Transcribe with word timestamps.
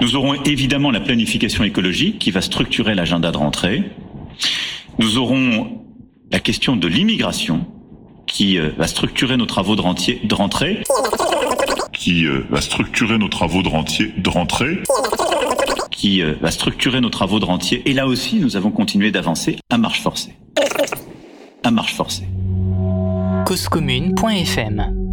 Nous 0.00 0.14
aurons 0.14 0.34
évidemment 0.44 0.90
la 0.90 1.00
planification 1.00 1.64
écologique 1.64 2.18
qui 2.18 2.30
va 2.30 2.40
structurer 2.40 2.94
l'agenda 2.94 3.32
de 3.32 3.36
rentrée. 3.36 3.82
Nous 4.98 5.18
aurons 5.18 5.82
la 6.30 6.38
question 6.38 6.76
de 6.76 6.86
l'immigration 6.86 7.66
qui 8.26 8.58
euh, 8.58 8.70
va 8.78 8.86
structurer 8.86 9.36
nos 9.36 9.46
travaux 9.46 9.74
de, 9.74 9.80
rentier, 9.80 10.20
de 10.22 10.34
rentrée. 10.34 10.84
Qui 11.92 12.26
euh, 12.26 12.46
va 12.50 12.60
structurer 12.60 13.18
nos 13.18 13.28
travaux 13.28 13.62
de, 13.62 13.68
rentier, 13.68 14.12
de 14.16 14.30
rentrée. 14.30 14.82
Qui 15.90 16.22
euh, 16.22 16.34
va 16.40 16.52
structurer 16.52 17.00
nos 17.00 17.10
travaux 17.10 17.40
de 17.40 17.44
rentier. 17.44 17.82
Et 17.86 17.92
là 17.92 18.06
aussi, 18.06 18.36
nous 18.36 18.56
avons 18.56 18.70
continué 18.70 19.10
d'avancer 19.10 19.56
à 19.68 19.78
marche 19.78 20.00
forcée. 20.00 20.34
À 21.64 21.72
marche 21.72 21.94
forcée. 21.94 22.28
causecommune.fm 23.46 25.07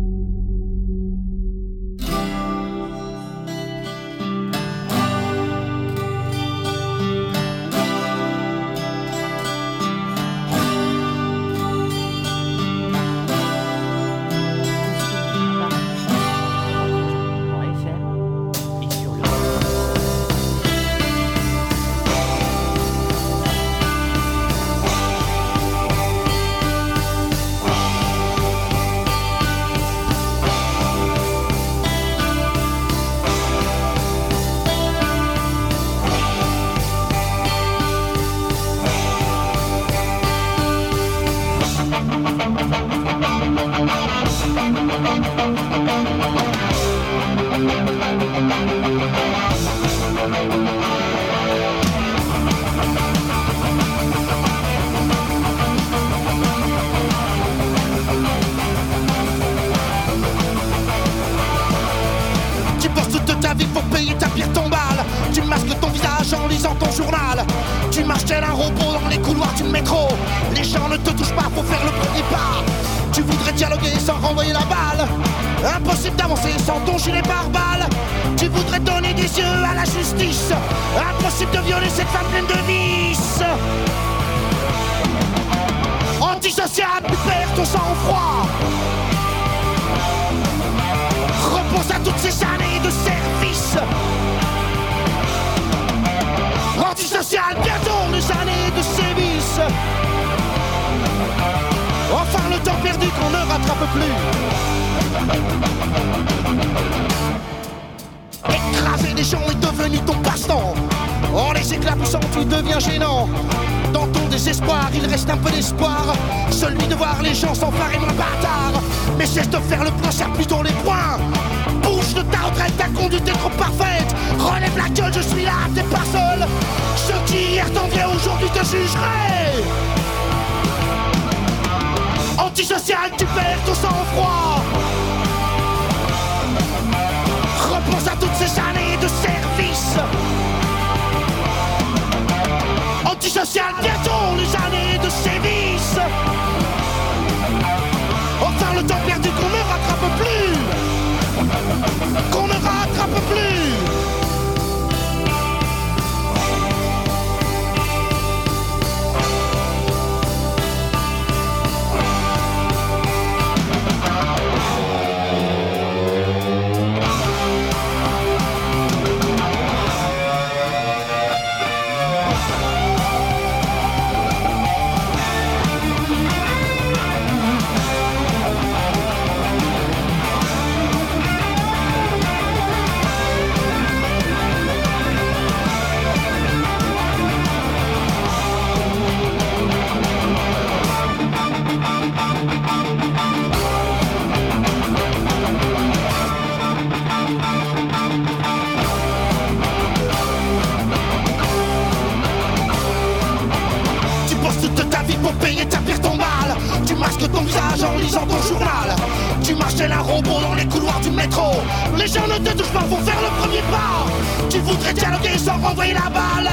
ton 207.35 207.41
visage 207.41 207.83
en 207.83 207.97
lisant 207.97 208.25
ton 208.25 208.41
journal. 208.47 208.95
Tu 209.43 209.53
marches 209.55 209.75
tel 209.75 209.91
un 209.91 209.99
robot 209.99 210.39
dans 210.41 210.55
les 210.55 210.65
couloirs 210.65 210.99
du 211.01 211.11
métro. 211.11 211.51
Les 211.97 212.07
gens 212.07 212.27
ne 212.27 212.37
te 212.37 212.57
touchent 212.57 212.73
pas 212.73 212.87
pour 212.89 212.99
faire 213.01 213.21
le 213.21 213.41
premier 213.41 213.63
pas. 213.71 214.05
Tu 214.49 214.59
voudrais 214.59 214.93
dialoguer 214.93 215.37
sans 215.37 215.57
renvoyer 215.57 215.93
la 215.93 216.09
balle. 216.09 216.49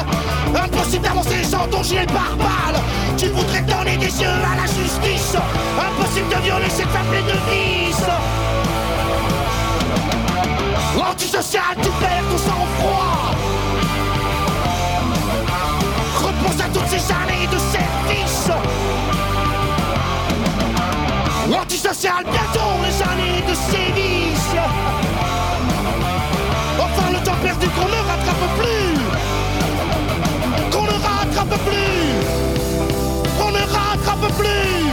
Impossible 0.54 1.04
d'avancer 1.04 1.44
sans 1.44 1.66
ton 1.69 1.82
gilet 1.82 2.06
pare-balles. 2.06 2.81
Tu 3.16 3.26
voudrais 3.28 3.62
donner 3.62 3.97
des 3.97 4.20
yeux 4.20 4.38
à 4.53 4.56
la 4.56 4.66
justice. 4.66 5.37
Impossible 5.78 6.28
de 6.28 6.43
violer 6.43 6.70
cette 6.70 6.88
femme 6.88 7.06
pleine 7.10 7.26
de 7.26 7.38
vices. 7.50 8.10
Antisocial, 11.10 11.76
tu 11.82 11.91
perds 12.00 12.25
ton 12.31 12.38
sang-froid. 12.38 13.31
Repense 16.17 16.61
à 16.61 16.69
toutes 16.73 16.88
ces 16.88 17.12
années 17.12 17.46
de 17.46 17.58
service. 17.58 18.81
Antisocial, 21.93 22.25
bientôt 22.25 22.73
les 22.87 23.03
années 23.03 23.43
de 23.47 23.55
sévices. 23.55 24.56
Enfin 26.81 27.11
le 27.12 27.19
temps 27.23 27.37
perdu 27.43 27.69
qu'on 27.69 27.87
ne 27.87 28.00
rattrape 28.09 28.49
plus. 28.56 28.97
Qu'on 30.71 30.85
ne 30.85 30.93
rattrape 30.93 31.59
plus. 31.67 32.15
Qu'on 33.39 33.50
ne 33.50 33.59
rattrape 33.59 34.33
plus. 34.39 34.91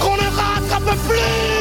Qu'on 0.00 0.16
ne 0.16 0.28
rattrape 0.34 0.96
plus. 1.06 1.55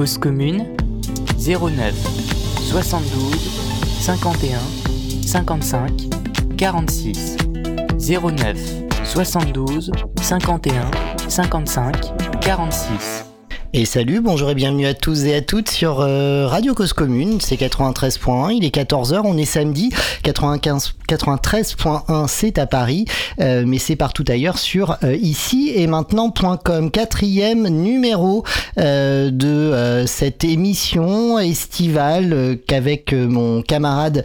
Cause 0.00 0.16
commune 0.16 0.64
09 1.36 1.94
72 2.70 3.34
51 4.00 4.58
55 5.26 6.08
46 6.56 7.36
09 7.98 8.56
72 9.04 9.90
51 10.22 10.90
55 11.28 11.92
46 12.42 13.29
et 13.72 13.84
salut, 13.84 14.20
bonjour 14.20 14.50
et 14.50 14.56
bienvenue 14.56 14.86
à 14.86 14.94
tous 14.94 15.24
et 15.26 15.34
à 15.34 15.42
toutes 15.42 15.68
sur 15.68 16.00
euh, 16.00 16.48
Radio 16.48 16.74
Cause 16.74 16.92
Commune, 16.92 17.40
c'est 17.40 17.54
93.1, 17.54 18.52
il 18.52 18.64
est 18.64 18.74
14h, 18.74 19.20
on 19.22 19.36
est 19.36 19.44
samedi, 19.44 19.90
95, 20.24 20.94
93.1 21.08 22.26
c'est 22.26 22.58
à 22.58 22.66
Paris, 22.66 23.04
euh, 23.40 23.62
mais 23.64 23.78
c'est 23.78 23.94
partout 23.94 24.24
ailleurs 24.26 24.58
sur 24.58 24.96
euh, 25.04 25.14
ici 25.14 25.70
et 25.72 25.86
maintenant.com, 25.86 26.90
quatrième 26.90 27.68
numéro 27.68 28.42
de 28.76 30.04
cette 30.06 30.42
émission 30.42 31.38
estivale 31.38 32.58
qu'avec 32.66 33.12
mon 33.12 33.62
camarade 33.62 34.24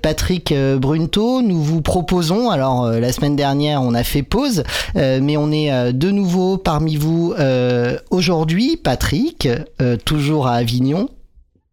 Patrick 0.00 0.54
Brunto, 0.78 1.42
nous 1.42 1.60
vous 1.60 1.82
proposons, 1.82 2.50
alors 2.50 2.88
la 2.88 3.12
semaine 3.12 3.36
dernière 3.36 3.82
on 3.82 3.94
a 3.94 4.04
fait 4.04 4.22
pause, 4.22 4.62
mais 4.94 5.36
on 5.36 5.50
est 5.50 5.92
de 5.92 6.10
nouveau 6.10 6.56
parmi 6.56 6.96
vous 6.96 7.34
aujourd'hui 8.10 8.69
Patrick, 8.76 9.48
euh, 9.80 9.96
toujours 9.96 10.46
à 10.46 10.54
Avignon. 10.54 11.08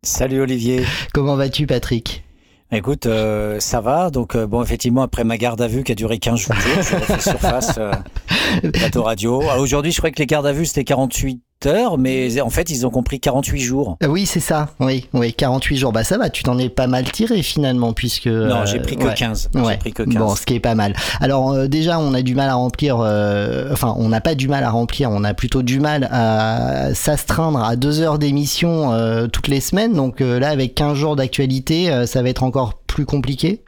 Salut 0.03 0.41
Olivier. 0.41 0.83
Comment 1.13 1.35
vas-tu 1.35 1.67
Patrick? 1.67 2.23
Écoute, 2.71 3.05
euh, 3.05 3.59
ça 3.59 3.81
va. 3.81 4.09
Donc, 4.09 4.35
euh, 4.35 4.45
bon, 4.45 4.61
effectivement, 4.61 5.01
après 5.01 5.23
ma 5.23 5.37
garde 5.37 5.61
à 5.61 5.67
vue 5.67 5.83
qui 5.83 5.93
a 5.93 5.95
duré 5.95 6.19
15 6.19 6.39
jours, 6.39 6.55
je 6.77 6.81
suis 6.81 6.95
refait 6.95 7.19
surface, 7.19 7.79
plateau 8.73 9.03
radio. 9.03 9.41
Ah, 9.49 9.59
aujourd'hui, 9.59 9.91
je 9.91 9.97
crois 9.97 10.11
que 10.11 10.19
les 10.19 10.25
gardes 10.25 10.45
à 10.45 10.51
vue, 10.53 10.65
c'était 10.65 10.83
48 10.83 11.41
heures, 11.65 11.97
mais 11.97 12.39
en 12.41 12.49
fait, 12.49 12.69
ils 12.69 12.85
ont 12.85 12.89
compris 12.89 13.19
48 13.19 13.59
jours. 13.59 13.97
Oui, 14.07 14.25
c'est 14.25 14.39
ça. 14.39 14.69
Oui, 14.79 15.07
oui, 15.13 15.33
48 15.33 15.77
jours. 15.77 15.91
Bah, 15.91 16.03
ça 16.03 16.17
va, 16.17 16.29
tu 16.29 16.43
t'en 16.43 16.57
es 16.57 16.69
pas 16.69 16.87
mal 16.87 17.11
tiré 17.11 17.41
finalement, 17.41 17.93
puisque. 17.93 18.27
Non, 18.27 18.65
j'ai 18.65 18.79
pris 18.79 18.97
que 18.97 19.13
15. 19.13 19.49
J'ai 19.53 19.77
pris 19.77 19.93
que 19.93 20.03
15. 20.03 20.15
Bon, 20.15 20.35
ce 20.35 20.45
qui 20.45 20.55
est 20.55 20.59
pas 20.59 20.75
mal. 20.75 20.93
Alors, 21.19 21.51
euh, 21.51 21.67
déjà, 21.67 21.99
on 21.99 22.13
a 22.13 22.21
du 22.21 22.35
mal 22.35 22.49
à 22.49 22.55
remplir. 22.55 22.97
Euh, 22.99 23.69
enfin, 23.71 23.95
on 23.97 24.09
n'a 24.09 24.21
pas 24.21 24.35
du 24.35 24.47
mal 24.47 24.63
à 24.63 24.69
remplir, 24.69 25.09
on 25.11 25.23
a 25.23 25.33
plutôt 25.33 25.63
du 25.63 25.79
mal 25.79 26.07
à 26.11 26.93
s'astreindre 26.93 27.63
à 27.63 27.75
deux 27.75 28.01
heures 28.01 28.19
d'émission 28.19 28.93
euh, 28.93 29.27
toutes 29.27 29.47
les 29.47 29.61
semaines. 29.61 29.93
Donc 29.93 30.19
là, 30.19 30.49
avec 30.49 30.75
15 30.75 30.95
jours 30.95 31.15
d'actualité, 31.15 32.05
ça 32.05 32.21
va 32.21 32.29
être 32.29 32.43
encore 32.43 32.81
plus 32.85 33.05
compliqué. 33.05 33.63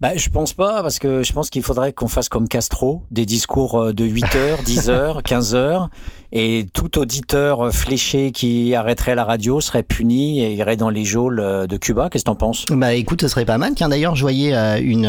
Bah, 0.00 0.16
je 0.16 0.28
pense 0.28 0.52
pas, 0.52 0.82
parce 0.82 0.98
que 0.98 1.22
je 1.22 1.32
pense 1.32 1.50
qu'il 1.50 1.62
faudrait 1.62 1.92
qu'on 1.92 2.08
fasse 2.08 2.28
comme 2.28 2.46
Castro, 2.48 3.02
des 3.10 3.26
discours 3.26 3.92
de 3.92 4.04
8 4.04 4.36
heures, 4.36 4.62
10 4.62 4.90
heures, 4.90 5.22
15 5.22 5.54
heures, 5.54 5.90
et 6.32 6.66
tout 6.74 6.98
auditeur 6.98 7.72
fléché 7.72 8.32
qui 8.32 8.74
arrêterait 8.74 9.14
la 9.14 9.24
radio 9.24 9.60
serait 9.60 9.82
puni 9.82 10.42
et 10.42 10.52
irait 10.52 10.76
dans 10.76 10.90
les 10.90 11.04
geôles 11.04 11.66
de 11.66 11.76
Cuba. 11.76 12.10
Qu'est-ce 12.10 12.24
que 12.24 12.30
t'en 12.30 12.34
penses? 12.34 12.66
Bah 12.70 12.92
écoute, 12.94 13.22
ce 13.22 13.28
serait 13.28 13.46
pas 13.46 13.56
mal. 13.56 13.72
Tiens 13.74 13.88
d'ailleurs, 13.88 14.14
je 14.14 14.22
voyais 14.22 14.54
euh, 14.54 14.78
une 14.80 15.06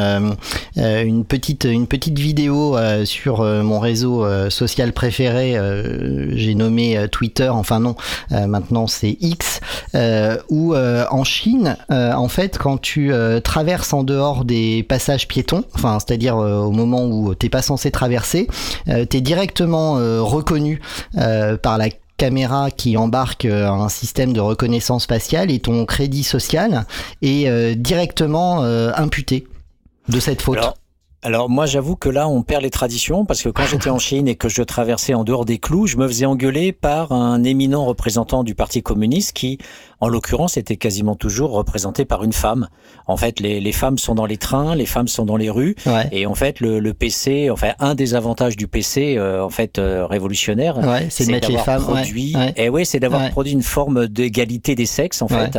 euh, 0.78 1.04
une 1.04 1.26
petite 1.26 1.66
une 1.66 1.88
petite 1.88 2.18
vidéo 2.18 2.78
euh, 2.78 3.04
sur 3.04 3.44
mon 3.44 3.80
réseau 3.80 4.26
social 4.50 4.94
préféré. 4.94 5.58
J'ai 6.34 6.56
nommé 6.56 7.08
Twitter. 7.12 7.50
Enfin 7.50 7.80
non, 7.80 7.96
maintenant 8.32 8.88
c'est 8.88 9.18
X. 9.20 9.60
où 10.50 10.76
en 10.76 11.24
Chine, 11.24 11.78
en 11.90 12.28
fait, 12.28 12.58
quand 12.58 12.80
tu 12.80 13.12
traverses 13.44 13.94
en 13.94 14.04
dehors 14.04 14.46
des 14.46 14.79
passages 14.84 15.28
piétons, 15.28 15.64
enfin 15.76 15.98
c'est-à-dire 16.00 16.38
au 16.38 16.72
moment 16.72 17.06
où 17.06 17.34
t'es 17.36 17.50
pas 17.50 17.62
censé 17.62 17.92
traverser, 17.92 18.48
t'es 18.86 19.22
directement 19.22 19.94
reconnu 20.24 20.80
euh, 21.18 21.58
par 21.58 21.78
la 21.78 21.90
caméra 22.18 22.70
qui 22.70 22.98
embarque 22.98 23.46
euh, 23.46 23.70
un 23.70 23.90
système 23.90 24.34
de 24.34 24.42
reconnaissance 24.42 25.06
faciale 25.06 25.52
et 25.52 25.60
ton 25.60 25.86
crédit 25.86 26.24
social 26.24 26.86
est 27.22 27.48
euh, 27.48 27.76
directement 27.76 28.62
imputé 28.62 29.48
de 30.08 30.20
cette 30.20 30.42
faute. 30.42 30.60
Alors, 31.22 31.50
moi 31.50 31.66
j'avoue 31.66 31.98
que 31.98 32.08
là 32.08 32.30
on 32.30 32.44
perd 32.44 32.64
les 32.64 32.70
traditions 32.70 33.26
parce 33.26 33.42
que 33.42 33.50
quand 33.50 33.66
j'étais 33.70 33.90
en 33.90 34.00
Chine 34.00 34.28
et 34.28 34.36
que 34.36 34.48
je 34.48 34.62
traversais 34.62 35.14
en 35.14 35.24
dehors 35.24 35.46
des 35.46 35.58
clous, 35.58 35.88
je 35.88 35.98
me 35.98 36.08
faisais 36.08 36.26
engueuler 36.26 36.72
par 36.72 37.12
un 37.12 37.44
éminent 37.44 37.86
représentant 37.86 38.44
du 38.44 38.56
Parti 38.56 38.81
communiste 38.81 39.34
qui 39.34 39.58
en 40.01 40.07
l'occurrence, 40.07 40.57
était 40.57 40.78
quasiment 40.78 41.16
toujours 41.16 41.51
représenté 41.51 42.06
par 42.06 42.24
une 42.24 42.34
femme. 42.34 42.68
En 43.07 43.18
fait, 43.18 43.40
les, 43.40 43.60
les, 43.60 43.72
femmes 43.72 43.98
sont 43.98 44.16
dans 44.16 44.25
les 44.25 44.38
trains, 44.38 44.75
les 44.75 44.86
femmes 44.86 45.07
sont 45.07 45.25
dans 45.25 45.38
les 45.38 45.50
rues, 45.50 45.75
et 46.12 46.25
en 46.25 46.36
fait, 46.36 46.60
le, 46.60 46.80
le, 46.80 46.94
PC, 46.94 47.50
enfin, 47.50 47.74
un 47.80 47.96
des 47.96 48.16
avantages 48.16 48.56
du 48.56 48.68
PC, 48.68 49.16
euh, 49.18 49.44
en 49.44 49.50
fait, 49.50 49.80
euh, 49.80 50.06
révolutionnaire, 50.06 50.78
c'est 51.10 51.28
mettre 51.28 51.51
les 51.51 51.57
femmes. 51.57 51.84
Produit, 51.84 52.36
Et 52.56 52.69
oui, 52.69 52.86
c'est 52.86 53.00
d'avoir 53.00 53.30
produit 53.30 53.54
une 53.54 53.63
forme 53.63 54.07
d'égalité 54.07 54.75
des 54.75 54.86
sexes, 54.86 55.22
en 55.22 55.28
fait, 55.28 55.57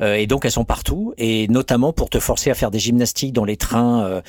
euh, 0.00 0.14
et 0.14 0.26
donc 0.26 0.44
elles 0.44 0.50
sont 0.50 0.64
partout, 0.64 1.12
et 1.18 1.48
notamment 1.48 1.92
pour 1.92 2.10
te 2.10 2.18
forcer 2.18 2.50
à 2.50 2.54
faire 2.54 2.70
des 2.70 2.78
gymnastiques 2.78 3.32
dans 3.32 3.44
les 3.44 3.56
trains 3.56 4.22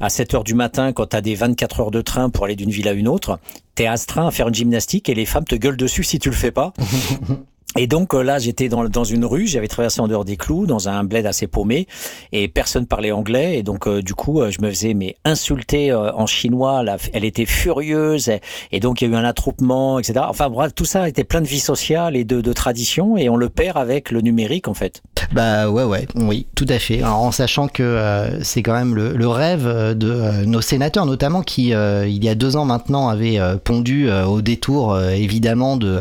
à 0.00 0.08
7 0.08 0.34
heures 0.34 0.44
du 0.44 0.54
matin 0.54 0.92
quand 0.92 1.06
tu 1.06 1.16
as 1.16 1.20
des 1.20 1.34
24 1.34 1.80
heures 1.80 1.90
de 1.90 2.00
train 2.00 2.30
pour 2.30 2.44
aller 2.44 2.56
d'une 2.56 2.70
ville 2.70 2.88
à 2.88 2.92
une 2.92 3.08
autre. 3.08 3.38
T'es 3.74 3.86
astreint 3.86 4.26
à 4.26 4.30
faire 4.30 4.48
une 4.48 4.54
gymnastique 4.54 5.08
et 5.08 5.14
les 5.14 5.26
femmes 5.26 5.44
te 5.44 5.54
gueulent 5.54 5.76
dessus 5.76 6.02
si 6.02 6.18
tu 6.18 6.30
le 6.30 6.34
fais 6.34 6.50
pas. 6.50 6.72
Et 7.78 7.86
donc 7.86 8.14
euh, 8.14 8.22
là, 8.22 8.38
j'étais 8.38 8.68
dans, 8.68 8.84
dans 8.88 9.04
une 9.04 9.24
rue, 9.24 9.46
j'avais 9.46 9.68
traversé 9.68 10.00
en 10.00 10.08
dehors 10.08 10.24
des 10.24 10.36
clous, 10.36 10.66
dans 10.66 10.88
un 10.88 11.04
bled 11.04 11.26
assez 11.26 11.46
paumé, 11.46 11.86
et 12.32 12.48
personne 12.48 12.86
parlait 12.86 13.12
anglais. 13.12 13.58
Et 13.58 13.62
donc 13.62 13.86
euh, 13.86 14.02
du 14.02 14.14
coup, 14.14 14.40
euh, 14.40 14.50
je 14.50 14.62
me 14.62 14.70
faisais 14.70 14.94
mais 14.94 15.16
insulter 15.24 15.92
en 15.92 16.26
chinois. 16.26 16.84
Elle 17.12 17.24
était 17.24 17.44
furieuse, 17.44 18.30
et, 18.72 18.80
donc 18.80 19.02
il 19.02 19.10
y 19.10 19.12
a 19.12 19.14
eu 19.14 19.16
un 19.16 19.24
attroupement, 19.24 19.98
etc. 19.98 20.20
Enfin 20.28 20.48
bref, 20.48 20.72
tout 20.74 20.84
ça 20.84 21.08
était 21.08 21.24
plein 21.24 21.40
de 21.40 21.46
vie 21.46 21.60
sociale 21.60 22.16
et 22.16 22.24
de, 22.24 22.40
de 22.40 22.52
tradition, 22.52 23.16
et 23.16 23.28
on 23.28 23.36
le 23.36 23.48
perd 23.48 23.76
avec 23.76 24.10
le 24.10 24.20
numérique 24.20 24.68
en 24.68 24.74
fait. 24.74 25.02
Bah 25.32 25.68
ouais, 25.68 25.84
ouais, 25.84 26.06
oui, 26.14 26.46
tout 26.54 26.66
à 26.68 26.78
fait. 26.78 27.02
Alors, 27.02 27.18
en 27.18 27.32
sachant 27.32 27.68
que 27.68 28.38
c'est 28.42 28.62
quand 28.62 28.74
même 28.74 28.94
le, 28.94 29.12
le 29.12 29.28
rêve 29.28 29.66
de 29.66 30.44
nos 30.44 30.60
sénateurs, 30.60 31.04
notamment 31.04 31.42
qui 31.42 31.72
il 31.72 32.24
y 32.24 32.28
a 32.28 32.34
deux 32.34 32.56
ans 32.56 32.64
maintenant 32.64 33.08
avaient 33.08 33.38
pondu 33.64 34.10
au 34.10 34.40
détour 34.40 34.98
évidemment 35.00 35.76
de 35.76 35.98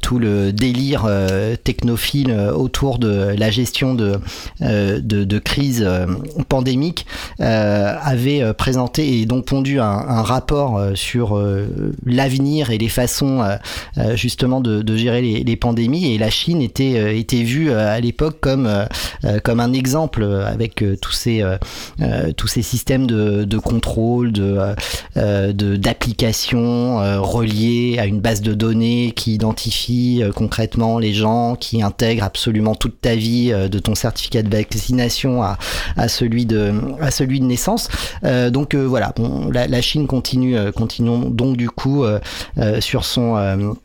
tout 0.00 0.18
le 0.18 0.52
délire 0.52 0.73
euh, 1.04 1.56
technophile 1.56 2.30
euh, 2.30 2.52
autour 2.52 2.98
de 2.98 3.34
la 3.36 3.50
gestion 3.50 3.94
de, 3.94 4.18
euh, 4.62 5.00
de, 5.00 5.38
crise 5.38 5.86
pandémique 6.48 7.06
avait 7.38 8.54
présenté 8.54 9.20
et 9.20 9.26
donc 9.26 9.46
pondu 9.46 9.80
un, 9.80 10.22
rapport 10.22 10.80
sur 10.94 11.40
l'avenir 12.06 12.70
et 12.70 12.78
les 12.78 12.88
façons 12.88 13.42
justement 14.14 14.60
de, 14.60 14.96
gérer 14.96 15.20
les, 15.22 15.44
les, 15.44 15.56
pandémies. 15.56 16.14
Et 16.14 16.18
la 16.18 16.30
Chine 16.30 16.62
était, 16.62 17.18
était 17.18 17.42
vue 17.42 17.72
à 17.72 17.98
l'époque 18.00 18.38
comme, 18.40 18.70
comme 19.42 19.60
un 19.60 19.72
exemple 19.72 20.24
avec 20.24 20.84
tous 21.00 21.12
ces, 21.12 21.44
tous 22.36 22.48
ces 22.48 22.62
systèmes 22.62 23.06
de, 23.06 23.44
de 23.44 23.58
contrôle, 23.58 24.32
de, 24.32 24.74
d'applications 25.76 27.22
reliées 27.22 27.96
à 27.98 28.06
une 28.06 28.20
base 28.20 28.40
de 28.40 28.54
données 28.54 29.12
qui 29.14 29.34
identifie 29.34 30.22
concrètement 30.34 30.63
les 30.98 31.12
gens 31.12 31.56
qui 31.56 31.82
intègrent 31.82 32.24
absolument 32.24 32.74
toute 32.74 33.00
ta 33.00 33.14
vie 33.14 33.50
euh, 33.52 33.68
de 33.68 33.78
ton 33.78 33.94
certificat 33.94 34.42
de 34.42 34.54
vaccination 34.54 35.42
à, 35.42 35.56
celui 36.08 36.46
de 36.46 36.72
à 37.00 37.10
celui 37.10 37.40
de 37.40 37.44
naissance. 37.44 37.88
Euh, 38.24 38.50
donc 38.50 38.74
euh, 38.74 38.84
voilà, 38.84 39.12
bon, 39.16 39.50
la, 39.50 39.66
la, 39.66 39.80
Chine 39.80 40.06
continue 40.06 40.56
continuons 40.72 41.30
donc 41.30 41.56
du 41.56 41.68
coup 41.68 42.04
sur 42.80 43.04
son 43.04 43.76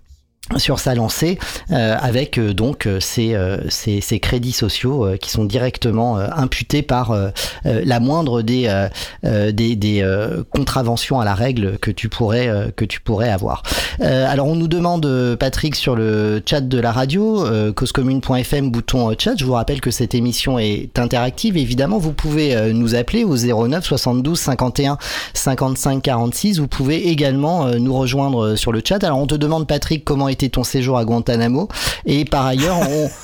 sur 0.58 0.80
sa 0.80 0.96
lancée 0.96 1.38
euh, 1.72 1.96
avec 2.00 2.38
euh, 2.38 2.54
donc 2.54 2.86
euh, 2.86 3.00
ces, 3.00 3.38
ces, 3.70 4.02
ces, 4.02 4.20
crédits 4.20 4.52
sociaux 4.52 5.08
qui 5.22 5.30
sont 5.30 5.46
directement 5.46 6.18
imputés 6.18 6.82
par 6.82 7.16
la 7.64 8.00
moindre 8.00 8.42
des, 8.42 8.88
des, 9.24 9.76
des 9.76 10.44
contraventions 10.52 11.20
à 11.20 11.26
la 11.26 11.34
règle 11.36 11.78
que 11.78 11.92
tu 11.92 12.10
pourrais, 12.10 12.72
que 12.76 12.86
tu 12.86 13.00
pourrais 13.00 13.30
avoir. 13.30 13.64
alors 14.02 14.48
on 14.48 14.56
nous 14.56 14.68
demande 14.68 15.36
Patrick 15.40 15.76
sur 15.76 15.96
le 15.96 16.42
chat 16.46 16.62
de 16.62 16.80
la 16.80 16.92
radio 16.92 17.46
causecommune.fm 17.74 18.70
bouton 18.70 19.14
chat. 19.18 19.36
Je 19.38 19.46
vous 19.46 19.54
rappelle 19.54 19.82
que 19.82 19.92
cette 19.92 20.16
émission 20.16 20.60
est 20.60 20.98
interactive. 21.00 21.58
Évidemment, 21.58 21.98
vous 21.98 22.14
pouvez 22.14 22.74
nous 22.74 22.96
appeler 22.96 23.24
au 23.24 23.36
09 23.36 23.86
72 23.86 24.40
51 24.40 24.98
55 25.34 26.02
46. 26.02 26.60
Vous 26.60 26.68
pouvez 26.68 27.10
également 27.10 27.68
nous 27.76 27.96
rejoindre 27.96 28.56
sur 28.56 28.72
le 28.72 28.82
chat. 28.86 29.04
Alors 29.04 29.20
on 29.20 29.28
te 29.28 29.36
demande 29.36 29.68
Patrick 29.68 30.04
comment 30.04 30.28
est 30.28 30.39
ton 30.48 30.64
séjour 30.64 30.98
à 30.98 31.04
Guantanamo. 31.04 31.68
Et 32.06 32.24
par 32.24 32.46
ailleurs, 32.46 32.80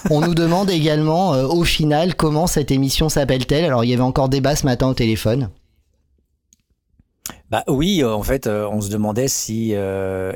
on, 0.10 0.20
nous 0.20 0.36
demande 0.36 0.70
également 0.70 1.34
euh, 1.34 1.48
au 1.48 1.64
final 1.64 2.16
comment 2.16 2.48
cette 2.48 2.72
émission 2.72 3.08
s'appelle-t-elle. 3.08 3.64
Alors 3.64 3.86
il 3.86 3.92
y 3.92 3.94
avait 3.94 4.02
encore 4.02 4.28
débat 4.28 4.56
ce 4.56 4.66
matin 4.66 4.88
au 4.88 4.94
téléphone. 4.94 5.50
Bah 7.52 7.64
oui, 7.68 8.04
en 8.04 8.24
fait, 8.24 8.48
on 8.48 8.82
se 8.82 8.90
demandait 8.90 9.28
si 9.28 9.74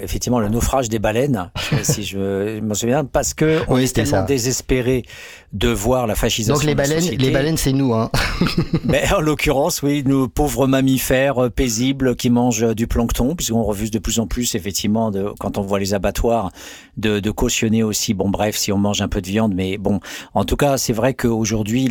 effectivement 0.02 0.40
le 0.40 0.50
naufrage 0.50 0.90
des 0.90 1.00
baleines, 1.00 1.52
si 1.84 2.04
je 2.04 2.60
me 2.62 2.74
souviens, 2.74 3.06
parce 3.06 3.34
que 3.34 3.62
on 3.68 3.78
est 3.78 3.94
tellement 3.94 4.24
désespéré 4.24 5.04
de 5.52 5.70
voir 5.70 6.06
la 6.06 6.16
fascisation. 6.16 6.54
Donc 6.54 6.64
les 6.64 6.76
baleines, 6.76 7.04
les 7.04 7.32
baleines, 7.32 7.58
c'est 7.58 7.74
nous, 7.74 7.94
hein. 7.94 8.12
Mais 8.84 9.12
en 9.12 9.20
l'occurrence, 9.20 9.82
oui, 9.82 10.04
nous 10.06 10.30
pauvres 10.30 10.68
mammifères 10.68 11.50
paisibles 11.52 12.16
qui 12.16 12.30
mangent 12.30 12.76
du 12.76 12.88
plancton, 12.88 13.36
puisqu'on 13.36 13.64
refuse 13.64 13.92
de 13.92 14.00
plus 14.00 14.20
en 14.20 14.28
plus, 14.28 14.56
effectivement, 14.56 15.12
de, 15.12 15.34
quand 15.40 15.58
on 15.58 15.62
voit 15.62 15.80
les 15.80 15.94
abattoirs, 15.94 16.52
de, 16.98 17.20
de, 17.20 17.32
cautionner 17.32 17.84
aussi. 17.84 18.14
Bon, 18.14 18.30
bref, 18.30 18.56
si 18.56 18.72
on 18.72 18.78
mange 18.78 19.02
un 19.02 19.08
peu 19.08 19.22
de 19.22 19.28
viande, 19.28 19.54
mais 19.56 19.78
bon, 19.78 20.00
en 20.34 20.46
tout 20.46 20.56
cas, 20.56 20.78
c'est 20.78 20.94
vrai 20.94 21.14
qu'aujourd'hui, 21.14 21.90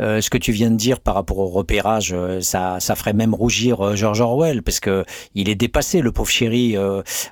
euh, 0.00 0.20
ce 0.20 0.30
que 0.30 0.38
tu 0.38 0.52
viens 0.52 0.70
de 0.70 0.76
dire 0.76 1.00
par 1.00 1.14
rapport 1.14 1.38
au 1.38 1.46
repérage, 1.46 2.12
euh, 2.12 2.40
ça, 2.40 2.78
ça 2.80 2.94
ferait 2.94 3.12
même 3.12 3.34
rougir 3.34 3.80
euh, 3.80 3.96
George 3.96 4.20
Orwell, 4.20 4.62
parce 4.66 4.80
que 4.80 5.04
il 5.34 5.48
est 5.48 5.54
dépassé, 5.54 6.02
le 6.02 6.12
pauvre 6.12 6.28
chéri. 6.30 6.76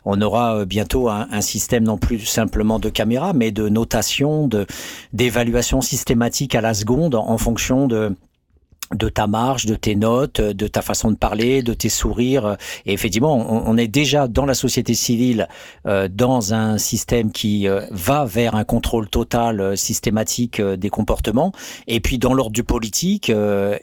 on 0.06 0.22
aura 0.22 0.64
bientôt 0.64 1.10
un, 1.10 1.28
un 1.30 1.42
système 1.42 1.84
non 1.84 1.98
plus 1.98 2.20
simplement 2.20 2.78
de 2.78 2.88
caméra, 2.88 3.34
mais 3.34 3.50
de 3.50 3.68
notation, 3.68 4.48
de 4.48 4.66
d'évaluation 5.12 5.82
systématique 5.82 6.54
à 6.54 6.62
la 6.62 6.72
seconde 6.72 7.14
en 7.14 7.36
fonction 7.36 7.86
de 7.86 8.14
de 8.94 9.08
ta 9.08 9.26
marche, 9.26 9.66
de 9.66 9.74
tes 9.74 9.96
notes, 9.96 10.40
de 10.40 10.66
ta 10.66 10.82
façon 10.82 11.10
de 11.10 11.16
parler, 11.16 11.62
de 11.62 11.74
tes 11.74 11.88
sourires. 11.88 12.56
Et 12.86 12.92
effectivement, 12.92 13.34
on, 13.34 13.76
est 13.76 13.88
déjà 13.88 14.28
dans 14.28 14.46
la 14.46 14.54
société 14.54 14.94
civile, 14.94 15.48
euh, 15.86 16.08
dans 16.10 16.54
un 16.54 16.78
système 16.78 17.32
qui 17.32 17.68
euh, 17.68 17.82
va 17.90 18.24
vers 18.24 18.54
un 18.54 18.64
contrôle 18.64 19.08
total, 19.08 19.60
euh, 19.60 19.76
systématique 19.76 20.60
des 20.60 20.90
comportements. 20.90 21.52
Et 21.86 22.00
puis 22.00 22.18
dans 22.18 22.34
l'ordre 22.34 22.52
du 22.52 22.64
politique, 22.64 23.30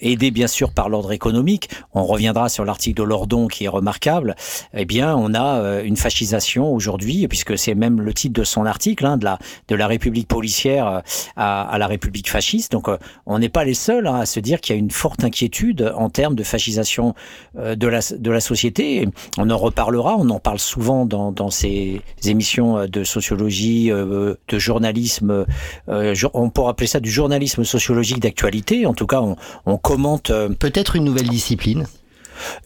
aidé 0.01 0.31
bien 0.31 0.47
sûr 0.47 0.71
par 0.71 0.89
l'ordre 0.89 1.11
économique, 1.11 1.69
on 1.93 2.03
reviendra 2.03 2.49
sur 2.49 2.65
l'article 2.65 3.01
de 3.01 3.03
Lordon 3.03 3.47
qui 3.47 3.65
est 3.65 3.69
remarquable. 3.69 4.35
Eh 4.73 4.85
bien, 4.85 5.15
on 5.15 5.33
a 5.33 5.81
une 5.81 5.97
fascisation 5.97 6.73
aujourd'hui, 6.73 7.27
puisque 7.27 7.57
c'est 7.57 7.75
même 7.75 8.01
le 8.01 8.13
titre 8.13 8.39
de 8.39 8.43
son 8.43 8.65
article, 8.65 9.05
hein, 9.05 9.17
de 9.17 9.25
la 9.25 9.39
de 9.67 9.75
la 9.75 9.87
République 9.87 10.27
policière 10.27 11.01
à, 11.35 11.61
à 11.61 11.77
la 11.77 11.87
République 11.87 12.29
fasciste. 12.29 12.71
Donc, 12.71 12.87
on 13.25 13.39
n'est 13.39 13.49
pas 13.49 13.63
les 13.63 13.73
seuls 13.73 14.07
hein, 14.07 14.15
à 14.15 14.25
se 14.25 14.39
dire 14.39 14.61
qu'il 14.61 14.75
y 14.75 14.77
a 14.77 14.79
une 14.79 14.91
forte 15.01 15.23
inquiétude 15.23 15.91
en 15.97 16.11
termes 16.11 16.35
de 16.35 16.43
fascisation 16.43 17.15
euh, 17.57 17.75
de 17.75 17.87
la, 17.87 18.01
de 18.15 18.31
la 18.31 18.39
société. 18.39 19.07
On 19.39 19.49
en 19.49 19.57
reparlera, 19.57 20.15
on 20.15 20.29
en 20.29 20.39
parle 20.39 20.59
souvent 20.59 21.07
dans, 21.07 21.31
dans 21.31 21.49
ces 21.49 22.03
émissions 22.23 22.77
euh, 22.77 22.85
de 22.85 23.03
sociologie, 23.03 23.91
euh, 23.91 24.35
de 24.47 24.59
journalisme. 24.59 25.45
On 25.87 26.49
pourrait 26.51 26.71
appeler 26.71 26.87
ça 26.87 26.99
du 26.99 27.09
journalisme 27.09 27.63
sociologique 27.63 28.19
d'actualité. 28.19 28.85
En 28.85 28.93
tout 28.93 29.07
cas, 29.07 29.21
on, 29.21 29.37
on 29.65 29.77
commente. 29.77 30.31
Peut-être 30.59 30.95
une 30.95 31.05
nouvelle 31.05 31.29
discipline 31.29 31.87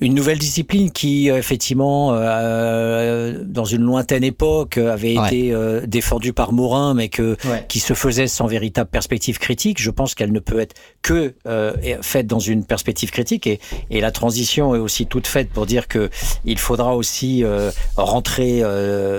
une 0.01 0.13
nouvelle 0.13 0.39
discipline 0.39 0.91
qui 0.91 1.29
euh, 1.29 1.38
effectivement 1.38 2.13
euh, 2.13 3.44
dans 3.46 3.65
une 3.65 3.82
lointaine 3.82 4.24
époque 4.24 4.77
avait 4.77 5.13
été 5.13 5.51
euh, 5.51 5.86
défendue 5.86 6.34
par 6.34 6.53
Morin 6.53 6.94
mais 6.94 7.10
que 7.10 7.38
qui 7.67 7.79
se 7.79 7.94
faisait 7.94 8.27
sans 8.27 8.48
véritable 8.48 8.89
perspective 8.89 9.39
critique. 9.39 9.82
Je 9.82 9.91
pense 9.91 10.15
qu'elle 10.15 10.32
ne 10.32 10.39
peut 10.39 10.60
être 10.60 10.75
que 11.01 11.34
euh, 11.48 11.74
faite 12.01 12.27
dans 12.27 12.39
une 12.39 12.65
perspective 12.65 13.12
critique. 13.12 13.48
Et, 13.48 13.60
et, 13.89 14.01
la 14.01 14.12
transition 14.12 14.75
est 14.75 14.79
aussi 14.79 15.05
toute 15.05 15.27
faite 15.27 15.50
pour 15.50 15.65
dire 15.65 15.88
que 15.88 16.10
il 16.46 16.60
faudra 16.60 16.96
aussi 16.96 17.44
euh, 17.44 17.72
rentrer 17.96 18.62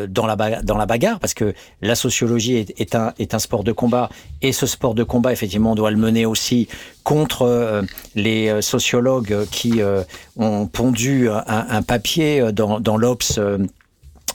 dans 0.08 0.26
la 0.26 0.36
dans 0.62 0.76
la 0.76 0.86
bagarre 0.86 1.18
parce 1.18 1.34
que 1.34 1.54
la 1.82 1.94
sociologie 1.94 2.56
est, 2.56 2.80
est, 2.80 2.94
un 2.94 3.12
est 3.18 3.34
un 3.34 3.38
sport 3.38 3.64
de 3.64 3.72
combat. 3.72 4.08
Et 4.42 4.52
ce 4.52 4.66
sport 4.66 4.94
de 4.94 5.02
combat 5.02 5.32
effectivement 5.32 5.72
on 5.72 5.74
doit 5.74 5.90
le 5.90 5.96
mener 5.96 6.26
aussi 6.26 6.68
contre 7.06 7.84
les 8.14 8.60
sociologues 8.60 9.46
qui 9.50 9.80
ont 10.36 10.56
ont 10.56 10.66
pondu 10.66 11.28
un, 11.28 11.42
un 11.46 11.82
papier 11.82 12.52
dans, 12.52 12.80
dans 12.80 12.96
l'Obs 12.96 13.38
euh, 13.38 13.58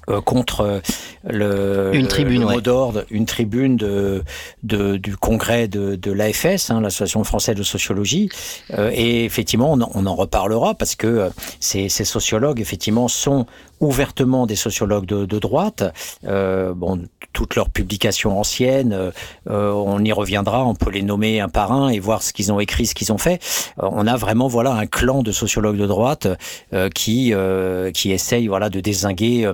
euh, 0.09 0.19
contre 0.19 0.81
le, 1.23 1.91
une 1.93 2.07
tribune, 2.07 2.41
mot 2.41 2.59
d'ordre, 2.59 3.05
une 3.11 3.27
tribune 3.27 3.77
de, 3.77 4.23
de, 4.63 4.97
du 4.97 5.15
congrès 5.15 5.67
de, 5.67 5.95
de 5.95 6.11
l'AFS, 6.11 6.71
hein, 6.71 6.81
l'Association 6.81 7.23
française 7.23 7.55
de 7.55 7.63
sociologie. 7.63 8.29
Euh, 8.71 8.89
et 8.93 9.25
effectivement, 9.25 9.73
on, 9.73 9.79
on, 9.93 10.05
en 10.07 10.15
reparlera 10.15 10.73
parce 10.73 10.95
que 10.95 11.29
ces, 11.59 11.87
ces 11.87 12.03
sociologues, 12.03 12.59
effectivement, 12.59 13.07
sont 13.07 13.45
ouvertement 13.81 14.45
des 14.45 14.55
sociologues 14.55 15.05
de, 15.05 15.39
droite. 15.39 15.83
Euh, 16.25 16.73
bon, 16.73 17.07
toutes 17.33 17.55
leurs 17.55 17.69
publications 17.69 18.39
anciennes, 18.39 19.11
euh, 19.49 19.71
on 19.71 20.03
y 20.03 20.11
reviendra, 20.11 20.65
on 20.65 20.75
peut 20.75 20.91
les 20.91 21.01
nommer 21.01 21.39
un 21.39 21.49
par 21.49 21.71
un 21.71 21.89
et 21.89 21.99
voir 21.99 22.21
ce 22.21 22.31
qu'ils 22.31 22.53
ont 22.53 22.59
écrit, 22.59 22.85
ce 22.85 22.95
qu'ils 22.95 23.11
ont 23.11 23.17
fait. 23.17 23.41
Euh, 23.81 23.89
on 23.91 24.07
a 24.07 24.15
vraiment 24.15 24.47
voilà 24.47 24.73
un 24.73 24.85
clan 24.85 25.23
de 25.23 25.31
sociologues 25.31 25.77
de 25.77 25.87
droite 25.87 26.27
euh, 26.73 26.89
qui 26.89 27.33
qui 27.93 28.11
essaye 28.11 28.47
voilà 28.47 28.69
de 28.69 28.79
désinguer 28.79 29.51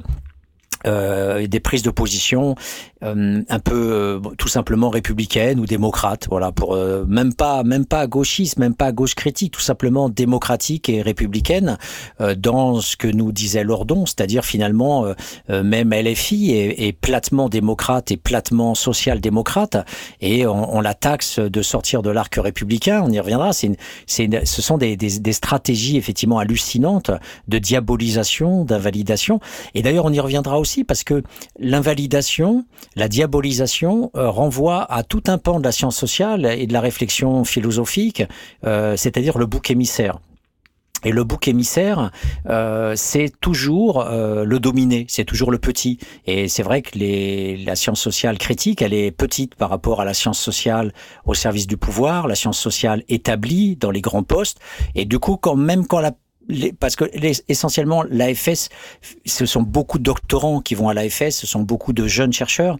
euh, 0.85 1.47
des 1.47 1.59
prises 1.59 1.83
de 1.83 1.89
position 1.89 2.55
euh, 3.03 3.41
un 3.47 3.59
peu 3.59 3.91
euh, 3.91 4.19
tout 4.37 4.47
simplement 4.47 4.89
républicaines 4.89 5.59
ou 5.59 5.65
démocrates 5.65 6.27
voilà 6.29 6.51
pour 6.51 6.73
euh, 6.75 7.05
même 7.07 7.33
pas 7.33 7.63
même 7.63 7.85
pas 7.85 8.07
gauchiste 8.07 8.57
même 8.57 8.73
pas 8.73 8.91
gauche 8.91 9.15
critique 9.15 9.53
tout 9.53 9.61
simplement 9.61 10.09
démocratique 10.09 10.89
et 10.89 11.01
républicaine 11.01 11.77
euh, 12.21 12.35
dans 12.35 12.81
ce 12.81 12.97
que 12.97 13.07
nous 13.07 13.31
disait 13.31 13.63
Lordon 13.63 14.05
c'est-à-dire 14.05 14.45
finalement 14.45 15.05
même 15.49 15.93
LFI 15.93 16.51
est, 16.51 16.87
est, 16.87 16.91
platement 16.91 17.49
démocrate 17.49 18.11
et 18.11 18.17
platement 18.17 18.75
social 18.75 19.19
démocrate 19.19 19.77
et 20.21 20.45
on, 20.45 20.75
on 20.75 20.81
la 20.81 20.93
taxe 20.93 21.39
de 21.39 21.61
sortir 21.61 22.01
de 22.01 22.09
l'arc 22.09 22.33
républicain 22.35 23.01
on 23.03 23.11
y 23.11 23.19
reviendra 23.19 23.53
c'est 23.53 23.71
c'est 24.05 24.27
ce 24.45 24.61
sont 24.61 24.77
des, 24.77 24.97
des, 24.97 25.19
des 25.19 25.33
stratégies 25.33 25.97
effectivement 25.97 26.39
hallucinantes 26.39 27.11
de 27.47 27.57
diabolisation 27.59 28.65
d'invalidation 28.65 29.39
et 29.75 29.81
d'ailleurs 29.81 30.05
on 30.05 30.13
y 30.13 30.19
reviendra 30.19 30.59
aussi 30.59 30.66
parce 30.83 31.03
que 31.03 31.23
l'invalidation, 31.59 32.65
la 32.95 33.07
diabolisation 33.07 34.11
euh, 34.15 34.29
renvoie 34.29 34.91
à 34.91 35.03
tout 35.03 35.23
un 35.27 35.37
pan 35.37 35.59
de 35.59 35.63
la 35.63 35.71
science 35.71 35.97
sociale 35.97 36.45
et 36.45 36.67
de 36.67 36.73
la 36.73 36.81
réflexion 36.81 37.43
philosophique, 37.43 38.23
euh, 38.65 38.97
c'est-à-dire 38.97 39.37
le 39.37 39.45
bouc 39.45 39.71
émissaire. 39.71 40.19
Et 41.03 41.11
le 41.11 41.23
bouc 41.23 41.47
émissaire, 41.47 42.11
euh, 42.49 42.93
c'est 42.95 43.31
toujours 43.39 44.03
le 44.09 44.57
dominé, 44.59 45.05
c'est 45.07 45.25
toujours 45.25 45.51
le 45.51 45.59
petit. 45.59 45.99
Et 46.25 46.47
c'est 46.47 46.63
vrai 46.63 46.81
que 46.81 46.97
la 47.63 47.75
science 47.75 48.01
sociale 48.01 48.39
critique, 48.39 48.81
elle 48.81 48.95
est 48.95 49.11
petite 49.11 49.53
par 49.53 49.69
rapport 49.69 50.01
à 50.01 50.05
la 50.05 50.15
science 50.15 50.39
sociale 50.39 50.91
au 51.23 51.35
service 51.35 51.67
du 51.67 51.77
pouvoir, 51.77 52.27
la 52.27 52.33
science 52.33 52.59
sociale 52.59 53.03
établie 53.09 53.75
dans 53.75 53.91
les 53.91 54.01
grands 54.01 54.23
postes. 54.23 54.59
Et 54.95 55.05
du 55.05 55.19
coup, 55.19 55.37
quand 55.37 55.55
même 55.55 55.85
quand 55.85 55.99
la 55.99 56.13
les, 56.47 56.73
parce 56.73 56.95
que 56.95 57.05
les, 57.13 57.33
essentiellement 57.47 58.03
l'AFS, 58.03 58.69
ce 59.25 59.45
sont 59.45 59.61
beaucoup 59.61 59.99
de 59.99 60.03
doctorants 60.03 60.61
qui 60.61 60.75
vont 60.75 60.89
à 60.89 60.93
l'AFS, 60.93 61.31
ce 61.31 61.47
sont 61.47 61.61
beaucoup 61.61 61.93
de 61.93 62.07
jeunes 62.07 62.33
chercheurs 62.33 62.77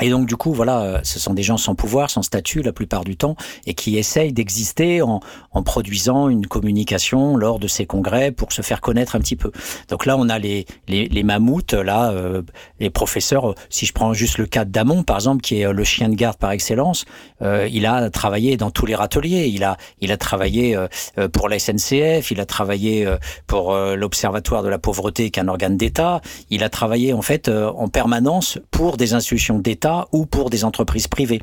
et 0.00 0.10
donc 0.10 0.26
du 0.26 0.36
coup, 0.36 0.52
voilà, 0.52 0.80
euh, 0.80 1.00
ce 1.04 1.20
sont 1.20 1.34
des 1.34 1.42
gens 1.42 1.56
sans 1.56 1.74
pouvoir, 1.74 2.10
sans 2.10 2.22
statut 2.22 2.62
la 2.62 2.72
plupart 2.72 3.04
du 3.04 3.16
temps, 3.16 3.36
et 3.66 3.74
qui 3.74 3.96
essayent 3.96 4.32
d'exister 4.32 5.02
en, 5.02 5.20
en, 5.52 5.62
produisant 5.62 6.28
une 6.28 6.46
communication 6.46 7.36
lors 7.36 7.58
de 7.60 7.68
ces 7.68 7.86
congrès 7.86 8.32
pour 8.32 8.52
se 8.52 8.62
faire 8.62 8.80
connaître 8.80 9.14
un 9.14 9.20
petit 9.20 9.36
peu. 9.36 9.52
Donc 9.88 10.04
là, 10.04 10.16
on 10.18 10.28
a 10.28 10.38
les, 10.38 10.66
les, 10.88 11.06
les 11.06 11.22
mammouths, 11.22 11.74
là, 11.74 12.10
euh, 12.10 12.42
les 12.80 12.90
professeurs. 12.90 13.54
Si 13.70 13.86
je 13.86 13.92
prends 13.92 14.12
juste 14.12 14.38
le 14.38 14.46
cas 14.46 14.64
d'Amon, 14.64 15.04
par 15.04 15.16
exemple, 15.16 15.42
qui 15.42 15.60
est 15.60 15.66
euh, 15.66 15.72
le 15.72 15.84
chien 15.84 16.08
de 16.08 16.14
garde 16.16 16.38
par 16.38 16.50
excellence, 16.50 17.04
euh, 17.42 17.68
il 17.70 17.86
a 17.86 18.10
travaillé 18.10 18.56
dans 18.56 18.70
tous 18.70 18.86
les 18.86 18.96
râteliers. 18.96 19.46
Il 19.46 19.62
a, 19.62 19.76
il 20.00 20.10
a 20.10 20.16
travaillé 20.16 20.76
euh, 20.76 21.28
pour 21.28 21.48
la 21.48 21.58
SNCF, 21.58 22.32
il 22.32 22.40
a 22.40 22.46
travaillé 22.46 23.06
pour 23.46 23.74
l'Observatoire 23.74 24.62
de 24.62 24.68
la 24.68 24.78
pauvreté, 24.78 25.30
qui 25.30 25.38
est 25.38 25.42
un 25.42 25.48
organe 25.48 25.76
d'État. 25.76 26.20
Il 26.50 26.64
a 26.64 26.68
travaillé 26.68 27.12
en 27.12 27.22
fait 27.22 27.48
en 27.48 27.88
permanence 27.88 28.58
pour 28.70 28.96
des 28.96 29.14
institutions 29.14 29.58
d'État 29.58 29.83
ou 30.12 30.26
pour 30.26 30.50
des 30.50 30.64
entreprises 30.64 31.08
privées. 31.08 31.40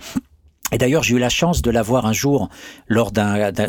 Et 0.72 0.78
d'ailleurs, 0.78 1.04
j'ai 1.04 1.16
eu 1.16 1.20
la 1.20 1.30
chance 1.30 1.62
de 1.62 1.70
l'avoir 1.70 2.06
un 2.06 2.14
jour 2.14 2.50
lors 2.88 3.12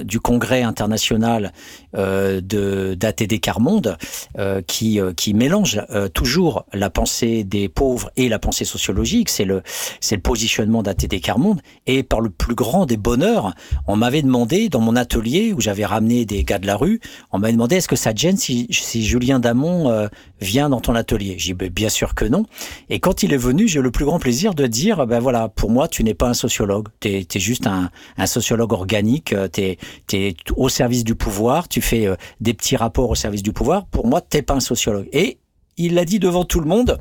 du 0.05 0.21
congrès 0.21 0.63
international 0.63 1.53
euh, 1.97 2.41
d'ATD 2.41 3.41
Carmonde, 3.41 3.99
euh, 4.39 4.63
qui 4.63 5.01
euh, 5.01 5.13
qui 5.13 5.35
mélange 5.35 5.83
euh, 5.91 6.09
toujours 6.09 6.65
la 6.73 6.91
pensée 6.91 7.43
des 7.43 7.69
pauvres 7.69 8.11
et 8.17 8.29
la 8.29 8.39
pensée 8.39 8.65
sociologique. 8.65 9.31
C'est 9.31 9.45
le 9.45 9.63
c'est 10.01 10.15
le 10.15 10.23
positionnement 10.23 10.83
d'ATD 10.83 11.21
Carmonde. 11.21 11.61
Et 11.87 12.05
par 12.05 12.21
le 12.21 12.31
plus 12.31 12.55
grand 12.55 12.87
des 12.87 12.97
bonheurs, 12.97 13.53
on 13.89 13.97
m'avait 13.97 14.23
demandé 14.23 14.69
dans 14.69 14.81
mon 14.81 14.95
atelier 14.95 15.53
où 15.53 15.61
j'avais 15.61 15.85
ramené 15.85 16.25
des 16.25 16.45
gars 16.45 16.61
de 16.61 16.69
la 16.69 16.77
rue, 16.77 17.01
on 17.33 17.39
m'avait 17.39 17.53
demandé 17.53 17.77
est-ce 17.77 17.89
que 17.89 17.97
ça 17.97 18.13
te 18.13 18.21
gêne 18.21 18.37
si, 18.37 18.69
si 18.71 19.05
Julien 19.05 19.41
Damon 19.41 20.09
vient 20.43 20.69
dans 20.69 20.81
ton 20.81 20.95
atelier. 20.95 21.37
J'ai 21.39 21.53
dit 21.53 21.55
ben, 21.55 21.71
bien 21.71 21.89
sûr 21.89 22.15
que 22.15 22.25
non. 22.25 22.45
Et 22.91 23.01
quand 23.01 23.23
il 23.23 23.33
est 23.33 23.39
venu, 23.39 23.69
j'ai 23.69 23.81
eu 23.81 23.83
le 23.83 23.91
plus 23.91 24.05
grand 24.05 24.19
plaisir 24.19 24.55
de 24.55 24.67
dire 24.67 25.07
ben 25.07 25.21
voilà, 25.21 25.49
pour 25.49 25.71
moi, 25.71 25.89
tu 25.89 26.05
n'es 26.05 26.15
pas 26.15 26.29
un 26.29 26.35
sociologue 26.35 26.89
tu 27.01 27.09
es, 27.09 27.41
juste 27.41 27.67
un, 27.67 27.91
un, 28.17 28.27
sociologue 28.27 28.73
organique, 28.73 29.33
euh, 29.33 29.49
tu 29.49 29.77
es, 30.17 30.37
au 30.57 30.69
service 30.69 31.05
du 31.05 31.15
pouvoir, 31.15 31.69
tu 31.69 31.81
fais 31.81 32.07
euh, 32.07 32.17
des 32.41 32.55
petits 32.55 32.77
rapports 32.77 33.11
au 33.11 33.15
service 33.15 33.43
du 33.43 33.53
pouvoir. 33.53 33.87
Pour 33.87 34.07
moi, 34.07 34.21
t'es 34.21 34.43
pas 34.43 34.55
un 34.55 34.61
sociologue. 34.61 35.09
Et 35.13 35.39
il 35.77 35.95
l'a 35.95 36.05
dit 36.05 36.19
devant 36.19 36.45
tout 36.45 36.61
le 36.61 36.67
monde 36.67 36.99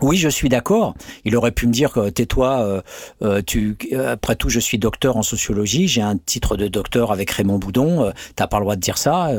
Oui, 0.00 0.16
je 0.16 0.28
suis 0.28 0.48
d'accord. 0.48 0.94
Il 1.24 1.34
aurait 1.34 1.50
pu 1.50 1.66
me 1.66 1.72
dire 1.72 1.98
tais-toi, 2.14 2.60
euh, 2.60 2.80
euh, 3.22 3.42
tu, 3.44 3.76
après 3.96 4.36
tout, 4.36 4.48
je 4.48 4.60
suis 4.60 4.78
docteur 4.78 5.16
en 5.16 5.22
sociologie, 5.22 5.88
j'ai 5.88 6.02
un 6.02 6.16
titre 6.16 6.56
de 6.56 6.68
docteur 6.68 7.10
avec 7.10 7.32
Raymond 7.32 7.58
Boudon, 7.58 8.04
euh, 8.04 8.10
t'as 8.36 8.46
pas 8.46 8.58
le 8.58 8.64
droit 8.64 8.76
de 8.76 8.80
dire 8.80 8.96
ça. 8.96 9.30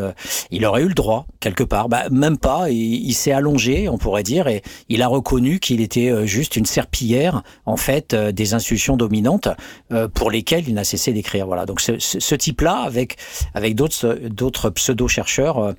il 0.51 0.65
aurait 0.65 0.81
eu 0.81 0.89
le 0.89 0.93
droit, 0.93 1.27
quelque 1.39 1.63
part. 1.63 1.87
Bah, 1.87 2.09
même 2.11 2.37
pas, 2.37 2.69
il, 2.69 3.13
s'est 3.13 3.31
allongé, 3.31 3.87
on 3.87 3.97
pourrait 3.97 4.23
dire, 4.23 4.47
et 4.47 4.61
il 4.89 5.01
a 5.01 5.07
reconnu 5.07 5.59
qu'il 5.59 5.79
était 5.79 6.27
juste 6.27 6.57
une 6.57 6.65
serpillière, 6.65 7.41
en 7.65 7.77
fait, 7.77 8.13
des 8.13 8.53
institutions 8.53 8.97
dominantes 8.97 9.47
pour 10.13 10.29
lesquelles 10.29 10.67
il 10.67 10.73
n'a 10.73 10.83
cessé 10.83 11.13
d'écrire. 11.13 11.47
Voilà. 11.47 11.65
Donc 11.65 11.79
ce, 11.79 11.97
ce 11.99 12.35
type-là, 12.35 12.75
avec, 12.75 13.17
avec 13.53 13.75
d'autres, 13.75 14.19
d'autres 14.29 14.69
pseudo-chercheurs, 14.69 15.73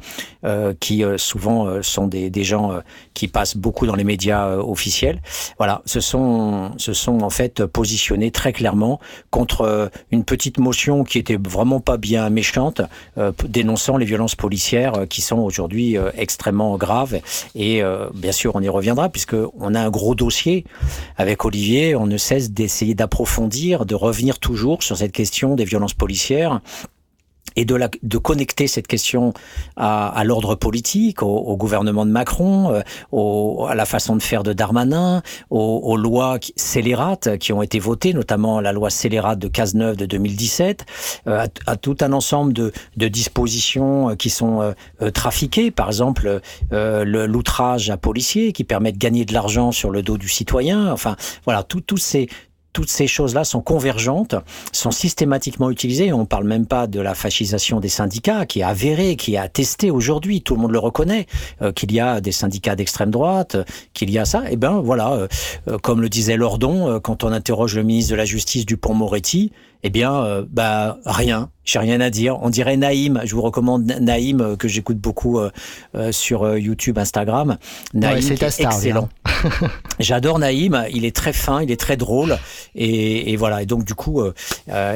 qui 0.81 1.03
souvent 1.17 1.83
sont 1.83 2.07
des, 2.07 2.31
des 2.31 2.45
gens 2.45 2.81
qui 3.15 3.29
passent 3.29 3.57
beaucoup 3.57 3.87
dans 3.87 3.97
les 3.97 4.05
médias 4.05 4.57
officiels, 4.71 5.21
voilà, 5.59 5.83
se 5.85 6.01
sont, 6.01 6.73
se 6.79 6.93
sont 6.93 7.21
en 7.23 7.31
fait 7.31 7.67
positionnés 7.67 8.31
très 8.31 8.53
clairement 8.53 9.01
contre 9.31 9.63
euh, 9.63 9.89
une 10.11 10.25
petite 10.25 10.59
motion 10.59 11.05
qui 11.05 11.19
était 11.19 11.39
vraiment 11.43 11.81
pas 11.81 11.97
bien 11.97 12.29
méchante, 12.31 12.83
euh, 13.19 13.33
dénonçant 13.45 13.97
les 13.97 14.07
violences 14.07 14.35
policières 14.35 14.95
euh, 14.95 15.07
qui 15.07 15.23
sont 15.23 15.39
aujourd'hui 15.39 15.97
extrêmement 16.17 16.77
graves. 16.77 17.21
Et 17.55 17.83
bien 18.15 18.33
sûr, 18.33 18.53
on 18.55 18.61
y 18.61 18.69
reviendra 18.69 19.09
puisque 19.09 19.35
on 19.59 19.75
a 19.75 19.81
un 19.81 19.91
gros 19.91 20.15
dossier 20.15 20.65
avec 21.17 21.45
Olivier. 21.45 21.97
On 21.97 22.07
ne 22.07 22.17
cesse 22.17 22.51
d'essayer 22.51 22.95
d'approfondir, 22.95 23.87
de 23.87 23.95
revenir 23.95 24.39
toujours 24.39 24.83
sur 24.83 24.97
cette 24.97 25.13
question 25.13 25.55
des 25.55 25.65
violences 25.65 25.95
policières 25.95 26.61
et 27.57 27.65
de, 27.65 27.75
la, 27.75 27.89
de 28.03 28.19
connecter 28.19 28.67
cette 28.67 28.87
question 28.87 29.33
à, 29.77 30.09
à 30.09 30.25
l'ordre 30.25 30.55
politique, 30.55 31.23
au, 31.23 31.27
au, 31.27 31.57
gouvernement 31.57 32.07
de 32.07 32.11
Macron, 32.11 32.73
euh, 32.73 32.81
au, 33.13 33.67
à 33.69 33.75
la 33.75 33.85
façon 33.85 34.17
de 34.17 34.23
faire 34.23 34.43
de 34.43 34.53
Darmanin, 34.53 35.23
aux, 35.51 35.81
aux, 35.85 35.97
lois 35.97 36.39
scélérates 36.57 37.39
qui 37.39 37.53
ont 37.53 37.63
été 37.63 37.79
votées, 37.79 38.13
notamment 38.15 38.61
la 38.61 38.73
loi 38.73 38.91
scélérate 38.91 39.39
de 39.39 39.49
Cazeneuve 39.49 39.97
de 39.97 40.07
2017, 40.07 40.87
euh, 41.27 41.45
à, 41.45 41.71
à, 41.71 41.77
tout 41.77 41.97
un 42.01 42.13
ensemble 42.13 42.53
de, 42.53 42.73
de 42.97 43.09
dispositions 43.09 44.17
qui 44.17 44.31
sont 44.31 44.61
euh, 45.03 45.11
trafiquées, 45.11 45.71
par 45.71 45.89
exemple 45.89 46.41
l'outrage 46.71 47.91
à 47.91 47.97
policiers 47.97 48.53
qui 48.53 48.65
permet 48.65 48.93
de 48.93 48.99
gagner 48.99 49.25
de 49.25 49.33
l'argent 49.33 49.73
sur 49.73 49.91
le 49.91 50.03
dos 50.03 50.19
du 50.19 50.29
citoyen. 50.29 50.93
Enfin, 50.93 51.17
voilà, 51.45 51.63
tous 51.63 51.97
ces, 51.97 52.29
toutes 52.73 52.91
ces 52.91 53.07
choses-là 53.07 53.45
sont 53.45 53.61
convergentes, 53.61 54.35
sont 54.73 54.91
systématiquement 54.91 55.71
utilisées. 55.71 56.13
On 56.13 56.21
ne 56.21 56.25
parle 56.25 56.47
même 56.47 56.67
pas 56.67 56.87
de 56.87 57.01
la 57.01 57.15
fascisation 57.15 57.81
des 57.81 57.89
syndicats, 57.89 58.47
qui 58.47 58.61
est 58.61 58.65
avérée, 58.65 59.17
qui 59.17 59.35
est 59.35 59.39
attestée 59.39 59.91
aujourd'hui. 59.91 60.43
Tout 60.43 60.55
le 60.55 60.63
monde 60.63 60.73
le 60.73 60.79
reconnaît, 60.79 61.27
euh, 61.63 61.73
qu'il 61.73 61.93
y 61.93 62.01
a 62.01 62.21
des 62.21 62.33
syndicats 62.33 62.77
d'extrême 62.77 63.11
droite, 63.11 63.57
qu'il 63.95 64.11
y 64.11 64.19
a 64.19 64.25
ça. 64.25 64.45
Et 64.45 64.53
eh 64.53 64.57
ben 64.57 64.81
voilà, 64.81 65.13
euh, 65.13 65.29
euh, 65.69 65.79
comme 65.79 66.01
le 66.01 66.09
disait 66.09 66.37
Lordon, 66.37 67.01
quand 67.01 67.25
on 67.25 67.33
interroge 67.33 67.75
le 67.77 67.83
ministre 67.83 68.13
de 68.13 68.17
la 68.17 68.25
Justice 68.25 68.67
Dupont-Moretti, 68.67 69.53
eh 69.83 69.91
bien, 69.91 70.15
euh, 70.15 70.45
bah 70.49 70.99
rien. 71.07 71.51
J'ai 71.65 71.79
rien 71.79 72.01
à 72.01 72.11
dire. 72.11 72.39
On 72.43 72.51
dirait 72.51 72.77
Naïm. 72.77 73.21
Je 73.25 73.35
vous 73.35 73.43
recommande 73.43 73.85
Naïm 73.85 74.41
euh, 74.41 74.57
que 74.57 74.69
j'écoute 74.69 74.99
beaucoup 74.99 75.39
euh, 75.39 75.51
sur 76.13 76.57
YouTube, 76.59 76.99
Instagram. 76.99 77.59
Naïm, 77.95 78.21
c'est 78.21 78.43
excellent. 78.43 79.09
J'adore 79.99 80.39
Naïm. 80.39 80.85
Il 80.93 81.05
est 81.05 81.15
très 81.15 81.33
fin, 81.33 81.63
il 81.63 81.71
est 81.71 81.81
très 81.81 81.97
drôle 81.97 82.39
et, 82.75 83.33
et 83.33 83.37
voilà. 83.37 83.63
Et 83.63 83.67
donc 83.67 83.85
du 83.85 83.95
coup, 83.95 84.23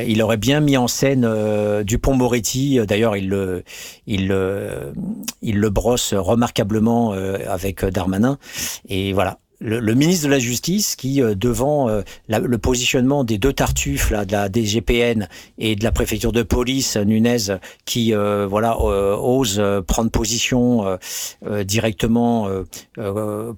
il 0.07 0.23
aurait 0.23 0.37
bien 0.37 0.61
mis 0.61 0.77
en 0.77 0.89
scène 0.89 1.29
Dupont 1.83 2.15
Moretti. 2.15 2.79
D'ailleurs, 2.87 3.17
il 3.17 3.29
le, 3.29 3.65
il 4.07 4.35
il 5.43 5.59
le 5.59 5.71
brosse 5.71 6.15
remarquablement 6.15 7.13
avec 7.13 7.85
Darmanin. 7.85 8.39
Et 8.89 9.13
voilà 9.13 9.39
le, 9.65 9.95
ministre 9.95 10.27
de 10.27 10.31
la 10.31 10.39
Justice 10.39 10.95
qui, 10.97 11.23
euh, 11.23 11.35
devant 11.35 11.89
euh, 11.89 12.03
le 12.29 12.59
positionnement 12.59 13.25
des 13.25 13.39
deux 13.39 13.53
tartuffes 13.53 14.11
là, 14.11 14.25
de 14.25 14.33
la 14.33 14.49
DGPN 14.49 15.29
et 15.59 15.75
de 15.77 15.85
la 15.85 15.93
préfecture 15.93 16.33
de 16.33 16.43
police, 16.43 16.97
Nunez, 16.97 17.57
qui 17.85 18.15
euh, 18.15 18.47
voilà 18.49 18.79
ose 18.79 19.63
prendre 19.87 20.11
position 20.11 20.99
directement 21.65 22.49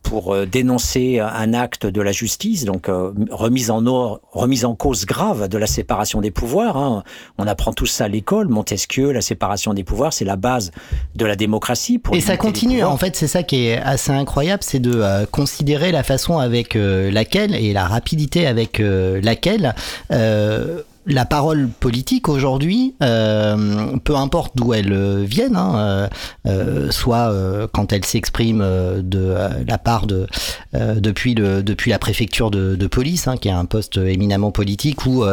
pour 0.02 0.36
dénoncer 0.46 1.18
un 1.20 1.54
acte 1.54 1.86
de 1.86 2.00
la 2.00 2.12
justice, 2.12 2.64
donc 2.64 2.88
remise 3.30 3.70
en 3.70 3.86
or, 3.86 4.20
remise 4.32 4.64
en 4.64 4.74
cause 4.74 5.06
grave 5.06 5.48
de 5.48 5.58
la 5.58 5.66
séparation 5.66 6.20
des 6.20 6.30
pouvoirs. 6.30 6.76
Hein. 6.76 7.02
On 7.38 7.46
apprend 7.46 7.72
tout 7.72 7.86
ça 7.86 8.04
à 8.04 8.08
l'école, 8.08 8.48
Montesquieu, 8.48 9.12
la 9.12 9.20
séparation 9.20 9.74
des 9.74 9.84
pouvoirs, 9.84 10.12
c'est 10.12 10.24
la 10.24 10.36
base 10.36 10.70
de 11.14 11.24
la 11.24 11.36
démocratie. 11.36 11.98
Pour 11.98 12.14
et 12.14 12.20
ça 12.20 12.36
continue. 12.36 12.84
En 12.84 12.96
fait, 12.96 13.16
c'est 13.16 13.28
ça 13.28 13.42
qui 13.42 13.66
est 13.66 13.78
assez 13.78 14.12
incroyable, 14.12 14.62
c'est 14.62 14.80
de 14.80 15.24
considérer 15.26 15.92
la 15.96 16.02
façon 16.02 16.38
avec 16.38 16.76
euh, 16.76 17.10
laquelle 17.10 17.54
et 17.54 17.72
la 17.72 17.86
rapidité 17.86 18.46
avec 18.46 18.80
euh, 18.80 19.20
laquelle 19.22 19.74
euh, 20.12 20.82
la 21.06 21.24
parole 21.24 21.68
politique 21.68 22.28
aujourd'hui, 22.28 22.94
euh, 23.02 23.96
peu 24.02 24.16
importe 24.16 24.56
d'où 24.56 24.74
elle 24.74 24.92
euh, 24.92 25.22
vienne, 25.24 25.56
hein, 25.56 26.08
euh, 26.46 26.90
soit 26.90 27.32
quand 27.72 27.92
elle 27.92 28.04
s'exprime 28.04 28.64
de 29.02 29.34
la 29.66 29.78
part 29.78 30.06
de 30.06 30.26
depuis 30.72 31.34
le 31.34 31.62
depuis 31.62 31.90
la 31.90 31.98
préfecture 31.98 32.50
de, 32.50 32.86
police, 32.86 33.28
hein, 33.28 33.36
qui 33.36 33.48
est 33.48 33.52
un 33.52 33.64
poste 33.64 33.98
éminemment 33.98 34.50
politique, 34.50 35.06
ou 35.06 35.24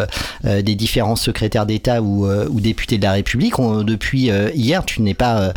des 0.44 0.76
différents 0.76 1.16
secrétaires 1.16 1.66
d'État 1.66 2.02
ou, 2.02 2.60
députés 2.60 2.98
de 2.98 3.04
la 3.04 3.14
République. 3.14 3.56
Depuis 3.84 4.30
hier, 4.56 4.86
tu 4.86 5.02
n'es 5.02 5.14
pas 5.14 5.54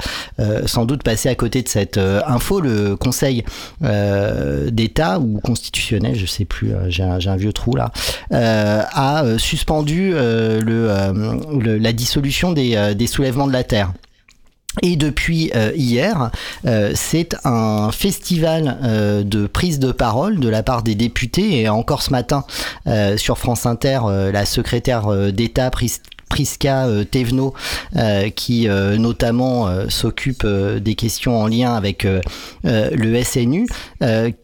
sans 0.66 0.84
doute 0.84 1.02
passé 1.02 1.28
à 1.28 1.34
côté 1.34 1.62
de 1.62 1.68
cette 1.68 1.98
info. 1.98 2.60
Le 2.60 2.96
Conseil 2.96 3.44
d'État 3.80 5.18
ou 5.18 5.40
constitutionnel, 5.40 6.16
je 6.16 6.26
sais 6.26 6.44
plus, 6.44 6.72
j'ai 6.88 7.02
un, 7.02 7.18
un, 7.26 7.36
vieux 7.36 7.52
trou 7.52 7.76
là, 7.76 7.92
a 8.30 9.24
suspendu 9.38 10.05
euh, 10.14 10.60
euh, 10.66 11.78
la 11.78 11.92
dissolution 11.92 12.52
des, 12.52 12.76
euh, 12.76 12.94
des 12.94 13.06
soulèvements 13.06 13.46
de 13.46 13.52
la 13.52 13.64
terre. 13.64 13.92
Et 14.82 14.96
depuis 14.96 15.50
hier, 15.74 16.30
c'est 16.94 17.34
un 17.44 17.90
festival 17.92 19.24
de 19.24 19.46
prise 19.46 19.78
de 19.78 19.90
parole 19.90 20.38
de 20.38 20.50
la 20.50 20.62
part 20.62 20.82
des 20.82 20.94
députés. 20.94 21.62
Et 21.62 21.68
encore 21.70 22.02
ce 22.02 22.10
matin, 22.10 22.44
sur 23.16 23.38
France 23.38 23.64
Inter, 23.64 24.00
la 24.30 24.44
secrétaire 24.44 25.32
d'État 25.32 25.70
Priska 26.36 26.84
euh, 26.86 27.04
Tevno, 27.04 27.54
euh, 27.96 28.28
qui 28.28 28.68
euh, 28.68 28.98
notamment 28.98 29.70
s'occupe 29.88 30.46
des 30.46 30.94
questions 30.94 31.40
en 31.40 31.46
lien 31.46 31.74
avec 31.74 32.06
le 32.64 33.22
SNU, 33.22 33.66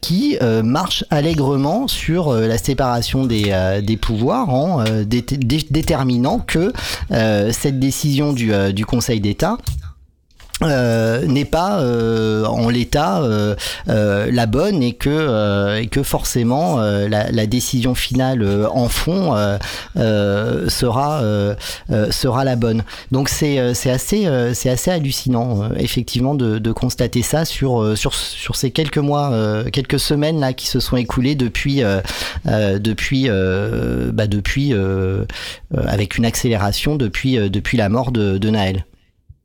qui 0.01 0.39
marche 0.63 1.05
allègrement 1.11 1.89
sur 1.89 2.33
la 2.33 2.59
séparation 2.59 3.27
des, 3.27 3.99
pouvoirs 4.01 4.49
en 4.51 4.85
déterminant 5.05 6.39
que 6.39 6.73
cette 7.11 7.79
décision 7.79 8.33
du 8.33 8.87
Conseil 8.87 9.21
d'État 9.21 9.59
euh, 10.65 11.27
n'est 11.27 11.45
pas 11.45 11.81
euh, 11.81 12.45
en 12.45 12.69
l'état 12.69 13.23
euh, 13.23 13.55
la 13.87 14.47
bonne 14.47 14.83
et 14.83 14.93
que, 14.93 15.81
et 15.81 15.87
que 15.87 16.03
forcément 16.03 16.81
la, 16.81 17.31
la, 17.31 17.47
décision 17.47 17.95
finale 17.95 18.47
en 18.73 18.89
fond 18.89 19.35
sera, 19.97 21.23
sera 22.11 22.45
la 22.45 22.57
bonne. 22.57 22.83
Donc 23.11 23.29
c'est 23.29 23.59
assez, 23.59 24.29
c'est 24.55 24.71
assez 24.71 24.91
hallucinant 24.91 25.71
effectivement 25.77 26.35
de, 26.35 26.59
de, 26.59 26.73
constater 26.73 27.23
ça 27.23 27.45
sur, 27.45 27.97
sur, 27.97 28.15
sur 28.15 28.57
ces 28.57 28.71
quelques 28.71 28.99
mois, 28.99 29.33
quelques 29.73 30.01
semaines 30.01 30.41
là 30.41 30.53
qui 30.53 30.67
se 30.67 30.81
sont 30.81 30.97
écoulées 30.97 31.35
depuis, 31.35 31.83
depuis, 32.45 33.29
bah, 33.29 34.27
depuis 34.27 34.75
avec 35.77 36.17
une 36.17 36.25
accélération 36.25 36.97
depuis, 36.97 37.51
depuis 37.51 37.77
la 37.77 37.89
mort 37.89 38.13
de, 38.13 38.39
de 38.39 38.51
Naël. 38.51 38.85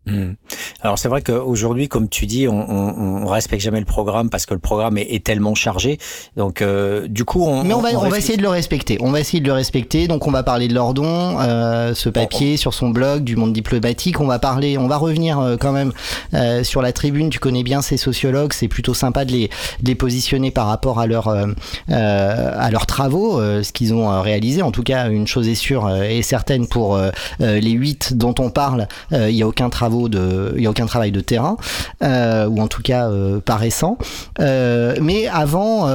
Hmm. 0.08 0.34
Alors 0.82 0.98
c'est 1.00 1.10
vrai 1.10 1.22
qu'aujourd'hui, 1.22 1.88
comme 1.88 2.08
tu 2.08 2.26
dis, 2.26 2.48
on, 2.48 2.54
on, 2.54 3.24
on, 3.24 3.28
respecte 3.28 3.62
jamais 3.62 3.80
le 3.80 3.86
programme 3.86 4.30
parce 4.30 4.46
que 4.46 4.54
le 4.54 4.60
programme 4.60 4.98
est, 4.98 5.14
est 5.14 5.24
tellement 5.24 5.56
chargé. 5.56 5.98
Donc 6.36 6.62
euh, 6.62 7.08
du 7.08 7.26
coup, 7.26 7.44
on. 7.44 7.64
Mais 7.64 7.74
on 7.74 7.82
va, 7.82 7.90
on, 7.94 8.10
va 8.10 8.18
essayer 8.18 8.38
de 8.38 8.42
le 8.42 8.50
respecter. 8.50 8.98
On 9.02 9.12
va 9.12 9.20
essayer 9.20 9.42
de 9.42 9.48
le 9.48 9.54
respecter. 9.54 10.08
Donc 10.08 10.28
on 10.28 10.32
va 10.32 10.44
parler 10.44 10.68
de 10.68 10.74
Lordon, 10.74 11.38
euh, 11.40 11.94
ce 11.94 12.10
papier 12.10 12.58
sur 12.58 12.74
son 12.74 12.90
blog 12.90 13.24
du 13.24 13.36
monde 13.36 13.54
diplomatique. 13.54 14.20
On 14.22 14.28
va 14.28 14.40
parler, 14.40 14.78
on 14.78 14.88
va 14.88 14.98
revenir 14.98 15.40
euh, 15.40 15.58
quand 15.58 15.72
même 15.72 15.92
euh, 16.34 16.64
sur 16.64 16.82
la 16.82 16.94
tribune. 16.94 17.30
Tu 17.30 17.40
connais 17.40 17.64
bien 17.64 17.82
ces 17.82 17.98
sociologues. 17.98 18.54
C'est 18.54 18.68
plutôt 18.68 18.94
sympa 18.94 19.26
de 19.26 19.32
les, 19.32 19.48
de 19.82 19.88
les 19.88 19.96
positionner 19.96 20.52
par 20.52 20.68
rapport 20.68 21.00
à 21.00 21.08
leur 21.08 21.28
euh, 21.28 21.48
à 21.88 22.72
leurs 22.72 22.86
travaux, 22.86 23.42
ce 23.42 23.72
qu'ils 23.72 23.94
ont 23.94 24.22
réalisé. 24.22 24.62
En 24.62 24.72
tout 24.72 24.84
cas, 24.84 25.10
une 25.10 25.28
chose 25.28 25.48
est 25.48 25.56
sûre 25.56 25.90
et 25.90 26.22
certaine 26.22 26.68
pour 26.68 27.00
les 27.40 27.72
huit 27.72 28.16
dont 28.16 28.36
on 28.40 28.50
parle, 28.50 28.88
il 29.12 29.34
n'y 29.34 29.42
a 29.42 29.48
aucun 29.48 29.70
de, 30.08 30.54
il 30.56 30.64
y 30.64 30.68
a 30.68 30.70
aucun 30.70 30.86
travail 30.86 31.12
de 31.12 31.20
terrain, 31.20 31.58
euh, 32.04 32.48
ou 32.48 32.62
en 32.62 32.68
tout 32.68 32.82
cas 32.82 33.10
euh, 33.10 33.40
pas 33.40 33.56
récent. 33.56 33.98
Euh, 34.40 34.96
mais 35.02 35.28
avant, 35.28 35.88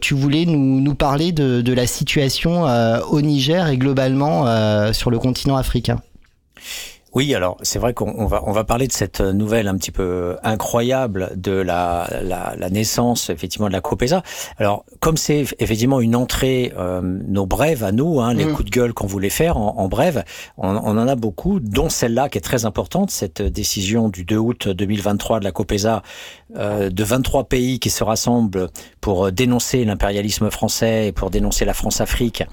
tu 0.00 0.14
voulais 0.14 0.44
nous, 0.46 0.94
parler 0.94 1.32
de, 1.32 1.72
la 1.72 1.86
situation 1.86 2.64
au 3.10 3.20
Niger 3.22 3.68
et 3.68 3.78
globalement 3.78 4.44
sur 4.92 5.10
le 5.10 5.18
continent 5.18 5.56
africain. 5.56 5.98
Oui, 7.14 7.34
alors 7.34 7.58
c'est 7.62 7.78
vrai 7.78 7.92
qu'on 7.92 8.26
va 8.26 8.42
on 8.46 8.52
va 8.52 8.64
parler 8.64 8.86
de 8.86 8.92
cette 8.92 9.20
nouvelle 9.20 9.68
un 9.68 9.76
petit 9.76 9.90
peu 9.90 10.36
incroyable 10.42 11.32
de 11.36 11.52
la 11.52 12.08
la, 12.22 12.54
la 12.56 12.70
naissance 12.70 13.28
effectivement 13.28 13.68
de 13.68 13.72
la 13.72 13.80
Copesa. 13.80 14.22
Alors 14.58 14.84
comme 15.00 15.16
c'est 15.16 15.44
effectivement 15.58 16.00
une 16.00 16.16
entrée, 16.16 16.72
euh, 16.78 17.00
nos 17.02 17.46
brèves 17.46 17.84
à 17.84 17.92
nous, 17.92 18.20
hein, 18.20 18.34
les 18.34 18.46
mm. 18.46 18.52
coups 18.52 18.64
de 18.66 18.70
gueule 18.70 18.94
qu'on 18.94 19.06
voulait 19.06 19.30
faire 19.30 19.56
en, 19.56 19.78
en 19.78 19.88
brève, 19.88 20.24
on, 20.56 20.68
on, 20.68 20.98
en 20.98 21.08
a 21.08 21.14
beaucoup, 21.14 21.60
dont 21.60 21.88
celle-là 21.88 22.28
qui 22.28 22.38
est 22.38 22.42
très 22.42 22.64
importante, 22.64 23.10
cette 23.10 23.42
décision 23.42 24.08
du 24.08 24.24
2 24.24 24.36
août 24.36 24.68
2023 24.68 25.40
de 25.40 25.44
la 25.44 25.52
Copesa 25.52 25.96
euh, 25.96 26.00
de 26.54 27.04
23 27.04 27.44
pays 27.44 27.78
qui 27.78 27.90
se 27.90 28.04
rassemblent 28.04 28.68
pour 29.00 29.32
dénoncer 29.32 29.84
l'impérialisme 29.84 30.50
français 30.50 31.08
et 31.08 31.12
pour 31.12 31.30
dénoncer 31.30 31.64
la 31.64 31.74
France-Afrique 31.74 32.44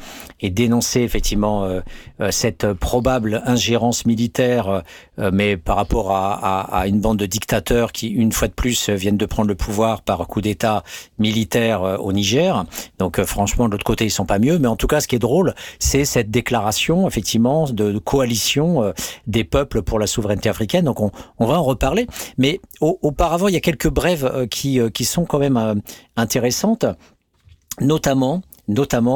et 0.41 0.49
dénoncer 0.49 1.01
effectivement 1.01 1.65
euh, 1.65 1.81
euh 2.21 2.31
cette 2.31 2.73
probable 2.73 3.41
ingérence 3.45 4.05
militaire 4.05 4.83
euh, 5.19 5.31
mais 5.33 5.57
par 5.57 5.75
rapport 5.75 6.11
à, 6.11 6.87
une 6.87 6.99
bande 6.99 7.17
de 7.17 7.25
dictateurs 7.25 7.91
qui, 7.91 8.07
une 8.07 8.31
fois 8.31 8.47
de 8.47 8.53
plus, 8.53 8.89
viennent 8.89 9.17
de 9.17 9.25
prendre 9.25 9.47
le 9.49 9.55
pouvoir 9.55 10.01
par 10.01 10.25
coup 10.27 10.41
d'État 10.41 10.83
militaire 11.17 11.83
euh, 11.83 11.97
au 11.97 12.13
Niger. 12.13 12.65
Donc, 12.97 13.19
euh, 13.19 13.25
franchement, 13.25 13.67
de 13.67 13.73
l'autre 13.73 13.83
côté, 13.83 14.05
ils 14.05 14.11
sont 14.11 14.25
pas 14.25 14.39
mieux. 14.39 14.59
Mais 14.59 14.67
en 14.67 14.75
tout 14.75 14.87
cas, 14.87 15.01
ce 15.01 15.07
qui 15.07 15.15
est 15.15 15.19
drôle, 15.19 15.53
c'est 15.79 16.05
cette 16.05 16.31
déclaration, 16.31 17.07
effectivement, 17.07 17.65
de, 17.69 17.97
coalition 17.99 18.93
des 19.27 19.43
peuples 19.43 19.81
pour 19.81 19.99
la 19.99 20.07
souveraineté 20.07 20.47
africaine. 20.47 20.85
Donc, 20.85 20.99
on, 21.01 21.45
va 21.45 21.59
en 21.59 21.63
reparler. 21.63 22.07
Mais 22.37 22.61
auparavant, 22.79 23.47
il 23.49 23.53
y 23.53 23.57
a 23.57 23.61
quelques 23.61 23.88
brèves 23.89 24.47
qui, 24.49 24.79
qui 24.93 25.05
sont 25.05 25.25
quand 25.25 25.39
même 25.39 25.81
intéressantes, 26.15 26.85
notamment 27.81 28.41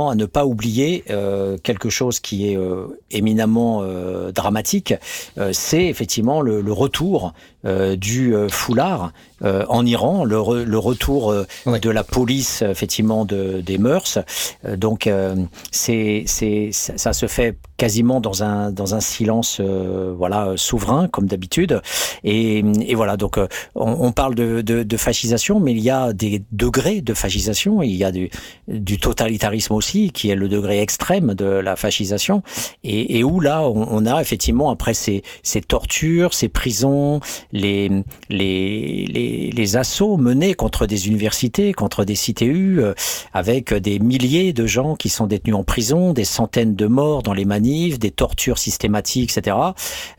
à 0.10 0.16
ne 0.16 0.26
pas 0.26 0.46
oublier 0.46 1.04
euh, 1.10 1.58
quelque 1.58 1.90
chose 1.90 2.20
qui 2.20 2.50
est 2.50 2.58
euh, 2.58 2.88
éminemment 3.12 3.82
euh, 3.84 4.32
dramatique, 4.32 4.94
c'est 5.52 5.86
effectivement 5.86 6.42
le 6.42 6.74
retour 6.74 7.34
du 7.64 8.34
foulard 8.50 9.12
en 9.42 9.86
Iran, 9.86 10.24
le, 10.24 10.64
le 10.64 10.78
retour 10.78 11.34
de 11.66 11.90
la 11.90 12.04
police 12.04 12.62
effectivement 12.62 13.26
de, 13.26 13.62
des 13.62 13.78
mœurs. 13.78 14.20
donc 14.78 15.10
c'est 15.72 16.24
c'est 16.26 16.70
ça 16.72 17.14
se 17.14 17.28
fait 17.28 17.58
quasiment 17.78 18.22
dans 18.22 18.44
un 18.44 18.72
dans 18.72 18.96
un 18.96 19.00
silence 19.00 19.62
voilà 19.62 20.54
souverain 20.56 21.08
comme 21.08 21.28
d'habitude. 21.28 21.82
Et, 22.24 22.60
et, 22.60 22.96
voilà 22.96 23.18
donc 23.18 23.38
on, 23.38 23.48
on 23.76 24.12
parle 24.12 24.36
de, 24.36 24.62
de, 24.62 24.84
de, 24.84 24.98
fascisation 24.98 25.60
mais 25.60 25.72
il 25.72 25.80
y 25.80 25.90
a 25.90 26.14
des 26.14 26.44
degrés 26.52 27.02
de 27.02 27.14
fascisation. 27.14 27.82
Il 27.82 27.96
y 27.96 28.04
a 28.04 28.12
du, 28.12 28.30
du 28.68 28.98
totalitarisme 28.98 29.74
aussi, 29.74 30.12
qui 30.12 30.30
est 30.30 30.36
le 30.36 30.48
degré 30.50 30.82
extrême 30.82 31.34
de 31.34 31.46
la 31.46 31.76
fascisation, 31.76 32.44
et, 32.84 33.20
et 33.20 33.24
où 33.24 33.40
là, 33.40 33.62
on, 33.64 34.06
a 34.06 34.22
effectivement, 34.22 34.70
après 34.70 34.94
ces, 34.94 35.24
ces 35.44 35.62
tortures, 35.62 36.34
ces 36.34 36.50
prisons, 36.50 37.20
les, 37.54 37.90
les, 38.30 39.06
les, 39.06 39.52
les, 39.52 39.78
assauts 39.78 40.18
menés 40.18 40.56
contre 40.56 40.86
des 40.88 41.08
universités, 41.08 41.72
contre 41.72 42.04
des 42.04 42.16
CTU, 42.16 42.82
euh, 42.82 42.94
avec 43.32 43.74
des 43.74 44.00
milliers 44.00 44.52
de 44.52 44.66
gens 44.66 44.96
qui 44.96 45.10
sont 45.10 45.28
détenus 45.28 45.56
en 45.56 45.64
prison, 45.64 46.14
des 46.14 46.26
centaines 46.26 46.76
de 46.76 46.88
morts 46.88 47.24
dans 47.24 47.34
les 47.34 47.46
manifs, 47.46 48.00
des 48.00 48.12
tortures 48.12 48.58
systématiques, 48.58 49.38
etc. 49.38 49.56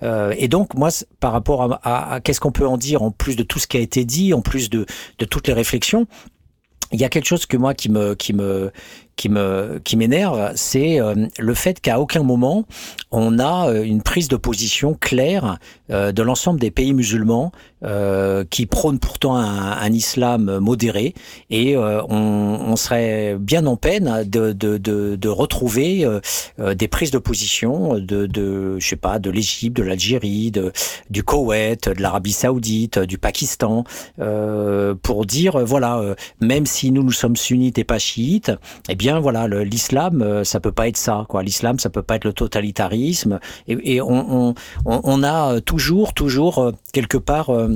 Euh, 0.02 0.32
et 0.38 0.48
donc, 0.48 0.74
moi, 0.74 0.90
par 1.18 1.32
rapport 1.32 1.62
à, 1.62 1.80
à, 1.82 2.14
à 2.14 2.20
qu'est-ce 2.20 2.40
qu'on 2.40 2.52
peut 2.52 2.66
en 2.66 2.78
dire, 2.78 3.02
en 3.02 3.10
plus 3.10 3.34
de 3.34 3.42
tout 3.42 3.58
ce 3.58 3.66
qui 3.66 3.76
a 3.76 3.80
été 3.80 4.04
dit, 4.04 4.32
en 4.32 4.40
plus 4.40 4.70
de, 4.70 4.86
de 5.18 5.24
toutes 5.24 5.48
les 5.48 5.54
réflexions, 5.54 6.06
il 6.92 7.00
y 7.00 7.04
a 7.04 7.08
quelque 7.08 7.26
chose 7.26 7.46
que 7.46 7.56
moi 7.56 7.74
qui 7.74 7.90
me 7.90 8.14
qui 8.14 8.32
me 8.32 8.70
qui 9.16 9.28
me 9.28 9.80
qui 9.84 9.96
m'énerve, 9.96 10.52
c'est 10.56 11.00
euh, 11.00 11.14
le 11.38 11.54
fait 11.54 11.80
qu'à 11.80 12.00
aucun 12.00 12.22
moment 12.22 12.64
on 13.10 13.38
a 13.38 13.68
euh, 13.68 13.82
une 13.84 14.02
prise 14.02 14.28
de 14.28 14.36
position 14.36 14.94
claire 14.94 15.58
euh, 15.90 16.12
de 16.12 16.22
l'ensemble 16.22 16.58
des 16.58 16.70
pays 16.70 16.92
musulmans 16.92 17.52
qui 18.50 18.66
prônent 18.66 18.98
pourtant 18.98 19.36
un, 19.36 19.92
islam 19.92 20.58
modéré. 20.58 21.14
Et 21.50 21.76
on, 21.76 22.70
on, 22.70 22.76
serait 22.76 23.36
bien 23.38 23.66
en 23.66 23.76
peine 23.76 24.24
de, 24.24 24.52
de, 24.52 24.78
de, 24.78 25.16
de 25.16 25.28
retrouver 25.28 26.06
des 26.58 26.88
prises 26.88 27.10
de 27.10 27.18
position 27.18 27.94
de, 27.94 28.26
de 28.26 28.78
je 28.78 28.88
sais 28.88 28.96
pas 28.96 29.18
de 29.18 29.30
l'Égypte, 29.30 29.76
de 29.76 29.82
l'Algérie, 29.82 30.52
du 31.10 31.22
Koweït, 31.22 31.88
de 31.88 32.00
l'Arabie 32.00 32.32
Saoudite, 32.32 32.98
du 32.98 33.18
Pakistan 33.18 33.84
pour 35.02 35.26
dire 35.26 35.64
voilà 35.64 36.14
même 36.40 36.66
si 36.66 36.90
nous 36.90 37.02
nous 37.02 37.12
sommes 37.12 37.36
sunnites 37.36 37.78
et 37.78 37.84
pas 37.84 37.98
chiites, 37.98 38.52
eh 38.88 38.94
bien 38.94 39.20
voilà 39.20 39.46
l'islam 39.46 40.22
euh, 40.22 40.44
ça 40.44 40.60
peut 40.60 40.72
pas 40.72 40.88
être 40.88 40.96
ça 40.96 41.26
quoi. 41.28 41.42
L'islam 41.42 41.78
ça 41.78 41.90
peut 41.90 42.02
pas 42.02 42.16
être 42.16 42.24
le 42.24 42.32
totalitarisme. 42.32 43.38
Et, 43.68 44.00
on, 44.00 44.54
on, 44.84 45.22
a 45.22 45.60
toujours 45.60 46.14
toujours 46.14 46.58
euh, 46.58 46.72
quelque 46.92 47.16
part 47.16 47.50
euh, 47.50 47.73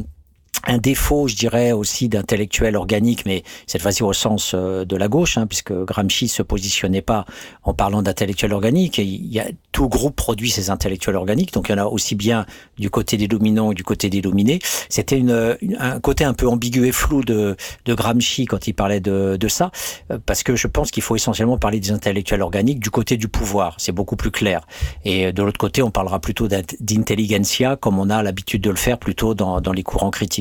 un 0.65 0.79
défaut, 0.79 1.29
je 1.29 1.37
dirais, 1.37 1.73
aussi 1.73 2.09
d'intellectuel 2.09 2.77
organique, 2.77 3.25
mais 3.27 3.43
cette 3.67 3.81
fois-ci 3.81 4.03
au 4.03 4.13
sens 4.13 4.53
euh, 4.55 4.85
de 4.85 4.97
la 4.97 5.09
gauche, 5.09 5.39
hein, 5.39 5.47
puisque 5.47 5.73
Gramsci 5.73 6.29
se 6.29 6.43
positionnait 6.43 7.03
pas 7.03 7.25
en 7.63 7.75
parlant 7.75 8.03
d'intellectuel 8.03 8.53
organique. 8.53 8.99
il 8.99 9.33
y 9.33 9.41
a, 9.41 9.47
tout 9.73 9.89
groupe 9.89 10.17
produit 10.17 10.51
ses 10.51 10.71
intellectuels 10.71 11.17
organiques, 11.17 11.53
donc 11.53 11.69
il 11.69 11.73
y 11.73 11.75
en 11.77 11.79
a 11.79 11.87
aussi 11.87 12.17
bien 12.17 12.47
du 12.79 12.91
côté 12.91 13.17
des 13.17 13.29
dominants 13.29 13.71
et 13.71 13.75
du 13.75 13.85
côté 13.85 14.11
des 14.11 14.21
dominés. 14.21 14.59
C'était 14.89 15.19
une, 15.19 15.57
un 15.79 16.01
côté 16.01 16.25
un 16.25 16.35
peu 16.35 16.49
ambigu 16.49 16.87
et 16.87 16.93
flou 16.93 17.23
de, 17.23 17.57
de 17.85 17.95
Gramsci 17.95 18.47
quand 18.47 18.67
il 18.67 18.73
parlait 18.73 19.01
de, 19.01 19.37
de 19.39 19.49
ça, 19.49 19.71
euh, 20.11 20.19
parce 20.25 20.43
que 20.43 20.57
je 20.57 20.67
pense 20.67 20.91
qu'il 20.91 21.03
faut 21.03 21.15
essentiellement 21.15 21.59
parler 21.59 21.81
des 21.81 21.93
intellectuels 21.93 22.43
organiques 22.43 22.81
du 22.81 22.91
côté 22.91 23.17
du 23.17 23.29
pouvoir. 23.29 23.77
C'est 23.79 23.93
beaucoup 23.93 24.17
plus 24.17 24.31
clair. 24.31 24.67
Et 25.05 25.33
de 25.33 25.43
l'autre 25.43 25.59
côté, 25.59 25.83
on 25.83 25.91
parlera 25.91 26.19
plutôt 26.19 26.49
d'intelligentsia, 26.49 27.77
comme 27.77 27.99
on 27.99 28.11
a 28.11 28.23
l'habitude 28.23 28.63
de 28.63 28.71
le 28.71 28.77
faire 28.77 28.99
plutôt 28.99 29.35
dans, 29.35 29.61
dans 29.61 29.73
les 29.73 29.83
courants 29.83 30.11
critiques. 30.11 30.38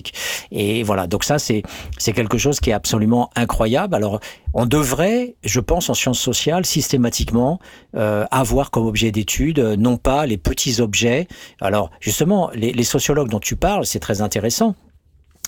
Et 0.51 0.83
voilà, 0.83 1.07
donc 1.07 1.23
ça 1.23 1.37
c'est 1.39 1.63
quelque 2.13 2.37
chose 2.37 2.59
qui 2.59 2.69
est 2.69 2.73
absolument 2.73 3.29
incroyable. 3.35 3.95
Alors 3.95 4.19
on 4.53 4.65
devrait, 4.65 5.35
je 5.43 5.59
pense, 5.59 5.89
en 5.89 5.93
sciences 5.93 6.19
sociales, 6.19 6.65
systématiquement 6.65 7.59
euh, 7.95 8.25
avoir 8.31 8.71
comme 8.71 8.85
objet 8.85 9.11
d'étude 9.11 9.59
euh, 9.59 9.75
non 9.75 9.97
pas 9.97 10.25
les 10.25 10.37
petits 10.37 10.81
objets. 10.81 11.27
Alors 11.61 11.91
justement, 11.99 12.49
les 12.53 12.83
sociologues 12.83 13.29
dont 13.29 13.39
tu 13.39 13.55
parles, 13.55 13.85
c'est 13.85 13.99
très 13.99 14.21
intéressant 14.21 14.75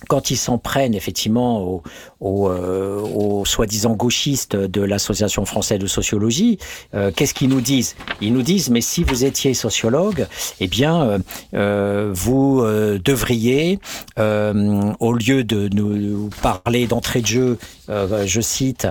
quand 0.07 0.31
ils 0.31 0.37
s'en 0.37 0.57
prennent 0.57 0.95
effectivement 0.95 1.81
aux, 2.19 2.49
euh, 2.49 3.43
soi-disant 3.45 3.95
gauchistes 3.95 4.55
de 4.55 4.81
l'Association 4.81 5.45
française 5.45 5.79
de 5.79 5.87
sociologie, 5.87 6.57
euh, 6.93 7.11
qu'est-ce 7.15 7.33
qu'ils 7.33 7.49
nous 7.49 7.61
disent? 7.61 7.95
Ils 8.21 8.33
nous 8.33 8.41
disent, 8.41 8.69
mais 8.69 8.81
si 8.81 9.03
vous 9.03 9.25
étiez 9.25 9.53
sociologue, 9.53 10.27
eh 10.59 10.67
bien, 10.67 11.01
euh, 11.01 11.19
euh 11.53 12.11
vous 12.13 12.63
devriez, 13.03 13.79
au 14.17 15.13
lieu 15.13 15.43
de 15.43 15.69
nous 15.73 16.29
parler 16.41 16.87
d'entrée 16.87 17.21
de 17.21 17.27
jeu, 17.27 17.57
je 17.87 18.41
cite, 18.41 18.87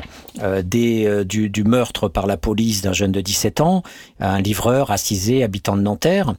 des, 0.65 1.25
du, 1.25 1.49
du, 1.49 1.65
meurtre 1.65 2.09
par 2.09 2.27
la 2.27 2.37
police 2.37 2.83
d'un 2.83 2.93
jeune 2.93 3.13
de 3.13 3.21
17 3.21 3.61
ans, 3.61 3.83
un 4.21 4.41
livreur 4.41 4.91
assisé, 4.91 5.43
habitant 5.43 5.77
de 5.77 5.83
Nanterre, 5.83 6.35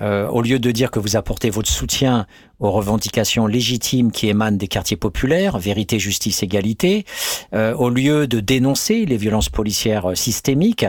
au 0.00 0.42
lieu 0.42 0.58
de 0.58 0.70
dire 0.70 0.90
que 0.90 0.98
vous 0.98 1.16
apportez 1.16 1.50
votre 1.50 1.70
soutien 1.70 2.26
aux 2.64 2.70
revendications 2.70 3.46
légitimes 3.46 4.10
qui 4.10 4.28
émanent 4.28 4.56
des 4.56 4.68
quartiers 4.68 4.96
populaires, 4.96 5.58
vérité, 5.58 5.98
justice, 5.98 6.42
égalité, 6.42 7.04
euh, 7.52 7.74
au 7.74 7.90
lieu 7.90 8.26
de 8.26 8.40
dénoncer 8.40 9.04
les 9.04 9.16
violences 9.16 9.50
policières 9.50 10.16
systémiques, 10.16 10.86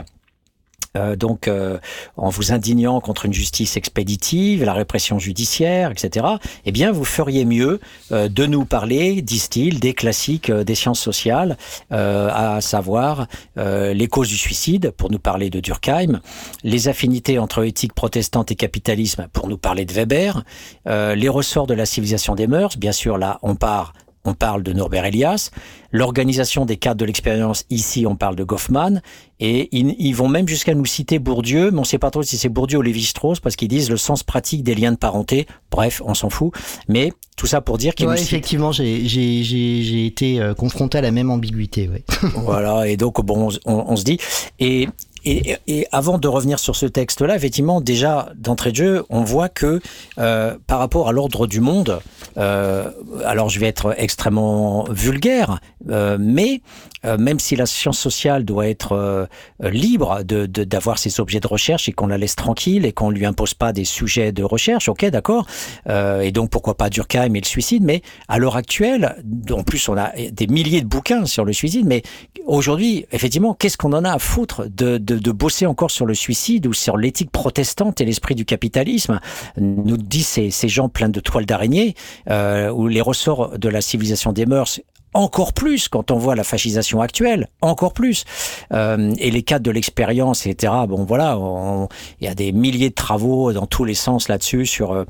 euh, 0.95 1.15
donc 1.15 1.47
euh, 1.47 1.77
en 2.17 2.29
vous 2.29 2.51
indignant 2.51 2.99
contre 3.01 3.25
une 3.25 3.33
justice 3.33 3.77
expéditive, 3.77 4.63
la 4.63 4.73
répression 4.73 5.19
judiciaire, 5.19 5.91
etc., 5.91 6.25
eh 6.65 6.71
bien, 6.71 6.91
vous 6.91 7.05
feriez 7.05 7.45
mieux 7.45 7.79
euh, 8.11 8.27
de 8.27 8.45
nous 8.45 8.65
parler, 8.65 9.21
disent-ils, 9.21 9.79
des 9.79 9.93
classiques 9.93 10.51
des 10.51 10.75
sciences 10.75 10.99
sociales, 10.99 11.57
à 11.91 12.59
savoir 12.61 13.27
les 13.55 14.07
causes 14.07 14.29
du 14.29 14.37
suicide, 14.37 14.91
pour 14.91 15.11
nous 15.11 15.19
parler 15.19 15.49
de 15.49 15.59
Durkheim, 15.59 16.21
les 16.63 16.87
affinités 16.87 17.39
entre 17.39 17.63
éthique 17.63 17.93
protestante 17.93 18.51
et 18.51 18.55
capitalisme, 18.55 19.27
pour 19.33 19.47
nous 19.47 19.57
parler 19.57 19.85
de 19.85 19.93
Weber, 19.93 20.43
les 20.85 21.29
ressorts 21.29 21.67
de 21.67 21.73
la 21.73 21.85
civilisation 21.85 22.35
des 22.35 22.47
mœurs, 22.47 22.77
bien 22.77 22.91
sûr, 22.91 23.17
là, 23.17 23.39
on 23.41 23.55
part 23.55 23.93
on 24.25 24.33
parle 24.33 24.63
de 24.63 24.73
Norbert 24.73 25.05
Elias. 25.05 25.51
L'organisation 25.91 26.65
des 26.65 26.77
cadres 26.77 26.99
de 26.99 27.05
l'expérience, 27.05 27.63
ici, 27.69 28.05
on 28.05 28.15
parle 28.15 28.35
de 28.35 28.43
Goffman. 28.43 29.01
Et 29.39 29.69
ils, 29.71 30.13
vont 30.13 30.27
même 30.27 30.47
jusqu'à 30.47 30.73
nous 30.73 30.85
citer 30.85 31.19
Bourdieu, 31.19 31.71
mais 31.71 31.77
on 31.77 31.81
ne 31.81 31.85
sait 31.85 31.99
pas 31.99 32.11
trop 32.11 32.23
si 32.23 32.37
c'est 32.37 32.49
Bourdieu 32.49 32.79
ou 32.79 32.81
Lévi-Strauss, 32.81 33.39
parce 33.39 33.55
qu'ils 33.55 33.67
disent 33.67 33.89
le 33.89 33.97
sens 33.97 34.23
pratique 34.23 34.63
des 34.63 34.75
liens 34.75 34.91
de 34.91 34.97
parenté. 34.97 35.45
Bref, 35.71 36.01
on 36.05 36.13
s'en 36.13 36.29
fout. 36.29 36.53
Mais 36.87 37.13
tout 37.37 37.47
ça 37.47 37.61
pour 37.61 37.77
dire 37.77 37.95
qu'ils 37.95 38.07
ouais, 38.07 38.21
effectivement, 38.21 38.71
j'ai 38.71 40.05
été 40.05 40.41
euh, 40.41 40.53
confronté 40.53 40.97
à 40.97 41.01
la 41.01 41.11
même 41.11 41.29
ambiguïté. 41.29 41.89
Ouais. 41.89 42.03
voilà, 42.35 42.87
et 42.87 42.97
donc, 42.97 43.23
bon, 43.23 43.49
on, 43.65 43.85
on 43.87 43.95
se 43.95 44.03
dit... 44.03 44.17
Et 44.59 44.87
et, 45.25 45.57
et, 45.67 45.87
avant 45.91 46.17
de 46.17 46.27
revenir 46.27 46.59
sur 46.59 46.75
ce 46.75 46.85
texte-là, 46.85 47.35
effectivement, 47.35 47.81
déjà 47.81 48.29
d'entrée 48.35 48.71
de 48.71 48.75
jeu, 48.75 49.05
on 49.09 49.21
voit 49.21 49.49
que 49.49 49.81
euh, 50.19 50.55
par 50.67 50.79
rapport 50.79 51.09
à 51.09 51.11
l'ordre 51.11 51.47
du 51.47 51.61
monde, 51.61 51.99
euh, 52.37 52.91
alors 53.25 53.49
je 53.49 53.59
vais 53.59 53.67
être 53.67 53.95
extrêmement 53.97 54.85
vulgaire, 54.89 55.59
euh, 55.89 56.17
mais 56.19 56.61
même 57.19 57.39
si 57.39 57.55
la 57.55 57.65
science 57.65 57.99
sociale 57.99 58.45
doit 58.45 58.67
être 58.67 59.27
libre 59.61 60.23
de 60.23 60.45
d'avoir 60.45 60.97
ses 60.97 61.19
objets 61.19 61.39
de 61.39 61.47
recherche 61.47 61.89
et 61.89 61.91
qu'on 61.91 62.07
la 62.07 62.17
laisse 62.17 62.35
tranquille 62.35 62.85
et 62.85 62.91
qu'on 62.91 63.09
lui 63.09 63.25
impose 63.25 63.53
pas 63.53 63.73
des 63.73 63.85
sujets 63.85 64.31
de 64.31 64.43
recherche, 64.43 64.89
ok, 64.89 65.05
d'accord. 65.05 65.45
et 65.87 66.31
donc 66.31 66.49
pourquoi 66.49 66.75
pas 66.75 66.89
Durkheim 66.89 67.33
et 67.35 67.39
le 67.39 67.45
suicide, 67.45 67.83
mais 67.83 68.01
à 68.27 68.37
l'heure 68.37 68.55
actuelle, 68.55 69.15
en 69.51 69.63
plus 69.63 69.87
on 69.89 69.97
a 69.97 70.11
des 70.31 70.47
milliers 70.47 70.81
de 70.81 70.87
bouquins 70.87 71.25
sur 71.25 71.45
le 71.45 71.53
suicide, 71.53 71.85
mais 71.85 72.03
aujourd'hui, 72.45 73.05
effectivement, 73.11 73.53
qu'est-ce 73.53 73.77
qu'on 73.77 73.93
en 73.93 74.03
a 74.03 74.11
à 74.11 74.19
foutre 74.19 74.63
de, 74.69 74.97
de, 74.97 75.17
de 75.17 75.31
bosser 75.31 75.65
encore 75.65 75.91
sur 75.91 76.05
le 76.05 76.13
suicide 76.13 76.67
ou 76.67 76.73
sur 76.73 76.97
l'éthique 76.97 77.31
protestante 77.31 78.01
et 78.01 78.05
l'esprit 78.05 78.35
du 78.35 78.45
capitalisme? 78.45 79.19
Nous 79.57 79.97
disent 79.97 80.27
ces, 80.27 80.51
ces 80.51 80.69
gens 80.69 80.89
pleins 80.89 81.09
de 81.09 81.19
toiles 81.19 81.45
d'araignée, 81.45 81.95
euh, 82.29 82.69
où 82.69 82.87
les 82.87 83.01
ressorts 83.01 83.57
de 83.57 83.69
la 83.69 83.81
civilisation 83.81 84.31
des 84.31 84.45
mœurs 84.45 84.79
encore 85.15 85.53
plus 85.53 85.87
quand 85.87 86.11
on 86.11 86.17
voit 86.17 86.35
la 86.35 86.43
fascisation 86.43 87.01
actuelle, 87.01 87.47
encore 87.61 87.93
plus. 87.93 88.25
Euh, 88.73 89.13
et 89.17 89.31
les 89.31 89.43
cadres 89.43 89.65
de 89.65 89.71
l'expérience, 89.71 90.45
etc. 90.45 90.73
Bon, 90.87 91.03
voilà, 91.03 91.37
il 92.19 92.25
y 92.25 92.27
a 92.27 92.35
des 92.35 92.51
milliers 92.51 92.89
de 92.89 92.95
travaux 92.95 93.53
dans 93.53 93.65
tous 93.65 93.85
les 93.85 93.93
sens 93.93 94.27
là-dessus 94.27 94.65
sur 94.65 94.91
euh, 94.91 95.05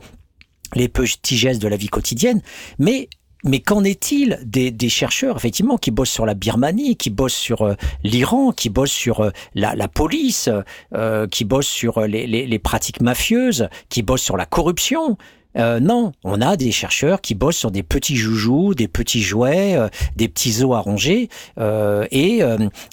les 0.74 0.88
petits 0.88 1.38
gestes 1.38 1.62
de 1.62 1.68
la 1.68 1.78
vie 1.78 1.88
quotidienne. 1.88 2.42
Mais 2.80 3.10
mais 3.46 3.60
qu'en 3.60 3.84
est-il 3.84 4.40
des, 4.44 4.72
des, 4.72 4.90
chercheurs, 4.90 5.38
effectivement, 5.38 5.78
qui 5.78 5.92
bossent 5.92 6.10
sur 6.10 6.26
la 6.26 6.34
Birmanie, 6.34 6.98
qui 6.98 7.12
bossent 7.12 7.36
sur 7.36 7.62
euh, 7.62 7.76
l'Iran, 8.04 8.52
qui 8.52 8.70
bossent 8.70 8.92
sur 8.92 9.22
euh, 9.22 9.30
la, 9.54 9.76
la, 9.76 9.88
police, 9.88 10.50
euh, 10.96 11.28
qui 11.28 11.46
bossent 11.46 11.68
sur 11.68 12.02
les, 12.02 12.26
les, 12.26 12.48
les, 12.48 12.60
pratiques 12.60 13.02
mafieuses, 13.02 13.70
qui 13.90 14.02
bossent 14.02 14.24
sur 14.24 14.36
la 14.36 14.48
corruption? 14.48 15.18
Non, 15.56 16.12
on 16.24 16.42
a 16.42 16.58
des 16.58 16.72
chercheurs 16.72 17.22
qui 17.22 17.36
bossent 17.36 17.58
sur 17.58 17.72
des 17.72 17.84
petits 17.84 18.18
joujoux, 18.18 18.74
des 18.74 18.88
petits 18.88 19.22
jouets, 19.22 19.78
des 20.16 20.28
petits 20.28 20.64
os 20.64 20.76
à 20.76 20.80
ronger, 20.80 21.30
et, 21.60 22.42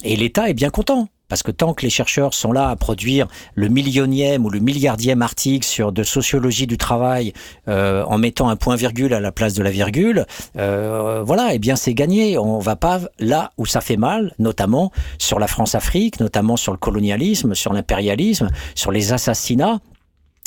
et 0.05 0.16
l'État 0.16 0.48
est 0.48 0.55
bien 0.55 0.70
content. 0.70 1.09
Parce 1.33 1.42
que 1.42 1.51
tant 1.51 1.72
que 1.72 1.81
les 1.81 1.88
chercheurs 1.88 2.35
sont 2.35 2.53
là 2.53 2.68
à 2.68 2.77
produire 2.77 3.27
le 3.55 3.68
millionième 3.68 4.44
ou 4.44 4.51
le 4.51 4.59
milliardième 4.59 5.22
article 5.22 5.66
sur 5.66 5.90
de 5.90 6.03
sociologie 6.03 6.66
du 6.66 6.77
travail 6.77 7.33
euh, 7.68 8.05
en 8.05 8.18
mettant 8.18 8.51
un 8.51 8.57
point 8.57 8.77
virgule 8.77 9.14
à 9.14 9.20
la 9.20 9.33
place 9.33 9.55
de 9.55 9.62
la 9.62 9.70
virgule, 9.70 10.27
euh, 10.59 11.22
voilà, 11.25 11.55
eh 11.55 11.59
bien 11.59 11.75
c'est 11.75 11.94
gagné. 11.94 12.37
On 12.37 12.59
va 12.59 12.77
pas 12.77 13.01
là 13.18 13.51
où 13.57 13.64
ça 13.64 13.81
fait 13.81 13.96
mal, 13.96 14.35
notamment 14.38 14.92
sur 15.16 15.38
la 15.38 15.46
France-Afrique, 15.46 16.20
notamment 16.20 16.59
sur 16.59 16.72
le 16.72 16.79
colonialisme, 16.79 17.55
sur 17.55 17.72
l'impérialisme, 17.72 18.51
sur 18.75 18.92
les 18.92 19.14
assassinats 19.14 19.81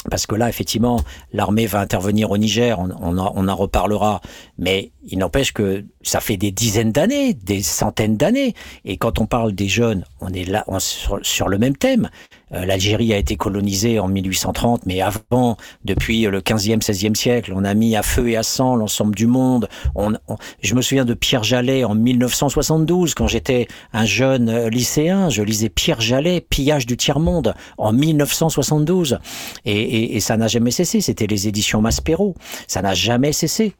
parce 0.09 0.27
que 0.27 0.35
là, 0.35 0.49
effectivement, 0.49 0.99
l'armée 1.33 1.65
va 1.65 1.79
intervenir 1.79 2.31
au 2.31 2.37
Niger, 2.37 2.79
on, 2.79 3.17
en 3.17 3.55
reparlera, 3.55 4.21
mais 4.57 4.91
il 5.07 5.17
n'empêche 5.19 5.51
que 5.51 5.85
ça 6.01 6.19
fait 6.19 6.37
des 6.37 6.51
dizaines 6.51 6.91
d'années, 6.91 7.33
des 7.33 7.61
centaines 7.61 8.17
d'années, 8.17 8.53
et 8.85 8.97
quand 8.97 9.19
on 9.19 9.25
parle 9.25 9.53
des 9.53 9.67
jeunes, 9.67 10.05
on 10.25 10.33
est 10.33 10.45
là 10.45 10.63
on, 10.67 10.79
sur, 10.79 11.19
sur, 11.21 11.47
le 11.47 11.57
même 11.57 11.75
thème. 11.75 12.09
Euh, 12.53 12.65
L'Algérie 12.65 13.13
a 13.13 13.17
été 13.17 13.35
colonisée 13.35 13.99
en 13.99 14.07
1830, 14.07 14.85
mais 14.85 15.01
avant, 15.01 15.57
depuis 15.83 16.23
le 16.23 16.41
15e, 16.41 16.81
16e 16.81 17.15
siècle, 17.15 17.53
on 17.55 17.63
a 17.63 17.73
mis 17.73 17.95
à 17.95 18.03
feu 18.03 18.29
et 18.29 18.37
à 18.37 18.43
sang 18.43 18.75
l'ensemble 18.75 19.15
du 19.15 19.27
monde. 19.27 19.67
On, 19.95 20.13
on, 20.27 20.37
je 20.61 20.75
me 20.75 20.81
souviens 20.81 21.05
de 21.05 21.13
Pierre 21.13 21.43
Jallet 21.43 21.83
en 21.83 21.95
1972, 21.95 23.13
quand 23.13 23.27
j'étais 23.27 23.67
un 23.93 24.05
jeune 24.05 24.49
euh, 24.49 24.69
lycéen, 24.69 25.29
je 25.29 25.41
lisais 25.43 25.69
Pierre 25.69 26.01
Jallet, 26.01 26.41
Pillage 26.41 26.85
du 26.85 26.97
tiers-monde, 26.97 27.53
en 27.77 27.93
1972. 27.93 29.19
Et, 29.65 29.71
et, 29.71 30.15
et 30.15 30.19
ça 30.19 30.37
n'a 30.37 30.47
jamais 30.47 30.71
cessé, 30.71 31.01
c'était 31.01 31.27
les 31.27 31.47
éditions 31.47 31.81
Maspero. 31.81 32.35
Ça 32.67 32.81
n'a 32.81 32.93
jamais 32.93 33.31
cessé. 33.31 33.73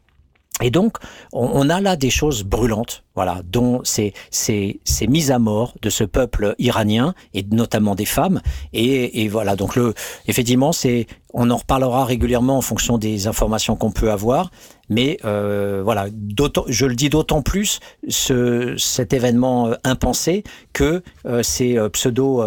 Et 0.61 0.71
donc, 0.71 0.97
on, 1.33 1.69
a 1.69 1.81
là 1.81 1.97
des 1.97 2.09
choses 2.09 2.43
brûlantes, 2.43 3.03
voilà, 3.15 3.41
dont 3.49 3.81
ces, 3.83 4.13
ces, 4.29 4.79
ces 4.83 5.07
mises 5.07 5.31
à 5.31 5.39
mort 5.39 5.73
de 5.81 5.89
ce 5.89 6.03
peuple 6.03 6.55
iranien 6.59 7.13
et 7.33 7.43
notamment 7.51 7.95
des 7.95 8.05
femmes. 8.05 8.41
Et, 8.73 9.23
et 9.23 9.27
voilà, 9.27 9.55
donc 9.55 9.75
le, 9.75 9.93
effectivement, 10.27 10.71
c'est, 10.71 11.07
on 11.33 11.49
en 11.49 11.57
reparlera 11.57 12.05
régulièrement 12.05 12.57
en 12.57 12.61
fonction 12.61 12.97
des 12.97 13.27
informations 13.27 13.75
qu'on 13.75 13.91
peut 13.91 14.11
avoir. 14.11 14.51
Mais 14.89 15.17
euh, 15.25 15.81
voilà, 15.83 16.07
je 16.67 16.85
le 16.85 16.95
dis 16.95 17.09
d'autant 17.09 17.41
plus 17.41 17.79
ce, 18.07 18.75
cet 18.77 19.13
événement 19.13 19.69
euh, 19.69 19.73
impensé 19.83 20.43
que 20.73 21.01
euh, 21.25 21.41
ces 21.41 21.77
euh, 21.77 21.89
pseudo 21.89 22.43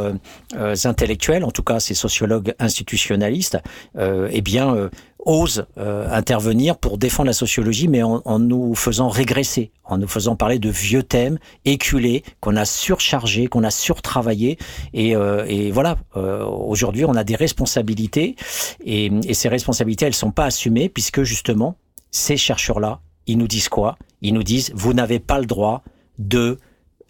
intellectuels, 0.84 1.44
en 1.44 1.50
tout 1.50 1.62
cas 1.62 1.80
ces 1.80 1.94
sociologues 1.94 2.54
institutionnalistes, 2.58 3.58
eh 3.98 4.40
bien 4.40 4.88
osent 5.24 5.66
intervenir 5.76 6.76
pour 6.76 6.98
défendre 6.98 7.26
la 7.26 7.32
sociologie, 7.32 7.88
mais 7.88 8.02
en, 8.02 8.38
nous 8.38 8.74
faisant 8.74 9.08
régresser, 9.08 9.72
en 9.84 9.98
nous 9.98 10.08
faisant 10.08 10.36
parler 10.36 10.57
de 10.58 10.70
vieux 10.70 11.02
thèmes 11.02 11.38
éculés 11.64 12.22
qu'on 12.40 12.56
a 12.56 12.64
surchargés, 12.64 13.46
qu'on 13.46 13.64
a 13.64 13.70
surtravaillés. 13.70 14.58
Et, 14.92 15.16
euh, 15.16 15.44
et 15.48 15.70
voilà, 15.70 15.98
euh, 16.16 16.44
aujourd'hui, 16.44 17.04
on 17.04 17.14
a 17.14 17.24
des 17.24 17.36
responsabilités, 17.36 18.36
et, 18.84 19.10
ces 19.34 19.48
responsabilités, 19.48 20.06
elles 20.06 20.14
sont 20.14 20.30
pas 20.30 20.46
assumées, 20.46 20.88
puisque 20.88 21.22
justement, 21.22 21.76
ces 22.10 22.36
chercheurs-là, 22.36 23.00
ils 23.26 23.38
nous 23.38 23.48
disent 23.48 23.68
quoi? 23.68 23.96
Ils 24.22 24.34
nous 24.34 24.42
disent, 24.42 24.72
vous 24.74 24.94
n'avez 24.94 25.18
pas 25.18 25.38
le 25.38 25.46
droit 25.46 25.82
de 26.18 26.58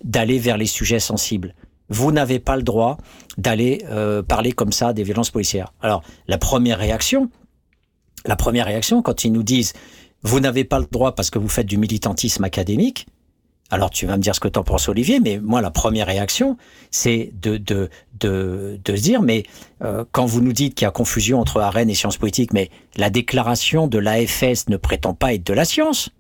d'aller 0.05 0.39
vers 0.39 0.57
les 0.57 0.67
sujets 0.67 1.01
sensibles 1.01 1.55
vous 1.89 2.13
n'avez 2.13 2.39
pas 2.39 2.57
le 2.57 2.63
droit 2.63 2.99
d'aller 3.37 3.85
euh, 3.89 4.23
parler 4.23 4.53
comme 4.53 4.73
ça 4.73 4.93
des 4.93 5.03
violences 5.03 5.31
policières. 5.31 5.73
Alors, 5.81 6.03
la 6.27 6.39
première 6.39 6.79
réaction, 6.79 7.31
la 8.27 8.37
première 8.37 8.67
réaction, 8.67 9.03
quand 9.03 9.25
ils 9.25 9.33
nous 9.33 9.43
disent 9.43 9.73
vous 10.23 10.41
n'avez 10.41 10.65
pas 10.65 10.81
le 10.81 10.87
droit 10.91 11.15
parce 11.15 11.31
que 11.31 11.39
vous 11.39 11.49
faites 11.49 11.67
du 11.67 11.79
militantisme 11.79 12.43
académique, 12.45 13.07
alors 13.71 13.91
tu 13.91 14.07
vas 14.07 14.17
me 14.17 14.23
dire 14.23 14.35
ce 14.35 14.41
que 14.41 14.49
tu 14.49 14.59
en 14.59 14.65
penses 14.65 14.89
Olivier, 14.89 15.21
mais 15.21 15.39
moi 15.39 15.61
la 15.61 15.71
première 15.71 16.07
réaction, 16.07 16.57
c'est 16.91 17.33
de, 17.41 17.57
de, 17.59 17.91
de, 18.19 18.81
de 18.83 18.97
se 18.97 19.03
dire, 19.03 19.23
mais 19.23 19.43
euh, 19.85 20.05
quand 20.11 20.27
vous 20.27 20.41
nous 20.41 20.53
dites 20.53 20.75
qu'il 20.75 20.87
y 20.87 20.89
a 20.89 20.91
confusion 20.91 21.41
entre 21.41 21.61
arène 21.61 21.91
et 21.91 21.95
sciences 21.95 22.17
politiques, 22.17 22.53
mais 22.53 22.71
la 22.97 23.11
déclaration 23.11 23.87
de 23.87 23.99
l'AFS 23.99 24.69
ne 24.69 24.77
prétend 24.77 25.15
pas 25.15 25.35
être 25.35 25.47
de 25.47 25.53
la 25.53 25.65
science. 25.65 26.11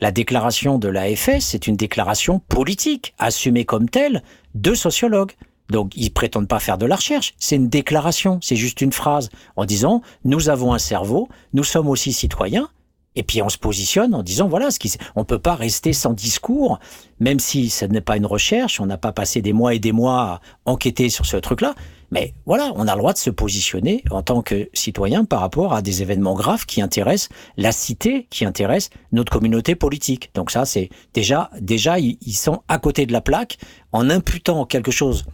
La 0.00 0.10
déclaration 0.10 0.78
de 0.78 0.88
l'AFS, 0.88 1.40
c'est 1.40 1.66
une 1.66 1.76
déclaration 1.76 2.40
politique, 2.40 3.14
assumée 3.18 3.64
comme 3.64 3.88
telle 3.88 4.22
de 4.54 4.74
sociologues. 4.74 5.32
Donc, 5.70 5.92
ils 5.96 6.10
prétendent 6.10 6.48
pas 6.48 6.60
faire 6.60 6.78
de 6.78 6.86
la 6.86 6.96
recherche. 6.96 7.34
C'est 7.38 7.56
une 7.56 7.68
déclaration. 7.68 8.38
C'est 8.42 8.56
juste 8.56 8.80
une 8.80 8.92
phrase 8.92 9.28
en 9.56 9.64
disant, 9.64 10.02
nous 10.24 10.48
avons 10.48 10.72
un 10.72 10.78
cerveau, 10.78 11.28
nous 11.52 11.64
sommes 11.64 11.88
aussi 11.88 12.12
citoyens. 12.12 12.68
Et 13.16 13.22
puis 13.22 13.42
on 13.42 13.48
se 13.48 13.58
positionne 13.58 14.14
en 14.14 14.22
disant 14.22 14.48
voilà 14.48 14.70
ce 14.70 14.78
qui 14.78 14.94
on 15.16 15.24
peut 15.24 15.38
pas 15.38 15.54
rester 15.54 15.92
sans 15.92 16.12
discours 16.12 16.78
même 17.20 17.40
si 17.40 17.68
ce 17.68 17.84
n'est 17.84 18.00
pas 18.00 18.16
une 18.16 18.26
recherche 18.26 18.80
on 18.80 18.86
n'a 18.86 18.98
pas 18.98 19.12
passé 19.12 19.42
des 19.42 19.52
mois 19.52 19.74
et 19.74 19.78
des 19.78 19.92
mois 19.92 20.20
à 20.20 20.40
enquêter 20.66 21.08
sur 21.08 21.26
ce 21.26 21.36
truc 21.36 21.60
là 21.60 21.74
mais 22.10 22.34
voilà 22.46 22.72
on 22.76 22.86
a 22.86 22.94
le 22.94 22.98
droit 22.98 23.12
de 23.12 23.18
se 23.18 23.30
positionner 23.30 24.04
en 24.10 24.22
tant 24.22 24.42
que 24.42 24.68
citoyen 24.72 25.24
par 25.24 25.40
rapport 25.40 25.74
à 25.74 25.82
des 25.82 26.02
événements 26.02 26.34
graves 26.34 26.66
qui 26.66 26.80
intéressent 26.80 27.30
la 27.56 27.72
cité 27.72 28.28
qui 28.30 28.44
intéressent 28.44 28.90
notre 29.10 29.32
communauté 29.32 29.74
politique 29.74 30.30
donc 30.34 30.50
ça 30.50 30.64
c'est 30.64 30.90
déjà 31.12 31.50
déjà 31.60 31.98
ils 31.98 32.16
sont 32.34 32.62
à 32.68 32.78
côté 32.78 33.04
de 33.04 33.12
la 33.12 33.20
plaque 33.20 33.58
en 33.90 34.10
imputant 34.10 34.64
quelque 34.64 34.92
chose 34.92 35.24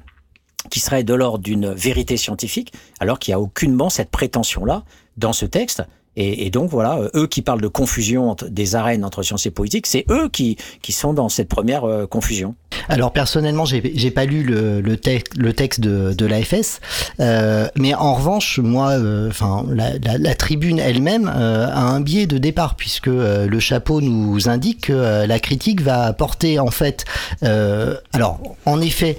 qui 0.71 0.81
serait 0.81 1.05
de 1.05 1.15
l'ordre 1.15 1.43
d'une 1.43 1.73
vérité 1.73 2.17
scientifique, 2.17 2.73
alors 3.01 3.19
qu'il 3.19 3.33
n'y 3.33 3.37
a 3.37 3.41
aucunement 3.41 3.91
cette 3.91 4.11
prétention-là 4.11 4.85
dans 5.17 5.33
ce 5.33 5.47
texte. 5.47 5.83
Et, 6.16 6.46
et, 6.46 6.50
donc 6.50 6.70
voilà, 6.70 6.98
euh, 6.98 7.11
eux 7.14 7.27
qui 7.27 7.42
parlent 7.42 7.61
de 7.61 7.68
confusion 7.68 8.37
des 8.48 8.77
arènes 8.77 9.05
entre 9.05 9.22
sciences 9.22 9.46
et 9.46 9.50
politique, 9.50 9.87
c'est 9.87 10.05
eux 10.11 10.29
qui, 10.29 10.57
qui 10.83 10.92
sont 10.92 11.12
dans 11.12 11.29
cette 11.29 11.48
première 11.48 11.85
euh, 11.85 12.07
confusion. 12.07 12.55
Alors 12.88 13.12
personnellement, 13.12 13.64
j'ai 13.64 14.11
pas 14.11 14.24
lu 14.24 14.42
le, 14.42 14.81
le, 14.81 14.96
texte, 14.96 15.37
le 15.37 15.53
texte 15.53 15.81
de, 15.81 16.12
de 16.12 16.27
l'AFS, 16.27 16.81
euh, 17.20 17.68
mais 17.77 17.94
en 17.94 18.14
revanche, 18.14 18.59
moi, 18.59 18.90
euh, 18.90 19.29
enfin 19.29 19.64
la, 19.72 19.92
la, 19.98 20.18
la, 20.18 20.35
tribune 20.35 20.79
elle-même 20.79 21.29
a 21.29 21.81
un 21.81 22.00
biais 22.00 22.27
de 22.27 22.37
départ 22.37 22.74
puisque 22.74 23.07
le 23.07 23.59
chapeau 23.61 24.00
nous 24.00 24.48
indique 24.48 24.88
que 24.88 25.24
la 25.24 25.38
critique 25.38 25.81
va 25.81 26.12
porter 26.12 26.59
en 26.59 26.70
fait, 26.70 27.05
alors 27.42 28.40
en 28.66 28.81
effet, 28.81 29.18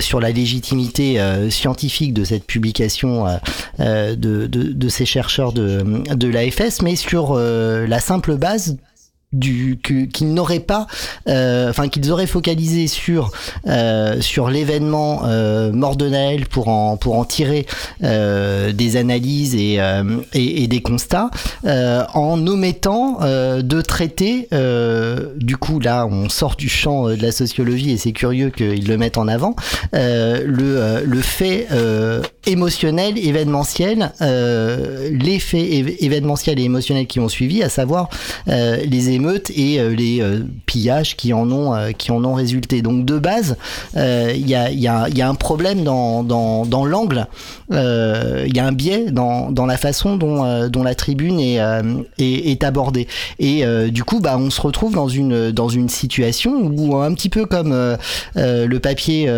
sur 0.00 0.18
la 0.18 0.30
légitimité 0.30 1.20
scientifique 1.50 2.14
de 2.14 2.24
cette 2.24 2.46
publication 2.46 3.26
de, 3.78 4.14
de, 4.14 4.46
de, 4.46 4.88
ces 4.88 5.04
chercheurs 5.04 5.52
de, 5.52 6.02
de 6.14 6.28
l'AFS, 6.34 6.82
mais 6.82 6.96
sur 6.96 7.34
la 7.36 8.00
simple 8.00 8.36
base 8.36 8.76
du 9.34 9.78
qu'ils 9.82 10.32
n'auraient 10.32 10.60
pas 10.60 10.86
euh, 11.28 11.70
enfin 11.70 11.88
qu'ils 11.88 12.10
auraient 12.10 12.26
focalisé 12.26 12.86
sur 12.86 13.32
euh, 13.66 14.20
sur 14.20 14.48
l'événement 14.48 15.22
euh, 15.24 15.72
mort 15.72 15.94
pour 16.50 16.68
en 16.68 16.96
pour 16.96 17.18
en 17.18 17.24
tirer 17.24 17.66
euh, 18.02 18.72
des 18.72 18.96
analyses 18.96 19.54
et, 19.54 19.76
euh, 19.78 20.02
et, 20.32 20.62
et, 20.62 20.66
des 20.66 20.80
constats 20.80 21.30
euh, 21.64 22.04
en 22.14 22.44
omettant 22.46 23.18
de 23.22 23.80
traiter 23.80 24.48
du 25.36 25.56
coup 25.56 25.80
là 25.80 26.06
on 26.10 26.28
sort 26.28 26.56
du 26.56 26.68
champ 26.68 27.08
de 27.08 27.22
la 27.22 27.32
sociologie 27.32 27.92
et 27.92 27.96
c'est 27.96 28.12
curieux 28.12 28.50
qu'ils 28.50 28.86
le 28.86 28.96
mettent 28.96 29.18
en 29.18 29.28
avant 29.28 29.54
le 29.92 31.04
le 31.04 31.20
fait 31.20 31.68
émotionnel 32.46 33.18
événementiel 33.18 34.12
les 34.20 35.38
faits 35.38 35.66
événementiels 36.00 36.58
et 36.58 36.64
émotionnels 36.64 37.06
qui 37.06 37.20
ont 37.20 37.28
suivi 37.28 37.62
à 37.62 37.68
savoir 37.68 38.08
les 38.46 39.10
et 39.54 39.78
les 39.88 40.22
pillages 40.66 41.16
qui 41.16 41.32
en 41.32 41.50
ont 41.50 41.92
qui 41.96 42.10
en 42.10 42.24
ont 42.24 42.34
résulté. 42.34 42.82
Donc 42.82 43.04
de 43.04 43.18
base, 43.18 43.56
il 43.96 44.48
y 44.48 44.54
a, 44.56 45.28
un 45.28 45.34
problème 45.34 45.84
dans, 45.84 46.22
dans, 46.22 46.66
dans 46.66 46.84
l'angle, 46.84 47.26
il 47.70 48.52
y 48.54 48.58
a 48.58 48.66
un 48.66 48.72
biais 48.72 49.10
dans, 49.10 49.50
dans 49.50 49.66
la 49.66 49.76
façon 49.76 50.16
dont, 50.16 50.68
dont 50.68 50.82
la 50.82 50.94
tribune 50.94 51.40
est, 51.40 51.58
est, 52.18 52.50
est 52.50 52.64
abordée. 52.64 53.08
Et 53.38 53.64
du 53.90 54.04
coup, 54.04 54.20
bah, 54.20 54.36
on 54.38 54.50
se 54.50 54.60
retrouve 54.60 54.94
dans 54.94 55.08
une 55.08 55.50
dans 55.50 55.68
une 55.68 55.88
situation 55.88 56.52
où 56.52 56.96
un 56.96 57.14
petit 57.14 57.28
peu 57.28 57.46
comme 57.46 57.96
le 58.34 58.78
papier 58.78 59.28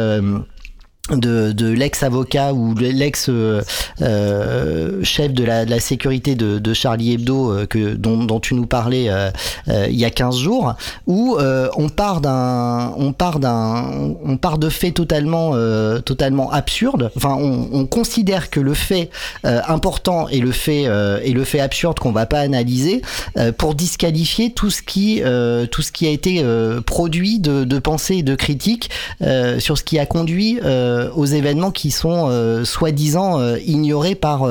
de, 1.11 1.53
de 1.53 1.69
l'ex-avocat 1.69 2.53
ou 2.53 2.75
l'ex-chef 2.75 3.29
euh, 3.31 3.63
euh, 4.03 5.29
de, 5.29 5.45
la, 5.45 5.65
de 5.65 5.71
la 5.71 5.81
sécurité 5.81 6.35
de, 6.35 6.59
de 6.59 6.75
Charlie 6.75 7.13
Hebdo 7.13 7.53
euh, 7.53 7.67
que, 7.67 7.95
dont, 7.95 8.25
dont, 8.25 8.41
tu 8.41 8.55
nous 8.55 8.67
parlais 8.67 9.09
euh, 9.09 9.31
euh, 9.69 9.87
il 9.89 9.97
y 9.97 10.05
a 10.05 10.11
15 10.11 10.37
jours, 10.37 10.75
où 11.07 11.39
on 11.77 11.89
part 11.89 12.21
d'un 12.21 12.93
on 12.97 13.13
part 13.13 13.39
d'un 13.39 14.15
on 14.25 14.37
part 14.37 14.59
de 14.59 14.69
faits 14.69 14.95
totalement 14.95 15.53
totalement 16.05 16.51
absurdes. 16.51 17.11
Enfin, 17.17 17.37
on, 17.39 17.69
on, 17.73 17.87
considère 17.87 18.51
que 18.51 18.61
le 18.61 18.75
fait 18.75 19.11
important 19.45 20.29
est 20.29 20.41
le 20.41 20.53
fait 20.53 20.83
est 20.85 21.33
le 21.33 21.45
fait 21.45 21.61
absurde 21.61 21.99
qu'on 21.99 22.13
va 22.13 22.27
pas 22.27 22.41
analyser 22.41 23.03
pour 23.59 23.75
disqualifier 23.75 24.53
tout 24.53 24.71
ce 24.71 24.83
qui 24.83 25.23
tout 25.71 25.83
ce 25.83 25.93
qui 25.93 26.07
a 26.07 26.11
été 26.11 26.45
produit 26.87 27.39
de, 27.39 27.65
de 27.65 27.79
pensée 27.79 28.17
et 28.17 28.23
de 28.23 28.35
critique 28.35 28.91
sur 29.59 29.79
ce 29.79 29.83
qui 29.85 29.99
a 29.99 30.07
conduit 30.07 30.59
euh, 30.96 30.96
aux 31.15 31.25
événements 31.25 31.71
qui 31.71 31.91
sont 31.91 32.29
euh, 32.29 32.65
soi-disant 32.65 33.41
euh, 33.41 33.59
ignorés 33.65 34.15
par 34.15 34.49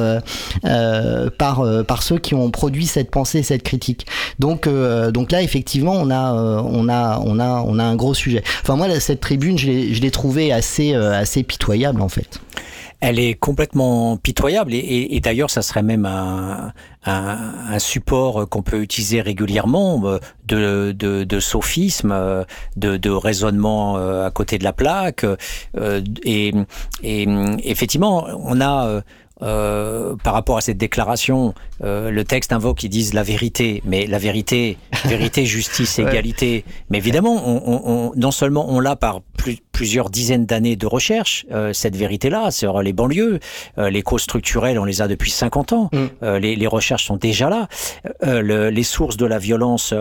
par 1.38 1.64
par 1.88 2.04
ceux 2.04 2.18
qui 2.18 2.36
ont 2.36 2.50
produit 2.52 2.86
cette 2.86 3.12
pensée, 3.12 3.44
cette 3.44 3.64
critique. 3.64 4.06
Donc 4.40 4.68
donc 5.14 5.32
là 5.32 5.42
effectivement 5.42 5.94
on 5.94 6.10
a 6.10 6.34
on 6.34 6.90
a 6.90 7.20
on 7.24 7.40
a 7.40 7.64
on 7.66 7.80
a 7.80 7.84
un 7.84 7.96
gros 7.96 8.14
sujet. 8.14 8.44
Enfin 8.62 8.76
moi 8.76 8.88
cette 9.00 9.22
tribune 9.22 9.58
je 9.58 10.00
l'ai 10.02 10.12
trouvée 10.12 10.52
assez 10.52 10.94
assez 10.94 11.44
pitoyable 11.44 12.02
en 12.02 12.10
fait 12.10 12.40
elle 13.06 13.20
est 13.20 13.36
complètement 13.36 14.18
pitoyable 14.18 14.74
et, 14.74 15.20
d'ailleurs 15.22 15.52
ça 15.52 15.62
serait 15.62 15.84
même 15.84 16.08
un, 16.08 16.74
support 17.78 18.50
qu'on 18.50 18.64
peut 18.64 18.82
utiliser 18.82 19.22
régulièrement 19.22 20.18
de, 20.48 20.92
de, 20.92 21.24
de 21.24 21.40
sophisme, 21.40 22.12
de, 22.78 22.98
de, 22.98 23.10
raisonnement 23.12 23.98
à 23.98 24.32
côté 24.32 24.58
de 24.58 24.64
la 24.64 24.74
plaque 24.74 25.24
et 26.24 26.54
effectivement 27.04 28.28
on 28.40 28.60
a 28.60 29.02
euh, 29.42 30.16
par 30.24 30.34
rapport 30.34 30.58
à 30.58 30.62
cette 30.62 30.78
déclaration, 30.78 31.54
euh, 31.84 32.10
le 32.10 32.24
texte 32.24 32.54
invoque, 32.54 32.84
ils 32.84 32.90
disent 32.90 33.14
la 33.14 33.24
vérité, 33.24 33.82
mais 33.86 34.08
la 34.08 34.18
vérité, 34.18 34.78
vérité, 35.06 35.46
justice, 35.46 36.00
égalité. 36.00 36.64
Mais 36.90 37.00
évidemment, 37.00 37.42
on, 37.46 37.62
on, 37.86 38.12
non 38.16 38.32
seulement 38.32 38.66
on 38.70 38.80
l'a 38.80 38.96
par 38.96 39.22
plus, 39.38 39.58
plusieurs 39.72 40.10
dizaines 40.10 40.46
d'années 40.46 40.76
de 40.76 40.88
recherche, 40.88 41.46
euh, 41.52 41.74
cette 41.74 41.96
vérité-là, 41.96 42.52
sur 42.52 42.82
les 42.82 42.94
banlieues, 42.94 43.40
euh, 43.78 43.90
les 43.90 44.04
causes 44.04 44.24
structurelles, 44.24 44.80
on 44.80 44.86
les 44.86 45.02
a 45.02 45.08
depuis 45.08 45.32
50 45.32 45.74
ans, 45.74 45.90
mm. 45.92 46.06
euh, 46.24 46.40
les, 46.40 46.56
les, 46.56 46.68
recherches 46.68 47.06
sont 47.06 47.18
déjà 47.18 47.50
là, 47.50 47.68
le, 48.22 48.70
les 48.70 48.84
sources 48.84 49.18
de 49.18 49.26
la 49.26 49.38
violence 49.38 49.94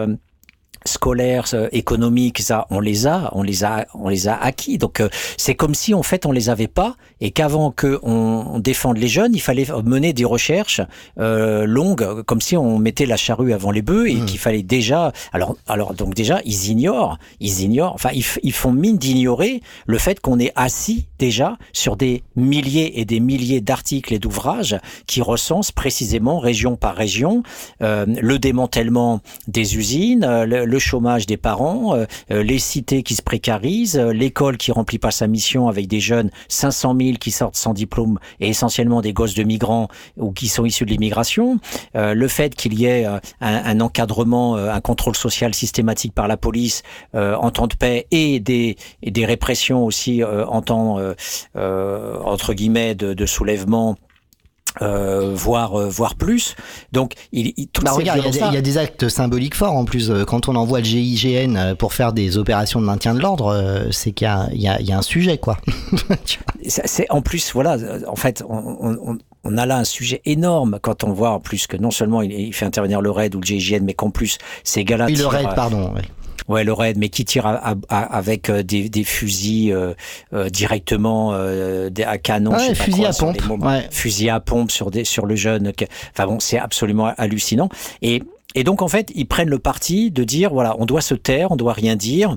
scolaires, 0.84 1.46
euh, 1.54 1.68
économiques, 1.72 2.40
ça, 2.40 2.66
on 2.70 2.80
les 2.80 3.06
a, 3.06 3.30
on 3.32 3.42
les 3.42 3.64
a, 3.64 3.86
on 3.94 4.08
les 4.08 4.28
a 4.28 4.36
acquis. 4.36 4.78
Donc 4.78 5.00
euh, 5.00 5.08
c'est 5.36 5.54
comme 5.54 5.74
si 5.74 5.94
en 5.94 6.02
fait 6.02 6.26
on 6.26 6.32
les 6.32 6.50
avait 6.50 6.68
pas 6.68 6.96
et 7.24 7.30
qu'avant 7.30 7.70
que 7.70 7.98
on 8.02 8.58
défende 8.58 8.98
les 8.98 9.08
jeunes, 9.08 9.32
il 9.34 9.40
fallait 9.40 9.66
mener 9.84 10.12
des 10.12 10.24
recherches 10.24 10.82
euh, 11.18 11.64
longues, 11.64 12.22
comme 12.22 12.40
si 12.40 12.56
on 12.56 12.78
mettait 12.78 13.06
la 13.06 13.16
charrue 13.16 13.52
avant 13.52 13.70
les 13.70 13.82
bœufs 13.82 14.08
et 14.08 14.14
mmh. 14.16 14.26
qu'il 14.26 14.38
fallait 14.38 14.62
déjà. 14.62 15.12
Alors, 15.32 15.56
alors 15.66 15.94
donc 15.94 16.14
déjà 16.14 16.40
ils 16.44 16.68
ignorent, 16.68 17.18
ils 17.40 17.62
ignorent. 17.62 17.94
Enfin 17.94 18.10
ils, 18.14 18.24
ils 18.42 18.52
font 18.52 18.72
mine 18.72 18.98
d'ignorer 18.98 19.62
le 19.86 19.98
fait 19.98 20.20
qu'on 20.20 20.38
est 20.38 20.52
assis 20.54 21.06
déjà 21.18 21.56
sur 21.72 21.96
des 21.96 22.22
milliers 22.36 23.00
et 23.00 23.06
des 23.06 23.20
milliers 23.20 23.62
d'articles 23.62 24.12
et 24.12 24.18
d'ouvrages 24.18 24.76
qui 25.06 25.22
recensent 25.22 25.72
précisément 25.72 26.38
région 26.38 26.76
par 26.76 26.94
région 26.94 27.42
euh, 27.82 28.04
le 28.06 28.38
démantèlement 28.38 29.20
des 29.48 29.76
usines, 29.78 30.26
le, 30.44 30.66
le 30.66 30.78
chômage 30.78 31.24
des 31.26 31.38
parents, 31.38 31.96
euh, 31.96 32.04
euh, 32.30 32.42
les 32.42 32.58
cités 32.58 33.02
qui 33.02 33.14
se 33.14 33.22
précarisent, 33.22 33.96
euh, 33.96 34.12
l'école 34.12 34.56
qui 34.56 34.72
remplit 34.72 34.98
pas 34.98 35.10
sa 35.10 35.26
mission 35.26 35.68
avec 35.68 35.86
des 35.86 36.00
jeunes, 36.00 36.30
500 36.48 36.96
000 37.00 37.13
qui 37.18 37.30
sortent 37.30 37.56
sans 37.56 37.74
diplôme 37.74 38.18
et 38.40 38.48
essentiellement 38.48 39.00
des 39.00 39.12
gosses 39.12 39.34
de 39.34 39.42
migrants 39.42 39.88
ou 40.16 40.32
qui 40.32 40.48
sont 40.48 40.64
issus 40.64 40.84
de 40.84 40.90
l'immigration, 40.90 41.58
le 41.94 42.28
fait 42.28 42.54
qu'il 42.54 42.74
y 42.74 42.86
ait 42.86 43.06
un, 43.40 43.80
encadrement, 43.80 44.56
un 44.56 44.80
contrôle 44.80 45.16
social 45.16 45.54
systématique 45.54 46.14
par 46.14 46.28
la 46.28 46.36
police 46.36 46.82
en 47.14 47.50
temps 47.50 47.66
de 47.66 47.74
paix 47.74 48.06
et 48.10 48.40
des, 48.40 48.76
des 49.02 49.26
répressions 49.26 49.84
aussi 49.84 50.22
en 50.24 50.62
temps 50.62 50.98
entre 51.54 52.54
guillemets 52.54 52.94
de, 52.94 53.14
de 53.14 53.26
soulèvement 53.26 53.96
euh, 54.82 55.32
voire 55.34 55.78
euh, 55.78 55.88
voire 55.88 56.14
plus. 56.14 56.56
Donc 56.92 57.14
il, 57.32 57.52
il 57.56 57.68
bah, 57.82 57.92
regarde, 57.92 58.20
il 58.24 58.34
y, 58.34 58.42
a, 58.42 58.52
y, 58.52 58.56
a 58.56 58.60
des 58.60 58.78
actes 58.78 59.08
symboliques 59.08 59.54
forts 59.54 59.74
en 59.74 59.84
plus. 59.84 60.10
Euh, 60.10 60.24
quand 60.24 60.48
on 60.48 60.56
envoie 60.56 60.80
le 60.80 60.84
GIGN 60.84 61.56
euh, 61.56 61.74
pour 61.74 61.92
faire 61.92 62.12
des 62.12 62.38
opérations 62.38 62.80
de 62.80 62.86
maintien 62.86 63.14
de 63.14 63.20
l'ordre, 63.20 63.88
c'est 63.90 64.12
qu'il 64.12 64.28
y, 64.52 64.56
y, 64.58 64.84
y 64.84 64.92
a, 64.92 64.98
un 64.98 65.02
sujet 65.02 65.38
quoi. 65.38 65.58
c'est 66.66 67.06
en 67.10 67.22
plus 67.22 67.52
voilà. 67.52 67.76
En 68.08 68.16
fait, 68.16 68.42
on, 68.48 68.96
on, 69.04 69.18
on, 69.44 69.58
a 69.58 69.66
là 69.66 69.78
un 69.78 69.84
sujet 69.84 70.22
énorme 70.24 70.78
quand 70.82 71.04
on 71.04 71.12
voit 71.12 71.30
en 71.30 71.40
plus 71.40 71.66
que 71.66 71.76
non 71.76 71.90
seulement 71.90 72.22
il, 72.22 72.32
il 72.32 72.52
fait 72.52 72.66
intervenir 72.66 73.00
le 73.00 73.10
RAID 73.10 73.34
ou 73.34 73.40
le 73.40 73.46
GIGN, 73.46 73.84
mais 73.84 73.94
qu'en 73.94 74.10
plus 74.10 74.38
ces 74.64 74.84
gars-là. 74.84 75.06
Oui, 75.06 75.16
le 75.16 75.26
RAID, 75.26 75.54
pardon. 75.54 75.92
Ouais, 76.46 76.62
le 76.62 76.72
raid, 76.72 76.98
mais 76.98 77.08
qui 77.08 77.24
tire 77.24 77.46
à, 77.46 77.74
à, 77.88 78.16
avec 78.16 78.50
euh, 78.50 78.62
des, 78.62 78.90
des 78.90 79.04
fusils 79.04 79.72
euh, 79.72 79.94
euh, 80.34 80.50
directement 80.50 81.30
euh, 81.32 81.88
à 82.04 82.18
canon, 82.18 82.52
ouais, 82.52 82.58
je 82.60 82.64
sais 82.66 82.74
fusil 82.74 83.02
pas 83.02 83.12
quoi, 83.12 83.30
à 83.30 83.32
pompe, 83.32 83.64
ouais. 83.64 83.88
fusil 83.90 84.28
à 84.28 84.40
pompe 84.40 84.70
sur 84.70 84.90
des 84.90 85.04
sur 85.04 85.24
le 85.24 85.36
jeune. 85.36 85.72
Enfin 86.12 86.26
bon, 86.26 86.40
c'est 86.40 86.58
absolument 86.58 87.12
hallucinant. 87.16 87.70
Et 88.02 88.22
et 88.54 88.62
donc 88.62 88.82
en 88.82 88.88
fait, 88.88 89.10
ils 89.14 89.26
prennent 89.26 89.48
le 89.48 89.58
parti 89.58 90.10
de 90.10 90.22
dire 90.22 90.52
voilà, 90.52 90.76
on 90.78 90.84
doit 90.84 91.00
se 91.00 91.14
taire, 91.14 91.50
on 91.50 91.56
doit 91.56 91.72
rien 91.72 91.96
dire. 91.96 92.36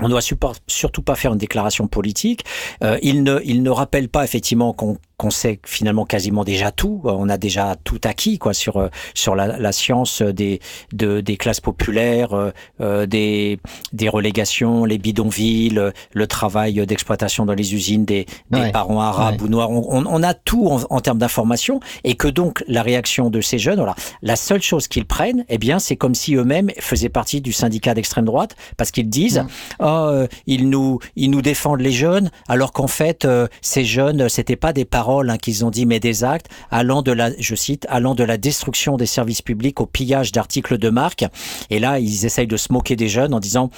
On 0.00 0.08
doit 0.08 0.20
surtout 0.66 1.02
pas 1.02 1.14
faire 1.14 1.32
une 1.32 1.38
déclaration 1.38 1.86
politique. 1.86 2.44
Euh, 2.82 2.98
il 3.02 3.22
ne, 3.22 3.38
il 3.44 3.62
ne 3.62 3.70
rappelle 3.70 4.08
pas 4.08 4.24
effectivement 4.24 4.72
qu'on 4.72 4.98
qu'on 5.16 5.30
sait 5.30 5.60
finalement 5.64 6.04
quasiment 6.04 6.42
déjà 6.42 6.72
tout. 6.72 7.00
On 7.04 7.28
a 7.28 7.38
déjà 7.38 7.76
tout 7.84 8.00
acquis 8.02 8.38
quoi 8.38 8.52
sur 8.52 8.78
euh, 8.78 8.88
sur 9.14 9.36
la, 9.36 9.58
la 9.58 9.72
science 9.72 10.22
des 10.22 10.60
de, 10.92 11.20
des 11.20 11.36
classes 11.36 11.60
populaires, 11.60 12.32
euh, 12.32 12.50
euh, 12.80 13.06
des 13.06 13.60
des 13.92 14.08
relégations, 14.08 14.84
les 14.84 14.98
bidonvilles, 14.98 15.80
le 16.12 16.26
travail 16.26 16.84
d'exploitation 16.86 17.46
dans 17.46 17.54
les 17.54 17.74
usines 17.74 18.04
des, 18.04 18.26
des 18.50 18.60
ouais. 18.60 18.72
parents 18.72 19.00
arabes 19.00 19.40
ouais. 19.40 19.46
ou 19.46 19.48
noirs. 19.48 19.70
On, 19.70 20.04
on, 20.06 20.22
a 20.22 20.34
tout 20.34 20.66
en, 20.66 20.80
en 20.90 21.00
termes 21.00 21.18
d'information 21.18 21.78
et 22.02 22.16
que 22.16 22.26
donc 22.26 22.64
la 22.66 22.82
réaction 22.82 23.30
de 23.30 23.40
ces 23.40 23.58
jeunes, 23.58 23.76
voilà, 23.76 23.94
la 24.22 24.34
seule 24.34 24.62
chose 24.62 24.88
qu'ils 24.88 25.06
prennent, 25.06 25.44
eh 25.48 25.58
bien, 25.58 25.78
c'est 25.78 25.96
comme 25.96 26.14
si 26.14 26.34
eux-mêmes 26.34 26.70
faisaient 26.80 27.08
partie 27.08 27.40
du 27.40 27.52
syndicat 27.52 27.94
d'extrême 27.94 28.24
droite 28.24 28.56
parce 28.76 28.90
qu'ils 28.90 29.08
disent, 29.08 29.40
mmh. 29.40 29.83
Oh, 29.84 30.26
ils 30.46 30.68
nous 30.68 30.98
ils 31.16 31.30
nous 31.30 31.42
défendent 31.42 31.80
les 31.80 31.92
jeunes 31.92 32.30
alors 32.48 32.72
qu'en 32.72 32.86
fait 32.86 33.26
ces 33.60 33.84
jeunes 33.84 34.28
c'était 34.28 34.56
pas 34.56 34.72
des 34.72 34.84
paroles 34.84 35.30
hein, 35.30 35.38
qu'ils 35.38 35.64
ont 35.64 35.70
dit, 35.70 35.86
mais 35.86 36.00
des 36.00 36.24
actes 36.24 36.48
allant 36.70 37.02
de 37.02 37.12
la, 37.12 37.30
je 37.38 37.54
cite, 37.54 37.86
allant 37.88 38.14
de 38.14 38.24
la 38.24 38.36
destruction 38.36 38.96
des 38.96 39.06
services 39.06 39.42
publics 39.42 39.80
au 39.80 39.86
pillage 39.86 40.32
d'articles 40.32 40.78
de 40.78 40.90
marque. 40.90 41.24
Et 41.70 41.78
là, 41.78 41.98
ils 41.98 42.26
essayent 42.26 42.46
de 42.46 42.56
se 42.56 42.72
moquer 42.72 42.96
des 42.96 43.08
jeunes 43.08 43.34
en 43.34 43.40
disant 43.40 43.70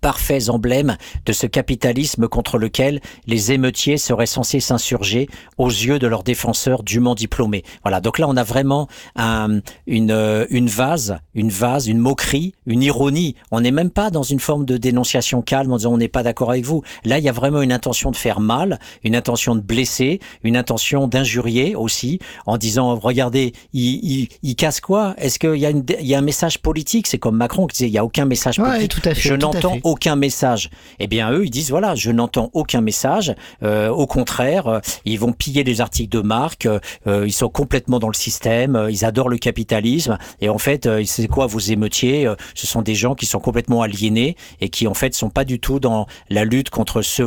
parfaits 0.00 0.48
emblèmes 0.48 0.96
de 1.26 1.32
ce 1.32 1.46
capitalisme 1.46 2.28
contre 2.28 2.58
lequel 2.58 3.00
les 3.26 3.52
émeutiers 3.52 3.98
seraient 3.98 4.26
censés 4.26 4.60
s'insurger 4.60 5.28
aux 5.58 5.68
yeux 5.68 5.98
de 5.98 6.06
leurs 6.06 6.22
défenseurs 6.22 6.82
dûment 6.82 7.14
diplômés. 7.14 7.64
Voilà, 7.82 8.00
donc 8.00 8.18
là 8.18 8.26
on 8.28 8.36
a 8.36 8.42
vraiment 8.42 8.88
un, 9.16 9.60
une, 9.86 10.46
une 10.50 10.68
vase, 10.68 11.18
une 11.34 11.50
vase, 11.50 11.88
une 11.88 11.98
moquerie, 11.98 12.54
une 12.66 12.82
ironie. 12.82 13.34
On 13.50 13.60
n'est 13.60 13.70
même 13.70 13.90
pas 13.90 14.10
dans 14.10 14.22
une 14.22 14.40
forme 14.40 14.64
de 14.64 14.76
dénonciation 14.76 15.42
calme 15.42 15.72
en 15.72 15.76
disant 15.76 15.92
on 15.92 15.98
n'est 15.98 16.08
pas 16.08 16.22
d'accord 16.22 16.50
avec 16.50 16.64
vous. 16.64 16.82
Là 17.04 17.18
il 17.18 17.24
y 17.24 17.28
a 17.28 17.32
vraiment 17.32 17.62
une 17.62 17.72
intention 17.72 18.10
de 18.10 18.16
faire 18.16 18.40
mal, 18.40 18.78
une 19.04 19.16
intention 19.16 19.54
de 19.54 19.60
blesser, 19.60 20.20
une 20.42 20.56
intention 20.56 21.08
d'injurier 21.08 21.74
aussi, 21.74 22.18
en 22.46 22.56
disant 22.56 22.96
regardez, 22.96 23.52
il, 23.72 24.00
il, 24.04 24.28
il 24.42 24.56
casse 24.56 24.80
quoi? 24.80 25.14
Est-ce 25.18 25.38
qu'il 25.38 25.56
y, 25.56 25.66
a 25.66 25.70
une, 25.70 25.84
il 26.00 26.06
y 26.06 26.14
a 26.14 26.18
un 26.18 26.22
message 26.22 26.60
politique? 26.60 27.06
C'est 27.06 27.18
comme 27.18 27.36
Macron 27.36 27.66
qui 27.66 27.78
disait 27.78 27.88
il 27.88 27.92
n'y 27.92 27.98
a 27.98 28.04
aucun 28.04 28.24
message 28.24 28.56
politique. 28.58 28.80
Ouais, 28.80 28.88
tout 28.88 29.08
à 29.08 29.14
fait, 29.14 29.20
Je 29.20 29.34
n'entends 29.34 29.78
aucun 29.84 30.16
message. 30.16 30.70
Eh 30.98 31.06
bien, 31.06 31.30
eux, 31.32 31.44
ils 31.44 31.50
disent 31.50 31.70
voilà, 31.70 31.94
je 31.94 32.10
n'entends 32.10 32.50
aucun 32.52 32.80
message. 32.80 33.34
Euh, 33.62 33.88
au 33.88 34.06
contraire, 34.06 34.66
euh, 34.66 34.80
ils 35.04 35.18
vont 35.18 35.32
piller 35.32 35.64
des 35.64 35.80
articles 35.80 36.10
de 36.10 36.22
marque. 36.22 36.66
Euh, 36.66 37.26
ils 37.26 37.32
sont 37.32 37.48
complètement 37.48 37.98
dans 37.98 38.08
le 38.08 38.14
système. 38.14 38.88
Ils 38.90 39.04
adorent 39.04 39.28
le 39.28 39.38
capitalisme. 39.38 40.18
Et 40.40 40.48
en 40.48 40.58
fait, 40.58 40.88
c'est 41.04 41.28
quoi 41.28 41.46
vos 41.46 41.58
émeutiers 41.58 42.32
Ce 42.54 42.66
sont 42.66 42.82
des 42.82 42.94
gens 42.94 43.14
qui 43.14 43.26
sont 43.26 43.40
complètement 43.40 43.82
aliénés 43.82 44.36
et 44.60 44.68
qui 44.68 44.86
en 44.86 44.94
fait 44.94 45.14
sont 45.14 45.30
pas 45.30 45.44
du 45.44 45.60
tout 45.60 45.80
dans 45.80 46.06
la 46.28 46.44
lutte 46.44 46.70
contre 46.70 47.02
ce 47.02 47.24